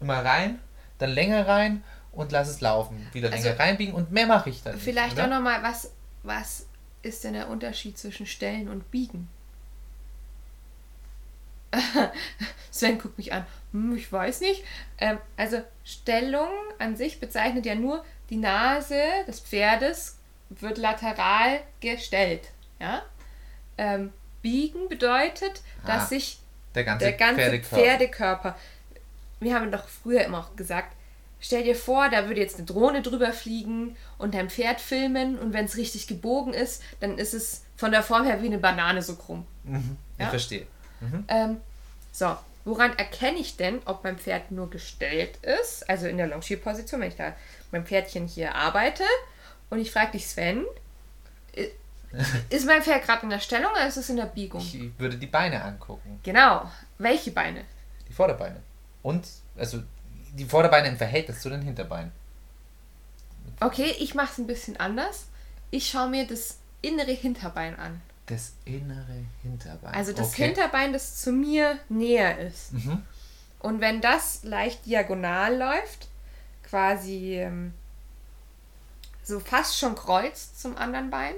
immer 0.00 0.24
rein, 0.24 0.58
dann 0.98 1.10
länger 1.10 1.46
rein 1.46 1.84
und 2.12 2.32
lass 2.32 2.48
es 2.48 2.60
laufen. 2.60 3.06
Wieder 3.12 3.28
länger 3.28 3.50
Also, 3.50 3.62
reinbiegen 3.62 3.94
und 3.94 4.10
mehr 4.12 4.26
mache 4.26 4.50
ich 4.50 4.62
dann 4.62 4.74
nicht. 4.74 4.84
Vielleicht 4.84 5.14
oder? 5.14 5.24
auch 5.24 5.30
nochmal, 5.30 5.62
was, 5.62 5.92
was 6.22 6.66
ist 7.02 7.22
denn 7.24 7.34
der 7.34 7.48
Unterschied 7.48 7.98
zwischen 7.98 8.26
Stellen 8.26 8.68
und 8.68 8.90
Biegen? 8.90 9.28
Sven 12.70 12.98
guckt 12.98 13.16
mich 13.18 13.32
an. 13.32 13.46
Hm, 13.72 13.96
ich 13.96 14.10
weiß 14.12 14.40
nicht. 14.40 14.64
Ähm, 14.98 15.18
also 15.36 15.62
Stellung 15.84 16.48
an 16.78 16.96
sich 16.96 17.20
bezeichnet 17.20 17.66
ja 17.66 17.74
nur 17.74 18.04
die 18.30 18.36
Nase 18.36 19.00
des 19.26 19.40
Pferdes 19.40 20.18
wird 20.50 20.78
lateral 20.78 21.60
gestellt. 21.80 22.50
Ja? 22.80 23.02
Ähm, 23.78 24.12
biegen 24.42 24.88
bedeutet, 24.88 25.62
dass 25.86 26.04
Ah, 26.04 26.06
sich 26.06 26.38
Der 26.74 26.84
ganze, 26.84 27.04
der 27.06 27.12
ganze 27.14 27.40
Pferdekörper. 27.42 27.76
Pferdekörper. 27.84 28.56
Wir 29.40 29.54
haben 29.54 29.70
doch 29.70 29.86
früher 29.88 30.24
immer 30.24 30.38
auch 30.40 30.56
gesagt, 30.56 30.94
stell 31.40 31.62
dir 31.64 31.74
vor, 31.76 32.08
da 32.08 32.26
würde 32.28 32.40
jetzt 32.40 32.56
eine 32.56 32.64
Drohne 32.64 33.02
drüber 33.02 33.32
fliegen 33.32 33.96
und 34.18 34.34
dein 34.34 34.48
Pferd 34.50 34.80
filmen 34.80 35.38
und 35.38 35.52
wenn 35.52 35.66
es 35.66 35.76
richtig 35.76 36.06
gebogen 36.06 36.54
ist, 36.54 36.82
dann 37.00 37.18
ist 37.18 37.34
es 37.34 37.64
von 37.76 37.90
der 37.90 38.02
Form 38.02 38.24
her 38.24 38.40
wie 38.42 38.46
eine 38.46 38.58
Banane 38.58 39.02
so 39.02 39.16
krumm. 39.16 39.46
Mhm, 39.64 39.96
ich 40.16 40.22
Ja. 40.24 40.30
verstehe. 40.30 40.66
Mhm. 41.00 41.24
Ähm, 41.28 41.56
so, 42.12 42.36
woran 42.64 42.96
erkenne 42.98 43.38
ich 43.38 43.56
denn, 43.56 43.80
ob 43.84 44.04
mein 44.04 44.18
Pferd 44.18 44.50
nur 44.50 44.70
gestellt 44.70 45.36
ist? 45.42 45.88
Also 45.88 46.06
in 46.06 46.16
der 46.16 46.26
Longierposition, 46.26 47.00
wenn 47.00 47.08
ich 47.08 47.16
da 47.16 47.34
mein 47.70 47.84
Pferdchen 47.86 48.26
hier 48.26 48.54
arbeite 48.54 49.04
und 49.70 49.78
ich 49.78 49.90
frage 49.90 50.12
dich, 50.12 50.26
Sven, 50.26 50.64
ist 52.50 52.66
mein 52.66 52.82
Pferd 52.82 53.04
gerade 53.04 53.22
in 53.24 53.30
der 53.30 53.40
Stellung 53.40 53.70
oder 53.72 53.86
ist 53.86 53.96
es 53.96 54.08
in 54.08 54.16
der 54.16 54.26
Biegung? 54.26 54.60
Ich 54.60 54.98
würde 54.98 55.16
die 55.16 55.26
Beine 55.26 55.62
angucken, 55.62 56.20
Genau. 56.22 56.70
Welche 56.98 57.30
Beine? 57.30 57.64
die 58.08 58.12
Vorderbeine. 58.12 58.60
Und, 59.02 59.26
also, 59.56 59.82
die 60.32 60.44
Vorderbeine 60.44 60.88
im 60.88 60.96
Verhältnis 60.96 61.40
zu 61.40 61.50
den 61.50 61.62
Hinterbeinen. 61.62 62.12
Okay, 63.60 63.94
ich 63.98 64.14
mache 64.14 64.32
es 64.32 64.38
ein 64.38 64.46
bisschen 64.46 64.76
anders. 64.78 65.26
Ich 65.70 65.88
schaue 65.88 66.08
mir 66.08 66.26
das 66.26 66.58
innere 66.82 67.12
Hinterbein 67.12 67.76
an. 67.78 68.00
Das 68.26 68.54
innere 68.64 69.24
Hinterbein. 69.42 69.94
Also 69.94 70.12
das 70.12 70.28
okay. 70.28 70.46
Hinterbein, 70.46 70.92
das 70.92 71.16
zu 71.20 71.32
mir 71.32 71.78
näher 71.88 72.38
ist. 72.38 72.72
Mhm. 72.72 73.02
Und 73.60 73.80
wenn 73.80 74.00
das 74.00 74.42
leicht 74.44 74.84
diagonal 74.86 75.56
läuft, 75.56 76.08
quasi 76.64 77.36
ähm, 77.36 77.72
so 79.22 79.40
fast 79.40 79.78
schon 79.78 79.94
kreuzt 79.94 80.60
zum 80.60 80.76
anderen 80.76 81.10
Bein, 81.10 81.34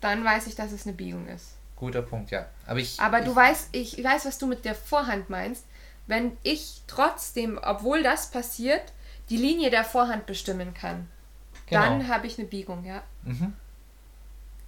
dann 0.00 0.24
weiß 0.24 0.46
ich, 0.48 0.54
dass 0.54 0.72
es 0.72 0.86
eine 0.86 0.94
Biegung 0.94 1.26
ist. 1.28 1.54
Guter 1.76 2.02
Punkt, 2.02 2.30
ja. 2.30 2.46
Aber 2.66 2.80
ich. 2.80 3.00
Aber 3.00 3.20
ich, 3.20 3.24
du 3.24 3.34
weißt, 3.34 3.68
ich 3.72 4.02
weiß, 4.02 4.26
was 4.26 4.38
du 4.38 4.46
mit 4.46 4.64
der 4.64 4.74
Vorhand 4.74 5.30
meinst. 5.30 5.64
Wenn 6.08 6.36
ich 6.42 6.82
trotzdem, 6.86 7.58
obwohl 7.62 8.02
das 8.02 8.30
passiert, 8.30 8.92
die 9.30 9.36
Linie 9.36 9.70
der 9.70 9.84
Vorhand 9.84 10.26
bestimmen 10.26 10.74
kann, 10.74 11.08
Genau. 11.68 11.82
dann 11.82 12.08
habe 12.08 12.26
ich 12.26 12.38
eine 12.38 12.48
Biegung, 12.48 12.84
ja. 12.84 13.02
Mhm. 13.22 13.52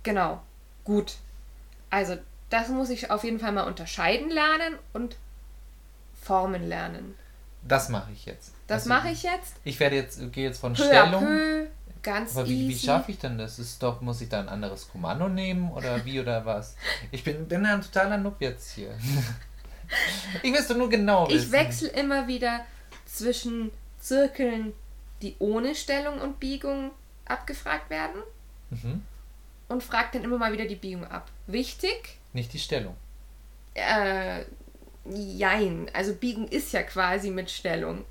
Genau. 0.03 0.42
Gut. 0.84 1.16
Also, 1.91 2.16
das 2.51 2.68
muss 2.68 2.91
ich 2.91 3.11
auf 3.11 3.24
jeden 3.24 3.38
Fall 3.38 3.53
mal 3.53 3.64
unterscheiden 3.64 4.30
lernen 4.30 4.78
und 4.93 5.16
formen 6.20 6.68
lernen. 6.68 7.14
Das 7.66 7.88
mache 7.88 8.11
ich 8.12 8.24
jetzt. 8.26 8.53
Das 8.66 8.82
Also, 8.82 8.88
mache 8.91 9.11
ich 9.11 9.22
jetzt. 9.22 9.55
Ich 9.64 9.78
werde 9.80 9.97
jetzt, 9.97 10.32
gehe 10.32 10.45
jetzt 10.49 10.61
von 10.61 10.72
Peu 10.72 10.84
Stellung. 10.84 11.24
peu, 11.24 11.66
ganz 12.03 12.36
Aber 12.36 12.49
wie, 12.49 12.68
wie 12.68 12.72
easy. 12.72 12.86
schaffe 12.86 13.11
ich 13.11 13.18
denn 13.18 13.36
das? 13.38 13.59
Ist 13.59 13.82
doch, 13.82 14.01
muss 14.01 14.20
ich 14.20 14.28
da 14.28 14.41
ein 14.41 14.49
anderes 14.49 14.88
Kommando 14.88 15.28
nehmen 15.28 15.70
oder 15.72 16.05
wie 16.05 16.20
oder 16.20 16.47
was? 16.47 16.76
Ich 17.11 17.22
bin, 17.24 17.47
bin 17.49 17.66
ein 17.66 17.82
totaler 17.82 18.16
Noob 18.16 18.36
jetzt 18.41 18.70
hier. 18.72 18.97
ich 20.43 20.66
du 20.66 20.74
nur 20.74 20.88
genau 20.88 21.28
wissen. 21.28 21.47
Ich 21.47 21.53
wechsle 21.53 21.88
immer 21.88 22.26
wieder 22.28 22.64
zwischen 23.07 23.70
Zirkeln, 23.99 24.72
die 25.20 25.36
ohne 25.38 25.74
Stellung 25.74 26.20
und 26.20 26.41
Biegung 26.41 26.91
abgefragt 27.26 27.91
werden 27.91 28.22
Mhm. 28.70 29.03
und 29.68 29.82
frage 29.82 30.11
dann 30.12 30.22
immer 30.22 30.38
mal 30.38 30.53
wieder 30.53 30.64
die 30.64 30.76
Biegung 30.76 31.05
ab. 31.05 31.28
Wichtig, 31.53 32.18
Nicht 32.32 32.53
die 32.53 32.59
Stellung. 32.59 32.96
äh, 33.74 34.44
jein. 35.05 35.90
Also 35.94 36.14
Biegen 36.14 36.46
ist 36.48 36.72
ja 36.72 36.82
quasi 36.82 37.30
mit 37.30 37.51
Stellung. 37.51 38.05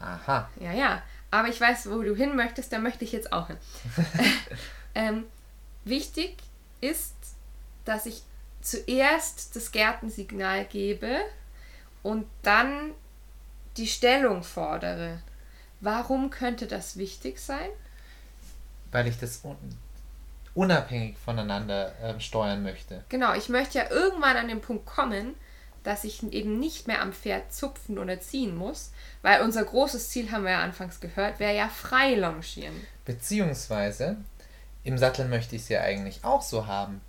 Aha. 0.00 0.48
Ja, 0.60 0.72
ja. 0.72 1.02
Aber 1.30 1.48
ich 1.48 1.60
weiß, 1.60 1.90
wo 1.90 2.02
du 2.02 2.14
hin 2.14 2.36
möchtest, 2.36 2.72
da 2.72 2.78
möchte 2.78 3.04
ich 3.04 3.12
jetzt 3.12 3.32
auch 3.32 3.48
hin. 3.48 3.56
ähm, 4.94 5.24
wichtig 5.84 6.36
ist, 6.80 7.14
dass 7.84 8.06
ich 8.06 8.22
zuerst 8.62 9.54
das 9.56 9.72
Gärtensignal 9.72 10.64
gebe 10.64 11.20
und 12.02 12.26
dann 12.42 12.92
die 13.76 13.86
Stellung 13.86 14.42
fordere. 14.42 15.20
Warum 15.80 16.30
könnte 16.30 16.66
das 16.66 16.96
wichtig 16.96 17.38
sein? 17.38 17.68
Weil 18.92 19.08
ich 19.08 19.18
das 19.18 19.44
un 19.44 19.56
unabhängig 20.56 21.16
voneinander 21.18 21.92
ähm, 22.02 22.18
steuern 22.18 22.62
möchte. 22.62 23.04
Genau, 23.10 23.34
ich 23.34 23.48
möchte 23.48 23.78
ja 23.78 23.90
irgendwann 23.90 24.36
an 24.36 24.48
den 24.48 24.60
Punkt 24.60 24.86
kommen, 24.86 25.34
dass 25.84 26.02
ich 26.02 26.22
eben 26.32 26.58
nicht 26.58 26.88
mehr 26.88 27.02
am 27.02 27.12
Pferd 27.12 27.54
zupfen 27.54 27.98
oder 27.98 28.20
ziehen 28.20 28.56
muss, 28.56 28.90
weil 29.22 29.42
unser 29.42 29.64
großes 29.64 30.08
Ziel, 30.08 30.32
haben 30.32 30.44
wir 30.44 30.52
ja 30.52 30.62
anfangs 30.62 30.98
gehört, 30.98 31.38
wäre 31.38 31.54
ja 31.54 31.68
frei 31.68 32.14
longieren. 32.14 32.74
Beziehungsweise, 33.04 34.16
im 34.82 34.98
Sattel 34.98 35.28
möchte 35.28 35.54
ich 35.54 35.62
es 35.62 35.68
ja 35.68 35.82
eigentlich 35.82 36.24
auch 36.24 36.42
so 36.42 36.66
haben. 36.66 37.02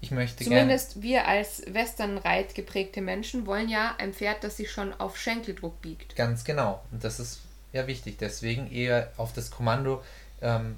Ich 0.00 0.10
möchte. 0.10 0.44
Zumindest 0.44 1.02
wir 1.02 1.26
als 1.26 1.62
Westernreit 1.66 2.54
geprägte 2.54 3.00
Menschen 3.00 3.46
wollen 3.46 3.68
ja 3.68 3.94
ein 3.98 4.12
Pferd, 4.12 4.44
das 4.44 4.58
sich 4.58 4.70
schon 4.70 4.92
auf 4.92 5.16
Schenkeldruck 5.16 5.80
biegt. 5.80 6.14
Ganz 6.14 6.44
genau. 6.44 6.82
Und 6.92 7.02
das 7.04 7.18
ist 7.18 7.40
ja 7.72 7.86
wichtig. 7.86 8.18
Deswegen 8.18 8.70
eher 8.70 9.10
auf 9.16 9.32
das 9.32 9.50
Kommando. 9.50 10.02
Ähm, 10.42 10.76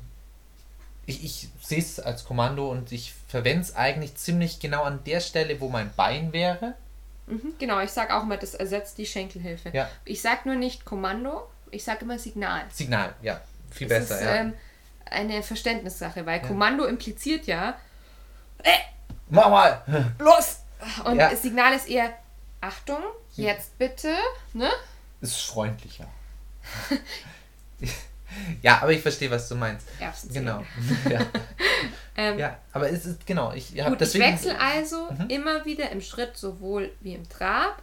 ich 1.07 1.25
ich 1.25 1.49
sehe 1.63 1.79
es 1.79 1.99
als 2.01 2.25
Kommando 2.25 2.71
und 2.71 2.93
ich 2.93 3.15
verwende 3.29 3.63
es 3.63 3.75
eigentlich 3.77 4.17
ziemlich 4.17 4.61
genau 4.61 4.83
an 4.83 5.03
der 5.05 5.21
Stelle, 5.21 5.61
wo 5.61 5.69
mein 5.69 5.93
Bein 5.95 6.33
wäre. 6.33 6.75
Mhm, 7.27 7.55
genau, 7.59 7.81
ich 7.81 7.91
sage 7.91 8.15
auch 8.15 8.23
immer, 8.23 8.37
das 8.37 8.55
ersetzt 8.55 8.99
die 8.99 9.07
Schenkelhilfe. 9.07 9.71
Ja. 9.73 9.89
Ich 10.05 10.21
sage 10.23 10.41
nur 10.45 10.55
nicht 10.57 10.85
Kommando, 10.85 11.49
ich 11.71 11.83
sage 11.85 12.01
immer 12.05 12.19
Signal. 12.19 12.65
Signal, 12.73 13.15
ja. 13.23 13.41
Viel 13.71 13.89
Das 13.89 14.09
besser, 14.09 14.21
ist 14.21 14.25
ja. 14.27 14.35
ähm, 14.37 14.55
eine 15.07 15.43
Verständnissache, 15.43 16.25
weil 16.27 16.41
Kommando 16.43 16.85
impliziert 16.85 17.47
ja, 17.47 17.77
Mach 19.29 19.49
mal! 19.51 19.83
los! 20.19 20.61
Und 21.05 21.17
Ja. 21.19 21.31
das 21.31 21.43
Signal 21.43 21.75
ist 21.75 21.89
eher, 21.89 22.13
Achtung, 22.61 23.01
jetzt 23.35 23.77
bitte, 23.79 24.15
ne? 24.53 24.71
Ist 25.21 25.41
freundlicher. 25.43 26.07
ja, 28.62 28.81
aber 28.83 28.93
ich 28.93 29.03
verstehe, 29.03 29.31
was 29.31 29.49
du 29.49 29.55
meinst. 29.55 29.87
Erbsenzähne. 30.01 30.64
Genau. 31.09 31.11
ja. 31.11 31.27
Ähm, 32.16 32.39
ja, 32.39 32.59
aber 32.72 32.91
es 32.91 33.05
ist, 33.07 33.27
genau, 33.27 33.53
ich 33.53 33.79
habe 33.83 33.97
deswegen. 33.97 34.24
ich 34.24 34.31
wechsle 34.33 34.59
also 34.61 35.09
Mhm. 35.11 35.29
immer 35.29 35.64
wieder 35.64 35.91
im 35.91 36.01
Schritt 36.01 36.37
sowohl 36.37 36.91
wie 37.01 37.14
im 37.14 37.29
Trab 37.29 37.83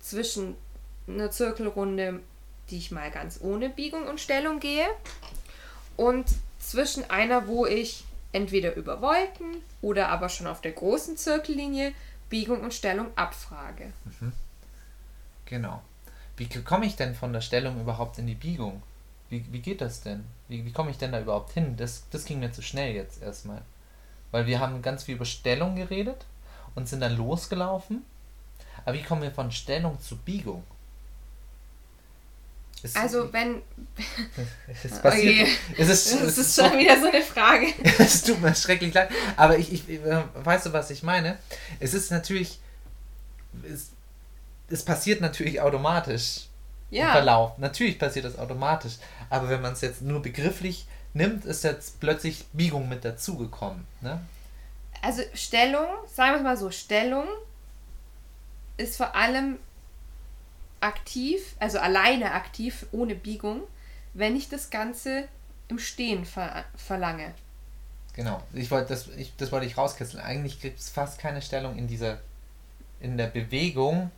zwischen 0.00 0.54
einer 1.08 1.30
Zirkelrunde, 1.30 2.20
die 2.70 2.76
ich 2.78 2.90
mal 2.90 3.10
ganz 3.10 3.38
ohne 3.42 3.70
Biegung 3.70 4.06
und 4.06 4.20
Stellung 4.20 4.60
gehe, 4.60 4.86
und 5.96 6.26
zwischen 6.58 7.08
einer, 7.10 7.46
wo 7.48 7.66
ich 7.66 8.04
entweder 8.32 8.74
über 8.76 9.00
Wolken 9.02 9.62
oder 9.82 10.08
aber 10.08 10.28
schon 10.28 10.46
auf 10.46 10.60
der 10.60 10.72
großen 10.72 11.16
Zirkellinie 11.16 11.92
Biegung 12.28 12.60
und 12.60 12.72
Stellung 12.74 13.08
abfrage. 13.16 13.92
Genau. 15.46 15.82
Wie 16.36 16.46
komme 16.62 16.86
ich 16.86 16.96
denn 16.96 17.14
von 17.14 17.32
der 17.32 17.40
Stellung 17.40 17.80
überhaupt 17.80 18.18
in 18.18 18.26
die 18.26 18.34
Biegung? 18.34 18.82
Wie, 19.30 19.44
wie 19.50 19.60
geht 19.60 19.80
das 19.80 20.00
denn? 20.02 20.24
Wie, 20.48 20.64
wie 20.64 20.72
komme 20.72 20.90
ich 20.90 20.98
denn 20.98 21.12
da 21.12 21.20
überhaupt 21.20 21.52
hin? 21.52 21.76
Das, 21.76 22.02
das 22.10 22.24
ging 22.24 22.40
mir 22.40 22.52
zu 22.52 22.62
schnell 22.62 22.94
jetzt 22.94 23.22
erstmal. 23.22 23.62
Weil 24.32 24.46
wir 24.46 24.60
haben 24.60 24.82
ganz 24.82 25.04
viel 25.04 25.14
über 25.14 25.24
Stellung 25.24 25.76
geredet 25.76 26.26
und 26.74 26.88
sind 26.88 27.00
dann 27.00 27.16
losgelaufen. 27.16 28.04
Aber 28.84 28.94
wie 28.96 29.02
kommen 29.02 29.22
wir 29.22 29.30
von 29.30 29.50
Stellung 29.52 30.00
zu 30.00 30.16
Biegung? 30.16 30.64
Es, 32.82 32.96
Also 32.96 33.32
wenn, 33.32 33.62
es 34.82 34.98
passiert, 35.00 35.48
Okay. 35.48 35.48
es 35.78 35.88
ist, 35.88 36.12
es 36.12 36.38
ist 36.38 36.56
schon 36.56 36.78
wieder 36.78 36.98
so 37.00 37.06
eine 37.08 37.22
Frage. 37.22 37.66
es 37.98 38.22
tut 38.22 38.40
mir 38.40 38.54
schrecklich 38.54 38.92
leid. 38.94 39.10
Aber 39.36 39.58
ich, 39.58 39.72
ich 39.72 39.88
äh, 39.88 40.22
weißt 40.34 40.66
du, 40.66 40.72
was 40.72 40.90
ich 40.90 41.02
meine? 41.02 41.38
Es 41.78 41.94
ist 41.94 42.10
natürlich, 42.10 42.58
es, 43.62 43.90
es 44.68 44.84
passiert 44.84 45.20
natürlich 45.20 45.60
automatisch 45.60 46.46
im 46.90 46.98
Ja, 46.98 47.12
Verlauf. 47.12 47.58
Natürlich 47.58 47.98
passiert 47.98 48.24
das 48.24 48.38
automatisch. 48.38 48.94
Aber 49.28 49.48
wenn 49.48 49.60
man 49.60 49.72
es 49.72 49.80
jetzt 49.80 50.02
nur 50.02 50.22
begrifflich 50.22 50.86
nimmt, 51.14 51.44
ist 51.44 51.64
jetzt 51.64 52.00
plötzlich 52.00 52.46
Biegung 52.52 52.88
mit 52.88 53.04
dazugekommen. 53.04 53.86
Ne? 54.00 54.20
also 55.02 55.22
Stellung, 55.34 55.86
sagen 56.06 56.32
wir 56.32 56.36
es 56.38 56.42
mal 56.42 56.56
so, 56.56 56.70
Stellung 56.70 57.26
ist 58.76 58.96
vor 58.96 59.14
allem 59.14 59.58
aktiv, 60.80 61.54
also 61.58 61.78
alleine 61.78 62.32
aktiv, 62.32 62.86
ohne 62.92 63.14
Biegung, 63.14 63.62
wenn 64.14 64.36
ich 64.36 64.48
das 64.48 64.70
Ganze 64.70 65.28
im 65.68 65.78
Stehen 65.78 66.24
ver 66.24 66.64
verlange. 66.74 67.34
Genau. 68.14 68.42
Ich 68.52 68.70
wollte 68.70 68.88
das, 68.88 69.08
ich, 69.08 69.34
das 69.36 69.52
wollte 69.52 69.66
ich 69.66 69.76
rauskitzeln. 69.76 70.22
Eigentlich 70.22 70.60
gibt 70.60 70.80
es 70.80 70.88
fast 70.88 71.18
keine 71.18 71.42
Stellung 71.42 71.76
in 71.76 71.86
dieser, 71.86 72.18
in 73.00 73.16
der 73.16 73.28
Bewegung 73.28 74.10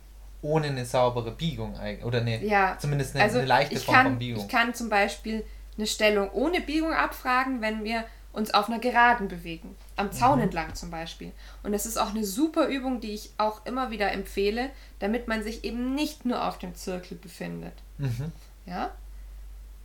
ohne 0.43 0.67
eine 0.67 0.85
saubere 0.85 1.31
Biegung 1.31 1.75
oder 2.03 2.19
eine, 2.21 2.43
Ja, 2.45 2.77
zumindest 2.79 3.15
eine, 3.15 3.23
Also 3.23 3.39
eine 3.39 3.47
leichte 3.47 3.73
ich 3.75 3.85
Form 3.85 3.95
kann, 3.95 4.05
von 4.07 4.19
Biegung. 4.19 4.43
ich 4.43 4.49
kann 4.51 4.73
zum 4.75 4.89
Beispiel 4.89 5.43
eine 5.77 5.87
Stellung 5.87 6.29
ohne 6.33 6.61
Biegung 6.61 6.93
abfragen, 6.93 7.61
wenn 7.61 7.83
wir 7.83 8.03
uns 8.33 8.53
auf 8.53 8.67
einer 8.67 8.79
Geraden 8.79 9.27
bewegen. 9.27 9.75
Am 9.95 10.11
Zaun 10.11 10.37
Mhm. 10.37 10.43
entlang 10.45 10.73
zum 10.75 10.89
Beispiel. 10.91 11.31
Und 11.63 11.71
das 11.71 11.85
ist 11.85 11.97
auch 11.97 12.09
eine 12.09 12.23
super 12.23 12.67
Übung, 12.67 12.99
die 12.99 13.11
ich 13.13 13.31
auch 13.37 13.65
immer 13.65 13.89
wieder 13.91 14.11
empfehle, 14.11 14.69
damit 14.99 15.27
man 15.27 15.43
sich 15.43 15.63
eben 15.63 15.93
nicht 15.95 16.25
nur 16.25 16.43
auf 16.47 16.57
dem 16.59 16.75
Zirkel 16.75 17.15
befindet. 17.17 17.73
Mhm. 17.99 18.31
Ja? 18.65 18.91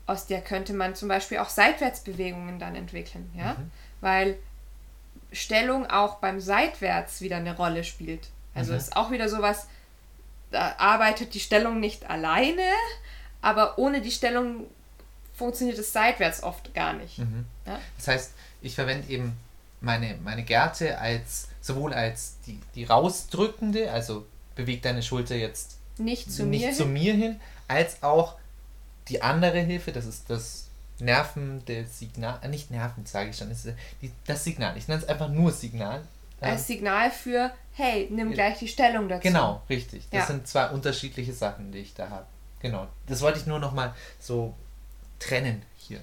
Aus 0.07 0.27
der 0.27 0.41
könnte 0.41 0.73
man 0.73 0.95
zum 0.95 1.09
Beispiel 1.09 1.39
auch 1.39 1.51
Seitwärtsbewegungen 1.51 2.59
dann 2.59 2.75
entwickeln. 2.75 3.31
Ja? 3.37 3.53
Mhm. 3.55 3.71
Weil 4.01 4.37
Stellung 5.33 5.87
auch 5.87 6.17
beim 6.17 6.41
Seitwärts 6.41 7.21
wieder 7.21 7.37
eine 7.37 7.55
Rolle 7.57 7.85
spielt. 7.85 8.29
Also 8.55 8.73
Mhm. 8.73 8.79
ist 8.79 8.97
auch 8.97 9.11
wieder 9.11 9.29
sowas, 9.29 9.69
arbeitet 10.53 11.35
die 11.35 11.41
Stellung 11.41 11.81
nicht 11.81 12.09
alleine, 12.09 12.63
aber 13.43 13.79
ohne 13.79 14.01
die 14.01 14.11
Stellung 14.11 14.67
funktioniert 15.35 15.79
es 15.79 15.93
seitwärts 15.93 16.43
oft 16.43 16.75
gar 16.75 16.93
nicht. 16.95 17.19
Mhm. 17.19 17.45
Ja? 17.67 17.79
Das 17.97 18.09
heißt, 18.09 18.33
ich 18.61 18.75
verwende 18.75 19.09
eben 19.09 19.37
meine, 19.81 20.17
meine 20.25 20.43
Gerte 20.43 20.99
als 20.99 21.49
sowohl 21.61 21.93
als 21.93 22.37
die, 22.47 22.61
die 22.75 22.85
rausdrückende, 22.85 23.93
also 23.93 24.27
bewegt 24.57 24.85
deine 24.85 25.03
Schulter 25.03 25.37
jetzt 25.37 25.79
Nicht 25.99 26.33
zu 26.33 26.45
nicht 26.45 26.67
mir 26.67 26.73
zu 26.73 26.85
hin. 26.85 26.93
mir 26.93 27.15
hin, 27.15 27.41
als 27.69 28.03
auch 28.03 28.37
die 29.09 29.23
andere 29.23 29.61
Hilfe, 29.61 29.93
das 29.93 30.07
ist 30.07 30.29
das 30.31 30.69
Nerven 30.99 31.65
der 31.67 31.87
Signal, 31.87 32.39
äh, 32.43 32.49
nicht 32.49 32.71
Nerven, 32.71 33.07
sage 33.07 33.31
ich 33.31 33.37
schon, 33.37 33.51
das, 33.51 33.65
ist 33.65 33.77
die, 34.03 34.11
das 34.27 34.43
Signal. 34.43 34.77
Ich 34.77 34.89
nenne 34.89 35.03
es 35.03 35.09
einfach 35.09 35.29
nur 35.29 35.53
Signal. 35.53 36.03
Ähm, 36.41 36.51
als 36.53 36.67
Signal 36.67 37.11
für, 37.11 37.51
hey, 37.73 38.09
nimm 38.11 38.33
gleich 38.33 38.59
die 38.59 38.69
Stellung 38.69 39.09
dazu. 39.09 39.23
Genau, 39.23 39.63
richtig. 39.69 40.05
Das 40.11 40.21
Ja. 40.21 40.27
sind 40.27 40.47
zwei 40.47 40.69
unterschiedliche 40.71 41.33
Sachen, 41.33 41.73
die 41.73 41.79
ich 41.79 41.95
da 41.95 42.09
habe. 42.11 42.27
Genau. 42.61 42.87
Das 43.07 43.21
wollte 43.21 43.39
ich 43.39 43.47
nur 43.47 43.59
nochmal 43.59 43.95
so 44.21 44.55
trennen 45.19 45.63
hier. 45.77 46.01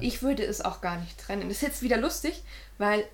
Ich 0.00 0.22
würde 0.22 0.44
es 0.44 0.60
auch 0.60 0.80
gar 0.80 0.96
nicht 0.98 1.18
trennen. 1.18 1.48
Das 1.48 1.56
ist 1.58 1.62
jetzt 1.62 1.82
wieder 1.82 1.96
lustig, 1.96 2.42
weil 2.78 3.04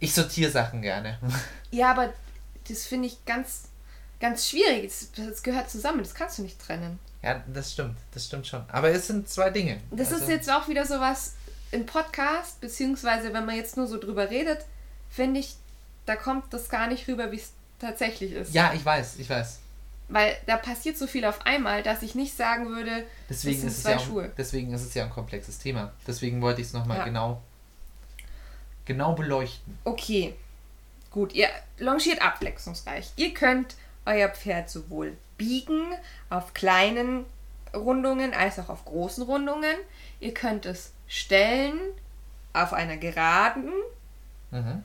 ich 0.00 0.12
sortiere 0.14 0.50
Sachen 0.50 0.82
gerne. 0.82 1.18
Ja, 1.70 1.90
aber 1.90 2.12
das 2.68 2.84
finde 2.86 3.08
ich 3.08 3.24
ganz, 3.24 3.64
ganz 4.20 4.48
schwierig. 4.48 4.84
Das, 4.84 5.10
das 5.12 5.42
gehört 5.42 5.70
zusammen, 5.70 5.98
das 6.00 6.14
kannst 6.14 6.38
du 6.38 6.42
nicht 6.42 6.60
trennen. 6.60 6.98
ja, 7.22 7.42
das 7.52 7.72
stimmt. 7.72 7.96
Das 8.12 8.26
stimmt 8.26 8.46
schon. 8.46 8.64
Aber 8.68 8.90
es 8.90 9.06
sind 9.08 9.28
zwei 9.28 9.50
Dinge. 9.50 9.80
Das 9.90 10.12
Also, 10.12 10.24
ist 10.24 10.30
jetzt 10.30 10.50
auch 10.50 10.68
wieder 10.68 10.86
sowas 10.86 11.34
im 11.72 11.86
Podcast, 11.86 12.60
beziehungsweise 12.60 13.32
wenn 13.32 13.46
man 13.46 13.56
jetzt 13.56 13.76
nur 13.76 13.86
so 13.88 13.98
drüber 13.98 14.30
redet, 14.30 14.64
finde 15.10 15.40
ich, 15.40 15.56
da 16.06 16.16
kommt 16.16 16.52
das 16.52 16.68
gar 16.68 16.86
nicht 16.86 17.06
rüber, 17.08 17.30
wie 17.32 17.36
es 17.36 17.52
tatsächlich 17.78 18.32
ist. 18.32 18.54
Ja, 18.54 18.72
ich 18.74 18.84
weiß, 18.84 19.16
ich 19.18 19.28
weiß. 19.28 19.60
Weil 20.08 20.36
da 20.46 20.56
passiert 20.58 20.98
so 20.98 21.06
viel 21.06 21.24
auf 21.24 21.46
einmal, 21.46 21.82
dass 21.82 22.02
ich 22.02 22.14
nicht 22.14 22.36
sagen 22.36 22.68
würde, 22.68 23.04
Deswegen 23.28 23.58
sind 23.60 23.68
ist, 23.68 23.76
es 23.78 23.82
zwei 23.84 23.90
ja 23.92 23.96
auch, 23.96 24.04
Schuhe. 24.04 24.32
deswegen 24.36 24.72
ist 24.74 24.82
es 24.82 24.92
ja 24.94 25.04
ein 25.04 25.10
komplexes 25.10 25.58
Thema. 25.58 25.92
Deswegen 26.06 26.42
wollte 26.42 26.60
ich 26.60 26.66
es 26.68 26.72
nochmal 26.74 26.98
Ja. 26.98 27.04
genau, 27.04 27.40
genau 28.84 29.14
beleuchten. 29.14 29.78
okay, 29.84 30.34
gut, 31.10 31.32
ihr 31.32 31.48
longiert 31.78 32.20
abwechslungsreich. 32.22 33.12
Ihr 33.16 33.32
könnt 33.34 33.76
euer 34.04 34.28
Pferd 34.28 34.68
sowohl 34.68 35.16
biegen 35.38 35.94
auf 36.30 36.52
kleinen 36.54 37.24
Rundungen 37.74 38.34
als 38.34 38.58
auch 38.58 38.68
auf 38.68 38.84
großen 38.84 39.24
Rundungen. 39.24 39.74
Ihr 40.20 40.34
könnt 40.34 40.66
es 40.66 40.92
stellen 41.08 41.78
auf 42.52 42.72
einer 42.72 42.96
geraden, 42.98 43.70
Mhm. 44.50 44.82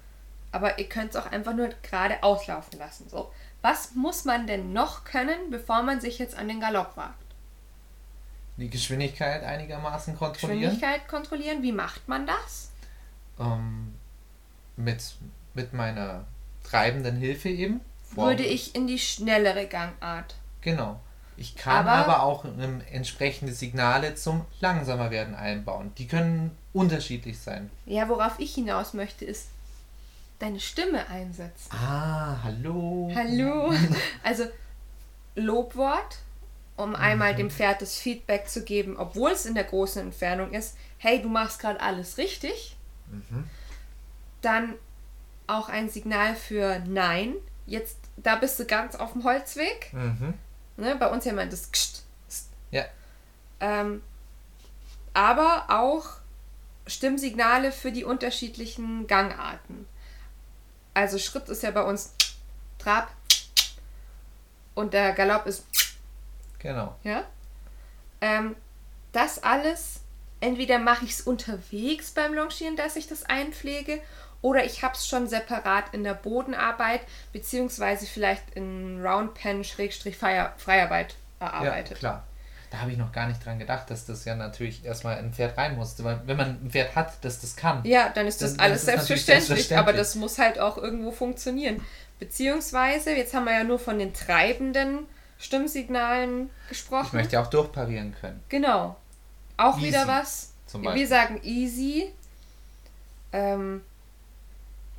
Aber 0.52 0.80
ihr 0.80 0.90
könnt 0.90 1.12
es 1.12 1.16
auch 1.16 1.32
einfach 1.32 1.54
nur 1.54 1.70
gerade 1.84 2.22
auslaufen 2.24 2.80
lassen. 2.80 3.08
So, 3.10 3.32
was 3.62 3.94
muss 3.96 4.26
man 4.26 4.48
denn 4.48 4.74
noch 4.74 5.04
können, 5.04 5.50
bevor 5.52 5.84
man 5.84 6.02
sich 6.02 6.20
jetzt 6.20 6.36
an 6.36 6.48
den 6.48 6.60
Galopp 6.60 6.96
wagt? 6.98 7.16
Die 8.58 8.70
Geschwindigkeit 8.70 9.44
einigermaßen 9.44 10.18
kontrollieren. 10.18 10.62
Geschwindigkeit 10.72 11.08
kontrollieren, 11.08 11.64
wie 11.64 11.72
macht 11.72 12.08
man 12.08 12.28
das? 12.28 12.72
Ähm, 13.40 13.94
mit, 14.76 15.16
mit 15.54 15.74
meiner 15.74 16.26
treibenden 16.64 17.16
Hilfe 17.16 17.50
eben. 17.50 17.82
Würde 18.12 18.44
ich 18.44 18.76
in 18.76 18.88
die 18.88 19.00
schnellere 19.00 19.68
Gangart. 19.68 20.36
Genau. 20.62 21.00
Ich 21.38 21.56
kann 21.56 21.88
Aber- 21.88 22.06
aber, 22.06 22.24
auch 22.24 22.44
entsprechende 22.92 23.54
Signale 23.54 24.16
zum 24.16 24.46
langsamer 24.60 25.10
werden 25.10 25.36
einbauen. 25.36 25.94
Die 25.98 26.08
können 26.08 26.58
unterschiedlich 26.74 27.40
sein. 27.40 27.70
Ja, 27.86 28.10
worauf 28.10 28.40
ich 28.40 28.56
hinaus 28.56 28.94
möchte, 28.94 29.24
ist 29.24 29.48
deine 30.40 30.60
Stimme 30.60 31.08
einsetzen. 31.10 31.70
Ah, 31.72 32.38
hallo. 32.44 33.12
Hallo. 33.14 33.74
Also 34.24 34.46
Lobwort, 35.36 36.18
um 36.78 36.96
einmal 36.96 37.36
dem 37.36 37.50
Pferd 37.50 37.82
das 37.82 37.98
Feedback 37.98 38.48
zu 38.50 38.64
geben, 38.64 38.98
obwohl 38.98 39.32
es 39.32 39.46
in 39.46 39.54
der 39.56 39.64
großen 39.66 40.02
Entfernung 40.02 40.54
ist. 40.54 40.76
Hey, 40.98 41.22
du 41.22 41.30
machst 41.30 41.60
gerade 41.60 41.80
alles 41.82 42.18
richtig. 42.18 42.76
Mhm. 43.10 43.46
Dann 44.42 44.76
auch 45.48 45.70
ein 45.70 45.90
Signal 45.90 46.36
für 46.36 46.80
Nein. 46.86 47.34
Jetzt, 47.66 47.98
da 48.18 48.36
bist 48.36 48.60
du 48.60 48.66
ganz 48.66 48.96
auf 48.96 49.14
dem 49.14 49.24
Holzweg. 49.24 49.92
Mhm. 49.94 50.34
Ne? 50.78 50.96
Bei 50.96 51.08
uns 51.08 51.26
ja 51.26 51.32
immer 51.32 51.46
das 51.46 51.72
Kscht. 51.72 52.02
Ja, 52.72 52.86
Ähm, 53.60 54.02
aber 55.14 55.66
auch 55.70 56.06
Stimmsignale 56.88 57.72
für 57.72 57.92
die 57.92 58.04
unterschiedlichen 58.04 59.08
Gangarten. 59.08 59.88
Also 60.94 61.18
Schritt 61.18 61.48
ist 61.50 61.64
ja 61.64 61.72
bei 61.72 61.84
uns 61.84 62.14
Trab 62.78 63.10
und 64.76 64.94
der 64.94 65.14
Galopp 65.14 65.46
ist 65.46 65.66
genau. 66.60 66.96
ja. 67.04 67.24
Ähm, 68.22 68.56
das 69.12 69.42
alles, 69.42 70.02
entweder 70.40 70.78
mache 70.80 71.06
ich 71.06 71.12
es 71.12 71.22
unterwegs 71.22 72.12
beim 72.12 72.34
Longieren, 72.34 72.76
dass 72.76 72.96
ich 72.96 73.08
das 73.08 73.24
einpflege, 73.24 74.02
oder 74.42 74.64
ich 74.64 74.84
habe 74.84 74.94
es 74.94 75.06
schon 75.08 75.28
separat 75.28 75.94
in 75.94 76.04
der 76.04 76.14
Bodenarbeit, 76.14 77.02
beziehungsweise 77.34 78.06
vielleicht 78.06 78.44
in 78.56 79.06
Roundpen 79.06 79.64
Schrägstrich 79.66 80.16
Freier- 80.18 80.54
Freiarbeit 80.58 81.16
Ja, 81.42 81.48
erarbeitet. 81.48 82.00
klar. 82.00 82.26
Da 82.72 82.82
habe 82.82 82.92
ich 82.92 82.98
noch 83.00 83.12
gar 83.12 83.28
nicht 83.28 83.44
dran 83.44 83.58
gedacht, 83.58 83.90
dass 83.90 84.06
das 84.06 84.26
ja 84.26 84.36
natürlich 84.36 84.86
erstmal 84.86 85.18
ein 85.18 85.34
Pferd 85.34 85.58
rein 85.58 85.76
musste. 85.76 86.04
Weil 86.04 86.22
wenn 86.26 86.38
man 86.38 86.50
ein 86.64 86.70
Pferd 86.70 86.96
hat, 86.96 87.14
das 87.26 87.42
das 87.42 87.56
kann. 87.56 87.84
Ja, 87.84 88.10
dann 88.10 88.28
ist 88.28 88.42
das 88.44 88.58
Dann- 88.58 88.66
alles 88.68 88.82
ist 88.82 88.86
selbstverständlich, 88.86 89.48
selbstverständlich. 89.48 89.80
aber 89.80 89.94
das 89.98 90.14
muss 90.16 90.38
halt 90.38 90.60
auch 90.60 90.78
irgendwo 90.78 91.12
funktionieren. 91.12 91.82
Beziehungsweise, 92.20 93.16
jetzt 93.16 93.34
haben 93.34 93.46
wir 93.46 93.54
ja 93.54 93.64
nur 93.64 93.80
von 93.80 93.98
den 93.98 94.14
treibenden 94.14 95.08
Stimmsignalen 95.40 96.50
Ich 96.66 96.70
gesprochen. 96.70 97.16
möchte 97.16 97.34
ja 97.34 97.42
auch 97.42 97.48
durchparieren 97.48 98.14
können. 98.22 98.44
Genau. 98.50 98.98
Auch 99.58 99.78
Easy, 99.78 99.88
wieder 99.88 100.08
was. 100.08 100.52
zum 100.68 100.84
Wir 100.84 101.08
sagen 101.08 101.40
easy. 101.44 102.12
Ähm, 103.32 103.82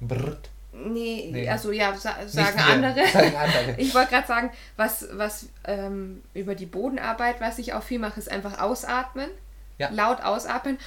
Brrrt. 0.00 0.48
Nee, 0.72 1.28
Nee. 1.32 1.48
also 1.48 1.72
ja, 1.72 1.94
sa 1.96 2.16
sagen 2.26 2.58
andere. 2.58 3.06
Sagen 3.12 3.36
andere. 3.36 3.74
Ich 3.78 3.94
wollte 3.94 4.10
gerade 4.10 4.26
sagen, 4.26 4.50
was, 4.76 5.06
was 5.12 5.46
ähm, 5.64 6.22
über 6.34 6.54
die 6.54 6.66
Bodenarbeit, 6.66 7.40
was 7.40 7.58
ich 7.58 7.72
auch 7.74 7.82
viel 7.82 7.98
mache, 7.98 8.18
ist 8.18 8.30
einfach 8.30 8.60
ausatmen. 8.60 9.28
Ja. 9.78 9.88
Laut 9.90 10.20
ausatmen. 10.22 10.78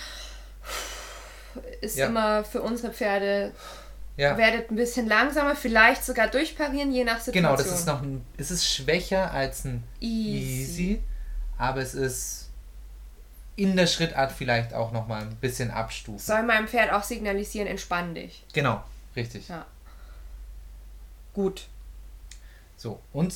Ist 1.81 1.97
Ja. 1.97 2.07
immer 2.07 2.43
für 2.43 2.61
unsere 2.61 2.93
Pferde 2.93 3.51
Ja. 4.17 4.37
werdet 4.37 4.71
ein 4.71 4.75
bisschen 4.75 5.07
langsamer, 5.07 5.55
vielleicht 5.55 6.03
sogar 6.05 6.27
durchparieren, 6.27 6.91
je 6.91 7.03
nach 7.03 7.19
Situation. 7.19 7.43
Genau, 7.43 7.55
das 7.55 7.67
ist 7.79 7.85
noch 7.87 8.01
ein, 8.01 8.23
es 8.37 8.51
ist 8.51 8.67
schwächer 8.71 9.31
als 9.31 9.65
ein 9.65 9.83
Easy. 9.99 10.61
Easy, 10.61 11.03
aber 11.57 11.81
es 11.81 11.93
ist 11.95 12.49
in 13.55 13.75
der 13.75 13.85
Schrittart 13.87 14.31
vielleicht 14.31 14.73
auch 14.73 14.91
noch 14.91 15.07
mal 15.07 15.21
ein 15.21 15.35
bisschen 15.35 15.69
abstufen. 15.69 16.19
Soll 16.19 16.41
meinem 16.43 16.67
Pferd 16.67 16.91
auch 16.91 17.03
signalisieren, 17.03 17.67
entspann 17.67 18.15
dich. 18.15 18.43
Genau, 18.53 18.83
richtig. 19.15 19.47
Ja. 19.49 19.65
Gut. 21.33 21.67
So, 22.77 22.99
und 23.11 23.33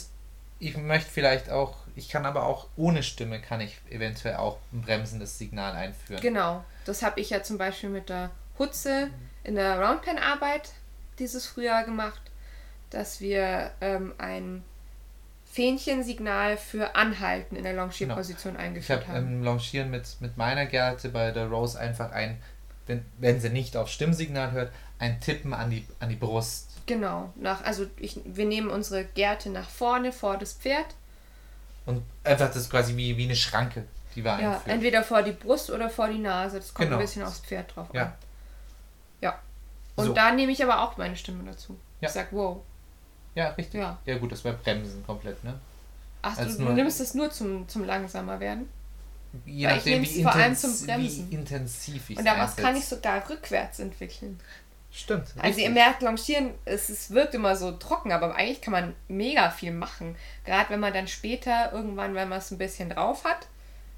ich 0.59 0.75
möchte 0.77 1.09
vielleicht 1.09 1.49
auch, 1.49 1.77
ich 1.95 2.09
kann 2.09 2.25
aber 2.25 2.45
auch 2.45 2.67
ohne 2.75 3.03
Stimme, 3.03 3.39
kann 3.39 3.61
ich 3.61 3.79
eventuell 3.89 4.35
auch 4.35 4.57
ein 4.73 4.81
bremsendes 4.81 5.37
Signal 5.37 5.75
einführen. 5.75 6.21
Genau. 6.21 6.63
Das 6.85 7.03
habe 7.03 7.19
ich 7.19 7.29
ja 7.29 7.43
zum 7.43 7.57
Beispiel 7.57 7.89
mit 7.89 8.09
der 8.09 8.31
Hutze 8.57 9.09
in 9.43 9.55
der 9.55 9.79
Roundpen-Arbeit 9.79 10.71
dieses 11.19 11.45
Frühjahr 11.45 11.83
gemacht, 11.83 12.21
dass 12.89 13.21
wir 13.21 13.71
ähm, 13.81 14.13
ein 14.17 14.63
Fähnchensignal 15.51 16.57
für 16.57 16.95
Anhalten 16.95 17.55
in 17.55 17.63
der 17.63 17.73
Longierposition 17.73 18.55
Ich 18.55 18.59
eingeführt 18.59 19.07
habe 19.07 19.17
haben. 19.17 19.27
im 19.27 19.43
Longieren 19.43 19.89
mit, 19.89 20.17
mit 20.19 20.37
meiner 20.37 20.65
Gerte 20.65 21.09
bei 21.09 21.31
der 21.31 21.47
Rose 21.47 21.79
einfach 21.79 22.11
ein, 22.11 22.41
wenn, 22.85 23.05
wenn 23.17 23.39
sie 23.39 23.49
nicht 23.49 23.75
auf 23.75 23.89
Stimmsignal 23.89 24.51
hört, 24.51 24.71
ein 24.99 25.19
Tippen 25.21 25.53
an 25.53 25.69
die, 25.69 25.85
an 25.99 26.09
die 26.09 26.15
Brust. 26.15 26.69
Genau. 26.85 27.31
Nach, 27.35 27.63
also 27.63 27.85
ich, 27.97 28.19
wir 28.25 28.45
nehmen 28.45 28.69
unsere 28.69 29.03
Gerte 29.05 29.49
nach 29.49 29.69
vorne 29.69 30.11
vor 30.11 30.37
das 30.37 30.53
Pferd. 30.53 30.85
Und 31.85 32.03
einfach 32.23 32.51
das 32.51 32.69
quasi 32.69 32.95
wie, 32.97 33.15
wie 33.17 33.25
eine 33.25 33.35
Schranke, 33.35 33.83
die 34.15 34.23
wir 34.23 34.39
Ja, 34.39 34.53
einführen. 34.53 34.71
entweder 34.75 35.03
vor 35.03 35.21
die 35.23 35.31
Brust 35.33 35.69
oder 35.69 35.89
vor 35.89 36.07
die 36.07 36.17
Nase. 36.19 36.57
Das 36.57 36.73
kommt 36.73 36.87
Genau. 36.89 36.97
ein 36.99 37.01
bisschen 37.05 37.23
aufs 37.23 37.39
Pferd 37.39 37.75
drauf 37.75 37.87
Ja. 37.93 38.03
an. 38.03 38.13
Ja. 39.21 39.39
Und 39.95 40.05
So. 40.07 40.13
da 40.13 40.31
nehme 40.31 40.51
ich 40.51 40.63
aber 40.63 40.81
auch 40.81 40.97
meine 40.97 41.15
Stimme 41.15 41.43
dazu. 41.43 41.77
Ja. 42.01 42.07
Ich 42.07 42.13
sag, 42.13 42.27
wow. 42.31 42.61
Ja, 43.35 43.49
richtig. 43.49 43.79
Ja. 43.81 43.97
Ja, 44.05 44.17
gut, 44.17 44.31
das 44.31 44.43
wäre 44.43 44.55
Bremsen 44.55 45.05
komplett, 45.05 45.43
ne? 45.43 45.59
Ach, 46.21 46.35
du, 46.35 46.41
Als 46.41 46.57
du 46.57 46.63
nur- 46.63 46.73
nimmst 46.73 46.99
es 46.99 47.13
nur 47.13 47.29
zum, 47.31 47.67
zum 47.69 47.85
langsamer 47.85 48.39
werden. 48.39 48.69
Je 49.45 49.67
ich 49.67 49.73
nachdem, 49.75 50.01
nehm's 50.01 50.15
wie, 50.15 50.23
vor 50.23 50.33
allem 50.33 50.55
zum 50.55 50.71
Bremsen. 50.85 51.29
wie 51.29 51.35
intensiv 51.35 52.09
ich 52.09 52.17
Und 52.17 52.25
daraus 52.25 52.55
kann 52.55 52.75
ich 52.75 52.85
sogar 52.85 53.29
rückwärts 53.29 53.79
entwickeln. 53.79 54.39
Stimmt. 54.97 55.27
Also 55.37 55.59
ihr 55.59 55.69
merkt, 55.69 56.01
Longieren, 56.01 56.55
es, 56.65 56.89
es 56.89 57.11
wirkt 57.11 57.35
immer 57.35 57.55
so 57.55 57.71
trocken, 57.71 58.11
aber 58.11 58.35
eigentlich 58.35 58.61
kann 58.61 58.71
man 58.71 58.95
mega 59.07 59.51
viel 59.51 59.71
machen. 59.71 60.15
Gerade 60.43 60.71
wenn 60.71 60.79
man 60.79 60.91
dann 60.91 61.07
später 61.07 61.71
irgendwann, 61.71 62.15
wenn 62.15 62.27
man 62.27 62.39
es 62.39 62.49
ein 62.49 62.57
bisschen 62.57 62.89
drauf 62.89 63.23
hat, 63.23 63.47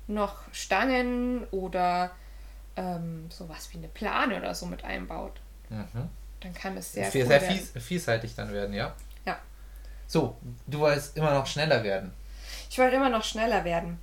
noch 0.07 0.35
Stangen 0.51 1.45
oder 1.51 2.11
ähm, 2.75 3.31
sowas 3.31 3.69
wie 3.71 3.77
eine 3.77 3.87
Plane 3.87 4.35
oder 4.35 4.53
so 4.53 4.65
mit 4.65 4.83
einbaut. 4.83 5.39
Mhm. 5.69 6.09
Dann 6.41 6.53
kann 6.53 6.75
es 6.75 6.91
sehr, 6.91 7.09
Sehr, 7.09 7.23
cool 7.23 7.27
sehr 7.29 7.41
werden. 7.43 7.81
vielseitig 7.81 8.35
dann 8.35 8.51
werden, 8.51 8.73
ja? 8.75 8.93
Ja. 9.25 9.39
So, 10.05 10.35
du 10.67 10.79
wolltest 10.79 11.15
immer 11.15 11.33
noch 11.33 11.47
schneller 11.47 11.81
werden. 11.81 12.11
Ich 12.69 12.77
wollte 12.77 12.97
immer 12.97 13.09
noch 13.09 13.23
schneller 13.23 13.63
werden. 13.63 13.99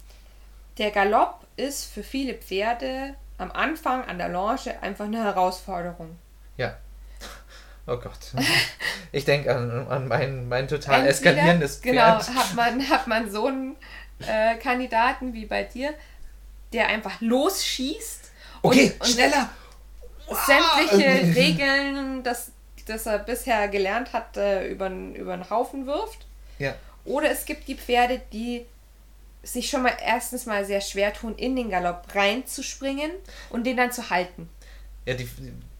Der 0.78 0.92
Galopp 0.92 1.46
ist 1.56 1.92
für 1.92 2.02
viele 2.02 2.34
Pferde 2.34 3.14
am 3.36 3.52
Anfang 3.52 4.02
an 4.06 4.16
der 4.16 4.30
Longe 4.30 4.80
einfach 4.80 5.04
eine 5.04 5.22
Herausforderung. 5.22 6.16
Oh 7.86 7.96
Gott. 7.96 8.18
Ich 9.12 9.24
denke 9.24 9.54
an, 9.54 9.86
an 9.88 10.08
mein, 10.08 10.48
mein 10.48 10.66
total 10.68 11.06
Entweder- 11.06 11.10
eskalierendes 11.10 11.80
Genau, 11.80 12.18
Pferd. 12.20 12.34
hat 12.36 12.54
man, 12.54 12.88
hat 12.88 13.06
man 13.06 13.30
so 13.30 13.46
einen 13.46 13.76
äh, 14.26 14.56
Kandidaten 14.56 15.32
wie 15.32 15.46
bei 15.46 15.62
dir, 15.64 15.94
der 16.72 16.88
einfach 16.88 17.20
losschießt 17.20 18.30
Okay, 18.62 18.92
und, 18.98 19.00
und 19.00 19.06
schneller! 19.08 19.48
sämtliche 20.28 21.34
Regeln, 21.36 22.22
das, 22.24 22.50
das 22.86 23.06
er 23.06 23.20
bisher 23.20 23.68
gelernt 23.68 24.12
hat, 24.12 24.36
äh, 24.36 24.66
über, 24.68 24.88
über 24.90 25.36
den 25.36 25.48
Haufen 25.48 25.86
wirft. 25.86 26.26
Ja. 26.58 26.74
Oder 27.04 27.30
es 27.30 27.44
gibt 27.44 27.68
die 27.68 27.76
Pferde, 27.76 28.20
die 28.32 28.66
sich 29.44 29.70
schon 29.70 29.82
mal 29.82 29.96
erstens 30.04 30.46
mal 30.46 30.64
sehr 30.64 30.80
schwer 30.80 31.12
tun, 31.12 31.36
in 31.36 31.54
den 31.54 31.70
Galopp 31.70 32.06
reinzuspringen 32.12 33.12
und 33.50 33.64
den 33.64 33.76
dann 33.76 33.92
zu 33.92 34.10
halten. 34.10 34.48
Ja, 35.04 35.14
die, 35.14 35.28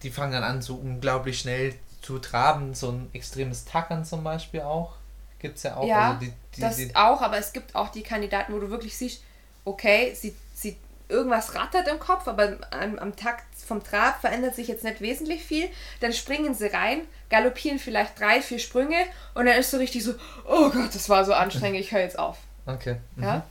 die 0.04 0.10
fangen 0.10 0.30
dann 0.32 0.44
an, 0.44 0.62
so 0.62 0.76
unglaublich 0.76 1.40
schnell 1.40 1.74
zu 2.06 2.18
traben. 2.20 2.74
So 2.74 2.90
ein 2.92 3.10
extremes 3.12 3.64
Tackern 3.64 4.04
zum 4.04 4.22
Beispiel 4.22 4.60
auch. 4.60 4.94
Gibt 5.40 5.56
es 5.56 5.64
ja 5.64 5.76
auch. 5.76 5.86
ja, 5.86 6.10
also 6.10 6.20
die, 6.20 6.32
die, 6.54 6.60
das 6.60 6.76
die, 6.76 6.94
auch, 6.94 7.20
aber 7.20 7.36
es 7.38 7.52
gibt 7.52 7.74
auch 7.74 7.88
die 7.88 8.02
Kandidaten, 8.02 8.54
wo 8.54 8.58
du 8.58 8.70
wirklich 8.70 8.96
siehst, 8.96 9.22
okay, 9.64 10.14
sie, 10.14 10.34
sie 10.54 10.76
irgendwas 11.08 11.54
rattert 11.54 11.88
im 11.88 11.98
Kopf, 11.98 12.26
aber 12.26 12.58
am, 12.70 12.98
am 12.98 13.16
Takt 13.16 13.44
vom 13.56 13.82
Trab 13.82 14.20
verändert 14.20 14.54
sich 14.54 14.68
jetzt 14.68 14.84
nicht 14.84 15.00
wesentlich 15.00 15.44
viel. 15.44 15.68
Dann 16.00 16.12
springen 16.12 16.54
sie 16.54 16.68
rein, 16.68 17.02
galoppieren 17.28 17.78
vielleicht 17.78 18.18
drei, 18.18 18.40
vier 18.40 18.60
Sprünge 18.60 18.96
und 19.34 19.46
dann 19.46 19.58
ist 19.58 19.70
so 19.70 19.76
richtig 19.76 20.04
so, 20.04 20.14
oh 20.46 20.70
Gott, 20.70 20.94
das 20.94 21.08
war 21.08 21.24
so 21.24 21.34
anstrengend, 21.34 21.80
ich 21.80 21.92
höre 21.92 22.00
jetzt 22.00 22.18
auf. 22.18 22.38
okay. 22.66 22.96
Mhm. 23.16 23.22
Ja? 23.24 23.46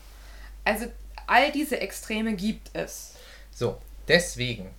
Also 0.64 0.86
all 1.28 1.52
diese 1.52 1.80
Extreme 1.80 2.34
gibt 2.34 2.70
es. 2.74 3.16
So, 3.52 3.78
deswegen 4.08 4.70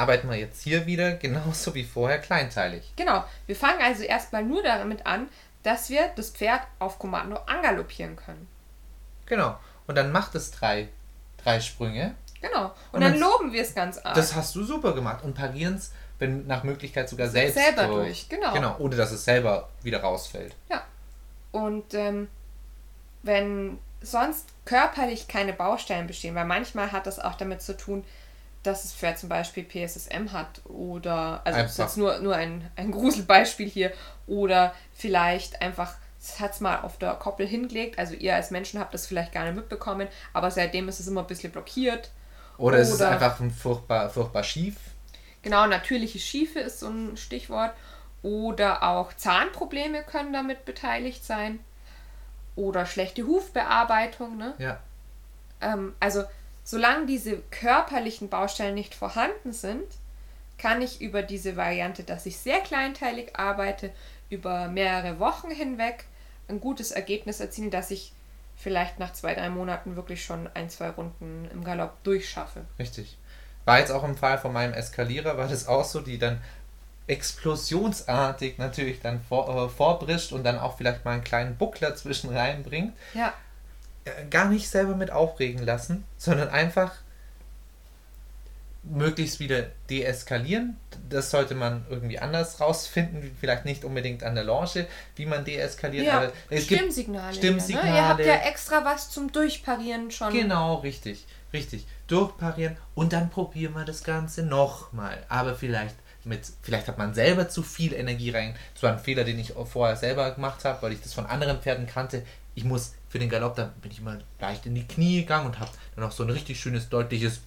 arbeiten 0.00 0.28
wir 0.28 0.36
jetzt 0.36 0.62
hier 0.62 0.86
wieder 0.86 1.12
genauso 1.16 1.74
wie 1.74 1.84
vorher 1.84 2.18
kleinteilig. 2.18 2.92
Genau, 2.96 3.24
wir 3.46 3.56
fangen 3.56 3.80
also 3.82 4.02
erstmal 4.02 4.42
nur 4.44 4.62
damit 4.62 5.06
an, 5.06 5.28
dass 5.62 5.90
wir 5.90 6.08
das 6.16 6.30
Pferd 6.30 6.62
auf 6.78 6.98
Kommando 6.98 7.36
angaloppieren 7.46 8.16
können. 8.16 8.48
Genau. 9.26 9.56
Und 9.86 9.96
dann 9.96 10.10
macht 10.12 10.34
es 10.34 10.50
drei, 10.50 10.88
drei 11.42 11.60
Sprünge. 11.60 12.14
Genau. 12.40 12.64
Und, 12.66 12.72
Und 12.92 13.00
dann 13.02 13.12
dann- 13.12 13.20
loben 13.20 13.52
wir 13.52 13.62
es 13.62 13.74
ganz 13.74 13.98
arg. 13.98 14.14
Das 14.14 14.34
hast 14.34 14.54
du 14.54 14.64
super 14.64 14.94
gemacht. 14.94 15.22
Und 15.22 15.34
parieren 15.34 15.74
es, 15.74 15.92
wenn 16.18 16.46
nach 16.46 16.64
Möglichkeit 16.64 17.08
sogar 17.08 17.28
selbst. 17.28 17.54
selber 17.58 17.86
so- 17.88 17.94
durch, 17.96 18.28
genau. 18.28 18.52
Genau, 18.54 18.76
ohne 18.78 18.96
dass 18.96 19.10
es 19.12 19.24
selber 19.24 19.68
wieder 19.82 20.00
rausfällt. 20.00 20.54
Ja. 20.70 20.82
Und 21.52 21.92
ähm, 21.94 22.28
wenn 23.22 23.78
sonst 24.00 24.48
körperlich 24.64 25.28
keine 25.28 25.52
Baustellen 25.52 26.06
bestehen, 26.06 26.34
weil 26.34 26.46
manchmal 26.46 26.90
hat 26.92 27.06
das 27.06 27.18
auch 27.18 27.34
damit 27.34 27.60
zu 27.60 27.76
tun, 27.76 28.04
dass 28.62 28.82
das 28.82 28.92
Pferd 28.92 29.18
zum 29.18 29.28
Beispiel 29.28 29.64
PSSM 29.64 30.32
hat 30.32 30.60
oder, 30.64 31.40
also 31.44 31.60
das 31.60 31.72
ist 31.72 31.78
jetzt 31.78 31.96
nur, 31.96 32.18
nur 32.18 32.36
ein, 32.36 32.70
ein 32.76 32.90
Gruselbeispiel 32.90 33.68
hier, 33.68 33.92
oder 34.26 34.74
vielleicht 34.92 35.62
einfach, 35.62 35.94
es 36.20 36.40
hat 36.40 36.52
es 36.52 36.60
mal 36.60 36.80
auf 36.80 36.98
der 36.98 37.14
Koppel 37.14 37.46
hingelegt, 37.46 37.98
also 37.98 38.14
ihr 38.14 38.34
als 38.34 38.50
Menschen 38.50 38.78
habt 38.78 38.92
das 38.92 39.06
vielleicht 39.06 39.32
gar 39.32 39.44
nicht 39.44 39.56
mitbekommen, 39.56 40.08
aber 40.32 40.50
seitdem 40.50 40.88
ist 40.88 41.00
es 41.00 41.08
immer 41.08 41.22
ein 41.22 41.26
bisschen 41.26 41.52
blockiert. 41.52 42.10
Oder, 42.58 42.78
es 42.78 42.90
ist 42.90 42.96
Oder- 42.96 43.12
einfach 43.12 43.40
ein 43.40 43.50
furchtbar, 43.50 44.10
furchtbar 44.10 44.42
schief. 44.44 44.76
Genau, 45.42 45.66
natürliche 45.66 46.18
Schiefe 46.18 46.58
ist 46.60 46.80
so 46.80 46.88
ein 46.88 47.16
Stichwort. 47.16 47.72
Oder 48.22 48.82
auch 48.82 49.14
Zahnprobleme 49.14 50.02
können 50.02 50.34
damit 50.34 50.66
beteiligt 50.66 51.24
sein. 51.24 51.60
Oder 52.56 52.84
schlechte 52.84 53.26
Hufbearbeitung. 53.26 54.36
Ne? 54.36 54.54
Ja. 54.58 54.78
Ähm, 55.62 55.94
also, 56.00 56.24
solange 56.70 57.06
diese 57.06 57.38
körperlichen 57.50 58.28
Baustellen 58.28 58.74
nicht 58.74 58.94
vorhanden 58.94 59.52
sind, 59.52 59.86
kann 60.56 60.82
ich 60.82 61.00
über 61.00 61.22
diese 61.22 61.56
Variante, 61.56 62.04
dass 62.04 62.26
ich 62.26 62.38
sehr 62.38 62.60
kleinteilig 62.60 63.36
arbeite, 63.36 63.90
über 64.28 64.68
mehrere 64.68 65.18
Wochen 65.18 65.50
hinweg 65.50 66.04
ein 66.48 66.60
gutes 66.60 66.92
Ergebnis 66.92 67.40
erzielen, 67.40 67.72
dass 67.72 67.90
ich 67.90 68.12
vielleicht 68.56 69.00
nach 69.00 69.12
zwei, 69.12 69.34
drei 69.34 69.50
Monaten 69.50 69.96
wirklich 69.96 70.24
schon 70.24 70.48
ein, 70.54 70.70
zwei 70.70 70.90
Runden 70.90 71.48
im 71.52 71.64
Galopp 71.64 72.02
durchschaffe. 72.04 72.64
Richtig. 72.78 73.16
War 73.64 73.80
jetzt 73.80 73.90
auch 73.90 74.04
im 74.04 74.16
Fall 74.16 74.38
von 74.38 74.52
meinem 74.52 74.74
Eskalierer, 74.74 75.36
war 75.36 75.48
das 75.48 75.66
auch 75.66 75.84
so, 75.84 76.00
die 76.00 76.18
dann 76.18 76.40
explosionsartig 77.08 78.58
natürlich 78.58 79.00
dann 79.00 79.20
vor, 79.28 79.66
äh, 79.66 79.68
vorbrischt 79.68 80.30
und 80.32 80.44
dann 80.44 80.58
auch 80.58 80.76
vielleicht 80.76 81.04
mal 81.04 81.12
einen 81.12 81.24
kleinen 81.24 81.56
Buckler 81.56 81.96
zwischen 81.96 82.30
reinbringt. 82.30 82.96
Ja, 83.14 83.32
Gar 84.30 84.48
nicht 84.48 84.68
selber 84.68 84.96
mit 84.96 85.10
aufregen 85.10 85.64
lassen, 85.64 86.04
sondern 86.16 86.48
einfach 86.48 86.92
möglichst 88.82 89.40
wieder 89.40 89.66
deeskalieren. 89.90 90.76
Das 91.08 91.30
sollte 91.30 91.54
man 91.54 91.84
irgendwie 91.90 92.18
anders 92.18 92.60
rausfinden, 92.60 93.36
vielleicht 93.38 93.64
nicht 93.64 93.84
unbedingt 93.84 94.22
an 94.22 94.34
der 94.34 94.44
Lounge, 94.44 94.86
wie 95.16 95.26
man 95.26 95.44
deeskaliert. 95.44 96.06
Ja, 96.06 96.32
es 96.48 96.64
Stimmsignale. 96.64 97.34
Stimmsignale. 97.34 97.86
Ja, 97.88 97.92
ne? 97.92 97.98
Ihr 97.98 98.08
habt 98.08 98.26
ja 98.26 98.48
extra 98.48 98.84
was 98.84 99.10
zum 99.10 99.32
Durchparieren 99.32 100.10
schon. 100.10 100.32
Genau, 100.32 100.76
richtig, 100.76 101.26
richtig. 101.52 101.86
Durchparieren 102.06 102.76
und 102.94 103.12
dann 103.12 103.30
probieren 103.30 103.74
wir 103.74 103.84
das 103.84 104.02
Ganze 104.02 104.42
nochmal. 104.42 105.18
Aber 105.28 105.54
vielleicht 105.54 105.96
mit, 106.24 106.40
vielleicht 106.62 106.88
hat 106.88 106.98
man 106.98 107.14
selber 107.14 107.48
zu 107.48 107.62
viel 107.62 107.92
Energie 107.92 108.30
rein. 108.30 108.54
Das 108.74 108.82
war 108.82 108.92
ein 108.92 108.98
Fehler, 108.98 109.24
den 109.24 109.38
ich 109.38 109.54
vorher 109.70 109.96
selber 109.96 110.30
gemacht 110.32 110.64
habe, 110.64 110.82
weil 110.82 110.92
ich 110.92 111.00
das 111.00 111.12
von 111.12 111.26
anderen 111.26 111.60
Pferden 111.60 111.86
kannte. 111.86 112.24
Ich 112.54 112.64
muss 112.64 112.94
für 113.10 113.18
den 113.18 113.28
Galopp, 113.28 113.56
da 113.56 113.70
bin 113.82 113.90
ich 113.90 113.98
immer 113.98 114.16
leicht 114.40 114.64
in 114.64 114.74
die 114.74 114.86
Knie 114.88 115.20
gegangen 115.20 115.44
und 115.46 115.58
habe 115.58 115.70
dann 115.96 116.04
auch 116.04 116.12
so 116.12 116.22
ein 116.22 116.30
richtig 116.30 116.58
schönes, 116.58 116.88
deutliches 116.88 117.40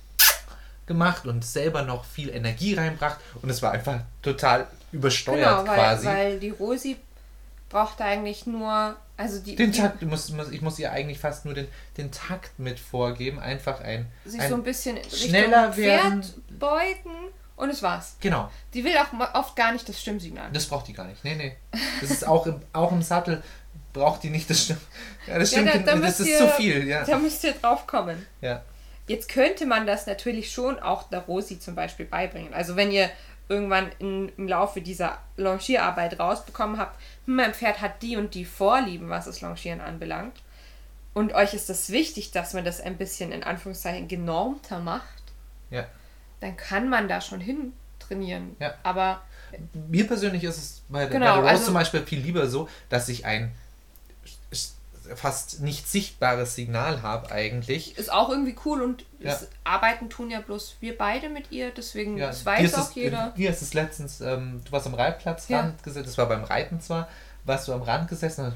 gemacht 0.85 1.25
und 1.25 1.45
selber 1.45 1.83
noch 1.83 2.03
viel 2.03 2.29
Energie 2.29 2.73
reinbracht 2.75 3.17
und 3.41 3.49
es 3.49 3.61
war 3.61 3.71
einfach 3.71 4.01
total 4.21 4.67
übersteuert 4.91 5.39
Genau, 5.39 5.65
weil, 5.67 5.75
quasi. 5.77 6.05
weil 6.07 6.39
die 6.39 6.49
Rosi 6.49 6.97
braucht 7.69 8.01
eigentlich 8.01 8.45
nur, 8.45 8.95
also 9.15 9.39
die, 9.39 9.55
den 9.55 9.71
die 9.71 9.79
Takt, 9.79 10.01
du 10.01 10.05
musst, 10.05 10.31
muss- 10.33 10.51
ich 10.51 10.61
muss 10.61 10.77
ihr 10.79 10.91
eigentlich 10.91 11.19
fast 11.19 11.45
nur 11.45 11.53
den, 11.53 11.67
den 11.97 12.11
Takt 12.11 12.59
mit 12.59 12.79
vorgeben, 12.79 13.39
einfach 13.39 13.79
ein, 13.79 14.07
sich 14.25 14.41
ein 14.41 14.49
so 14.49 14.55
ein 14.55 14.63
bisschen 14.63 14.97
Richtung 14.97 15.29
schneller 15.29 15.71
Pferd 15.71 16.03
werden. 16.03 16.23
beugen 16.59 17.15
und 17.55 17.69
es 17.69 17.81
war's. 17.81 18.17
Genau, 18.19 18.51
Die 18.73 18.83
will 18.83 18.93
auch 18.97 19.33
oft 19.35 19.55
gar 19.55 19.71
nicht 19.71 19.87
das 19.87 20.01
Stimmsignal. 20.01 20.49
das 20.51 20.65
braucht 20.65 20.87
die 20.89 20.93
gar 20.93 21.05
nicht. 21.07 21.23
Nee, 21.23 21.35
nee. 21.35 21.55
Das 22.01 22.11
ist 22.11 22.27
auch 22.27 22.45
im, 22.45 22.61
auch 22.73 22.91
im 22.91 23.01
Sattel 23.01 23.41
braucht 23.93 24.23
die 24.23 24.29
nicht 24.29 24.49
das 24.49 24.63
stimmt. 24.63 24.81
Ja, 25.27 25.39
das 25.39 25.51
Ja, 25.51 25.59
stimmt, 25.59 25.87
da- 25.87 25.93
da 25.93 25.99
das 26.01 26.19
ist 26.19 26.27
ihr- 26.27 26.37
zu 26.39 26.47
viel, 26.49 26.87
ja. 26.87 27.03
Da 27.05 27.17
müsst 27.17 27.43
ihr 27.43 27.53
drauf 27.53 27.87
kommen. 27.87 28.25
ja. 28.41 28.63
Jetzt 29.05 29.27
könnte 29.27 29.65
man 29.65 29.85
das 29.85 30.07
natürlich 30.07 30.49
schon 30.53 30.79
auch 30.79 31.03
der 31.09 31.19
Rosi 31.19 31.59
zum 31.59 31.75
Beispiel 31.75 32.05
beibringen. 32.05 32.53
Also 32.53 32.77
wenn 32.77 32.89
ihr 32.89 33.09
irgendwann 33.49 33.91
in, 33.99 34.31
im 34.37 34.47
Laufe 34.47 34.79
dieser 34.79 35.17
Longierarbeit 35.35 36.17
rausbekommen 36.21 36.79
habt, 36.79 36.97
hm, 37.25 37.35
mein 37.35 37.53
Pferd 37.53 37.81
hat 37.81 38.01
die 38.01 38.15
und 38.15 38.33
die 38.33 38.45
Vorlieben, 38.45 39.09
was 39.09 39.25
das 39.25 39.41
Longieren 39.41 39.81
anbelangt. 39.81 40.37
Und 41.13 41.33
euch 41.33 41.53
ist 41.53 41.69
das 41.69 41.89
wichtig, 41.89 42.31
dass 42.31 42.53
man 42.53 42.63
das 42.63 42.79
ein 42.79 42.95
bisschen 42.97 43.33
in 43.33 43.43
Anführungszeichen 43.43 44.07
genormter 44.07 44.79
macht, 44.79 45.21
ja. 45.69 45.85
dann 46.39 46.55
kann 46.55 46.87
man 46.89 47.09
da 47.09 47.19
schon 47.19 47.41
hin 47.41 47.73
trainieren. 47.99 48.55
Ja. 48.59 48.73
Aber 48.83 49.21
Mir 49.89 50.07
persönlich 50.07 50.43
ist 50.45 50.57
es 50.57 50.81
bei 50.87 51.01
der, 51.01 51.09
Genau, 51.09 51.25
bei 51.25 51.31
der 51.33 51.41
Rose 51.41 51.49
also- 51.49 51.65
zum 51.65 51.73
Beispiel 51.73 52.01
viel 52.05 52.19
lieber 52.19 52.47
so, 52.47 52.69
dass 52.89 53.09
ich 53.09 53.25
ein 53.25 53.51
fast 55.15 55.61
nicht 55.61 55.87
sichtbares 55.87 56.55
Signal 56.55 57.01
habe 57.01 57.31
eigentlich. 57.31 57.97
ist 57.97 58.11
auch 58.11 58.29
irgendwie 58.29 58.55
cool 58.65 58.81
und 58.81 59.05
Ja. 59.19 59.33
es, 59.33 59.47
arbeiten 59.63 60.09
tun 60.09 60.29
ja 60.29 60.41
bloß 60.41 60.77
wir 60.79 60.97
beide 60.97 61.29
mit 61.29 61.51
ihr, 61.51 61.71
deswegen 61.71 62.17
Ja, 62.17 62.27
das 62.27 62.45
weiß 62.45 62.63
ist 62.63 62.75
auch 62.77 62.89
es, 62.89 62.95
jeder. 62.95 63.33
Dir 63.37 63.49
ist 63.49 63.61
es 63.61 63.73
letztens, 63.73 64.21
ähm, 64.21 64.61
du 64.65 64.71
warst 64.71 64.87
am 64.87 64.93
Reitplatz 64.93 65.47
Ja. 65.49 65.59
Rand 65.61 65.83
gesessen, 65.83 66.05
das 66.05 66.17
war 66.17 66.27
beim 66.27 66.43
Reiten 66.43 66.79
zwar, 66.81 67.07
warst 67.45 67.67
du 67.67 67.73
am 67.73 67.81
Rand 67.81 68.07
gesessen 68.09 68.45
und 68.45 68.55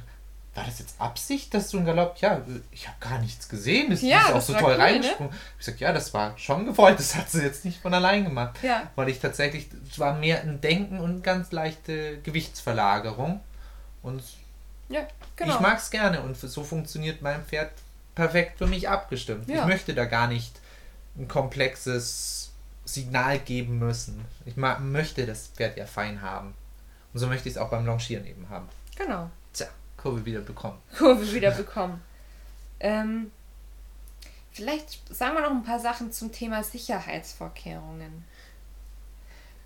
war 0.55 0.63
das 0.65 0.79
jetzt 0.79 0.99
Absicht, 0.99 1.53
dass 1.53 1.69
du 1.69 1.77
ein 1.77 1.85
Galopp? 1.85 2.17
Ja, 2.17 2.41
ich 2.71 2.87
habe 2.87 2.97
gar 2.99 3.19
nichts 3.19 3.47
gesehen. 3.47 3.91
Das 3.91 4.01
Ja, 4.01 4.21
ist 4.29 4.33
auch 4.33 4.41
so 4.41 4.53
toll 4.53 4.63
cool, 4.71 4.77
ne? 4.77 4.83
reingesprungen. 4.85 5.31
Ich 5.59 5.65
sag, 5.67 5.79
ja, 5.79 5.93
das 5.93 6.15
war 6.15 6.35
schon 6.39 6.65
gewollt. 6.65 6.97
Das 6.97 7.15
hat 7.15 7.29
sie 7.29 7.43
jetzt 7.43 7.63
nicht 7.63 7.79
von 7.79 7.93
allein 7.93 8.23
gemacht. 8.23 8.57
Ja. 8.63 8.89
Weil 8.95 9.09
ich 9.09 9.19
tatsächlich, 9.19 9.67
es 9.91 9.99
war 9.99 10.15
mehr 10.17 10.41
ein 10.41 10.59
Denken 10.59 10.99
und 10.99 11.23
ganz 11.23 11.51
leichte 11.51 12.17
Gewichtsverlagerung. 12.21 13.39
Und 14.01 14.23
Ja, 14.89 15.07
genau. 15.35 15.55
ich 15.55 15.59
mag 15.59 15.77
es 15.77 15.89
gerne 15.89 16.21
und 16.21 16.37
so 16.37 16.63
funktioniert 16.63 17.21
mein 17.21 17.43
Pferd 17.43 17.71
perfekt 18.15 18.57
für 18.57 18.67
mich 18.67 18.89
abgestimmt. 18.89 19.47
Ja. 19.47 19.61
Ich 19.61 19.67
möchte 19.67 19.93
da 19.93 20.05
gar 20.05 20.27
nicht 20.27 20.59
ein 21.17 21.27
komplexes 21.27 22.51
Signal 22.85 23.39
geben 23.39 23.79
müssen. 23.79 24.25
Ich 24.45 24.55
möchte 24.55 25.25
das 25.25 25.47
Pferd 25.47 25.77
ja 25.77 25.85
fein 25.85 26.21
haben. 26.21 26.53
Und 27.13 27.19
so 27.19 27.27
möchte 27.27 27.49
ich 27.49 27.55
es 27.55 27.61
auch 27.61 27.69
beim 27.69 27.85
Longieren 27.85 28.25
eben 28.25 28.49
haben. 28.49 28.67
Genau. 28.95 29.29
Tja, 29.53 29.67
Kurve 29.97 30.25
wieder 30.25 30.41
bekommen. 30.41 30.79
Kurve 30.97 31.31
wieder 31.31 31.51
bekommen. 31.63 32.01
Ähm, 32.79 33.31
vielleicht 34.51 35.13
sagen 35.13 35.35
wir 35.35 35.41
noch 35.41 35.51
ein 35.51 35.63
paar 35.63 35.79
Sachen 35.79 36.11
zum 36.11 36.31
Thema 36.31 36.63
Sicherheitsvorkehrungen. 36.63 38.25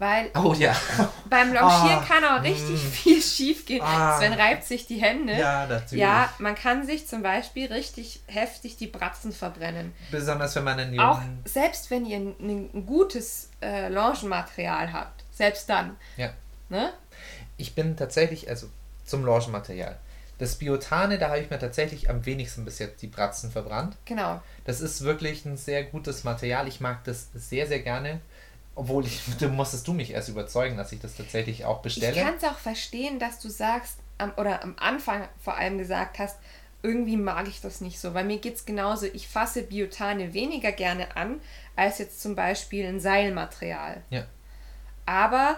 Weil 0.02 0.32
Oh 0.36 0.56
ja. 0.56 0.76
beim 1.30 1.54
Longieren 1.54 2.00
Ah, 2.00 2.06
kann 2.08 2.24
auch 2.26 2.42
richtig 2.42 2.84
mm. 2.84 2.88
viel 2.92 3.22
schief 3.22 3.68
gehen. 3.68 3.84
Ah. 3.84 4.18
Sven 4.18 4.34
reibt 4.34 4.64
sich 4.64 4.88
die 4.88 5.00
Hände. 5.00 5.34
Ja, 5.38 5.68
natürlich. 5.68 6.02
Ja, 6.02 6.34
man 6.40 6.56
kann 6.56 6.88
sich 6.88 7.08
zum 7.08 7.22
Beispiel 7.22 7.72
richtig 7.72 8.20
heftig 8.26 8.78
die 8.78 8.88
Bratzen 8.88 9.32
verbrennen. 9.32 9.94
Besonders 10.10 10.56
wenn 10.56 10.64
man 10.64 10.80
einen 10.80 11.00
Auch 11.00 11.22
jungen. 11.22 11.44
selbst 11.46 11.92
wenn 11.92 12.08
ihr 12.08 12.18
ein, 12.18 12.36
ein 12.74 12.86
gutes 12.88 13.52
äh, 13.62 13.90
Longenmaterial 13.90 14.92
habt, 14.92 15.24
selbst 15.32 15.70
dann. 15.70 15.96
Ja. 16.18 16.32
Ne? 16.70 16.92
Ich 17.58 17.76
bin 17.76 17.96
tatsächlich, 17.96 18.50
also 18.50 18.68
zum 19.06 19.24
Longenmaterial. 19.24 20.00
Das 20.40 20.56
Biotane, 20.56 21.20
da 21.20 21.28
habe 21.28 21.42
ich 21.42 21.52
mir 21.52 21.60
tatsächlich 21.60 22.10
am 22.10 22.26
wenigsten 22.26 22.66
bis 22.66 22.80
jetzt 22.80 23.04
die 23.04 23.08
Bratzen 23.08 23.52
verbrannt. 23.52 23.96
Genau. 24.06 24.42
Das 24.66 24.82
ist 24.82 25.04
wirklich 25.04 25.46
ein 25.46 25.58
sehr 25.58 25.84
gutes 25.84 26.24
Material. 26.24 26.68
Ich 26.68 26.82
mag 26.82 27.04
das 27.04 27.28
sehr, 27.36 27.68
sehr 27.68 27.82
gerne. 27.82 28.20
Obwohl, 28.76 29.06
ich, 29.06 29.22
du 29.40 29.50
musstest 29.50 29.88
du 29.88 29.94
mich 29.94 30.12
erst 30.12 30.30
überzeugen, 30.30 30.78
dass 30.78 30.92
ich 30.92 31.00
das 31.00 31.16
tatsächlich 31.16 31.66
auch 31.66 31.78
Ich 31.78 31.84
bestelle. 31.84 32.22
kann 32.22 32.36
es 32.36 32.44
auch 32.44 32.58
verstehen, 32.58 33.20
dass 33.20 33.40
du 33.40 33.50
sagst, 33.50 33.98
am, 34.18 34.34
oder 34.38 34.64
am 34.64 34.76
Anfang 34.80 35.28
vor 35.44 35.56
allem 35.56 35.78
gesagt 35.78 36.20
hast, 36.20 36.38
irgendwie 36.84 37.18
mag 37.18 37.48
ich 37.48 37.62
das 37.62 37.82
nicht 37.82 38.00
so, 38.00 38.14
weil 38.14 38.26
mir 38.26 38.40
geht 38.40 38.56
es 38.56 38.66
genauso. 38.66 39.06
Ich 39.06 39.28
fasse 39.28 39.62
Biotane 39.64 40.34
weniger 40.34 40.72
gerne 40.72 41.16
an, 41.16 41.40
als 41.76 42.00
jetzt 42.00 42.22
zum 42.22 42.36
Beispiel 42.36 42.86
ein 42.88 43.00
Seilmaterial. 43.00 44.02
Ja. 44.10 44.26
Aber 45.06 45.58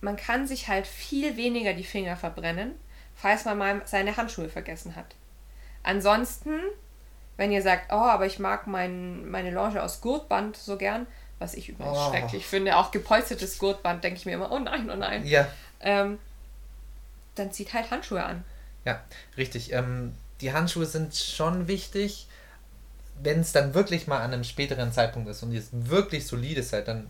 man 0.00 0.16
kann 0.16 0.46
sich 0.46 0.68
halt 0.68 0.86
viel 0.86 1.36
weniger 1.36 1.72
die 1.72 1.84
Finger 1.84 2.16
verbrennen, 2.16 2.72
falls 3.14 3.44
man 3.44 3.58
mal 3.58 3.82
seine 3.84 4.16
Handschuhe 4.16 4.48
vergessen 4.48 4.96
hat. 4.96 5.14
Ansonsten, 5.82 6.58
wenn 7.36 7.52
ihr 7.52 7.62
sagt, 7.62 7.92
oh, 7.92 7.96
aber 7.96 8.26
ich 8.26 8.38
mag 8.38 8.66
mein, 8.66 9.28
meine 9.30 9.52
Longe 9.52 9.82
aus 9.82 10.00
Gurtband 10.00 10.56
so 10.56 10.76
gern, 10.76 11.06
was 11.38 11.54
ich 11.54 11.68
übrigens 11.68 11.96
Oh. 11.98 12.10
schrecklich 12.10 12.46
finde, 12.46 12.76
auch 12.76 12.90
gepolstertes 12.90 13.58
Gurtband, 13.58 14.02
denke 14.04 14.18
ich 14.18 14.26
mir 14.26 14.32
immer, 14.32 14.50
oh 14.52 14.58
nein, 14.58 14.90
oh 14.90 14.96
nein. 14.96 15.26
Ja, 15.26 15.46
Ähm, 15.80 16.18
dann 17.34 17.52
zieht 17.52 17.74
halt 17.74 17.90
Handschuhe 17.90 18.24
an. 18.24 18.44
ja, 18.84 19.00
richtig. 19.36 19.72
Ähm, 19.72 20.14
die 20.40 20.52
Handschuhe 20.52 20.86
sind 20.86 21.14
schon 21.14 21.68
wichtig. 21.68 22.26
Wenn 23.22 23.40
es 23.40 23.52
dann 23.52 23.74
wirklich 23.74 24.06
mal 24.06 24.18
an 24.20 24.32
einem 24.32 24.44
späteren 24.44 24.92
Zeitpunkt 24.92 25.28
ist 25.28 25.42
und 25.42 25.52
ihr 25.52 25.62
wirklich 25.72 26.26
solide 26.26 26.62
seid, 26.62 26.88
dann 26.88 27.08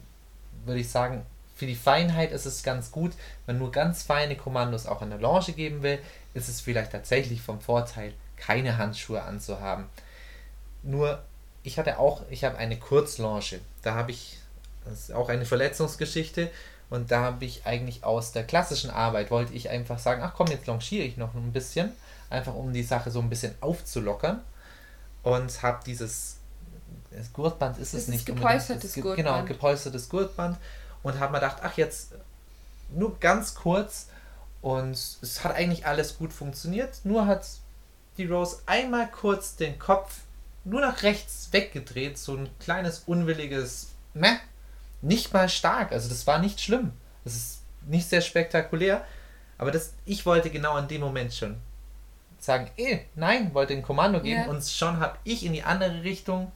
würde 0.64 0.80
ich 0.80 0.88
sagen, 0.88 1.24
für 1.56 1.66
die 1.66 1.74
Feinheit 1.76 2.32
ist 2.32 2.44
es 2.46 2.62
ganz 2.62 2.90
gut. 2.90 3.12
Wenn 3.46 3.58
nur 3.58 3.70
ganz 3.72 4.02
feine 4.02 4.36
Kommandos 4.36 4.86
auch 4.86 5.02
an 5.02 5.10
der 5.10 5.18
Longe 5.20 5.52
geben 5.52 5.82
will, 5.82 5.98
ist 6.34 6.48
es 6.48 6.60
vielleicht 6.60 6.92
tatsächlich 6.92 7.40
vom 7.40 7.60
Vorteil, 7.60 8.12
keine 8.36 8.76
Handschuhe 8.78 9.22
anzuhaben. 9.22 9.86
Nur, 10.82 11.22
ich 11.66 11.78
hatte 11.78 11.98
auch, 11.98 12.22
ich 12.30 12.44
habe 12.44 12.56
eine 12.58 12.78
Kurzlonge. 12.78 13.42
Da 13.82 13.94
habe 13.94 14.12
ich, 14.12 14.38
das 14.84 14.94
ist 15.00 15.12
auch 15.12 15.28
eine 15.28 15.44
Verletzungsgeschichte. 15.44 16.50
Und 16.90 17.10
da 17.10 17.20
habe 17.22 17.44
ich 17.44 17.66
eigentlich 17.66 18.04
aus 18.04 18.30
der 18.30 18.44
klassischen 18.44 18.90
Arbeit, 18.90 19.32
wollte 19.32 19.52
ich 19.52 19.68
einfach 19.68 19.98
sagen, 19.98 20.22
ach 20.22 20.34
komm, 20.36 20.46
jetzt 20.46 20.68
longiere 20.68 21.04
ich 21.04 21.16
noch 21.16 21.34
ein 21.34 21.52
bisschen. 21.52 21.92
Einfach 22.30 22.54
um 22.54 22.72
die 22.72 22.84
Sache 22.84 23.10
so 23.10 23.18
ein 23.20 23.28
bisschen 23.28 23.54
aufzulockern. 23.60 24.40
Und 25.24 25.62
habe 25.62 25.80
dieses, 25.84 26.36
das 27.10 27.32
Gurtband 27.32 27.78
ist 27.78 27.94
es 27.94 28.02
ist 28.02 28.08
nicht. 28.10 28.26
gepolstertes 28.26 28.82
das 28.84 28.94
ge- 28.94 29.02
Gurtband. 29.02 29.26
Genau, 29.28 29.44
gepolstertes 29.44 30.08
Gurtband. 30.08 30.56
Und 31.02 31.18
habe 31.18 31.32
mir 31.32 31.40
gedacht, 31.40 31.58
ach 31.62 31.76
jetzt 31.76 32.10
nur 32.94 33.18
ganz 33.18 33.56
kurz. 33.56 34.06
Und 34.62 34.92
es 34.94 35.42
hat 35.42 35.56
eigentlich 35.56 35.84
alles 35.84 36.16
gut 36.16 36.32
funktioniert. 36.32 37.00
Nur 37.02 37.26
hat 37.26 37.44
die 38.18 38.26
Rose 38.26 38.58
einmal 38.66 39.08
kurz 39.10 39.56
den 39.56 39.80
Kopf 39.80 40.18
nur 40.66 40.80
nach 40.80 41.02
rechts 41.02 41.48
weggedreht. 41.52 42.18
So 42.18 42.36
ein 42.36 42.48
kleines 42.58 43.04
unwilliges 43.06 43.92
Meh. 44.14 44.36
Nicht 45.00 45.32
mal 45.32 45.48
stark. 45.48 45.92
Also 45.92 46.08
das 46.08 46.26
war 46.26 46.38
nicht 46.38 46.60
schlimm. 46.60 46.92
Das 47.24 47.34
ist 47.34 47.62
nicht 47.86 48.08
sehr 48.08 48.20
spektakulär. 48.20 49.04
Aber 49.58 49.70
das, 49.70 49.94
ich 50.04 50.26
wollte 50.26 50.50
genau 50.50 50.76
in 50.76 50.88
dem 50.88 51.00
Moment 51.00 51.32
schon 51.32 51.56
sagen, 52.38 52.70
eh, 52.76 53.00
nein, 53.14 53.54
wollte 53.54 53.72
ein 53.72 53.82
Kommando 53.82 54.20
geben. 54.20 54.42
Ja. 54.42 54.48
Und 54.48 54.64
schon 54.64 55.00
habe 55.00 55.18
ich 55.24 55.44
in 55.44 55.52
die 55.52 55.62
andere 55.62 56.02
Richtung 56.02 56.52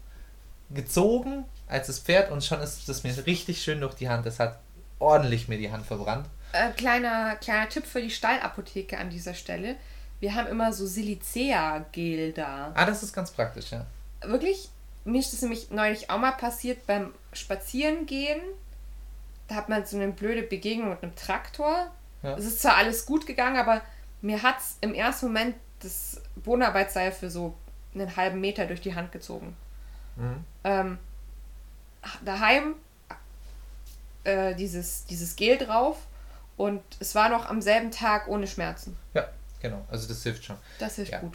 gezogen 0.71 1.45
als 1.67 1.87
das 1.87 2.01
Pferd. 2.01 2.31
Und 2.31 2.45
schon 2.45 2.61
ist 2.61 2.89
das 2.89 3.05
mir 3.05 3.27
richtig 3.27 3.63
schön 3.63 3.81
durch 3.81 3.95
die 3.95 4.09
Hand. 4.09 4.27
Das 4.27 4.39
hat 4.39 4.59
ordentlich 4.99 5.49
mir 5.49 5.59
die 5.59 5.71
Hand 5.71 5.87
verbrannt. 5.87 6.27
Äh, 6.53 6.71
kleiner, 6.73 7.37
kleiner 7.37 7.69
Tipp 7.69 7.87
für 7.87 8.03
die 8.03 8.11
Stallapotheke 8.11 8.99
an 8.99 9.09
dieser 9.09 9.35
Stelle. 9.35 9.77
Wir 10.19 10.35
haben 10.35 10.49
immer 10.49 10.73
so 10.73 10.85
Silicea-Gel 10.85 12.33
da. 12.33 12.73
Ah, 12.75 12.85
das 12.85 13.03
ist 13.03 13.13
ganz 13.13 13.31
praktisch, 13.31 13.71
ja. 13.71 13.87
Wirklich, 14.23 14.69
mir 15.05 15.21
ist 15.21 15.33
das 15.33 15.43
nämlich 15.43 15.71
neulich 15.71 16.11
auch 16.11 16.19
mal 16.19 16.33
passiert 16.33 16.87
beim 16.87 17.13
Spazierengehen. 17.33 18.41
Da 19.49 19.55
hat 19.57 19.69
man 19.69 19.85
so 19.85 19.97
eine 19.97 20.09
blöde 20.09 20.43
Begegnung 20.43 20.91
mit 20.91 21.03
einem 21.03 21.17
Traktor. 21.17 21.91
Ja. 22.23 22.37
Es 22.37 22.45
ist 22.45 22.61
zwar 22.61 22.77
alles 22.77 23.07
gut 23.07 23.27
gegangen, 23.27 23.57
aber 23.57 23.83
mir 24.21 24.43
hat 24.43 24.59
es 24.61 24.77
im 24.81 24.95
ersten 24.95 25.27
Moment 25.27 25.57
das 25.81 26.21
Bodenarbeitsseil 26.37 27.13
für 27.13 27.31
so 27.31 27.55
einen 27.95 28.15
halben 28.17 28.41
Meter 28.41 28.67
durch 28.67 28.81
die 28.81 28.95
Hand 28.95 29.13
gezogen. 29.13 29.57
Mhm. 30.17 30.45
ähm, 30.65 30.99
daheim 32.25 32.75
äh, 34.25 34.55
dieses, 34.55 35.05
dieses 35.07 35.37
Gel 35.37 35.57
drauf 35.57 35.97
und 36.57 36.83
es 36.99 37.15
war 37.15 37.29
noch 37.29 37.49
am 37.49 37.63
selben 37.63 37.91
Tag 37.91 38.29
ohne 38.29 38.47
Schmerzen. 38.47 38.97
Ja, 39.15 39.29
genau. 39.63 39.83
Also 39.91 40.09
das 40.09 40.23
hilft 40.23 40.45
schon. 40.45 40.57
Das 40.79 40.97
hilft 40.97 41.13
Ja. 41.13 41.21
gut. 41.21 41.35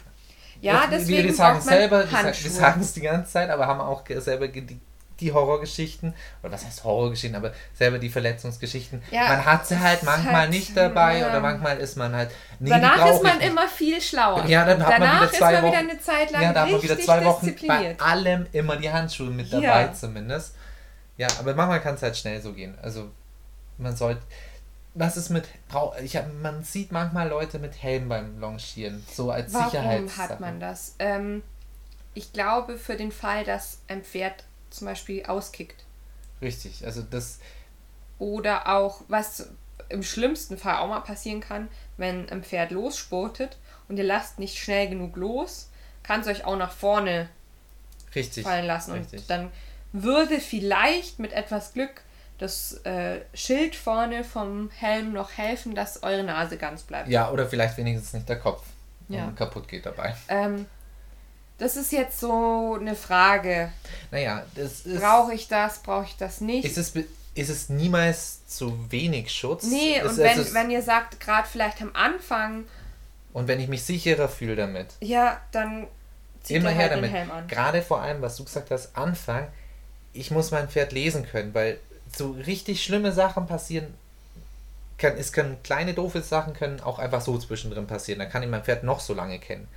Ja, 0.60 0.82
wir, 0.90 0.98
deswegen 0.98 1.28
wir 1.28 1.34
sagen 1.34 1.58
braucht 1.58 1.66
man 1.66 1.74
selber, 1.78 1.98
wir, 2.00 2.06
sagen- 2.18 2.36
wir 2.42 2.50
sagen 2.50 2.80
es 2.80 2.92
die 2.94 3.00
ganze 3.00 3.32
Zeit, 3.32 3.50
aber 3.50 3.66
haben 3.66 3.80
auch 3.80 4.02
selber 4.18 4.48
die, 4.48 4.78
die 5.20 5.32
Horrorgeschichten, 5.32 6.12
oder 6.42 6.52
was 6.52 6.64
heißt 6.66 6.84
Horrorgeschichten, 6.84 7.36
aber 7.36 7.52
selber 7.74 7.98
die 7.98 8.08
Verletzungsgeschichten. 8.10 9.02
Ja, 9.10 9.28
man 9.28 9.44
hat 9.44 9.66
sie 9.66 9.78
halt 9.78 10.02
manchmal 10.02 10.34
halt, 10.42 10.50
nicht 10.50 10.76
dabei 10.76 11.18
ja. 11.18 11.30
oder 11.30 11.40
manchmal 11.40 11.78
ist 11.78 11.96
man 11.96 12.14
halt. 12.14 12.30
Nee, 12.58 12.70
Danach 12.70 13.06
ist 13.06 13.22
man 13.22 13.32
ich 13.32 13.38
nicht. 13.38 13.48
immer 13.48 13.68
viel 13.68 14.00
schlauer. 14.00 14.44
Ja, 14.46 14.64
dann 14.64 14.82
hat 14.84 14.90
man 14.98 15.00
Danach 15.00 15.20
wieder 15.22 15.32
zwei 15.32 15.54
ist 15.54 15.54
man 15.54 15.62
Wochen. 15.62 15.72
wieder 15.72 15.90
eine 15.90 16.00
Zeit 16.00 16.30
lang 16.32 16.42
ja, 16.42 16.52
da 16.52 16.60
hat 16.62 16.70
man 16.70 16.82
wieder 16.82 16.98
zwei 17.00 17.24
Wochen 17.24 17.54
bei 17.66 17.96
allem 17.98 18.46
immer 18.52 18.76
die 18.76 18.90
Handschuhe 18.90 19.30
mit 19.30 19.52
dabei, 19.52 19.64
Ja. 19.82 19.92
zumindest. 19.92 20.54
Ja, 21.16 21.28
aber 21.40 21.54
manchmal 21.54 21.80
kann 21.80 21.94
es 21.94 22.02
halt 22.02 22.16
schnell 22.16 22.40
so 22.42 22.52
gehen. 22.52 22.76
Also, 22.82 23.10
man 23.78 23.96
sollte. 23.96 24.20
Was 24.98 25.18
ist 25.18 25.28
mit. 25.28 25.46
Ich 26.02 26.16
hab, 26.16 26.32
man 26.40 26.64
sieht 26.64 26.90
manchmal 26.90 27.28
Leute 27.28 27.58
mit 27.58 27.82
Helm 27.82 28.08
beim 28.08 28.40
Longieren, 28.40 29.04
so 29.12 29.30
als 29.30 29.52
Warum 29.52 29.70
Sicherheits. 29.70 30.16
hat 30.16 30.40
man 30.40 30.58
das? 30.58 30.94
Ähm, 30.98 31.42
ich 32.14 32.32
glaube 32.32 32.78
für 32.78 32.96
den 32.96 33.12
Fall, 33.12 33.44
dass 33.44 33.80
ein 33.88 34.02
Pferd 34.02 34.44
zum 34.70 34.86
Beispiel 34.86 35.26
auskickt. 35.26 35.84
Richtig, 36.40 36.84
also 36.86 37.02
das. 37.02 37.40
Oder 38.18 38.74
auch, 38.74 39.02
was 39.08 39.50
im 39.90 40.02
schlimmsten 40.02 40.56
Fall 40.56 40.76
auch 40.76 40.88
mal 40.88 41.00
passieren 41.00 41.40
kann, 41.40 41.68
wenn 41.98 42.28
ein 42.30 42.42
Pferd 42.42 42.70
losspurtet 42.70 43.58
und 43.88 43.98
ihr 43.98 44.04
lasst 44.04 44.38
nicht 44.38 44.56
schnell 44.56 44.88
genug 44.88 45.16
los, 45.16 45.68
kann 46.02 46.22
es 46.22 46.26
euch 46.26 46.46
auch 46.46 46.56
nach 46.56 46.72
vorne 46.72 47.28
Richtig. 48.14 48.44
fallen 48.44 48.66
lassen. 48.66 48.92
richtig. 48.92 49.20
Und 49.20 49.30
dann 49.30 49.50
würde 49.92 50.40
vielleicht 50.40 51.18
mit 51.18 51.34
etwas 51.34 51.74
Glück 51.74 52.02
das 52.38 52.74
äh, 52.84 53.20
Schild 53.34 53.74
vorne 53.76 54.22
vom 54.24 54.70
Helm 54.76 55.12
noch 55.12 55.30
helfen, 55.36 55.74
dass 55.74 56.02
eure 56.02 56.22
Nase 56.24 56.56
ganz 56.58 56.82
bleibt. 56.82 57.08
Ja, 57.08 57.30
oder 57.30 57.46
vielleicht 57.46 57.76
wenigstens 57.78 58.12
nicht 58.12 58.28
der 58.28 58.38
Kopf 58.38 58.62
Ja. 59.08 59.32
kaputt 59.36 59.68
geht 59.68 59.86
dabei. 59.86 60.14
Ähm, 60.28 60.66
das 61.58 61.76
ist 61.76 61.92
jetzt 61.92 62.20
so 62.20 62.76
eine 62.78 62.94
Frage. 62.94 63.72
Naja, 64.10 64.44
das 64.54 64.80
ist. 64.80 65.00
Brauche 65.00 65.32
ich 65.32 65.48
das, 65.48 65.78
brauche 65.78 66.04
ich 66.04 66.16
das 66.18 66.40
nicht? 66.42 66.66
ist 66.66 66.76
es, 66.76 66.92
ist 67.34 67.48
es 67.48 67.68
niemals 67.70 68.46
zu 68.46 68.78
wenig 68.90 69.32
Schutz? 69.32 69.64
nee, 69.64 69.96
Es- 69.96 70.04
und 70.04 70.10
es 70.12 70.18
wenn, 70.18 70.38
ist- 70.40 70.54
wenn 70.54 70.70
ihr 70.70 70.82
sagt, 70.82 71.18
gerade 71.20 71.48
vielleicht 71.50 71.80
am 71.80 71.90
Anfang, 71.94 72.64
und 73.32 73.48
wenn 73.48 73.60
ich 73.60 73.68
mich 73.68 73.82
sicherer 73.84 74.28
fühle 74.28 74.56
damit, 74.56 74.88
ja, 75.00 75.40
dann 75.52 75.86
zieht 76.42 76.56
immer 76.58 76.68
her 76.70 76.82
halt 76.90 76.92
damit. 76.92 77.04
den 77.10 77.14
Helm 77.16 77.30
an. 77.30 77.48
Gerade 77.48 77.80
vor 77.82 78.00
allem, 78.02 78.20
was 78.22 78.36
du 78.36 78.44
gesagt 78.44 78.70
hast, 78.70 78.94
Anfang, 78.96 79.48
ich 80.12 80.30
muss 80.30 80.50
mein 80.50 80.68
Pferd 80.68 80.92
lesen 80.92 81.26
können, 81.26 81.52
weil 81.54 81.78
so 82.16 82.32
richtig 82.32 82.82
schlimme 82.82 83.12
Sachen 83.12 83.46
passieren 83.46 83.94
kann, 84.98 85.16
es 85.18 85.32
können 85.32 85.58
kleine 85.62 85.94
doofe 85.94 86.22
Sachen 86.22 86.54
können 86.54 86.80
auch 86.80 86.98
einfach 86.98 87.20
so 87.20 87.38
zwischendrin 87.38 87.86
passieren. 87.86 88.18
Da 88.18 88.26
kann 88.26 88.42
ich 88.42 88.48
mein 88.48 88.64
Pferd 88.64 88.82
noch 88.82 89.00
so 89.00 89.14
lange 89.14 89.38
kennen. 89.38 89.68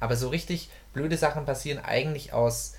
Aber 0.00 0.16
so 0.16 0.28
richtig 0.28 0.68
blöde 0.92 1.16
Sachen 1.16 1.44
passieren 1.44 1.84
eigentlich 1.84 2.32
aus 2.32 2.74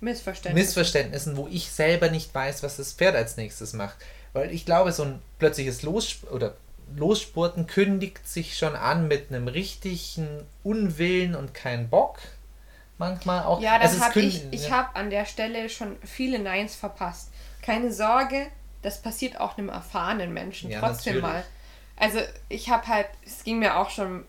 Missverständnissen. 0.00 0.66
Missverständnissen, 0.66 1.36
wo 1.36 1.46
ich 1.48 1.70
selber 1.70 2.10
nicht 2.10 2.34
weiß, 2.34 2.62
was 2.62 2.78
das 2.78 2.92
Pferd 2.92 3.14
als 3.14 3.36
nächstes 3.36 3.72
macht. 3.74 3.96
Weil 4.32 4.50
ich 4.50 4.64
glaube, 4.64 4.92
so 4.92 5.04
ein 5.04 5.22
plötzliches 5.38 5.82
Los 5.82 6.18
oder 6.30 6.54
Losspurten 6.96 7.66
kündigt 7.66 8.26
sich 8.26 8.56
schon 8.56 8.74
an 8.74 9.08
mit 9.08 9.28
einem 9.30 9.48
richtigen 9.48 10.26
Unwillen 10.62 11.34
und 11.34 11.54
keinen 11.54 11.88
Bock. 11.88 12.18
Manchmal 12.98 13.44
auch. 13.44 13.60
Ja, 13.60 13.78
das 13.78 13.92
Also 13.92 14.04
habe 14.04 14.20
ich. 14.20 14.44
Ich 14.50 14.68
ja. 14.68 14.70
habe 14.70 14.96
an 14.96 15.10
der 15.10 15.26
Stelle 15.26 15.68
schon 15.68 15.96
viele 16.04 16.38
Neins 16.38 16.74
verpasst. 16.74 17.28
Keine 17.62 17.92
Sorge, 17.92 18.46
das 18.82 19.00
passiert 19.00 19.40
auch 19.40 19.56
einem 19.56 19.68
erfahrenen 19.68 20.32
Menschen 20.32 20.70
Ja, 20.70 20.80
trotzdem 20.80 21.20
natürlich. 21.20 21.22
mal. 21.22 21.44
Also 21.96 22.18
ich 22.48 22.68
habe 22.70 22.86
halt, 22.88 23.06
es 23.24 23.44
ging 23.44 23.58
mir 23.58 23.76
auch 23.76 23.90
schon 23.90 24.24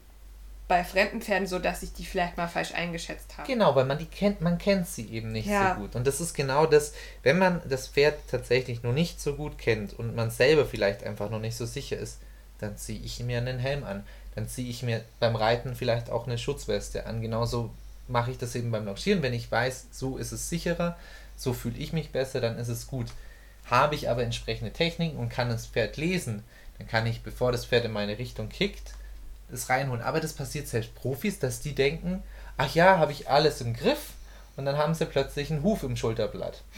bei 0.67 0.83
fremden 0.83 1.21
Pferden 1.21 1.45
so, 1.47 1.59
dass 1.59 1.83
ich 1.83 1.93
die 1.93 2.05
vielleicht 2.05 2.37
mal 2.37 2.47
falsch 2.47 2.73
eingeschätzt 2.73 3.37
habe. 3.37 3.47
Genau, 3.47 3.75
weil 3.75 3.85
man 3.85 3.97
die 3.97 4.05
kennt, 4.05 4.41
man 4.41 4.57
kennt 4.57 4.87
sie 4.87 5.07
eben 5.09 5.31
nicht 5.31 5.47
Ja. 5.47 5.75
so 5.75 5.81
gut. 5.81 5.95
Und 5.95 6.07
das 6.07 6.21
ist 6.21 6.33
genau 6.33 6.65
das, 6.65 6.93
wenn 7.21 7.37
man 7.37 7.61
das 7.67 7.87
Pferd 7.87 8.17
tatsächlich 8.29 8.81
noch 8.83 8.93
nicht 8.93 9.19
so 9.19 9.35
gut 9.35 9.57
kennt 9.57 9.93
und 9.93 10.15
man 10.15 10.31
selber 10.31 10.65
vielleicht 10.65 11.03
einfach 11.03 11.29
noch 11.29 11.39
nicht 11.39 11.57
so 11.57 11.65
sicher 11.65 11.97
ist, 11.97 12.19
dann 12.59 12.77
ziehe 12.77 12.99
ich 13.01 13.19
mir 13.19 13.39
einen 13.39 13.59
Helm 13.59 13.83
an. 13.83 14.05
Dann 14.35 14.47
ziehe 14.47 14.69
ich 14.69 14.83
mir 14.83 15.03
beim 15.19 15.35
Reiten 15.35 15.75
vielleicht 15.75 16.09
auch 16.09 16.25
eine 16.27 16.37
Schutzweste 16.37 17.05
an. 17.05 17.21
Genauso 17.21 17.71
mache 18.07 18.31
ich 18.31 18.37
das 18.37 18.55
eben 18.55 18.71
beim 18.71 18.85
Longieren. 18.85 19.21
Wenn 19.21 19.33
ich 19.33 19.51
weiß, 19.51 19.87
so 19.91 20.17
ist 20.17 20.31
es 20.31 20.49
sicherer, 20.49 20.97
so 21.35 21.53
fühle 21.53 21.77
ich 21.77 21.93
mich 21.93 22.11
besser, 22.11 22.39
dann 22.41 22.57
ist 22.57 22.69
es 22.69 22.87
gut. 22.87 23.07
Habe 23.65 23.95
ich 23.95 24.09
aber 24.09 24.23
entsprechende 24.23 24.71
Techniken 24.73 25.17
und 25.17 25.29
kann 25.29 25.49
das 25.49 25.65
Pferd 25.67 25.97
lesen, 25.97 26.43
dann 26.77 26.87
kann 26.87 27.05
ich, 27.07 27.21
bevor 27.23 27.51
das 27.51 27.65
Pferd 27.65 27.85
in 27.85 27.91
meine 27.91 28.17
Richtung 28.17 28.49
kickt, 28.49 28.93
das 29.49 29.69
reinholen. 29.69 30.01
Aber 30.01 30.19
das 30.19 30.33
passiert 30.33 30.67
selbst 30.67 30.95
Profis, 30.95 31.39
dass 31.39 31.59
die 31.61 31.73
denken, 31.75 32.23
ach 32.57 32.73
ja, 32.75 32.97
habe 32.97 33.11
ich 33.11 33.29
alles 33.29 33.61
im 33.61 33.73
Griff 33.73 34.11
und 34.57 34.65
dann 34.65 34.77
haben 34.77 34.93
sie 34.93 35.05
plötzlich 35.05 35.51
einen 35.51 35.63
Huf 35.63 35.83
im 35.83 35.95
Schulterblatt. 35.95 36.61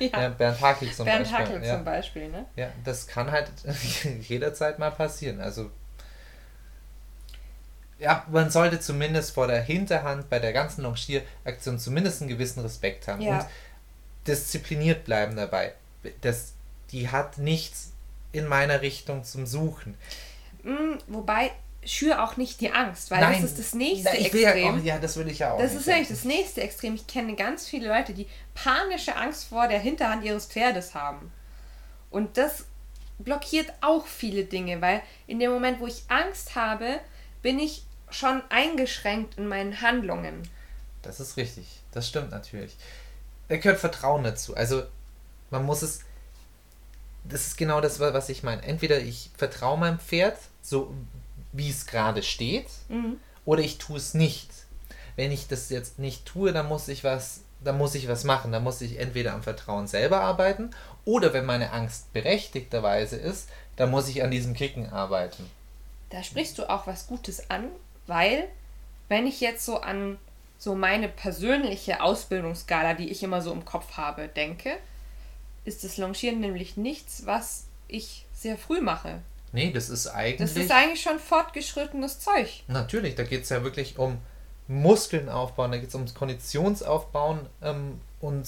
Ja, 0.00 0.22
Ja. 0.22 0.28
Bernd 0.30 0.60
Hakel 0.60 0.90
zum 0.90 1.04
Bernd 1.04 1.30
Beispiel. 1.30 1.38
Hackel 1.46 1.64
ja. 1.64 1.74
zum 1.76 1.84
Beispiel, 1.84 2.28
ne? 2.28 2.44
ja, 2.56 2.68
das 2.82 3.06
kann 3.06 3.30
halt 3.30 3.52
jederzeit 4.22 4.80
mal 4.80 4.90
passieren. 4.90 5.40
Also 5.40 5.70
ja, 8.00 8.26
man 8.30 8.50
sollte 8.50 8.80
zumindest 8.80 9.30
vor 9.32 9.46
der 9.46 9.62
Hinterhand 9.62 10.28
bei 10.28 10.40
der 10.40 10.52
ganzen 10.52 10.82
Longieraktion 10.82 11.78
zumindest 11.78 12.20
einen 12.20 12.28
gewissen 12.28 12.60
Respekt 12.62 13.06
haben 13.08 13.22
Ja. 13.22 13.38
und 13.38 13.46
diszipliniert 14.26 15.04
bleiben 15.04 15.36
dabei. 15.36 15.72
Das, 16.20 16.54
die 16.90 17.08
hat 17.08 17.38
nichts 17.38 17.92
in 18.32 18.46
meiner 18.46 18.82
Richtung 18.82 19.24
zum 19.24 19.46
Suchen. 19.46 19.96
Mm, 20.62 20.98
wobei, 21.06 21.52
schür 21.84 22.22
auch 22.22 22.36
nicht 22.36 22.60
die 22.60 22.72
Angst, 22.72 23.10
weil 23.10 23.20
Nein, 23.20 23.40
das 23.40 23.52
ist 23.52 23.58
das 23.58 23.74
nächste 23.74 24.10
Na, 24.12 24.18
ich 24.18 24.32
will 24.32 24.42
ja, 24.42 24.50
Extrem. 24.50 24.80
auch, 24.80 24.84
ja, 24.84 24.98
das 24.98 25.16
will 25.16 25.28
ich 25.28 25.38
ja 25.38 25.52
auch. 25.52 25.58
Das 25.58 25.74
ist 25.74 25.84
sagen. 25.84 26.06
das 26.08 26.24
nächste 26.24 26.60
Extrem. 26.62 26.94
Ich 26.94 27.06
kenne 27.06 27.34
ganz 27.34 27.68
viele 27.68 27.88
Leute, 27.88 28.12
die 28.12 28.26
panische 28.54 29.16
Angst 29.16 29.44
vor 29.44 29.68
der 29.68 29.78
Hinterhand 29.78 30.24
ihres 30.24 30.46
Pferdes 30.46 30.94
haben. 30.94 31.32
Und 32.10 32.36
das 32.36 32.64
blockiert 33.18 33.72
auch 33.80 34.06
viele 34.06 34.44
Dinge, 34.44 34.80
weil 34.80 35.02
in 35.26 35.38
dem 35.38 35.50
Moment, 35.50 35.80
wo 35.80 35.86
ich 35.86 36.04
Angst 36.08 36.54
habe, 36.54 37.00
bin 37.42 37.58
ich 37.58 37.84
schon 38.10 38.42
eingeschränkt 38.48 39.38
in 39.38 39.48
meinen 39.48 39.80
Handlungen. 39.80 40.48
Das 41.02 41.20
ist 41.20 41.36
richtig. 41.36 41.66
Das 41.92 42.08
stimmt 42.08 42.30
natürlich. 42.30 42.76
Da 43.48 43.56
gehört 43.56 43.78
Vertrauen 43.78 44.24
dazu. 44.24 44.56
Also, 44.56 44.82
man 45.56 45.66
muss 45.66 45.82
es. 45.82 46.00
Das 47.24 47.46
ist 47.46 47.56
genau 47.58 47.80
das, 47.80 47.98
was 47.98 48.28
ich 48.28 48.42
meine. 48.42 48.62
Entweder 48.62 49.00
ich 49.00 49.30
vertraue 49.36 49.78
meinem 49.78 49.98
Pferd, 49.98 50.38
so 50.62 50.92
wie 51.52 51.70
es 51.70 51.86
gerade 51.86 52.22
steht, 52.22 52.66
Mhm. 52.88 53.18
oder 53.44 53.62
ich 53.62 53.78
tue 53.78 53.96
es 53.96 54.14
nicht. 54.14 54.50
Wenn 55.16 55.32
ich 55.32 55.48
das 55.48 55.70
jetzt 55.70 55.98
nicht 55.98 56.26
tue, 56.26 56.52
dann 56.52 56.68
muss 56.68 56.88
ich 56.88 57.02
was, 57.02 57.40
dann 57.64 57.78
muss 57.78 57.94
ich 57.94 58.06
was 58.06 58.24
machen. 58.24 58.52
Dann 58.52 58.62
muss 58.62 58.80
ich 58.80 58.98
entweder 59.00 59.32
am 59.34 59.42
Vertrauen 59.42 59.86
selber 59.86 60.20
arbeiten, 60.20 60.70
oder 61.04 61.32
wenn 61.32 61.46
meine 61.46 61.72
Angst 61.72 62.12
berechtigterweise 62.12 63.16
ist, 63.16 63.48
dann 63.76 63.90
muss 63.90 64.08
ich 64.08 64.22
an 64.22 64.30
diesem 64.30 64.54
Kicken 64.54 64.90
arbeiten. 64.92 65.48
Da 66.10 66.22
sprichst 66.22 66.58
du 66.58 66.68
auch 66.68 66.86
was 66.86 67.06
Gutes 67.06 67.50
an, 67.50 67.68
weil 68.06 68.44
wenn 69.08 69.26
ich 69.26 69.40
jetzt 69.40 69.64
so 69.64 69.80
an 69.80 70.18
so 70.58 70.74
meine 70.74 71.08
persönliche 71.08 72.00
Ausbildungsskala, 72.02 72.94
die 72.94 73.10
ich 73.10 73.22
immer 73.22 73.42
so 73.42 73.52
im 73.52 73.64
Kopf 73.64 73.96
habe, 73.96 74.28
denke, 74.28 74.76
ist 75.66 75.84
das 75.84 75.96
Longieren 75.98 76.40
nämlich 76.40 76.76
nichts, 76.76 77.26
was 77.26 77.66
ich 77.88 78.24
sehr 78.32 78.56
früh 78.56 78.80
mache. 78.80 79.20
Nee, 79.52 79.70
das 79.72 79.88
ist 79.90 80.06
eigentlich. 80.06 80.38
Das 80.54 80.56
ist 80.56 80.70
eigentlich 80.70 81.02
schon 81.02 81.18
fortgeschrittenes 81.18 82.20
Zeug. 82.20 82.62
Natürlich, 82.68 83.14
da 83.14 83.24
geht 83.24 83.42
es 83.44 83.48
ja 83.50 83.62
wirklich 83.62 83.98
um 83.98 84.18
Muskeln 84.68 85.28
aufbauen, 85.28 85.70
da 85.72 85.78
geht 85.78 85.88
es 85.88 85.94
ums 85.94 86.14
Konditionsaufbauen 86.14 87.40
ähm, 87.62 88.00
und 88.20 88.46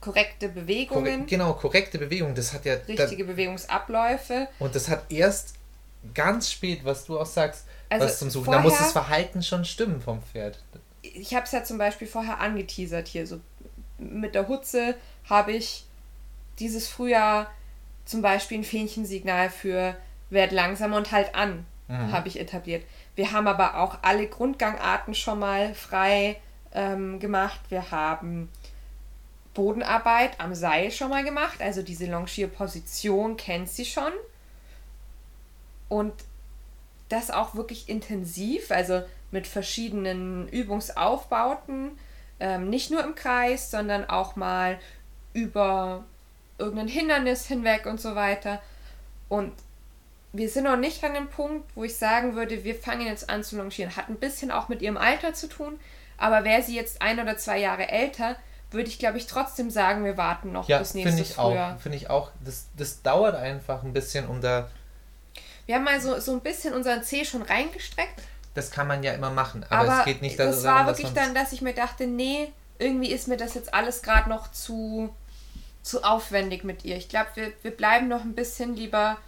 Korrekte 0.00 0.48
Bewegungen, 0.48 1.04
korre 1.18 1.26
genau, 1.26 1.52
korrekte 1.52 1.98
Bewegung. 1.98 2.34
Das 2.34 2.54
hat 2.54 2.64
ja 2.64 2.76
da, 2.76 2.84
richtige 2.86 3.24
Bewegungsabläufe. 3.24 4.48
und 4.58 4.74
das 4.74 4.88
hat 4.88 5.12
erst 5.12 5.54
ganz 6.14 6.50
spät, 6.50 6.84
was 6.84 7.04
du 7.04 7.18
auch 7.20 7.26
sagst, 7.26 7.66
Also 7.90 8.06
was 8.06 8.18
zum 8.18 8.30
Suchen. 8.30 8.50
Da 8.52 8.60
muss 8.60 8.72
vorher- 8.72 8.84
das 8.86 8.92
Verhalten 8.92 9.42
schon 9.42 9.64
stimmen 9.66 10.00
vom 10.00 10.22
Pferd. 10.22 10.58
Ich 11.02 11.34
habe 11.34 11.44
es 11.44 11.52
ja 11.52 11.64
zum 11.64 11.76
Beispiel 11.76 12.06
vorher 12.08 12.40
angeteasert 12.40 13.08
hier. 13.08 13.26
So 13.26 13.40
mit 13.98 14.34
der 14.34 14.48
Hutze 14.48 14.94
habe 15.28 15.52
ich 15.52 15.84
dieses 16.60 16.88
Frühjahr 16.88 17.50
zum 18.04 18.22
Beispiel 18.22 18.58
ein 18.58 18.64
Fähnchensignal 18.64 19.50
für 19.50 19.96
werd 20.30 20.52
langsamer 20.52 20.96
und 20.96 21.10
halt 21.10 21.34
an 21.34 21.66
Mhm. 21.90 22.12
habe 22.12 22.28
ich 22.28 22.38
etabliert. 22.38 22.84
Wir 23.16 23.32
haben 23.32 23.48
aber 23.48 23.78
auch 23.78 23.98
alle 24.02 24.28
Grundgangarten 24.28 25.14
schon 25.14 25.40
mal 25.40 25.74
frei 25.74 26.40
ähm, 26.72 27.18
gemacht. 27.18 27.58
Wir 27.68 27.90
haben 27.90 28.48
Bodenarbeit 29.54 30.38
am 30.38 30.54
Seil 30.54 30.92
schon 30.92 31.10
mal 31.10 31.24
gemacht. 31.24 31.60
Also 31.60 31.82
diese 31.82 32.06
Longierposition 32.06 33.36
kennt 33.36 33.68
sie 33.68 33.84
schon. 33.84 34.12
Und 35.88 36.12
das 37.08 37.32
auch 37.32 37.56
wirklich 37.56 37.88
intensiv, 37.88 38.70
also 38.70 39.02
mit 39.32 39.48
verschiedenen 39.48 40.48
Übungsaufbauten. 40.48 41.98
Ähm, 42.38 42.70
nicht 42.70 42.92
nur 42.92 43.02
im 43.02 43.16
Kreis, 43.16 43.72
sondern 43.72 44.08
auch 44.08 44.36
mal 44.36 44.78
über 45.32 46.04
irgendein 46.60 46.88
Hindernis 46.88 47.46
hinweg 47.46 47.86
und 47.86 48.00
so 48.00 48.14
weiter. 48.14 48.60
Und 49.28 49.52
wir 50.32 50.48
sind 50.48 50.64
noch 50.64 50.76
nicht 50.76 51.02
an 51.02 51.14
dem 51.14 51.28
Punkt, 51.28 51.68
wo 51.74 51.82
ich 51.84 51.96
sagen 51.96 52.36
würde, 52.36 52.62
wir 52.62 52.74
fangen 52.76 53.06
jetzt 53.06 53.28
an 53.30 53.42
zu 53.42 53.56
longieren. 53.56 53.96
Hat 53.96 54.08
ein 54.08 54.16
bisschen 54.16 54.50
auch 54.52 54.68
mit 54.68 54.80
ihrem 54.82 54.96
Alter 54.96 55.34
zu 55.34 55.48
tun, 55.48 55.80
aber 56.18 56.44
wäre 56.44 56.62
sie 56.62 56.76
jetzt 56.76 57.02
ein 57.02 57.18
oder 57.18 57.36
zwei 57.36 57.58
Jahre 57.58 57.88
älter, 57.88 58.36
würde 58.70 58.88
ich 58.88 59.00
glaube 59.00 59.18
ich 59.18 59.26
trotzdem 59.26 59.70
sagen, 59.70 60.04
wir 60.04 60.16
warten 60.16 60.52
noch 60.52 60.68
Ja, 60.68 60.78
bis 60.78 60.92
finde 60.92 61.08
nächstes 61.08 61.30
ich 61.30 61.34
Frühjahr. 61.36 61.74
auch. 61.76 61.80
Finde 61.80 61.96
ich 61.98 62.08
auch. 62.10 62.30
Das, 62.44 62.66
das 62.76 63.02
dauert 63.02 63.34
einfach 63.34 63.82
ein 63.82 63.92
bisschen, 63.92 64.28
um 64.28 64.40
da. 64.40 64.68
Wir 65.66 65.74
haben 65.76 65.84
mal 65.84 66.00
so, 66.00 66.18
so 66.20 66.32
ein 66.32 66.40
bisschen 66.40 66.74
unseren 66.74 67.02
C 67.02 67.24
schon 67.24 67.42
reingestreckt, 67.42 68.22
Das 68.54 68.70
kann 68.70 68.86
man 68.86 69.02
ja 69.02 69.12
immer 69.12 69.30
machen, 69.30 69.64
aber, 69.70 69.90
aber 69.92 69.98
es 70.00 70.04
geht 70.04 70.22
nicht 70.22 70.38
das 70.38 70.62
darum, 70.62 70.78
war 70.78 70.86
dass 70.86 70.98
wirklich 70.98 71.14
man's- 71.14 71.26
dann, 71.26 71.34
dass 71.34 71.52
ich 71.52 71.62
mir 71.62 71.74
dachte, 71.74 72.06
nee, 72.06 72.52
irgendwie 72.78 73.10
ist 73.12 73.26
mir 73.28 73.36
das 73.36 73.54
jetzt 73.54 73.74
alles 73.74 74.02
gerade 74.02 74.28
noch 74.28 74.50
zu, 74.52 75.12
zu 75.82 76.04
aufwendig 76.04 76.64
mit 76.64 76.84
ihr. 76.84 76.96
Ich 76.96 77.08
glaube, 77.08 77.28
wir, 77.34 77.52
wir 77.62 77.70
bleiben 77.70 78.08
noch 78.08 78.22
ein 78.22 78.34
bisschen 78.34 78.76
lieber 78.76 79.18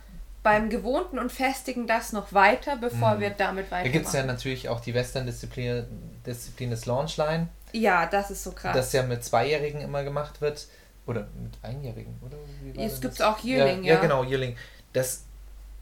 beim 0.42 0.70
Gewohnten 0.70 1.18
und 1.18 1.30
festigen 1.30 1.86
das 1.86 2.12
noch 2.12 2.32
weiter, 2.32 2.76
bevor 2.76 3.20
wir 3.20 3.30
damit 3.30 3.66
Mhm. 3.66 3.70
Da 3.70 3.76
weitermachen. 3.76 3.92
gibt 3.92 4.06
es 4.06 4.12
ja 4.12 4.24
natürlich 4.24 4.68
auch 4.68 4.80
die 4.80 4.92
Western-Disziplin 4.94 5.86
Disziplin 6.26 6.70
des 6.70 6.86
Launchline. 6.86 7.48
ja, 7.72 8.06
das 8.06 8.30
ist 8.30 8.44
so 8.44 8.52
krass. 8.52 8.76
das 8.76 8.92
ja 8.92 9.02
mit 9.02 9.24
Zweijährigen 9.24 9.80
immer 9.80 10.04
gemacht 10.04 10.40
wird. 10.40 10.66
Oder 11.04 11.26
mit 11.42 11.52
Einjährigen, 11.62 12.16
oder? 12.24 12.36
Es 12.80 13.00
das? 13.00 13.20
auch 13.20 13.42
Yearling, 13.42 13.82
ja. 13.82 13.94
ja. 13.94 14.00
genau, 14.00 14.22
Yearling. 14.22 14.56
Das, 14.92 15.24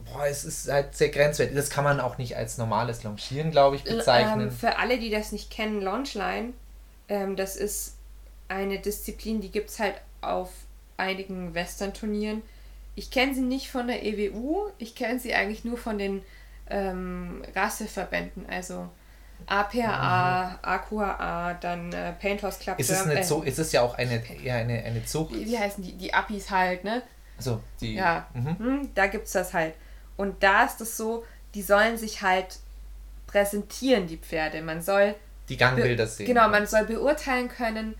boah, 0.06 0.26
es 0.26 0.44
ist 0.44 0.70
halt 0.70 0.96
sehr 0.96 1.10
grenzwertig. 1.10 1.54
Das 1.54 1.68
kann 1.68 1.84
man 1.84 2.00
auch 2.00 2.16
nicht 2.16 2.38
als 2.38 2.56
normales 2.56 3.02
Longieren, 3.02 3.50
glaube 3.50 3.76
ich, 3.76 3.84
bezeichnen. 3.84 4.48
Ähm, 4.48 4.50
für 4.50 4.78
alle, 4.78 4.98
die 4.98 5.10
das 5.10 5.32
nicht 5.32 5.50
kennen, 5.50 5.82
Launchline, 5.82 6.54
ähm, 7.08 7.36
das 7.36 7.56
ist 7.56 7.96
eine 8.48 8.78
Disziplin, 8.78 9.42
die 9.42 9.50
gibt 9.50 9.68
es 9.68 9.78
halt 9.78 9.94
auf 10.20 10.50
einigen 10.96 11.54
Western-Turnieren. 11.54 12.42
Ich 12.94 13.10
kenne 13.10 13.34
sie 13.34 13.40
nicht 13.40 13.70
von 13.70 13.86
der 13.86 14.04
EWU, 14.04 14.66
ich 14.78 14.94
kenne 14.94 15.18
sie 15.20 15.32
eigentlich 15.34 15.64
nur 15.64 15.78
von 15.78 15.96
den 15.98 16.22
ähm, 16.68 17.42
Rasseverbänden, 17.54 18.46
also 18.48 18.88
APAA, 19.46 20.58
AQAA, 20.62 21.54
dann 21.54 21.92
äh, 21.92 22.12
Paint 22.12 22.42
Horse 22.42 22.60
Club. 22.60 22.78
ist 22.78 22.90
es 22.90 23.04
Germ- 23.04 23.14
nicht 23.14 23.24
so, 23.24 23.42
ist 23.42 23.58
es 23.58 23.72
ja 23.72 23.82
auch 23.82 23.94
eine, 23.96 24.22
eher 24.42 24.56
eine, 24.56 24.82
eine 24.84 25.04
Zucht. 25.04 25.32
Wie, 25.34 25.58
heißen 25.58 25.82
die? 25.82 25.92
Die 25.92 26.12
Appis 26.12 26.50
halt, 26.50 26.84
ne? 26.84 27.02
Also 27.36 27.60
die. 27.80 27.94
Ja, 27.94 28.26
Mhm. 28.34 28.58
hm, 28.58 28.90
da 28.94 29.06
gibt 29.06 29.26
es 29.26 29.32
das 29.32 29.54
halt. 29.54 29.74
Und 30.16 30.42
da 30.42 30.64
ist 30.64 30.80
es 30.80 30.96
so, 30.96 31.24
die 31.54 31.62
sollen 31.62 31.96
sich 31.96 32.22
halt 32.22 32.58
präsentieren, 33.26 34.06
die 34.06 34.18
Pferde. 34.18 34.60
Man 34.62 34.82
soll 34.82 35.14
Die 35.48 35.56
Gangbilder 35.56 36.06
sehen. 36.06 36.26
Genau, 36.26 36.48
man 36.48 36.66
soll 36.66 36.84
beurteilen 36.84 37.48
können, 37.48 37.94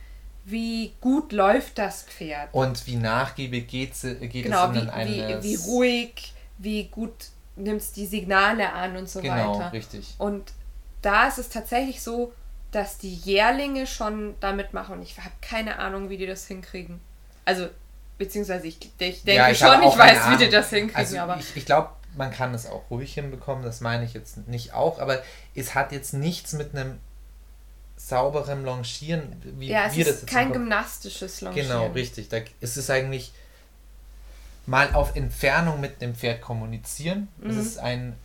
wie 0.51 0.94
gut 1.01 1.32
läuft 1.32 1.78
das 1.78 2.03
Pferd. 2.03 2.48
Und 2.53 2.86
wie 2.86 2.96
nachgiebig 2.96 3.68
geht, 3.68 3.92
Genau, 4.01 4.68
es 4.68 4.74
wie, 4.74 4.78
in 4.78 4.86
wie, 4.86 4.90
eines- 5.22 5.44
wie 5.44 5.55
ruhig, 5.57 6.32
wie 6.59 6.84
gut 6.88 7.12
nimmst 7.57 7.96
die 7.96 8.07
Signale 8.07 8.72
an 8.72 8.96
und 8.96 9.09
so 9.09 9.20
Genau, 9.20 9.59
weiter. 9.59 9.72
richtig. 9.72 10.14
Und 10.18 10.53
da 11.03 11.28
ist 11.28 11.38
es 11.38 11.48
tatsächlich 11.48 12.03
so, 12.03 12.32
dass 12.72 12.98
die 12.98 13.14
Jährlinge 13.14 13.86
schon 13.86 14.34
damit 14.40 14.72
machen 14.72 14.96
und 14.96 15.03
ich 15.03 15.18
habe 15.18 15.30
keine 15.40 15.78
Ahnung, 15.78 16.09
wie 16.09 16.16
die 16.16 16.26
das 16.26 16.46
hinkriegen. 16.46 17.01
Also, 17.44 17.68
beziehungsweise 18.18 18.66
ich, 18.68 18.78
ich 18.80 19.22
denke 19.24 19.32
Ja, 19.32 19.48
ich 19.51 19.59
schon, 19.59 19.82
ich 19.82 19.98
weiß, 19.98 20.26
wie 20.30 20.36
die 20.36 20.44
Ahnung. 20.44 20.51
das 20.53 20.70
hinkriegen, 20.70 20.94
Also 20.96 21.18
aber 21.18 21.36
ich, 21.38 21.57
ich 21.57 21.66
glaube, 21.66 21.90
man 22.16 22.30
kann 22.30 22.55
es 22.55 22.66
auch 22.66 22.82
ruhig 22.90 23.12
hinbekommen, 23.14 23.64
das 23.64 23.80
meine 23.80 24.05
ich 24.05 24.14
jetzt 24.14 24.46
nicht 24.48 24.72
auch, 24.74 24.98
aber 25.01 25.20
es 25.55 25.74
hat 25.74 25.90
jetzt 25.92 26.12
nichts 26.12 26.53
mit 26.53 26.74
einem 26.74 26.98
sauberen 28.07 28.64
Longieren, 28.64 29.40
wie 29.59 29.68
ja, 29.68 29.86
es 29.86 29.94
wir 29.96 30.05
das 30.05 30.14
ist 30.14 30.20
jetzt 30.22 30.30
kein 30.32 30.46
Kopf- 30.48 30.57
gymnastisches 30.57 31.40
Longieren. 31.42 31.68
Genau, 31.68 31.86
richtig. 31.88 32.28
Da, 32.28 32.38
es 32.61 32.76
ist 32.76 32.90
eigentlich 32.90 33.32
mal 34.66 34.92
auf 34.94 35.16
Entfernung 35.16 35.80
mit 35.80 36.01
dem 36.01 36.14
Pferd 36.14 36.40
kommunizieren. 36.40 37.28
Es 37.46 37.55
Mhm. 37.55 37.61
ist 37.61 37.78
ein. 37.78 38.16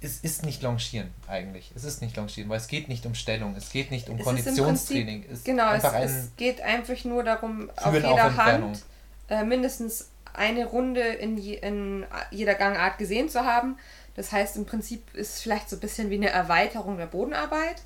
Es 0.00 0.18
ist 0.20 0.44
nicht 0.44 0.62
Longieren 0.62 1.10
eigentlich. 1.26 1.72
Es 1.74 1.84
ist 1.84 2.02
nicht 2.02 2.16
Longieren, 2.16 2.48
weil 2.50 2.58
es 2.58 2.68
geht 2.68 2.88
nicht 2.88 3.06
um 3.06 3.14
Stellung, 3.14 3.56
es 3.56 3.70
geht 3.70 3.90
nicht 3.90 4.08
um 4.08 4.18
Es 4.18 4.24
Konditionstraining. 4.24 5.22
Prinzip- 5.22 5.32
Es 5.38 5.44
Genau, 5.44 5.72
es, 5.72 5.84
es 5.84 6.30
geht 6.36 6.60
einfach 6.60 7.02
nur 7.04 7.24
darum, 7.24 7.70
auf 7.76 7.86
auf 7.86 7.94
jeder 7.94 8.08
Entfernung. 8.26 8.70
Hand 8.72 8.84
äh, 9.28 9.42
mindestens 9.44 10.08
eine 10.34 10.66
Runde 10.66 11.00
in, 11.00 11.38
je, 11.38 11.54
in 11.54 12.04
jeder 12.30 12.54
Gangart 12.54 12.98
gesehen 12.98 13.28
zu 13.30 13.40
haben. 13.40 13.78
Das 14.14 14.32
heißt, 14.32 14.56
im 14.56 14.66
Prinzip 14.66 15.14
ist 15.14 15.34
es 15.36 15.40
vielleicht 15.40 15.68
so 15.70 15.76
ein 15.76 15.80
bisschen 15.80 16.10
wie 16.10 16.16
eine 16.16 16.28
Erweiterung 16.30 16.98
der 16.98 17.06
Bodenarbeit. 17.06 17.82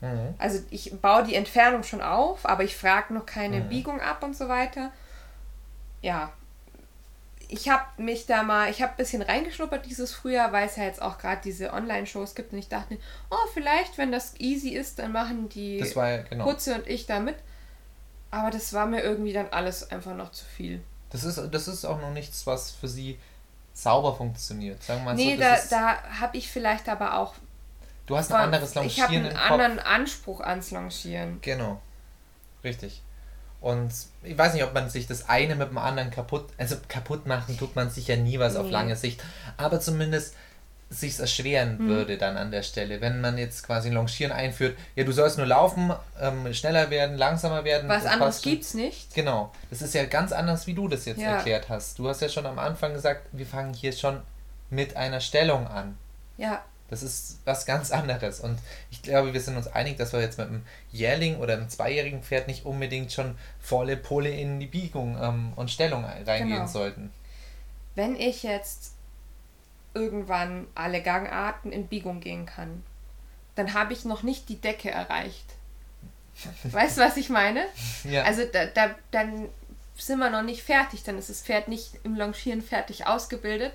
Mhm. 0.00 0.34
Also 0.38 0.60
ich 0.70 0.98
baue 1.00 1.24
die 1.24 1.34
Entfernung 1.34 1.82
schon 1.82 2.02
auf, 2.02 2.46
aber 2.46 2.64
ich 2.64 2.76
frage 2.76 3.14
noch 3.14 3.26
keine 3.26 3.60
Mhm. 3.60 3.68
Biegung 3.68 4.00
ab 4.00 4.22
und 4.22 4.36
so 4.36 4.48
weiter. 4.48 4.90
Ja. 6.02 6.32
Ich 7.48 7.68
habe 7.68 7.84
mich 7.96 8.26
da 8.26 8.42
mal, 8.42 8.70
ich 8.70 8.82
habe 8.82 8.92
ein 8.94 8.96
bisschen 8.96 9.22
reingeschnuppert 9.22 9.86
dieses 9.86 10.12
Frühjahr, 10.12 10.50
weil 10.52 10.66
es 10.66 10.74
ja 10.76 10.82
jetzt 10.82 11.00
auch 11.00 11.16
gerade 11.16 11.40
diese 11.44 11.72
Online-Shows 11.72 12.34
gibt 12.34 12.52
und 12.52 12.58
ich 12.58 12.68
dachte, 12.68 12.98
oh, 13.30 13.36
vielleicht, 13.54 13.98
wenn 13.98 14.10
das 14.10 14.34
easy 14.40 14.70
ist, 14.70 14.98
dann 14.98 15.12
machen 15.12 15.48
die 15.48 15.78
ja, 15.78 16.16
genau. 16.22 16.44
Putze 16.44 16.74
und 16.74 16.88
ich 16.88 17.06
da 17.06 17.20
mit. 17.20 17.36
Aber 18.32 18.50
das 18.50 18.72
war 18.72 18.86
mir 18.86 19.00
irgendwie 19.00 19.32
dann 19.32 19.48
alles 19.50 19.90
einfach 19.92 20.14
noch 20.16 20.32
zu 20.32 20.44
viel. 20.44 20.82
Das 21.10 21.22
ist, 21.22 21.40
das 21.52 21.68
ist 21.68 21.84
auch 21.84 22.00
noch 22.00 22.10
nichts, 22.10 22.46
was 22.46 22.72
für 22.72 22.88
sie 22.88 23.16
sauber 23.72 24.14
funktioniert. 24.16 24.82
Sagen 24.82 25.00
wir 25.00 25.04
mal 25.04 25.14
nee, 25.14 25.36
so, 25.36 25.40
da, 25.40 25.56
da 25.70 26.02
habe 26.20 26.36
ich 26.36 26.50
vielleicht 26.50 26.88
aber 26.88 27.18
auch. 27.18 27.34
Du 28.06 28.16
hast 28.16 28.32
ein 28.32 28.40
anderes 28.40 28.70
ich 28.70 28.76
habe 28.76 29.14
Longieren 29.14 29.14
einen 29.14 29.26
im 29.26 29.36
Kopf. 29.36 29.50
anderen 29.50 29.78
Anspruch 29.80 30.40
ans 30.40 30.70
Longieren. 30.70 31.38
Genau. 31.42 31.80
Richtig. 32.64 33.02
Und 33.60 33.90
ich 34.22 34.36
weiß 34.36 34.54
nicht, 34.54 34.64
ob 34.64 34.74
man 34.74 34.90
sich 34.90 35.06
das 35.06 35.28
eine 35.28 35.56
mit 35.56 35.68
dem 35.70 35.78
anderen 35.78 36.10
kaputt, 36.10 36.46
also 36.58 36.76
kaputt 36.88 37.26
machen 37.26 37.56
tut 37.58 37.74
man 37.74 37.90
sicher 37.90 38.16
nie 38.16 38.38
was 38.38 38.54
auf 38.56 38.66
Nee. 38.66 38.72
lange 38.72 38.96
Sicht, 38.96 39.22
aber 39.56 39.80
zumindest 39.80 40.34
sich 40.88 41.18
erschweren 41.18 41.78
Hm. 41.78 41.88
würde 41.88 42.16
dann 42.16 42.36
an 42.36 42.52
der 42.52 42.62
Stelle, 42.62 43.00
wenn 43.00 43.20
man 43.20 43.38
jetzt 43.38 43.64
quasi 43.66 43.88
ein 43.88 43.94
Longieren 43.94 44.30
einführt, 44.30 44.78
ja, 44.94 45.02
du 45.02 45.10
sollst 45.10 45.36
nur 45.36 45.46
laufen, 45.46 45.92
ähm, 46.20 46.52
schneller 46.54 46.90
werden, 46.90 47.16
langsamer 47.16 47.64
werden. 47.64 47.88
Was 47.88 48.06
anderes 48.06 48.40
gibt's 48.42 48.74
nicht. 48.74 49.12
Genau. 49.12 49.50
Das 49.70 49.82
ist 49.82 49.94
ja 49.94 50.04
ganz 50.04 50.30
anders, 50.30 50.68
wie 50.68 50.74
du 50.74 50.86
das 50.86 51.04
jetzt 51.06 51.20
Ja. 51.20 51.36
erklärt 51.38 51.68
hast. 51.68 51.98
Du 51.98 52.08
hast 52.08 52.20
ja 52.22 52.28
schon 52.28 52.46
am 52.46 52.60
Anfang 52.60 52.92
gesagt, 52.92 53.26
wir 53.32 53.46
fangen 53.46 53.74
hier 53.74 53.90
schon 53.92 54.20
mit 54.70 54.96
einer 54.96 55.20
Stellung 55.20 55.66
an. 55.66 55.98
Ja, 56.36 56.62
Das 56.88 57.02
ist 57.02 57.38
was 57.44 57.66
ganz 57.66 57.90
anderes. 57.90 58.40
Und 58.40 58.58
ich 58.90 59.02
glaube, 59.02 59.32
wir 59.32 59.40
sind 59.40 59.56
uns 59.56 59.66
einig, 59.66 59.96
dass 59.98 60.12
wir 60.12 60.20
jetzt 60.20 60.38
mit 60.38 60.48
einem 60.48 60.64
Jährling 60.92 61.36
oder 61.38 61.54
einem 61.54 61.68
zweijährigen 61.68 62.22
Pferd 62.22 62.46
nicht 62.46 62.64
unbedingt 62.64 63.12
schon 63.12 63.36
volle 63.60 63.96
Pole 63.96 64.30
in 64.30 64.60
die 64.60 64.66
Biegung 64.66 65.18
ähm, 65.20 65.52
und 65.56 65.70
Stellung 65.70 66.04
reingehen 66.04 66.48
Genau. 66.50 66.66
sollten. 66.66 67.12
wenn 67.96 68.14
ich 68.14 68.42
jetzt 68.44 68.92
irgendwann 69.94 70.66
alle 70.74 71.02
Gangarten 71.02 71.72
in 71.72 71.86
Biegung 71.88 72.20
gehen 72.20 72.46
kann, 72.46 72.82
dann 73.54 73.72
habe 73.74 73.92
ich 73.94 74.04
noch 74.04 74.22
nicht 74.22 74.48
die 74.48 74.60
Decke 74.60 74.90
erreicht. 74.90 75.46
Weißt 76.64 76.98
du, 76.98 77.00
was 77.00 77.16
ich 77.16 77.30
meine? 77.30 77.64
Ja, 78.04 78.22
Also 78.24 78.42
da, 78.44 78.66
da, 78.66 78.94
dann 79.10 79.48
sind 79.96 80.18
wir 80.18 80.28
noch 80.28 80.42
nicht 80.42 80.62
fertig, 80.62 81.02
dann 81.04 81.16
ist 81.18 81.30
das 81.30 81.40
Pferd 81.40 81.68
nicht 81.68 81.92
im 82.04 82.14
Longieren 82.16 82.60
fertig 82.60 83.06
ausgebildet. 83.06 83.72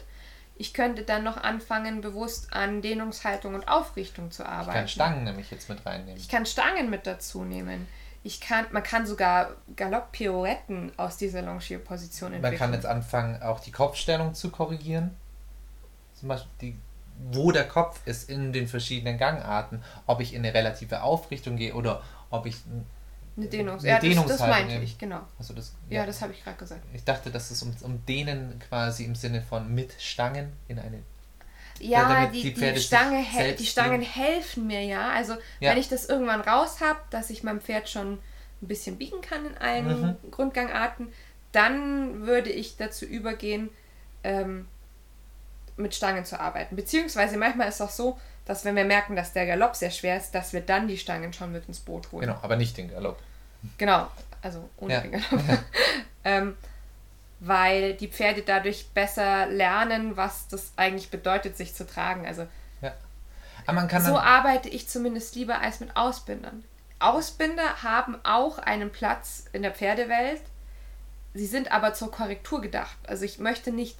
Ich 0.56 0.74
könnte 0.74 1.04
dann 1.04 1.24
noch 1.24 1.38
anfangen, 1.38 2.02
bewusst 2.02 2.54
an 2.54 2.82
Dehnungshaltung 2.82 3.56
und 3.56 3.68
Aufrichtung 3.68 4.32
zu 4.32 4.44
ich 4.44 4.50
arbeiten. 4.50 4.78
kann 4.78 4.88
Stangen 4.88 5.24
nämlich 5.24 5.50
jetzt 5.50 5.70
mit 5.70 5.86
reinnehmen. 5.86 6.18
Ich 6.18 6.30
kann 6.30 6.46
Stangen 6.46 6.90
mit 6.90 7.08
dazu 7.08 7.44
nehmen. 7.44 7.88
Ich 8.24 8.40
kann, 8.40 8.68
man 8.72 8.84
kann 8.84 9.08
sogar 9.08 9.56
Galopp-Pirouetten 9.76 10.92
aus 10.98 11.18
dieser 11.18 11.42
Longierposition 11.42 12.34
entwickeln. 12.34 12.52
Man 12.52 12.60
kann 12.60 12.74
jetzt 12.74 12.86
anfangen, 12.86 13.42
auch 13.42 13.60
die 13.60 13.72
Kopfstellung 13.72 14.36
zu 14.36 14.52
korrigieren. 14.52 15.16
Zum 16.14 16.30
Beispiel, 16.30 16.52
die, 16.62 16.78
wo 17.32 17.52
der 17.52 17.68
Kopf 17.68 18.00
ist 18.06 18.30
in 18.30 18.54
den 18.54 18.68
verschiedenen 18.68 19.18
Gangarten. 19.18 19.84
Ob 20.06 20.20
ich 20.20 20.36
in 20.36 20.46
eine 20.46 20.54
relative 20.54 21.02
Aufrichtung 21.02 21.56
gehe 21.56 21.74
oder 21.74 22.04
ob 22.30 22.46
ich. 22.46 22.58
Eine 23.38 23.46
Dehnungs 23.48 23.84
eine 23.84 23.92
ja, 23.94 23.96
das, 24.00 24.04
das 24.04 24.14
Dehnungshaltung 24.14 24.50
meinte 24.50 24.84
ich, 24.84 24.98
genau. 24.98 25.22
Also 25.40 25.54
das, 25.54 25.74
Ja, 25.90 26.06
das 26.06 26.22
habe 26.22 26.34
ich 26.34 26.44
gerade 26.44 26.58
gesagt. 26.58 26.82
Ich 26.94 27.04
dachte, 27.04 27.32
dass 27.32 27.52
es 27.52 27.62
um, 27.64 27.74
um 27.82 28.06
Dehnen 28.06 28.60
quasi 28.68 29.06
im 29.06 29.16
Sinne 29.16 29.42
von 29.42 29.74
mit 29.74 29.94
Stangen 30.00 30.52
in 30.68 30.80
eine. 30.80 31.02
Ja, 31.80 32.28
die, 32.28 32.54
die 32.54 32.54
die, 32.54 32.80
Stange 32.80 33.26
die 33.58 33.66
Stangen 33.66 34.02
helfen 34.02 34.68
mir 34.68 34.84
ja. 34.84 35.12
Also 35.12 35.34
Ja. 35.60 35.72
wenn 35.72 35.78
ich 35.78 35.90
das 35.90 36.06
irgendwann 36.06 36.42
raus 36.42 36.80
habe, 36.82 37.00
dass 37.10 37.30
ich 37.30 37.44
meinem 37.44 37.62
Pferd 37.62 37.90
schon 37.90 38.20
ein 38.62 38.68
bisschen 38.68 38.98
biegen 38.98 39.22
kann 39.22 39.46
in 39.46 39.58
allen 39.58 39.88
Mhm. 40.02 40.16
Grundgangarten, 40.30 41.12
dann 41.52 42.26
würde 42.28 42.52
ich 42.52 42.78
dazu 42.78 43.06
übergehen, 43.06 43.70
ähm, 44.24 44.68
mit 45.78 45.96
Stangen 45.96 46.26
zu 46.26 46.40
arbeiten. 46.40 46.76
Beziehungsweise 46.76 47.38
manchmal 47.38 47.68
ist 47.70 47.76
es 47.76 47.82
auch 47.82 47.90
so, 47.90 48.20
dass 48.52 48.66
wenn 48.66 48.76
wir 48.76 48.84
merken, 48.84 49.16
dass 49.16 49.32
der 49.32 49.46
Galopp 49.48 49.78
sehr 49.78 49.92
schwer 49.92 50.18
ist, 50.18 50.36
dass 50.36 50.52
wir 50.52 50.60
dann 50.60 50.90
die 50.90 50.98
Stangen 50.98 51.32
schon 51.32 51.54
mit 51.54 51.70
ins 51.70 51.80
Boot 51.80 52.12
holen. 52.12 52.28
Genau, 52.28 52.38
aber 52.42 52.58
nicht 52.58 52.76
den 52.76 52.92
Galopp. 52.92 53.18
Genau, 53.78 54.12
also 54.42 54.70
ohne 54.76 54.94
Ja. 54.94 55.00
den 55.00 55.12
Galopp. 55.14 55.60
ähm, 56.26 56.58
weil 57.40 57.94
die 57.94 58.10
Pferde 58.10 58.42
dadurch 58.42 58.90
besser 58.90 59.46
lernen, 59.48 60.18
was 60.18 60.50
das 60.50 60.74
eigentlich 60.76 61.10
bedeutet, 61.10 61.56
sich 61.56 61.74
zu 61.74 61.88
tragen. 61.88 62.26
Also 62.26 62.46
kann 63.66 64.02
so 64.02 64.18
arbeite 64.18 64.68
ich 64.68 64.90
zumindest 64.90 65.36
lieber 65.36 65.62
als 65.62 65.80
mit 65.80 65.96
Ausbindern. 65.96 66.66
Ausbinder 67.00 67.84
haben 67.84 68.20
auch 68.24 68.58
einen 68.58 68.92
Platz 68.92 69.46
in 69.54 69.62
der 69.62 69.72
Pferdewelt. 69.72 70.42
Sie 71.34 71.46
sind 71.46 71.72
aber 71.72 71.94
zur 71.94 72.12
Korrektur 72.12 72.60
gedacht. 72.60 72.98
Also 73.08 73.24
ich 73.24 73.40
möchte 73.40 73.72
nicht 73.72 73.98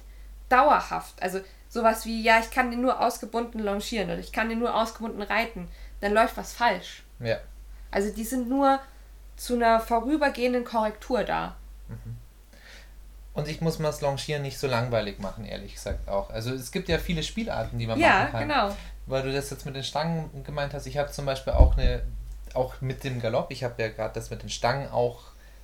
dauerhaft, 0.50 1.22
also 1.22 1.40
sowas 1.72 2.04
wie, 2.04 2.22
ja, 2.22 2.38
ich 2.38 2.50
kann 2.50 2.70
den 2.70 2.82
nur 2.82 3.00
ausgebunden 3.00 3.58
longieren 3.60 4.10
oder 4.10 4.18
ich 4.18 4.30
kann 4.30 4.50
den 4.50 4.58
nur 4.58 4.74
ausgebunden 4.74 5.22
reiten. 5.22 5.68
Dann 6.02 6.12
läuft 6.12 6.36
was 6.36 6.52
falsch. 6.52 7.02
ja, 7.18 7.38
Also 7.90 8.12
die 8.12 8.24
sind 8.24 8.48
nur 8.48 8.78
zu 9.36 9.54
einer 9.54 9.80
vorübergehenden 9.80 10.64
Korrektur 10.64 11.24
da. 11.24 11.56
und 13.34 13.48
ich 13.48 13.60
muss 13.62 13.78
mal 13.78 13.88
das 13.88 14.02
Longieren 14.02 14.42
nicht 14.42 14.58
so 14.58 14.66
langweilig 14.66 15.18
machen, 15.18 15.44
ehrlich 15.46 15.74
gesagt 15.74 16.08
auch. 16.08 16.28
Also 16.30 16.52
es 16.52 16.70
gibt 16.72 16.88
ja 16.90 16.98
viele 16.98 17.22
Spielarten, 17.22 17.78
die 17.78 17.86
man 17.86 17.98
Ja, 17.98 18.08
machen 18.24 18.30
kann. 18.32 18.48
genau. 18.48 18.76
Weil 19.06 19.22
du 19.22 19.32
das 19.32 19.48
jetzt 19.50 19.64
mit 19.64 19.74
den 19.74 19.82
Stangen 19.84 20.44
gemeint 20.44 20.74
hast. 20.74 20.86
Ich 20.86 20.98
habe 20.98 21.10
zum 21.10 21.24
Beispiel 21.24 21.54
auch 21.54 21.76
eine, 21.78 22.02
auch 22.54 22.80
mit 22.82 23.02
dem 23.04 23.20
Galopp, 23.20 23.50
ich 23.50 23.64
habe 23.64 23.80
ja 23.82 23.88
gerade 23.88 24.12
das 24.14 24.28
mit 24.30 24.42
den 24.42 24.50
Stangen 24.50 24.90
auch 24.90 25.22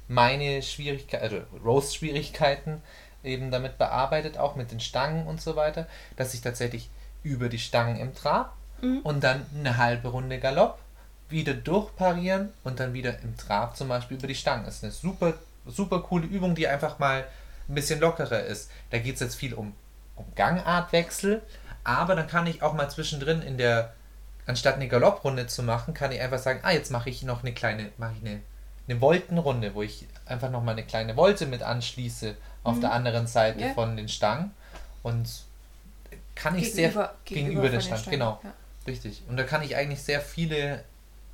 meine 0.09 0.62
Schwierigkeiten, 0.62 1.22
also 1.22 1.36
Roast-Schwierigkeiten 1.64 2.82
eben 3.28 3.50
damit 3.50 3.78
bearbeitet, 3.78 4.38
auch 4.38 4.56
mit 4.56 4.70
den 4.72 4.80
Stangen 4.80 5.26
und 5.26 5.40
so 5.40 5.54
weiter, 5.56 5.86
dass 6.16 6.34
ich 6.34 6.40
tatsächlich 6.40 6.90
über 7.22 7.48
die 7.48 7.58
Stangen 7.58 7.96
im 7.96 8.14
Trab 8.14 8.54
Mhm. 8.80 9.00
und 9.02 9.24
dann 9.24 9.44
eine 9.58 9.76
halbe 9.76 10.08
Runde 10.08 10.38
Galopp 10.38 10.78
wieder 11.28 11.54
durchparieren 11.54 12.52
und 12.64 12.80
dann 12.80 12.94
wieder 12.94 13.18
im 13.22 13.36
Trab 13.36 13.76
zum 13.76 13.88
Beispiel 13.88 14.16
über 14.16 14.26
die 14.28 14.34
Stangen. 14.34 14.64
Das 14.64 14.76
ist 14.76 14.84
eine 14.84 14.92
super, 14.92 15.34
super 15.66 16.00
coole 16.00 16.26
Übung, 16.26 16.54
die 16.54 16.68
einfach 16.68 16.98
mal 16.98 17.26
ein 17.68 17.74
bisschen 17.74 18.00
lockerer 18.00 18.44
ist. 18.44 18.70
Da 18.90 18.98
geht 18.98 19.14
es 19.14 19.20
jetzt 19.20 19.34
viel 19.34 19.52
um, 19.52 19.74
um 20.16 20.24
Gangartwechsel, 20.36 21.42
aber 21.84 22.14
dann 22.14 22.28
kann 22.28 22.46
ich 22.46 22.62
auch 22.62 22.72
mal 22.72 22.88
zwischendrin 22.88 23.42
in 23.42 23.58
der, 23.58 23.92
anstatt 24.46 24.76
eine 24.76 24.88
Galopprunde 24.88 25.46
zu 25.48 25.62
machen, 25.62 25.92
kann 25.92 26.12
ich 26.12 26.20
einfach 26.20 26.38
sagen, 26.38 26.60
ah, 26.62 26.72
jetzt 26.72 26.90
mache 26.90 27.10
ich 27.10 27.22
noch 27.22 27.42
eine 27.42 27.52
kleine, 27.52 27.90
mache 27.98 28.14
ich 28.20 28.26
eine, 28.26 28.40
eine 28.88 29.00
Voltenrunde, 29.00 29.74
wo 29.74 29.82
ich 29.82 30.06
einfach 30.24 30.50
noch 30.50 30.62
mal 30.62 30.72
eine 30.72 30.84
kleine 30.84 31.16
Volte 31.16 31.46
mit 31.46 31.62
anschließe 31.62 32.36
auf 32.68 32.80
der 32.80 32.92
anderen 32.92 33.26
Seite 33.26 33.60
Ja. 33.60 33.74
von 33.74 33.96
den 33.96 34.08
Stangen 34.08 34.52
und 35.02 35.28
kann 36.34 36.56
ich 36.56 36.72
sehr 36.72 37.14
gegenüber, 37.24 37.62
von 37.62 37.62
der 37.62 37.70
den 37.72 37.80
Stange, 37.80 38.00
Stangen, 38.00 38.18
genau. 38.18 38.40
Ja. 38.42 38.52
Richtig. 38.86 39.22
Und 39.28 39.36
da 39.36 39.44
kann 39.44 39.62
ich 39.62 39.76
eigentlich 39.76 40.02
sehr 40.02 40.20
viele 40.20 40.84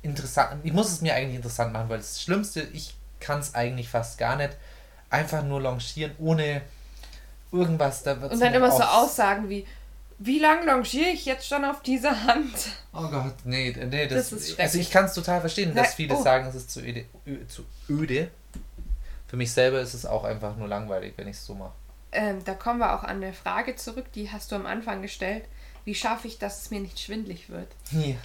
interessant. 0.01 0.61
Ich 0.63 0.73
muss 0.73 0.91
es 0.91 1.01
mir 1.01 1.13
eigentlich 1.15 1.37
interessant 1.37 1.73
machen, 1.73 1.89
weil 1.89 1.97
das 1.97 2.21
Schlimmste, 2.21 2.61
ich 2.73 2.95
kann 3.19 3.39
es 3.39 3.55
eigentlich 3.55 3.89
fast 3.89 4.17
gar 4.17 4.35
nicht. 4.35 4.51
Einfach 5.09 5.43
nur 5.43 5.61
longieren, 5.61 6.11
ohne 6.19 6.61
irgendwas 7.51 8.03
da 8.03 8.13
Und 8.13 8.39
dann 8.39 8.53
immer 8.53 8.71
so 8.71 8.83
Aussagen 8.83 9.49
wie, 9.49 9.65
wie 10.17 10.39
lang 10.39 10.65
longiere 10.65 11.09
ich 11.09 11.25
jetzt 11.25 11.47
schon 11.47 11.63
auf 11.65 11.81
dieser 11.81 12.23
Hand? 12.23 12.53
Oh 12.93 13.07
Gott, 13.07 13.35
nee, 13.43 13.75
nee, 13.89 14.07
das, 14.07 14.29
Das 14.29 14.41
ist. 14.41 14.59
Also 14.59 14.77
ich 14.77 14.91
kann 14.91 15.05
es 15.05 15.13
total 15.13 15.39
verstehen, 15.39 15.73
dass 15.75 15.93
viele 15.95 16.15
oh. 16.15 16.23
sagen, 16.23 16.47
es 16.47 16.55
ist 16.55 16.71
zu 16.71 16.81
öde, 16.81 17.05
zu 17.47 17.65
öde. 17.89 18.29
Für 19.27 19.37
mich 19.37 19.51
selber 19.51 19.79
ist 19.81 19.93
es 19.93 20.05
auch 20.05 20.23
einfach 20.23 20.55
nur 20.55 20.67
langweilig, 20.67 21.13
wenn 21.17 21.27
ich 21.27 21.37
es 21.37 21.45
so 21.45 21.55
mache. 21.55 21.73
ähm, 22.11 22.43
da 22.45 22.53
kommen 22.53 22.79
wir 22.79 22.95
auch 22.95 23.03
an 23.03 23.17
eine 23.17 23.33
Frage 23.33 23.75
zurück, 23.75 24.11
die 24.13 24.31
hast 24.31 24.51
du 24.51 24.55
am 24.55 24.65
Anfang 24.65 25.01
gestellt. 25.01 25.45
Wie 25.83 25.95
schaffe 25.95 26.27
ich, 26.27 26.39
dass 26.39 26.61
es 26.61 26.71
mir 26.71 26.79
nicht 26.79 26.99
schwindlig 26.99 27.49
wird? 27.49 27.67
Ja. 27.91 28.15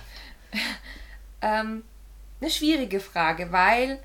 ähm, 1.43 1.85
eine 2.41 2.51
schwierige 2.51 3.01
Frage, 3.01 3.53
weil 3.53 4.03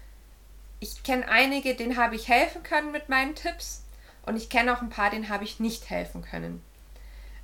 ich 0.79 1.03
kenne 1.03 1.27
einige, 1.27 1.75
denen 1.75 1.97
habe 1.97 2.15
ich 2.15 2.27
helfen 2.27 2.63
können 2.63 2.91
mit 2.91 3.09
meinen 3.09 3.35
Tipps 3.35 3.83
und 4.25 4.35
ich 4.37 4.49
kenne 4.49 4.75
auch 4.75 4.81
ein 4.81 4.89
paar, 4.89 5.09
denen 5.09 5.29
habe 5.29 5.43
ich 5.43 5.59
nicht 5.59 5.89
helfen 5.89 6.21
können. 6.21 6.61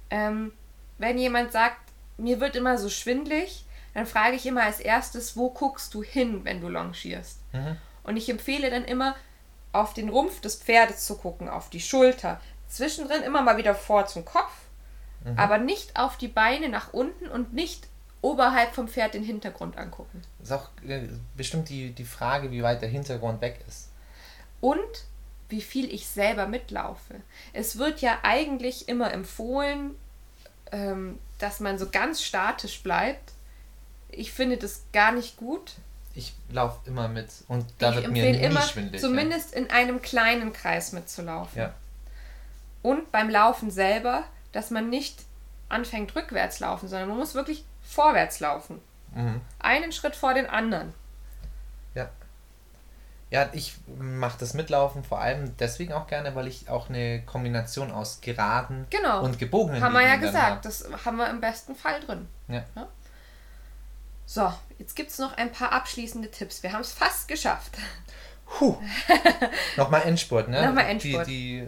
Ähm, 0.09 0.51
wenn 0.97 1.17
jemand 1.17 1.51
sagt, 1.51 1.77
mir 2.17 2.39
wird 2.39 2.55
immer 2.55 2.77
so 2.77 2.89
schwindlig, 2.89 3.65
dann 3.93 4.05
frage 4.05 4.35
ich 4.35 4.45
immer 4.45 4.63
als 4.63 4.79
erstes, 4.79 5.35
wo 5.35 5.49
guckst 5.49 5.93
du 5.93 6.03
hin, 6.03 6.43
wenn 6.43 6.61
du 6.61 6.69
longierst? 6.69 7.39
Mhm. 7.53 7.77
Und 8.03 8.17
ich 8.17 8.29
empfehle 8.29 8.69
dann 8.69 8.85
immer, 8.85 9.15
auf 9.73 9.93
den 9.93 10.09
Rumpf 10.09 10.41
des 10.41 10.55
Pferdes 10.55 11.05
zu 11.05 11.15
gucken, 11.17 11.49
auf 11.49 11.69
die 11.69 11.79
Schulter. 11.81 12.39
Zwischendrin 12.67 13.21
immer 13.23 13.41
mal 13.41 13.57
wieder 13.57 13.75
vor 13.75 14.05
zum 14.07 14.25
Kopf, 14.25 14.51
Mhm. 15.23 15.37
aber 15.37 15.57
nicht 15.59 15.97
auf 15.99 16.17
die 16.17 16.27
Beine 16.27 16.67
nach 16.69 16.93
unten 16.93 17.27
und 17.27 17.53
nicht 17.53 17.87
oberhalb 18.23 18.73
vom 18.73 18.87
Pferd 18.87 19.13
den 19.13 19.23
Hintergrund 19.23 19.77
angucken. 19.77 20.21
Das 20.39 20.49
ist 20.49 20.53
auch 20.55 20.69
äh, 20.87 21.07
bestimmt 21.37 21.69
die, 21.69 21.91
die 21.91 22.05
Frage, 22.05 22.49
wie 22.51 22.63
weit 22.63 22.81
der 22.81 22.89
Hintergrund 22.89 23.39
weg 23.41 23.59
ist. 23.67 23.89
Und 24.61 24.79
wie 25.49 25.61
viel 25.61 25.93
ich 25.93 26.07
selber 26.07 26.47
mitlaufe. 26.47 27.15
Es 27.53 27.77
wird 27.77 28.01
ja 28.01 28.19
eigentlich 28.23 28.87
immer 28.87 29.11
empfohlen, 29.11 29.95
ähm, 30.71 31.19
dass 31.39 31.59
man 31.59 31.77
so 31.77 31.89
ganz 31.89 32.23
statisch 32.23 32.81
bleibt. 32.83 33.33
Ich 34.09 34.31
finde 34.31 34.57
das 34.57 34.83
gar 34.93 35.11
nicht 35.11 35.37
gut. 35.37 35.73
Ich 36.13 36.33
laufe 36.49 36.77
immer 36.89 37.07
mit 37.07 37.29
und 37.47 37.65
da 37.79 37.89
ich 37.91 37.95
wird 37.97 38.11
mir 38.11 38.31
nie 38.31 38.37
immer, 38.39 38.61
schwindelig. 38.61 38.99
zumindest 39.01 39.53
in 39.53 39.69
einem 39.69 40.01
kleinen 40.01 40.51
Kreis 40.53 40.91
mitzulaufen. 40.91 41.57
Ja. 41.61 41.73
Und 42.81 43.11
beim 43.11 43.29
Laufen 43.29 43.71
selber, 43.71 44.23
dass 44.51 44.71
man 44.71 44.89
nicht 44.89 45.23
anfängt 45.69 46.13
rückwärts 46.15 46.59
laufen, 46.59 46.89
sondern 46.89 47.07
man 47.09 47.17
muss 47.17 47.33
wirklich 47.35 47.63
vorwärts 47.81 48.39
laufen. 48.39 48.79
Ja. 49.15 49.21
Mhm. 49.21 49.41
Einen 49.59 49.91
Schritt 49.91 50.15
vor 50.15 50.33
den 50.33 50.47
anderen. 50.47 50.93
Ja. 51.95 52.09
Ja, 53.29 53.47
ich 53.53 53.75
mache 53.97 54.37
das 54.39 54.53
Mitlaufen 54.53 55.05
vor 55.05 55.21
allem 55.21 55.55
deswegen 55.57 55.93
auch 55.93 56.07
gerne, 56.07 56.35
weil 56.35 56.47
ich 56.47 56.67
auch 56.69 56.89
eine 56.89 57.21
Kombination 57.21 57.89
aus 57.91 58.19
geraden 58.19 58.85
Genau. 58.89 59.23
und 59.23 59.39
gebogenen 59.39 59.81
Haben 59.81 59.93
wir 59.93 60.01
ja 60.01 60.17
gesagt, 60.17 60.65
das 60.65 60.85
haben 61.05 61.15
wir 61.17 61.29
im 61.29 61.39
besten 61.39 61.75
Fall 61.75 62.01
drin. 62.01 62.27
Ja. 62.49 62.63
So, 64.25 64.51
jetzt 64.81 64.95
gibt 64.95 65.11
es 65.11 65.19
noch 65.19 65.37
ein 65.37 65.51
paar 65.51 65.71
abschließende 65.71 66.31
Tipps. 66.31 66.63
Wir 66.63 66.73
haben 66.73 66.81
es 66.81 66.91
fast 66.91 67.27
geschafft. 67.27 67.77
hab. 67.77 68.57
Puh. 68.57 68.77
Nochmal 69.77 70.01
Endspurt, 70.01 70.49
ne? 70.49 70.65
Nochmal 70.65 70.85
Endspurt. 70.85 71.27
Die, 71.27 71.61
die, 71.61 71.67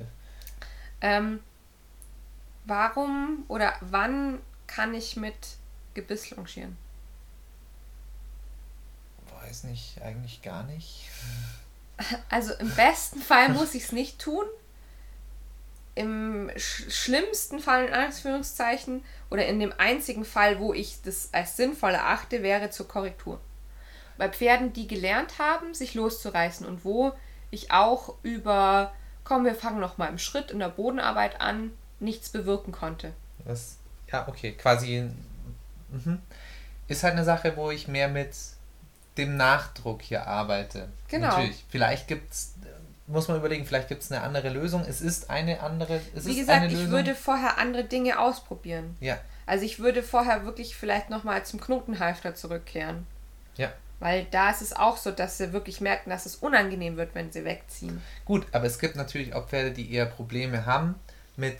Ähm, 1.00 1.40
warum 2.66 3.46
oder 3.48 3.74
wann 3.82 4.40
kann 4.66 4.96
ich 4.96 5.16
mit 5.16 5.36
Gebiss 5.94 6.32
longieren? 6.32 6.76
weiß 9.44 9.66
nicht, 9.66 10.02
eigentlich 10.02 10.42
gar 10.42 10.64
nicht. 10.64 11.10
Also 12.30 12.54
im 12.56 12.72
besten 12.72 13.22
Fall 13.22 13.50
muss 13.50 13.76
ich 13.76 13.84
es 13.84 13.92
nicht 13.92 14.20
tun. 14.20 14.46
Im 15.96 16.50
sch 16.56 16.90
schlimmsten 16.90 17.60
Fall 17.60 17.86
in 17.86 17.94
Anführungszeichen 17.94 19.04
oder 19.30 19.46
in 19.46 19.60
dem 19.60 19.74
einzigen 19.78 20.26
Fall, 20.26 20.60
wo 20.60 20.74
ich 20.74 21.02
das 21.04 21.30
als 21.34 21.56
sinnvoll 21.56 21.92
erachte, 21.92 22.42
wäre 22.42 22.70
zur 22.70 22.88
Korrektur. 22.88 23.40
Bei 24.18 24.30
Pferden, 24.30 24.74
die 24.74 24.88
gelernt 24.88 25.40
haben, 25.40 25.74
sich 25.74 25.94
loszureißen 25.94 26.66
und 26.66 26.86
wo 26.86 27.14
ich 27.52 27.72
auch 27.72 28.16
über, 28.24 28.94
komm, 29.24 29.46
wir 29.46 29.56
fangen 29.56 29.80
noch 29.80 29.98
mal 29.98 30.08
im 30.08 30.18
Schritt 30.18 30.52
in 30.52 30.60
der 30.60 30.70
Bodenarbeit 30.70 31.40
an, 31.42 31.72
nichts 32.00 32.30
bewirken 32.30 32.72
konnte. 32.72 33.14
Das, 33.46 33.78
ja, 34.12 34.28
okay, 34.28 34.54
quasi. 34.54 35.10
Mhm. 35.90 36.20
Ist 36.88 37.04
halt 37.04 37.14
eine 37.14 37.24
Sache, 37.24 37.56
wo 37.56 37.72
ich 37.72 37.88
mehr 37.88 38.08
mit 38.08 38.36
dem 39.18 39.38
Nachdruck 39.38 40.02
hier 40.02 40.28
arbeite. 40.28 40.90
Genau. 41.08 41.28
Natürlich. 41.28 41.64
Vielleicht 41.70 42.08
gibt's, 42.08 42.54
muss 43.08 43.28
man 43.28 43.38
überlegen, 43.38 43.66
vielleicht 43.66 43.90
gibt 43.90 44.02
es 44.04 44.12
eine 44.12 44.22
andere 44.22 44.50
Lösung. 44.50 44.84
Es 44.88 45.02
ist 45.02 45.30
eine 45.30 45.62
andere. 45.62 46.00
Es 46.16 46.26
Wie 46.26 46.32
ist 46.32 46.38
gesagt, 46.40 46.62
eine 46.62 46.68
ich 46.68 46.74
Lösung. 46.74 46.92
würde 46.92 47.16
vorher 47.16 47.58
andere 47.58 47.84
Dinge 47.84 48.18
ausprobieren. 48.20 48.96
Ja, 49.02 49.18
Also 49.46 49.66
ich 49.66 49.80
würde 49.80 50.04
vorher 50.04 50.46
wirklich 50.46 50.76
vielleicht 50.76 51.10
nochmal 51.10 51.46
zum 51.46 51.60
Knotenhalfter 51.60 52.36
zurückkehren. 52.36 53.06
ja. 53.58 53.72
Weil 54.00 54.26
da 54.32 54.50
ist 54.50 54.62
es 54.62 54.74
auch 54.76 54.98
so, 54.98 55.12
dass 55.12 55.38
sie 55.38 55.54
wirklich 55.54 55.80
merken, 55.80 56.10
dass 56.10 56.26
es 56.26 56.36
unangenehm 56.36 56.98
wird, 56.98 57.16
wenn 57.16 57.32
sie 57.32 57.46
wegziehen. 57.46 58.02
Gut, 58.26 58.46
aber 58.52 58.66
es 58.66 58.78
gibt 58.80 58.98
natürlich 58.98 59.34
auch 59.34 59.48
Pferde, 59.48 59.72
die 59.72 59.94
eher 59.94 60.06
Probleme 60.06 60.66
haben 60.66 60.96
mit 61.38 61.56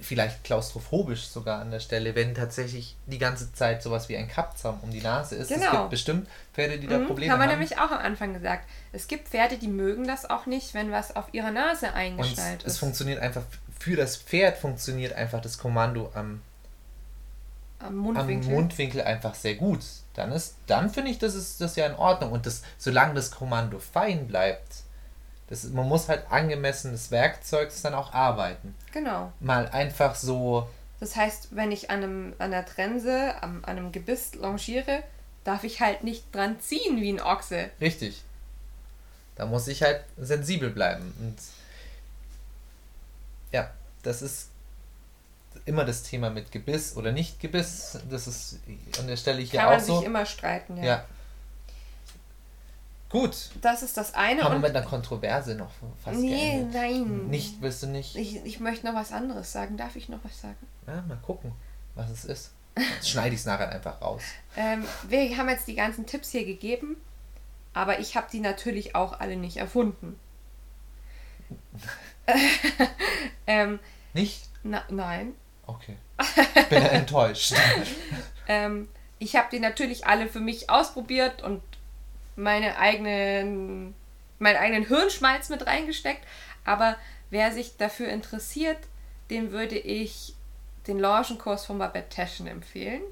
vielleicht 0.00 0.42
klaustrophobisch 0.44 1.26
sogar 1.28 1.60
an 1.60 1.70
der 1.70 1.80
Stelle, 1.80 2.14
wenn 2.14 2.34
tatsächlich 2.34 2.96
die 3.06 3.18
ganze 3.18 3.52
Zeit 3.52 3.82
sowas 3.82 4.08
wie 4.08 4.16
ein 4.16 4.28
Kappzaum 4.28 4.80
um 4.82 4.90
die 4.90 5.00
Nase 5.00 5.36
ist. 5.36 5.50
Es 5.50 5.58
Genau. 5.60 5.70
gibt 5.72 5.90
bestimmt 5.90 6.28
Pferde, 6.52 6.78
die 6.78 6.86
da 6.88 6.98
Mhm, 6.98 7.06
Probleme 7.06 7.32
haben 7.32 7.38
wir 7.38 7.44
haben. 7.44 7.52
nämlich 7.52 7.78
auch 7.78 7.90
am 7.90 7.98
Anfang 7.98 8.34
gesagt. 8.34 8.68
Es 8.92 9.06
gibt 9.06 9.28
Pferde, 9.28 9.56
die 9.56 9.68
mögen 9.68 10.06
das 10.06 10.28
auch 10.28 10.46
nicht, 10.46 10.74
wenn 10.74 10.90
was 10.90 11.14
auf 11.16 11.26
ihrer 11.32 11.52
Nase 11.52 11.86
Und 11.88 11.94
eingeschnallt 11.94 12.62
es 12.64 12.74
ist. 12.74 12.78
funktioniert 12.78 13.20
einfach, 13.20 13.42
für 13.78 13.96
das 13.96 14.16
Pferd 14.16 14.58
funktioniert 14.58 15.12
einfach 15.14 15.40
das 15.40 15.58
Kommando 15.58 16.10
am, 16.14 16.42
Am 17.78 17.86
am 17.88 17.96
Mundwinkel. 17.96 18.50
Mundwinkel 18.50 19.02
einfach 19.02 19.34
sehr 19.34 19.54
gut. 19.56 19.80
Dann 20.14 20.32
ist, 20.32 20.54
dann 20.66 20.90
finde 20.90 21.10
ich, 21.10 21.18
das 21.18 21.34
ist 21.34 21.60
das 21.60 21.76
ja 21.76 21.86
in 21.86 21.94
Ordnung. 21.94 22.32
Und 22.32 22.46
das, 22.46 22.62
solange 22.78 23.14
das 23.14 23.30
Kommando 23.30 23.78
fein 23.78 24.26
bleibt, 24.26 24.83
das, 25.48 25.64
man 25.64 25.88
muss 25.88 26.08
halt 26.08 26.24
angemessen 26.30 26.92
des 26.92 27.10
Werkzeugs 27.10 27.82
dann 27.82 27.94
auch 27.94 28.12
arbeiten. 28.12 28.74
Genau. 28.92 29.32
Mal 29.40 29.68
einfach 29.68 30.14
so, 30.14 30.68
Das 31.00 31.16
heißt, 31.16 31.54
wenn 31.54 31.70
ich 31.72 31.90
an, 31.90 32.02
einem, 32.02 32.32
an 32.38 32.52
einer 32.52 32.64
Trense, 32.64 33.34
an 33.42 33.64
einem 33.64 33.92
Gebiss 33.92 34.34
longiere, 34.34 35.02
darf 35.44 35.64
ich 35.64 35.80
halt 35.80 36.02
nicht 36.04 36.34
dran 36.34 36.58
ziehen 36.60 37.00
wie 37.00 37.10
ein 37.12 37.20
Ochse. 37.20 37.70
richtig. 37.80 38.22
Da 39.36 39.46
muss 39.46 39.66
ich 39.66 39.82
halt 39.82 40.04
sensibel 40.16 40.70
bleiben. 40.70 41.12
Und 41.18 41.36
ja, 43.50 43.68
das 44.04 44.22
ist 44.22 44.48
immer 45.66 45.84
das 45.84 46.04
Thema 46.04 46.30
mit 46.30 46.52
Gebiss 46.52 46.96
oder 46.96 47.10
nicht 47.10 47.40
Gebiss. 47.40 47.98
Das 48.08 48.28
ist 48.28 48.60
an 48.98 49.08
der 49.08 49.16
Stelle 49.16 49.40
hier 49.42 49.58
Kann 49.58 49.68
auch 49.68 49.72
man 49.72 49.84
so. 49.84 49.96
sich 49.98 50.06
immer 50.06 50.24
streiten, 50.24 50.76
ja. 50.76 50.84
Ja. 50.84 51.04
Gut. 53.14 53.50
Das 53.60 53.84
ist 53.84 53.96
das 53.96 54.12
eine. 54.14 54.42
Haben 54.42 54.54
wir 54.54 54.58
mit 54.68 54.76
einer 54.76 54.84
Kontroverse 54.84 55.54
noch 55.54 55.70
fast 56.02 56.18
nee, 56.18 56.30
geendet. 56.30 56.74
nein. 56.74 57.28
Nicht, 57.28 57.62
willst 57.62 57.84
du 57.84 57.86
nicht? 57.86 58.16
Ich, 58.16 58.44
ich 58.44 58.58
möchte 58.58 58.84
noch 58.84 58.96
was 58.96 59.12
anderes 59.12 59.52
sagen. 59.52 59.76
Darf 59.76 59.94
ich 59.94 60.08
noch 60.08 60.18
was 60.24 60.40
sagen? 60.40 60.56
Ja, 60.88 61.00
mal 61.02 61.18
gucken, 61.18 61.52
was 61.94 62.10
es 62.10 62.24
ist. 62.24 62.50
Jetzt 62.76 63.08
schneide 63.08 63.36
ich 63.36 63.40
es 63.40 63.46
nachher 63.46 63.68
einfach 63.70 64.00
raus. 64.02 64.22
Ähm, 64.56 64.84
wir 65.08 65.36
haben 65.36 65.48
jetzt 65.48 65.66
die 65.66 65.74
ganzen 65.74 66.06
Tipps 66.06 66.30
hier 66.30 66.44
gegeben, 66.44 66.96
aber 67.72 67.98
ich 67.98 68.16
habe 68.16 68.28
die 68.32 68.38
natürlich 68.38 68.94
auch 68.94 69.18
alle 69.18 69.36
nicht 69.36 69.56
erfunden. 69.56 70.18
ähm, 73.46 73.80
Nicht? 74.12 74.48
na, 74.62 74.82
nein. 74.90 75.34
Okay. 75.66 75.96
Ich 76.20 76.68
bin 76.68 76.82
ja 76.82 76.88
enttäuscht. 76.88 77.54
Ähm, 78.46 78.90
ich 79.18 79.36
habe 79.36 79.48
die 79.50 79.58
natürlich 79.58 80.06
alle 80.06 80.28
für 80.28 80.38
mich 80.38 80.68
ausprobiert 80.68 81.42
und 81.42 81.62
meine 82.36 82.78
eigenen, 82.78 83.94
meinen 84.38 84.56
eigenen 84.56 84.86
Hirnschmalz 84.86 85.48
mit 85.48 85.66
reingesteckt. 85.66 86.26
Aber 86.64 86.96
wer 87.30 87.52
sich 87.52 87.76
dafür 87.76 88.08
interessiert, 88.08 88.78
dem 89.30 89.52
würde 89.52 89.78
ich 89.78 90.34
den 90.86 90.98
Longenkurs 90.98 91.64
von 91.64 91.78
Babette 91.78 92.08
Teschen 92.08 92.46
empfehlen. 92.46 93.02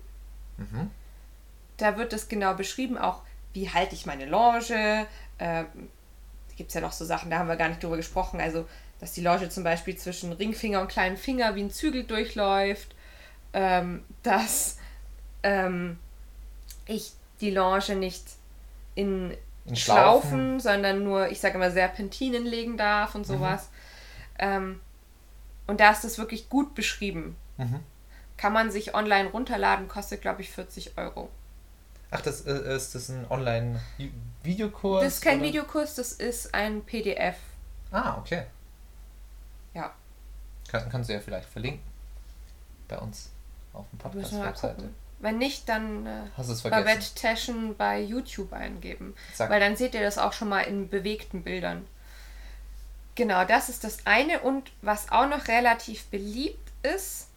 Mhm. 0.56 0.90
Da 1.76 1.96
wird 1.96 2.12
es 2.12 2.28
genau 2.28 2.54
beschrieben, 2.54 2.98
auch 2.98 3.22
wie 3.54 3.70
halte 3.70 3.94
ich 3.94 4.06
meine 4.06 4.26
Longe. 4.26 5.06
Ähm, 5.38 5.66
da 6.48 6.54
gibt 6.56 6.68
es 6.68 6.74
ja 6.74 6.80
noch 6.80 6.92
so 6.92 7.04
Sachen, 7.04 7.30
da 7.30 7.38
haben 7.38 7.48
wir 7.48 7.56
gar 7.56 7.68
nicht 7.68 7.82
drüber 7.82 7.96
gesprochen. 7.96 8.40
Also, 8.40 8.68
dass 9.00 9.12
die 9.12 9.22
Longe 9.22 9.48
zum 9.48 9.64
Beispiel 9.64 9.96
zwischen 9.96 10.32
Ringfinger 10.32 10.80
und 10.80 10.88
kleinen 10.88 11.16
Finger 11.16 11.54
wie 11.54 11.62
ein 11.62 11.70
Zügel 11.70 12.04
durchläuft. 12.04 12.94
Ähm, 13.54 14.04
dass 14.22 14.78
ähm, 15.42 15.98
ich 16.86 17.12
die 17.40 17.50
Longe 17.50 17.96
nicht 17.96 18.24
in, 18.94 19.36
In 19.64 19.76
Schlaufen, 19.76 20.30
Schlaufen. 20.30 20.60
sondern 20.60 21.04
nur, 21.04 21.30
ich 21.30 21.40
sage 21.40 21.54
immer, 21.56 21.70
Serpentinen 21.70 22.44
legen 22.44 22.76
darf 22.76 23.14
und 23.14 23.26
sowas. 23.26 23.70
Ähm, 24.38 24.80
und 25.66 25.80
da 25.80 25.90
ist 25.90 26.04
das 26.04 26.18
wirklich 26.18 26.48
gut 26.48 26.74
beschrieben. 26.74 27.36
Mhm. 27.56 27.80
Kann 28.36 28.52
man 28.52 28.70
sich 28.70 28.94
online 28.94 29.28
runterladen, 29.30 29.88
kostet, 29.88 30.20
glaube 30.20 30.42
ich, 30.42 30.50
40 30.50 30.98
Euro. 30.98 31.28
Ach, 32.10 32.20
das 32.20 32.42
äh, 32.46 32.76
ist 32.76 32.94
das 32.94 33.08
ein 33.08 33.26
Online-Videokurs? 33.30 35.02
Das 35.04 35.14
ist 35.14 35.22
kein 35.22 35.38
oder? 35.38 35.48
Videokurs, 35.48 35.94
das 35.94 36.12
ist 36.12 36.52
ein 36.52 36.82
PDF. 36.82 37.36
Ah, 37.90 38.18
okay. 38.18 38.44
Ja, 39.74 39.92
Kann, 40.68 40.88
kannst 40.90 41.08
du 41.08 41.14
ja 41.14 41.20
vielleicht 41.20 41.48
verlinken. 41.48 41.82
Bei 42.88 42.98
uns 42.98 43.30
auf 43.72 43.88
dem 43.90 43.98
Podcast-Webseite. 43.98 44.90
Wenn 45.22 45.38
nicht, 45.38 45.66
dann 45.68 46.04
äh? 46.04 46.24
Babette 46.68 47.14
Taschen 47.14 47.76
bei 47.76 48.00
YouTube 48.00 48.52
eingeben. 48.52 49.14
Sag, 49.32 49.50
Weil 49.50 49.60
dann 49.60 49.76
seht 49.76 49.94
ihr 49.94 50.02
das 50.02 50.18
auch 50.18 50.32
schon 50.32 50.48
mal 50.48 50.62
in 50.62 50.88
bewegten 50.88 51.44
Bildern. 51.44 51.86
Genau, 53.14 53.44
das 53.44 53.68
ist 53.68 53.84
das 53.84 54.04
eine. 54.04 54.40
Und 54.40 54.72
was 54.82 55.12
auch 55.12 55.28
noch 55.28 55.46
relativ 55.46 56.06
beliebt 56.06 56.72
ist, 56.82 57.28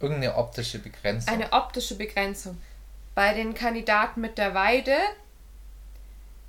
Irgendeine 0.00 0.36
optische 0.36 0.78
Begrenzung. 0.78 1.32
Eine 1.32 1.52
optische 1.52 1.96
Begrenzung. 1.96 2.60
Bei 3.14 3.34
den 3.34 3.54
Kandidaten 3.54 4.20
mit 4.20 4.38
der 4.38 4.54
Weide, 4.54 4.96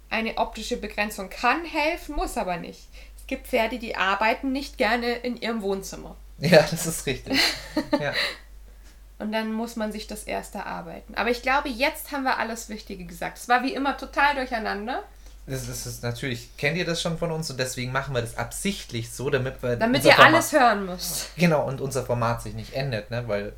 eine 0.10 0.38
optische 0.38 0.78
Begrenzung 0.78 1.30
kann 1.30 1.66
helfen, 1.66 2.16
muss 2.16 2.38
aber 2.38 2.58
nicht. 2.58 2.88
Es 3.18 3.28
gibt 3.28 3.48
Pferde, 3.48 3.80
die 3.80 3.96
arbeiten 3.96 4.52
nicht 4.52 4.78
gerne 4.78 5.14
in 5.14 5.38
ihrem 5.38 5.62
Wohnzimmer. 5.62 6.16
ja, 6.40 6.62
das 6.62 6.86
ist 6.86 7.06
richtig. 7.06 7.40
ja. 8.00 8.14
Und 9.20 9.34
dann 9.34 9.52
muss 9.52 9.76
man 9.76 9.92
sich 9.92 10.08
das 10.08 10.24
erst 10.24 10.56
erarbeiten. 10.56 11.14
Aber 11.16 11.30
ich 11.30 11.42
glaube, 11.42 11.70
jetzt 11.70 12.12
haben 12.12 12.24
wir 12.24 12.38
alles 12.38 12.70
Wichtige 12.70 13.06
gesagt. 13.06 13.38
Es 13.38 13.50
war 13.50 13.64
wie 13.64 13.74
immer 13.74 13.98
total 13.98 14.36
durcheinander. 14.36 15.04
Das, 15.50 15.68
das 15.68 15.86
ist 15.86 16.04
natürlich, 16.04 16.56
kennt 16.58 16.78
ihr 16.78 16.86
das 16.86 17.02
schon 17.02 17.18
von 17.18 17.32
uns 17.32 17.50
und 17.50 17.60
deswegen 17.60 17.92
machen 17.92 18.14
wir 18.14 18.22
das 18.22 18.38
absichtlich 18.38 19.12
so, 19.12 19.30
damit 19.30 19.62
wir. 19.64 19.76
Damit 19.76 20.06
ihr 20.06 20.12
Format- 20.14 20.34
alles 20.34 20.54
hören 20.54 20.86
müsst. 20.86 21.36
Genau, 21.38 21.66
und 21.68 21.82
unser 21.82 22.04
Format 22.06 22.42
sich 22.42 22.54
nicht 22.54 22.74
ändert, 22.74 23.10
ne? 23.12 23.24
Weil 23.28 23.54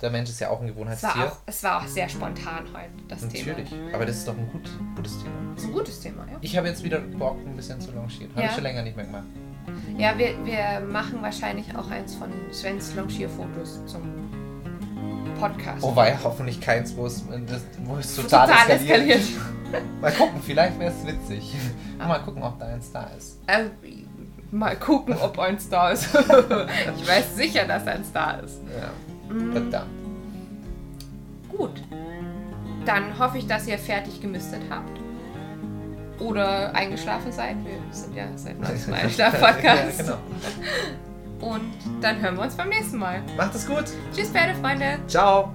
der 0.00 0.10
Mensch 0.10 0.30
ist 0.30 0.38
ja 0.40 0.50
auch 0.50 0.60
ein 0.60 0.68
Es 0.68 0.74
war 0.74 0.74
Gewohnheitstier. 0.74 1.24
auch, 1.26 1.36
es 1.46 1.62
war 1.64 1.82
auch 1.82 1.86
sehr 1.86 2.08
spontan 2.08 2.64
heute, 2.72 2.90
das 3.08 3.26
Thema. 3.28 3.48
Natürlich. 3.58 3.72
Aber 3.94 4.06
das 4.06 4.16
ist 4.18 4.28
doch 4.28 4.36
ein 4.38 4.48
gut, 4.52 4.68
gutes 4.94 5.18
Thema. 5.18 5.34
Das 5.54 5.62
ist 5.64 5.68
ein 5.68 5.72
gutes 5.74 6.00
Thema, 6.00 6.26
ja. 6.30 6.38
Ich 6.40 6.56
habe 6.56 6.68
jetzt 6.68 6.84
wieder 6.84 7.00
Bock, 7.00 7.36
ein 7.44 7.56
bisschen 7.56 7.80
zu 7.80 7.90
longieren. 7.90 8.30
Habe 8.32 8.42
Ja. 8.42 8.48
ich 8.48 8.54
schon 8.54 8.62
länger 8.62 8.82
nicht 8.82 8.96
mehr 8.96 9.06
gemacht. 9.06 9.24
Ja, 9.98 10.16
wir, 10.16 10.34
wir 10.46 10.80
machen 10.86 11.20
wahrscheinlich 11.20 11.76
auch 11.76 11.90
eins 11.90 12.14
von 12.14 12.32
Svens 12.52 12.94
Longierfotos 12.94 13.80
zum 13.86 14.27
Podcast. 15.38 15.82
Oh, 15.82 15.94
war 15.96 16.08
ja 16.08 16.18
hoffentlich 16.22 16.60
keins, 16.60 16.96
wo 16.96 17.06
es, 17.06 17.24
wo 17.84 17.96
es 17.96 18.16
total, 18.16 18.46
Total 18.48 18.70
eskaliert. 18.70 19.18
eskaliert. 19.20 20.00
Mal 20.00 20.12
gucken, 20.12 20.40
vielleicht 20.44 20.78
wäre 20.78 20.92
es 20.92 21.06
witzig. 21.06 21.54
Mal 21.98 22.18
gucken, 22.20 22.42
ob 22.42 22.58
da 22.58 22.66
eins 22.66 22.90
da 22.92 23.04
ist. 23.16 23.38
Äh, 23.46 23.64
mal 24.50 24.76
gucken, 24.76 25.14
ob 25.20 25.38
eins 25.38 25.68
da 25.68 25.90
ist. 25.90 26.08
ich 26.14 27.08
weiß 27.08 27.36
sicher, 27.36 27.64
dass 27.66 27.86
eins 27.86 28.10
da 28.12 28.32
ist. 28.36 28.60
Ja. 28.68 29.34
Mm, 29.34 29.52
Verdammt. 29.52 29.90
gut. 31.50 31.82
Dann 32.86 33.18
hoffe 33.18 33.36
ich, 33.38 33.46
dass 33.46 33.66
ihr 33.66 33.78
fertig 33.78 34.20
gemistet 34.22 34.62
habt. 34.70 34.98
Oder 36.20 36.74
eingeschlafen 36.74 37.30
seid. 37.30 37.56
Wir 37.64 37.78
sind 37.92 38.14
ja 38.16 38.24
seit 38.36 38.58
neuestem 38.60 38.94
ein 38.94 39.10
Schlafpodcast. 39.10 39.98
ja, 39.98 40.04
genau. 40.04 40.18
Und 41.40 41.72
dann 42.00 42.20
hören 42.20 42.36
wir 42.36 42.42
uns 42.42 42.56
beim 42.56 42.68
nächsten 42.68 42.98
Mal. 42.98 43.22
Macht 43.36 43.54
es 43.54 43.66
gut. 43.66 43.84
Tschüss, 44.14 44.30
Pferdefreunde. 44.30 44.98
Ciao. 45.06 45.52